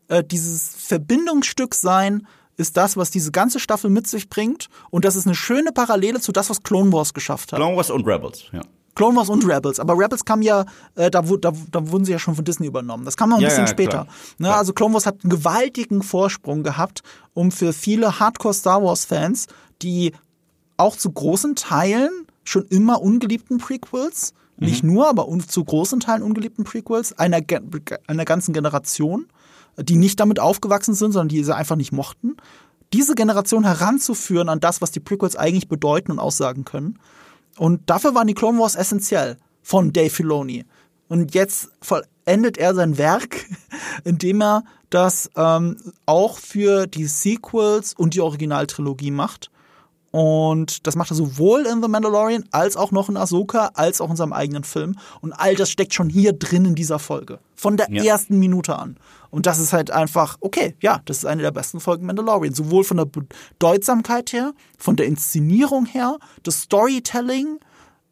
äh, 0.07 0.23
dieses 0.23 0.75
Verbindungsstück 0.75 1.75
sein, 1.75 2.27
ist 2.57 2.77
das, 2.77 2.97
was 2.97 3.11
diese 3.11 3.31
ganze 3.31 3.59
Staffel 3.59 3.89
mit 3.89 4.07
sich 4.07 4.29
bringt. 4.29 4.67
Und 4.89 5.05
das 5.05 5.15
ist 5.15 5.25
eine 5.25 5.35
schöne 5.35 5.71
Parallele 5.71 6.19
zu 6.19 6.31
das, 6.31 6.49
was 6.49 6.63
Clone 6.63 6.91
Wars 6.91 7.13
geschafft 7.13 7.51
hat. 7.51 7.59
Clone 7.59 7.75
Wars 7.75 7.89
und 7.89 8.05
Rebels, 8.05 8.45
ja. 8.51 8.61
Clone 8.95 9.15
Wars 9.15 9.29
und 9.29 9.47
Rebels. 9.47 9.79
Aber 9.79 9.97
Rebels 9.97 10.25
kam 10.25 10.41
ja, 10.41 10.65
äh, 10.95 11.09
da, 11.09 11.21
da, 11.21 11.51
da 11.71 11.91
wurden 11.91 12.05
sie 12.05 12.11
ja 12.11 12.19
schon 12.19 12.35
von 12.35 12.45
Disney 12.45 12.67
übernommen. 12.67 13.05
Das 13.05 13.17
kam 13.17 13.29
noch 13.29 13.37
ein 13.37 13.41
Ja, 13.43 13.49
bisschen 13.49 13.65
ja, 13.65 13.71
später. 13.71 14.07
Ne, 14.37 14.47
Klar. 14.47 14.57
also 14.57 14.73
Clone 14.73 14.93
Wars 14.93 15.05
hat 15.05 15.23
einen 15.23 15.31
gewaltigen 15.31 16.03
Vorsprung 16.03 16.63
gehabt, 16.63 17.01
um 17.33 17.51
für 17.51 17.73
viele 17.73 18.19
Hardcore 18.19 18.53
Star 18.53 18.83
Wars 18.83 19.05
Fans, 19.05 19.47
die 19.81 20.13
auch 20.77 20.95
zu 20.95 21.11
großen 21.11 21.55
Teilen 21.55 22.11
schon 22.43 22.65
immer 22.67 23.01
ungeliebten 23.01 23.57
Prequels. 23.57 24.33
Nicht 24.57 24.83
nur, 24.83 25.09
aber 25.09 25.27
zu 25.47 25.65
großen 25.65 25.99
Teilen 25.99 26.21
ungeliebten 26.21 26.63
Prequels 26.63 27.17
einer, 27.17 27.41
einer 28.07 28.23
ganzen 28.23 28.53
Generation, 28.53 29.25
die 29.77 29.95
nicht 29.95 30.19
damit 30.19 30.39
aufgewachsen 30.39 30.93
sind, 30.93 31.11
sondern 31.11 31.27
die 31.29 31.43
sie 31.43 31.55
einfach 31.55 31.75
nicht 31.75 31.91
mochten. 31.91 32.37
Diese 32.93 33.15
Generation 33.15 33.65
heranzuführen 33.65 34.49
an 34.49 34.59
das, 34.59 34.79
was 34.79 34.91
die 34.91 34.99
Prequels 34.99 35.35
eigentlich 35.35 35.67
bedeuten 35.67 36.11
und 36.11 36.19
aussagen 36.19 36.63
können. 36.63 36.99
Und 37.57 37.89
dafür 37.89 38.15
waren 38.15 38.27
die 38.27 38.33
Clone 38.33 38.59
Wars 38.59 38.75
essentiell 38.75 39.37
von 39.61 39.93
Dave 39.93 40.09
Filoni. 40.09 40.65
Und 41.07 41.33
jetzt 41.35 41.69
vollendet 41.81 42.57
er 42.57 42.73
sein 42.73 42.97
Werk, 42.97 43.45
indem 44.03 44.41
er 44.41 44.63
das 44.89 45.29
ähm, 45.35 45.77
auch 46.05 46.37
für 46.37 46.87
die 46.87 47.05
Sequels 47.05 47.93
und 47.93 48.13
die 48.13 48.21
Originaltrilogie 48.21 49.11
macht. 49.11 49.51
Und 50.15 50.85
das 50.85 50.95
macht 50.95 51.09
er 51.11 51.15
sowohl 51.15 51.65
in 51.65 51.81
The 51.81 51.87
Mandalorian 51.87 52.45
als 52.51 52.77
auch 52.77 52.91
noch 52.91 53.09
in 53.09 53.17
Ahsoka, 53.17 53.71
als 53.73 53.99
auch 53.99 54.11
in 54.11 54.15
seinem 54.15 54.31
eigenen 54.31 54.63
Film. 54.63 54.95
Und 55.21 55.33
all 55.33 55.55
das 55.55 55.71
steckt 55.71 55.95
schon 55.95 56.07
hier 56.07 56.33
drin 56.33 56.65
in 56.65 56.75
dieser 56.75 56.99
Folge. 56.99 57.39
Von 57.55 57.77
der 57.77 57.89
Ja. 57.89 58.03
ersten 58.03 58.37
Minute 58.37 58.77
an. 58.77 58.97
Und 59.31 59.47
das 59.47 59.57
ist 59.57 59.73
halt 59.73 59.89
einfach, 59.89 60.37
okay, 60.39 60.75
ja, 60.81 61.01
das 61.05 61.17
ist 61.17 61.25
eine 61.25 61.41
der 61.41 61.49
besten 61.49 61.79
Folgen 61.79 62.05
Mandalorian. 62.05 62.53
Sowohl 62.53 62.83
von 62.83 62.97
der 62.97 63.05
Bedeutsamkeit 63.05 64.31
her, 64.33 64.53
von 64.77 64.95
der 64.97 65.07
Inszenierung 65.07 65.87
her, 65.87 66.19
das 66.43 66.61
Storytelling. 66.61 67.57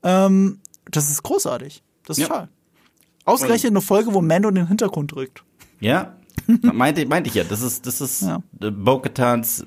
Ähm, 0.01 0.59
das 0.89 1.11
ist 1.11 1.21
großartig. 1.21 1.83
Das 2.07 2.17
ist 2.17 2.27
Ja. 2.27 2.33
toll. 2.35 2.49
Ausgerechnet 3.25 3.73
eine 3.73 3.81
Folge, 3.81 4.11
wo 4.15 4.21
Mando 4.21 4.49
in 4.49 4.55
den 4.55 4.67
Hintergrund 4.67 5.15
rückt. 5.15 5.43
Ja, 5.79 6.15
meinte, 6.61 7.05
meinte 7.05 7.29
ich 7.29 7.35
ja. 7.35 7.43
Das 7.43 7.61
ist, 7.61 7.85
das 7.87 8.01
ist 8.01 8.23
Ja. 8.23 8.41
Bo-Katans 8.59 9.65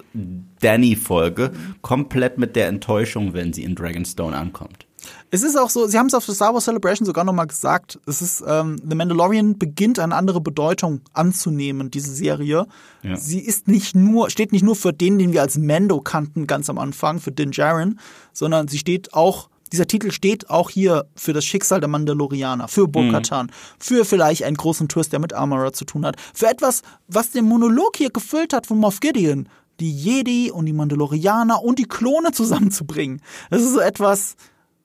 Danny-Folge. 0.61 1.53
Komplett 1.83 2.39
mit 2.39 2.57
der 2.57 2.69
Enttäuschung, 2.69 3.33
wenn 3.35 3.53
sie 3.53 3.65
in 3.65 3.75
Dragonstone 3.75 4.37
ankommt. 4.37 4.87
Es 5.31 5.43
ist 5.43 5.57
auch 5.57 5.71
so, 5.71 5.87
sie 5.87 5.99
haben 5.99 6.07
es 6.07 6.15
auf 6.15 6.25
der 6.25 6.35
Star 6.35 6.55
Wars 6.55 6.65
Celebration 6.65 7.07
sogar 7.07 7.25
nochmal 7.25 7.47
gesagt, 7.47 7.99
es 8.07 8.23
ist, 8.23 8.43
ähm, 8.47 8.77
The 8.89 8.95
Mandalorian 8.95 9.59
beginnt 9.59 9.99
eine 9.99 10.15
andere 10.15 10.41
Bedeutung 10.41 11.01
anzunehmen, 11.13 11.91
diese 11.91 12.13
Serie. 12.15 12.67
Ja. 13.03 13.17
Sie 13.17 13.41
ist 13.41 13.69
nicht 13.69 13.95
nur, 13.95 14.31
steht 14.31 14.53
nicht 14.53 14.63
nur 14.63 14.77
für 14.77 14.93
den, 14.93 15.19
den 15.19 15.33
wir 15.33 15.43
als 15.43 15.59
Mando 15.59 16.01
kannten 16.01 16.47
ganz 16.47 16.71
am 16.71 16.79
Anfang, 16.79 17.21
für 17.21 17.33
Din 17.33 17.51
Djarin, 17.51 17.99
sondern 18.33 18.69
sie 18.69 18.79
steht 18.79 19.13
auch, 19.13 19.49
dieser 19.75 19.89
Titel 19.89 20.13
steht 20.13 20.51
auch 20.51 20.71
hier 20.71 21.07
für 21.17 21.33
das 21.33 21.45
Schicksal 21.45 21.81
der 21.81 21.89
Mandalorianer, 21.89 22.69
für 22.69 22.87
Bo-Katan, 22.87 23.51
für 23.81 24.05
vielleicht 24.05 24.45
einen 24.45 24.57
großen 24.57 24.89
Twist, 24.89 25.13
der 25.13 25.19
mit 25.19 25.33
Armorer 25.33 25.73
zu 25.73 25.85
tun 25.85 26.07
hat, 26.07 26.15
für 26.33 26.47
etwas, 26.47 26.83
was 27.09 27.33
den 27.33 27.45
Monolog 27.47 27.97
hier 27.97 28.11
gefüllt 28.11 28.53
hat 28.53 28.69
von 28.69 28.79
Moff 28.79 29.01
Gideon, 29.01 29.49
die 29.81 29.91
Jedi 29.91 30.53
und 30.53 30.67
die 30.67 30.73
Mandalorianer 30.73 31.61
und 31.61 31.81
die 31.81 31.89
Klone 31.89 32.31
zusammenzubringen. 32.31 33.21
Das 33.51 33.63
ist 33.63 33.73
so 33.73 33.81
etwas, 33.81 34.37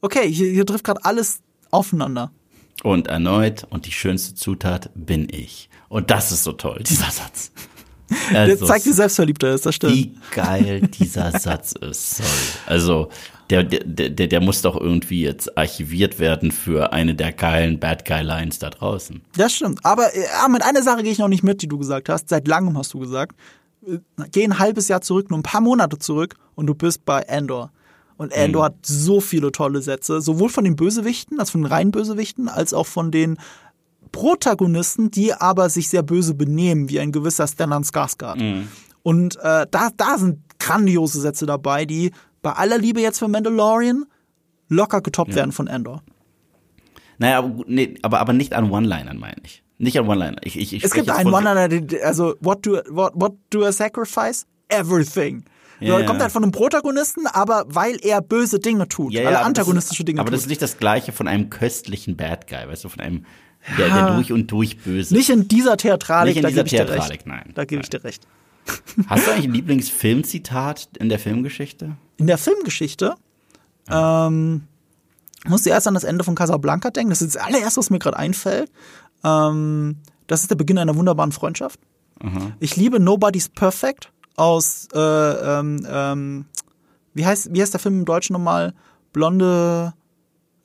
okay, 0.02 0.28
hier, 0.32 0.50
hier 0.50 0.66
trifft 0.66 0.86
gerade 0.86 1.06
alles 1.06 1.42
aufeinander. 1.70 2.32
Und 2.82 3.06
erneut, 3.06 3.68
und 3.70 3.86
die 3.86 3.92
schönste 3.92 4.34
Zutat 4.34 4.90
bin 4.96 5.28
ich. 5.30 5.70
Und 5.88 6.10
das 6.10 6.32
ist 6.32 6.44
so 6.44 6.54
toll, 6.54 6.82
dieser 6.84 7.12
Satz. 7.12 7.52
Der 8.32 8.40
Also, 8.40 8.66
zeigt, 8.66 8.88
wie 8.88 8.94
selbstverliebt 8.94 9.44
er 9.44 9.54
ist, 9.54 9.68
das 9.68 9.76
stimmt. 9.76 9.94
wie 9.94 10.18
geil 10.32 10.82
dieser 11.00 11.38
Satz 11.40 11.74
ist. 11.74 12.18
Sorry. 12.18 12.30
Also, 12.66 13.10
der, 13.50 13.64
der, 13.64 14.10
der, 14.10 14.28
der 14.28 14.42
muss 14.42 14.62
doch 14.62 14.80
irgendwie 14.80 15.24
jetzt 15.24 15.58
archiviert 15.58 16.20
werden 16.20 16.52
für 16.52 16.94
eine 16.94 17.16
der 17.16 17.32
geilen 17.32 17.80
Bad 17.80 18.06
Guy 18.06 18.22
Lines 18.22 18.60
da 18.60 18.70
draußen. 18.70 19.22
Das 19.36 19.54
stimmt. 19.54 19.80
Aber 19.84 20.14
äh, 20.16 20.50
mit 20.50 20.64
einer 20.64 20.84
Sache 20.84 21.02
gehe 21.04 21.12
ich 21.12 21.18
noch 21.18 21.28
nicht 21.28 21.44
mit, 21.44 21.62
die 21.62 21.68
du 21.68 21.78
gesagt 21.78 22.10
hast. 22.10 22.30
Seit 22.30 22.48
langem 22.48 22.78
hast 22.78 22.94
du 22.94 23.00
gesagt. 23.00 23.36
Äh, 23.86 23.98
Geh 24.32 24.44
ein 24.44 24.60
halbes 24.60 24.88
Jahr 24.88 25.02
zurück, 25.02 25.30
nur 25.30 25.40
ein 25.40 25.44
paar 25.44 25.62
Monate 25.62 25.98
zurück 25.98 26.36
und 26.56 26.68
du 26.68 26.76
bist 26.76 27.06
bei 27.06 27.22
Endor. 27.22 27.72
Und 28.18 28.34
Endor 28.34 28.66
hat 28.66 28.86
so 28.86 29.22
viele 29.22 29.52
tolle 29.52 29.82
Sätze, 29.82 30.20
sowohl 30.20 30.50
von 30.50 30.66
den 30.66 30.76
Bösewichten, 30.76 31.40
also 31.40 31.54
von 31.54 31.62
den 31.62 31.72
reinen 31.72 31.92
Bösewichten, 31.92 32.50
als 32.50 32.74
auch 32.74 32.86
von 32.86 33.12
den 33.12 33.38
Protagonisten, 34.12 35.10
die 35.10 35.34
aber 35.34 35.70
sich 35.70 35.88
sehr 35.88 36.04
böse 36.04 36.34
benehmen, 36.34 36.90
wie 36.90 37.00
ein 37.00 37.14
gewisser 37.14 37.48
Stellan 37.48 37.84
Skarsgård. 37.84 38.66
Und 39.04 39.38
äh, 39.38 39.66
da, 39.72 39.90
da 39.96 40.18
sind 40.18 40.40
grandiose 40.60 41.22
Sätze 41.22 41.46
dabei, 41.46 41.86
die 41.86 42.12
bei 42.42 42.52
aller 42.54 42.78
Liebe 42.78 43.02
jetzt 43.02 43.20
für 43.20 43.28
Mandalorian 43.28 44.06
locker 44.70 45.02
getoppt 45.02 45.36
werden 45.36 45.52
von 45.52 45.68
Endor. 45.68 46.04
Naja, 47.18 47.40
aber, 47.40 47.64
nee, 47.68 47.96
aber, 48.02 48.20
aber 48.20 48.34
nicht 48.34 48.54
an 48.54 48.72
One-Linern, 48.72 49.18
meine 49.18 49.36
ich. 49.44 49.64
Nicht 49.78 49.98
an 50.00 50.08
One-Liner. 50.08 50.38
Ich, 50.44 50.58
ich, 50.58 50.74
ich 50.74 50.84
Es 50.84 50.92
gibt 50.94 51.10
einen 51.10 51.34
One-Liner, 51.34 51.70
also 52.04 52.36
what 52.40 52.66
do, 52.66 52.80
what, 52.90 53.14
what 53.16 53.34
do 53.50 53.68
I 53.68 53.72
sacrifice? 53.72 54.46
Everything. 54.70 55.44
So, 55.80 55.86
Ja, 55.86 56.00
er 56.00 56.06
kommt 56.06 56.20
ja. 56.20 56.24
halt 56.24 56.32
von 56.34 56.44
einem 56.44 56.52
Protagonisten, 56.52 57.26
aber 57.28 57.64
weil 57.68 57.98
er 58.02 58.22
böse 58.22 58.60
Dinge 58.60 58.88
tut, 58.90 59.14
Ja, 59.14 59.22
ja, 59.24 59.30
er 59.32 59.38
aber 59.40 59.48
antagonistische 59.48 60.04
ist, 60.04 60.08
Dinge 60.08 60.20
Aber 60.20 60.28
tut. 60.30 60.36
das 60.36 60.42
ist 60.42 60.50
nicht 60.50 60.62
das 60.62 60.78
Gleiche 60.78 61.12
von 61.14 61.28
einem 61.28 61.50
köstlichen 61.50 62.16
Bad 62.18 62.48
Guy, 62.48 62.68
weißt 62.68 62.84
du, 62.84 62.90
von 62.90 63.00
einem, 63.00 63.26
der, 63.78 63.88
der 63.90 64.16
durch 64.16 64.32
und 64.34 64.52
durch 64.52 64.78
böse 64.80 65.14
nicht 65.14 65.30
in 65.30 65.48
dieser 65.48 65.78
Theatralik, 65.78 66.36
Nicht 66.36 66.38
in 66.38 66.44
da 66.44 66.50
dieser 66.50 66.64
gebe 66.64 66.68
ich 66.68 66.72
dir 66.82 66.86
Theatralik, 66.86 67.12
recht. 67.20 67.28
nein. 67.28 67.52
Da 67.56 67.66
gebe 67.66 67.82
ich 67.82 67.90
dir 67.90 68.04
recht. 68.04 68.28
Hast 69.08 69.26
du 69.28 69.32
eigentlich 69.32 69.46
ein 69.48 69.54
Lieblingsfilmzitat 69.54 70.90
in 71.00 71.10
der 71.10 71.20
Filmgeschichte? 71.20 71.96
In 72.20 72.28
der 72.28 72.38
Filmgeschichte 72.38 73.16
ähm, 73.90 74.64
musst 75.48 75.66
du 75.66 75.70
erst 75.70 75.88
an 75.88 75.94
das 75.94 76.04
Ende 76.04 76.24
von 76.24 76.36
Casablanca 76.36 76.92
denken. 76.92 77.10
Das 77.10 77.22
ist 77.22 77.36
das 77.36 77.42
allererste, 77.44 77.80
was 77.80 77.90
mir 77.90 78.00
gerade 78.00 78.18
einfällt. 78.18 78.72
Ähm, 79.24 79.98
das 80.28 80.42
ist 80.42 80.52
der 80.52 80.56
Beginn 80.56 80.78
einer 80.78 80.96
wunderbaren 80.96 81.32
Freundschaft. 81.32 81.80
Ich 82.60 82.76
liebe 82.76 83.00
Nobody's 83.00 83.48
Perfect 83.48 84.12
aus, 84.36 84.90
äh, 84.94 85.00
ähm, 85.00 85.88
ähm, 85.90 86.46
wie, 87.14 87.26
heißt, 87.26 87.54
wie 87.54 87.62
heißt 87.62 87.72
der 87.74 87.80
Film 87.80 88.00
im 88.00 88.06
Deutschen 88.06 88.34
nochmal? 88.34 88.74
Blonde. 89.14 89.94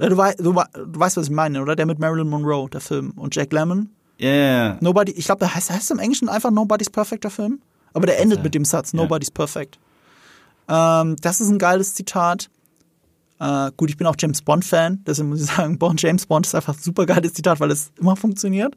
Ja, 0.01 0.09
Du, 0.09 0.17
wei 0.17 0.35
du, 0.35 0.55
wei- 0.57 0.67
du 0.75 0.99
weißt, 0.99 1.17
was 1.17 1.27
ich 1.27 1.31
meine, 1.33 1.63
oder? 1.63 1.77
Der 1.77 1.87
mit 1.87 2.01
Marilyn 2.01 2.29
Monroe, 2.29 2.69
der 2.69 2.81
Film. 2.81 3.13
Und 3.15 3.37
Jack 3.37 3.53
Lemmon. 3.53 3.91
Ja, 4.19 4.29
yeah. 4.29 4.79
Nobody, 4.81 5.13
ich 5.13 5.27
glaube, 5.27 5.39
der 5.39 5.55
heißt, 5.55 5.71
heißt 5.71 5.93
im 5.93 6.01
Englischen 6.01 6.29
einfach 6.29 6.51
Nobody's 6.51 6.91
Perfect, 6.91 7.23
der 7.23 7.31
Film. 7.31 7.61
Aber 7.93 8.07
der 8.07 8.21
endet 8.21 8.43
mit 8.43 8.55
dem 8.57 8.65
Satz, 8.65 8.93
Nobody's 8.93 9.31
Perfect. 9.31 9.79
Ähm, 10.69 11.17
das 11.21 11.41
ist 11.41 11.49
ein 11.49 11.59
geiles 11.59 11.95
Zitat. 11.95 12.51
Äh, 13.41 13.73
gut, 13.77 13.91
ich 13.91 13.97
bin 13.97 14.07
auch 14.07 14.15
James 14.19 14.43
Bond-Fan, 14.43 15.03
deswegen 15.07 15.29
muss 15.29 15.41
ich 15.41 15.47
sagen, 15.47 15.77
Bond, 15.79 16.01
James 16.01 16.27
Bond 16.27 16.47
ist 16.47 16.55
einfach 16.55 16.75
ein 16.75 16.81
super 16.81 17.05
geiles 17.05 17.35
Zitat, 17.35 17.59
weil 17.59 17.71
es 17.71 17.91
immer 18.01 18.17
funktioniert. 18.17 18.75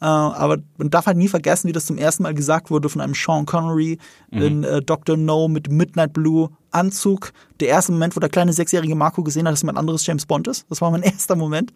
Äh, 0.00 0.04
aber 0.04 0.58
man 0.76 0.90
darf 0.90 1.06
halt 1.06 1.16
nie 1.16 1.28
vergessen, 1.28 1.68
wie 1.68 1.72
das 1.72 1.86
zum 1.86 1.98
ersten 1.98 2.24
Mal 2.24 2.34
gesagt 2.34 2.70
wurde 2.70 2.88
von 2.88 3.00
einem 3.00 3.14
Sean 3.14 3.46
Connery 3.46 3.98
in 4.30 4.64
äh, 4.64 4.82
Dr. 4.82 5.16
No 5.16 5.46
mit 5.46 5.70
Midnight 5.70 6.12
Blue 6.12 6.50
Anzug. 6.72 7.32
Der 7.60 7.68
erste 7.68 7.92
Moment, 7.92 8.16
wo 8.16 8.20
der 8.20 8.28
kleine 8.28 8.52
sechsjährige 8.52 8.96
Marco 8.96 9.22
gesehen 9.22 9.46
hat, 9.46 9.52
dass 9.52 9.62
jemand 9.62 9.78
anderes 9.78 10.04
James 10.04 10.26
Bond 10.26 10.48
ist. 10.48 10.66
Das 10.68 10.80
war 10.80 10.90
mein 10.90 11.02
erster 11.04 11.36
Moment. 11.36 11.72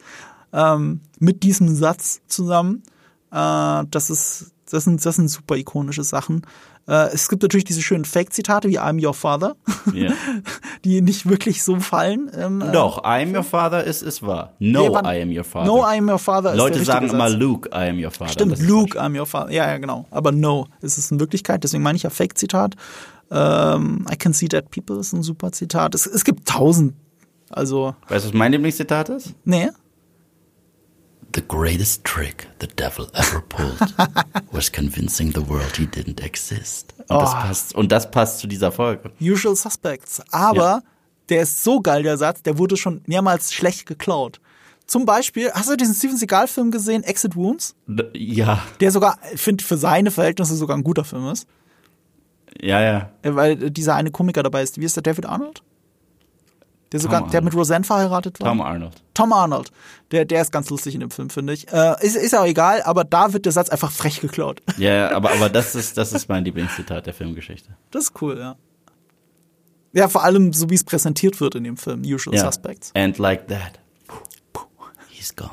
Ähm, 0.53 1.03
mit 1.20 1.45
diesem 1.45 1.74
Satz 1.74 2.23
zusammen. 2.27 2.83
Äh, 3.31 3.85
das 3.91 4.11
ist, 4.11 4.53
das 4.69 4.85
sind, 4.85 5.05
das 5.05 5.16
sind 5.16 5.28
super 5.28 5.57
ikonische 5.57 6.03
Sachen. 6.03 6.43
Äh, 6.89 7.09
es 7.13 7.29
gibt 7.29 7.43
natürlich 7.43 7.65
diese 7.65 7.83
schönen 7.83 8.05
Fake-Zitate 8.05 8.69
wie 8.69 8.79
I'm 8.79 9.05
your 9.05 9.13
father, 9.15 9.57
ja. 9.95 10.13
die 10.85 11.01
nicht 11.01 11.29
wirklich 11.29 11.63
so 11.65 11.81
fallen. 11.81 12.31
Ähm, 12.37 12.61
äh, 12.61 12.71
Doch, 12.73 12.99
I 13.05 13.23
am 13.23 13.35
your 13.35 13.43
father 13.43 13.83
ist, 13.85 14.03
ist 14.03 14.23
wahr. 14.25 14.53
No, 14.59 14.93
wann- 14.93 15.05
I 15.05 15.21
am 15.23 15.31
your 15.37 15.45
father. 15.45 15.67
No, 15.67 15.85
I'm 15.85 16.09
your 16.11 16.19
father 16.19 16.53
ist 16.53 16.59
Leute 16.59 16.85
sagen 16.85 17.09
immer. 17.11 17.29
Luke, 17.29 17.69
I 17.73 17.89
am 17.91 17.99
your 18.03 18.11
father. 18.13 18.33
Stimmt, 18.33 18.53
ist 18.53 18.63
Luke, 18.63 19.01
I'm 19.01 19.19
your 19.19 19.27
father. 19.27 19.51
Ja, 19.53 19.67
ja, 19.67 19.79
genau. 19.79 20.07
Aber 20.11 20.31
no, 20.33 20.69
ist 20.81 20.97
es 20.99 21.11
in 21.11 21.19
Wirklichkeit. 21.19 21.65
Deswegen 21.65 21.83
meine 21.83 21.97
ich 21.97 22.05
ja 22.05 22.11
Fake-Zitat. 22.11 22.75
Ähm, 23.31 24.07
I 24.13 24.17
can 24.17 24.33
see 24.33 24.47
dead 24.47 24.71
people 24.71 25.01
ist 25.01 25.13
ein 25.13 25.23
super 25.23 25.51
Zitat. 25.51 25.95
Es, 25.97 26.07
es 26.07 26.25
gibt 26.25 26.47
tausend. 26.49 26.95
Also, 27.51 27.95
Weißt 28.09 28.25
du, 28.25 28.29
was 28.31 28.35
mein 28.35 28.53
Lieblingszitat 28.53 29.09
ist? 29.09 29.35
nee. 29.45 29.69
The 31.35 31.43
greatest 31.47 32.05
trick 32.05 32.48
the 32.61 32.66
devil 32.66 33.09
ever 33.15 33.43
pulled 33.43 33.78
was 34.53 34.70
convincing 34.73 35.32
the 35.35 35.47
world 35.47 35.77
he 35.77 35.85
didn't 35.85 36.23
exist. 36.23 36.94
Und, 37.09 37.20
das, 37.20 37.31
Oh. 37.31 37.35
passt, 37.36 37.74
und 37.74 37.93
das 37.93 38.11
passt 38.11 38.39
zu 38.39 38.47
dieser 38.47 38.73
Folge. 38.73 39.11
Usual 39.20 39.55
Suspects. 39.55 40.23
Aber 40.31 40.57
Ja. 40.57 40.82
der 41.28 41.43
ist 41.43 41.62
so 41.62 41.81
geil, 41.81 42.03
der 42.03 42.16
Satz, 42.16 42.43
der 42.43 42.57
wurde 42.59 42.77
schon 42.77 43.03
mehrmals 43.07 43.53
schlecht 43.53 43.86
geklaut. 43.86 44.40
Zum 44.86 45.05
Beispiel, 45.05 45.51
hast 45.53 45.69
du 45.69 45.77
diesen 45.77 45.94
Steven 45.94 46.16
Seagal-Film 46.16 46.70
gesehen, 46.70 47.03
Exit 47.03 47.35
Wounds? 47.35 47.74
Ja, 48.15 48.62
Der 48.81 48.93
sogar, 48.93 49.19
ich 49.35 49.40
finde, 49.40 49.62
für 49.65 49.77
seine 49.77 50.11
Verhältnisse 50.12 50.55
sogar 50.55 50.77
ein 50.77 50.85
guter 50.85 51.05
Film 51.05 51.27
ist. 51.28 51.47
ja, 52.61 52.81
ja. 52.81 53.11
Äh, 53.23 53.35
Weil 53.35 53.70
dieser 53.70 53.94
eine 53.97 54.11
Komiker 54.12 54.43
dabei 54.43 54.62
ist. 54.62 54.81
Wie 54.81 54.85
ist 54.85 54.94
der 54.97 55.03
David 55.03 55.27
Arnold? 55.27 55.62
Der 56.93 57.01
sogar, 57.01 57.29
der 57.29 57.43
mit 57.43 57.55
Roseanne 57.55 57.85
verheiratet 57.85 58.41
war. 58.41 58.49
Tom 58.49 58.61
Arnold. 58.61 58.93
Tom 59.13 59.33
Arnold. 59.33 59.73
Der, 60.13 60.25
der 60.25 60.43
ist 60.43 60.53
ganz 60.53 60.71
lustig 60.71 60.95
in 60.95 61.01
dem 61.01 61.11
Film, 61.11 61.31
finde 61.31 61.53
ich. 61.53 61.71
Äh, 61.73 61.95
ist, 62.01 62.17
ist 62.17 62.35
auch 62.35 62.45
egal, 62.47 62.83
aber 62.83 63.03
da 63.03 63.33
wird 63.33 63.45
der 63.45 63.53
Satz 63.53 63.71
einfach 63.71 63.91
frech 63.91 64.21
geklaut. 64.21 64.63
Ja, 64.77 65.11
aber, 65.11 65.33
aber 65.33 65.49
das, 65.49 65.75
ist, 65.75 65.99
das 65.99 66.13
ist 66.13 66.29
mein 66.29 66.45
Lieblingszitat 66.45 67.07
der 67.07 67.15
Filmgeschichte. 67.15 67.77
Das 67.91 68.05
ist 68.05 68.23
cool, 68.23 68.39
ja. 68.39 68.57
Ja, 69.93 70.09
vor 70.09 70.23
allem 70.23 70.53
so 70.53 70.71
wie 70.71 70.75
es 70.75 70.85
präsentiert 70.85 71.41
wird 71.41 71.55
in 71.55 71.65
dem 71.65 71.77
Film, 71.77 72.03
Usual 72.03 72.37
Ja. 72.37 72.45
Suspects. 72.45 72.93
And 72.95 73.19
like 73.19 73.49
that, 73.49 73.81
he's 75.09 75.35
gone. 75.35 75.51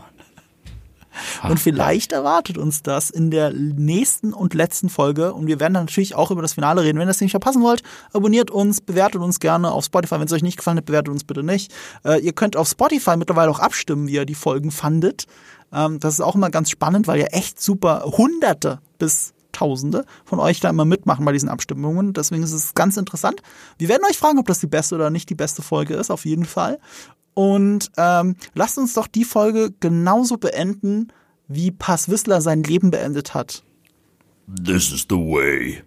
Und 1.48 1.60
vielleicht 1.60 2.12
erwartet 2.12 2.58
uns 2.58 2.84
das 2.84 3.10
in 3.10 3.32
der 3.32 3.52
nächsten 3.54 4.34
und 4.34 4.54
letzten 4.54 4.90
Folge. 4.90 5.34
Und 5.34 5.48
wir 5.48 5.60
werden 5.60 5.74
dann 5.74 5.86
natürlich 5.86 6.16
auch 6.16 6.32
über 6.32 6.42
das 6.42 6.54
Finale 6.54 6.84
reden. 6.84 6.98
Wenn 6.98 7.06
ihr 7.06 7.12
das 7.12 7.22
nicht 7.22 7.32
verpassen 7.32 7.62
wollt, 7.62 7.84
abonniert 8.14 8.52
uns, 8.52 8.82
bewertet 8.82 9.22
uns 9.22 9.40
gerne 9.40 9.72
auf 9.72 9.86
Spotify. 9.86 10.16
Wenn 10.16 10.28
es 10.28 10.34
euch 10.34 10.44
nicht 10.44 10.58
gefallen 10.58 10.78
hat, 10.78 10.86
bewertet 10.86 11.10
uns 11.10 11.24
bitte 11.24 11.44
nicht. 11.44 11.74
Äh, 12.04 12.22
ihr 12.22 12.34
könnt 12.34 12.56
auf 12.56 12.68
Spotify 12.68 13.18
mittlerweile 13.18 13.52
auch 13.52 13.60
abstimmen, 13.60 14.08
wie 14.08 14.14
ihr 14.14 14.26
die 14.26 14.36
Folgen 14.36 14.72
fandet. 14.72 15.26
Ähm, 15.72 16.00
das 16.00 16.16
ist 16.16 16.22
auch 16.22 16.36
immer 16.36 16.50
ganz 16.50 16.70
spannend, 16.70 17.08
weil 17.08 17.20
ihr 17.20 17.34
echt 17.34 17.62
super 17.62 18.04
Hunderte 18.18 18.80
bis 18.98 19.34
Tausende 19.54 20.06
von 20.26 20.40
euch 20.40 20.60
da 20.62 20.70
immer 20.72 20.84
mitmachen 20.84 21.24
bei 21.26 21.32
diesen 21.32 21.48
Abstimmungen. 21.48 22.14
Deswegen 22.14 22.42
ist 22.42 22.54
es 22.54 22.74
ganz 22.74 22.98
interessant. 22.98 23.42
Wir 23.78 23.88
werden 23.88 24.02
euch 24.10 24.18
fragen, 24.18 24.40
ob 24.40 24.48
das 24.48 24.60
die 24.60 24.68
beste 24.68 24.96
oder 24.96 25.12
nicht 25.12 25.30
die 25.30 25.36
beste 25.36 25.62
Folge 25.62 25.94
ist, 25.94 26.10
auf 26.10 26.26
jeden 26.26 26.46
Fall. 26.46 26.80
Und 27.34 27.92
ähm, 27.98 28.36
lasst 28.54 28.78
uns 28.78 28.94
doch 28.94 29.08
die 29.08 29.26
Folge 29.26 29.74
genauso 29.80 30.38
beenden, 30.38 31.08
wie 31.48 31.72
Pass 31.72 32.10
Whistler 32.10 32.42
sein 32.42 32.64
Leben 32.64 32.92
beendet 32.92 33.34
hat. 33.34 33.64
This 34.64 34.92
is 34.92 35.06
the 35.10 35.16
way. 35.16 35.84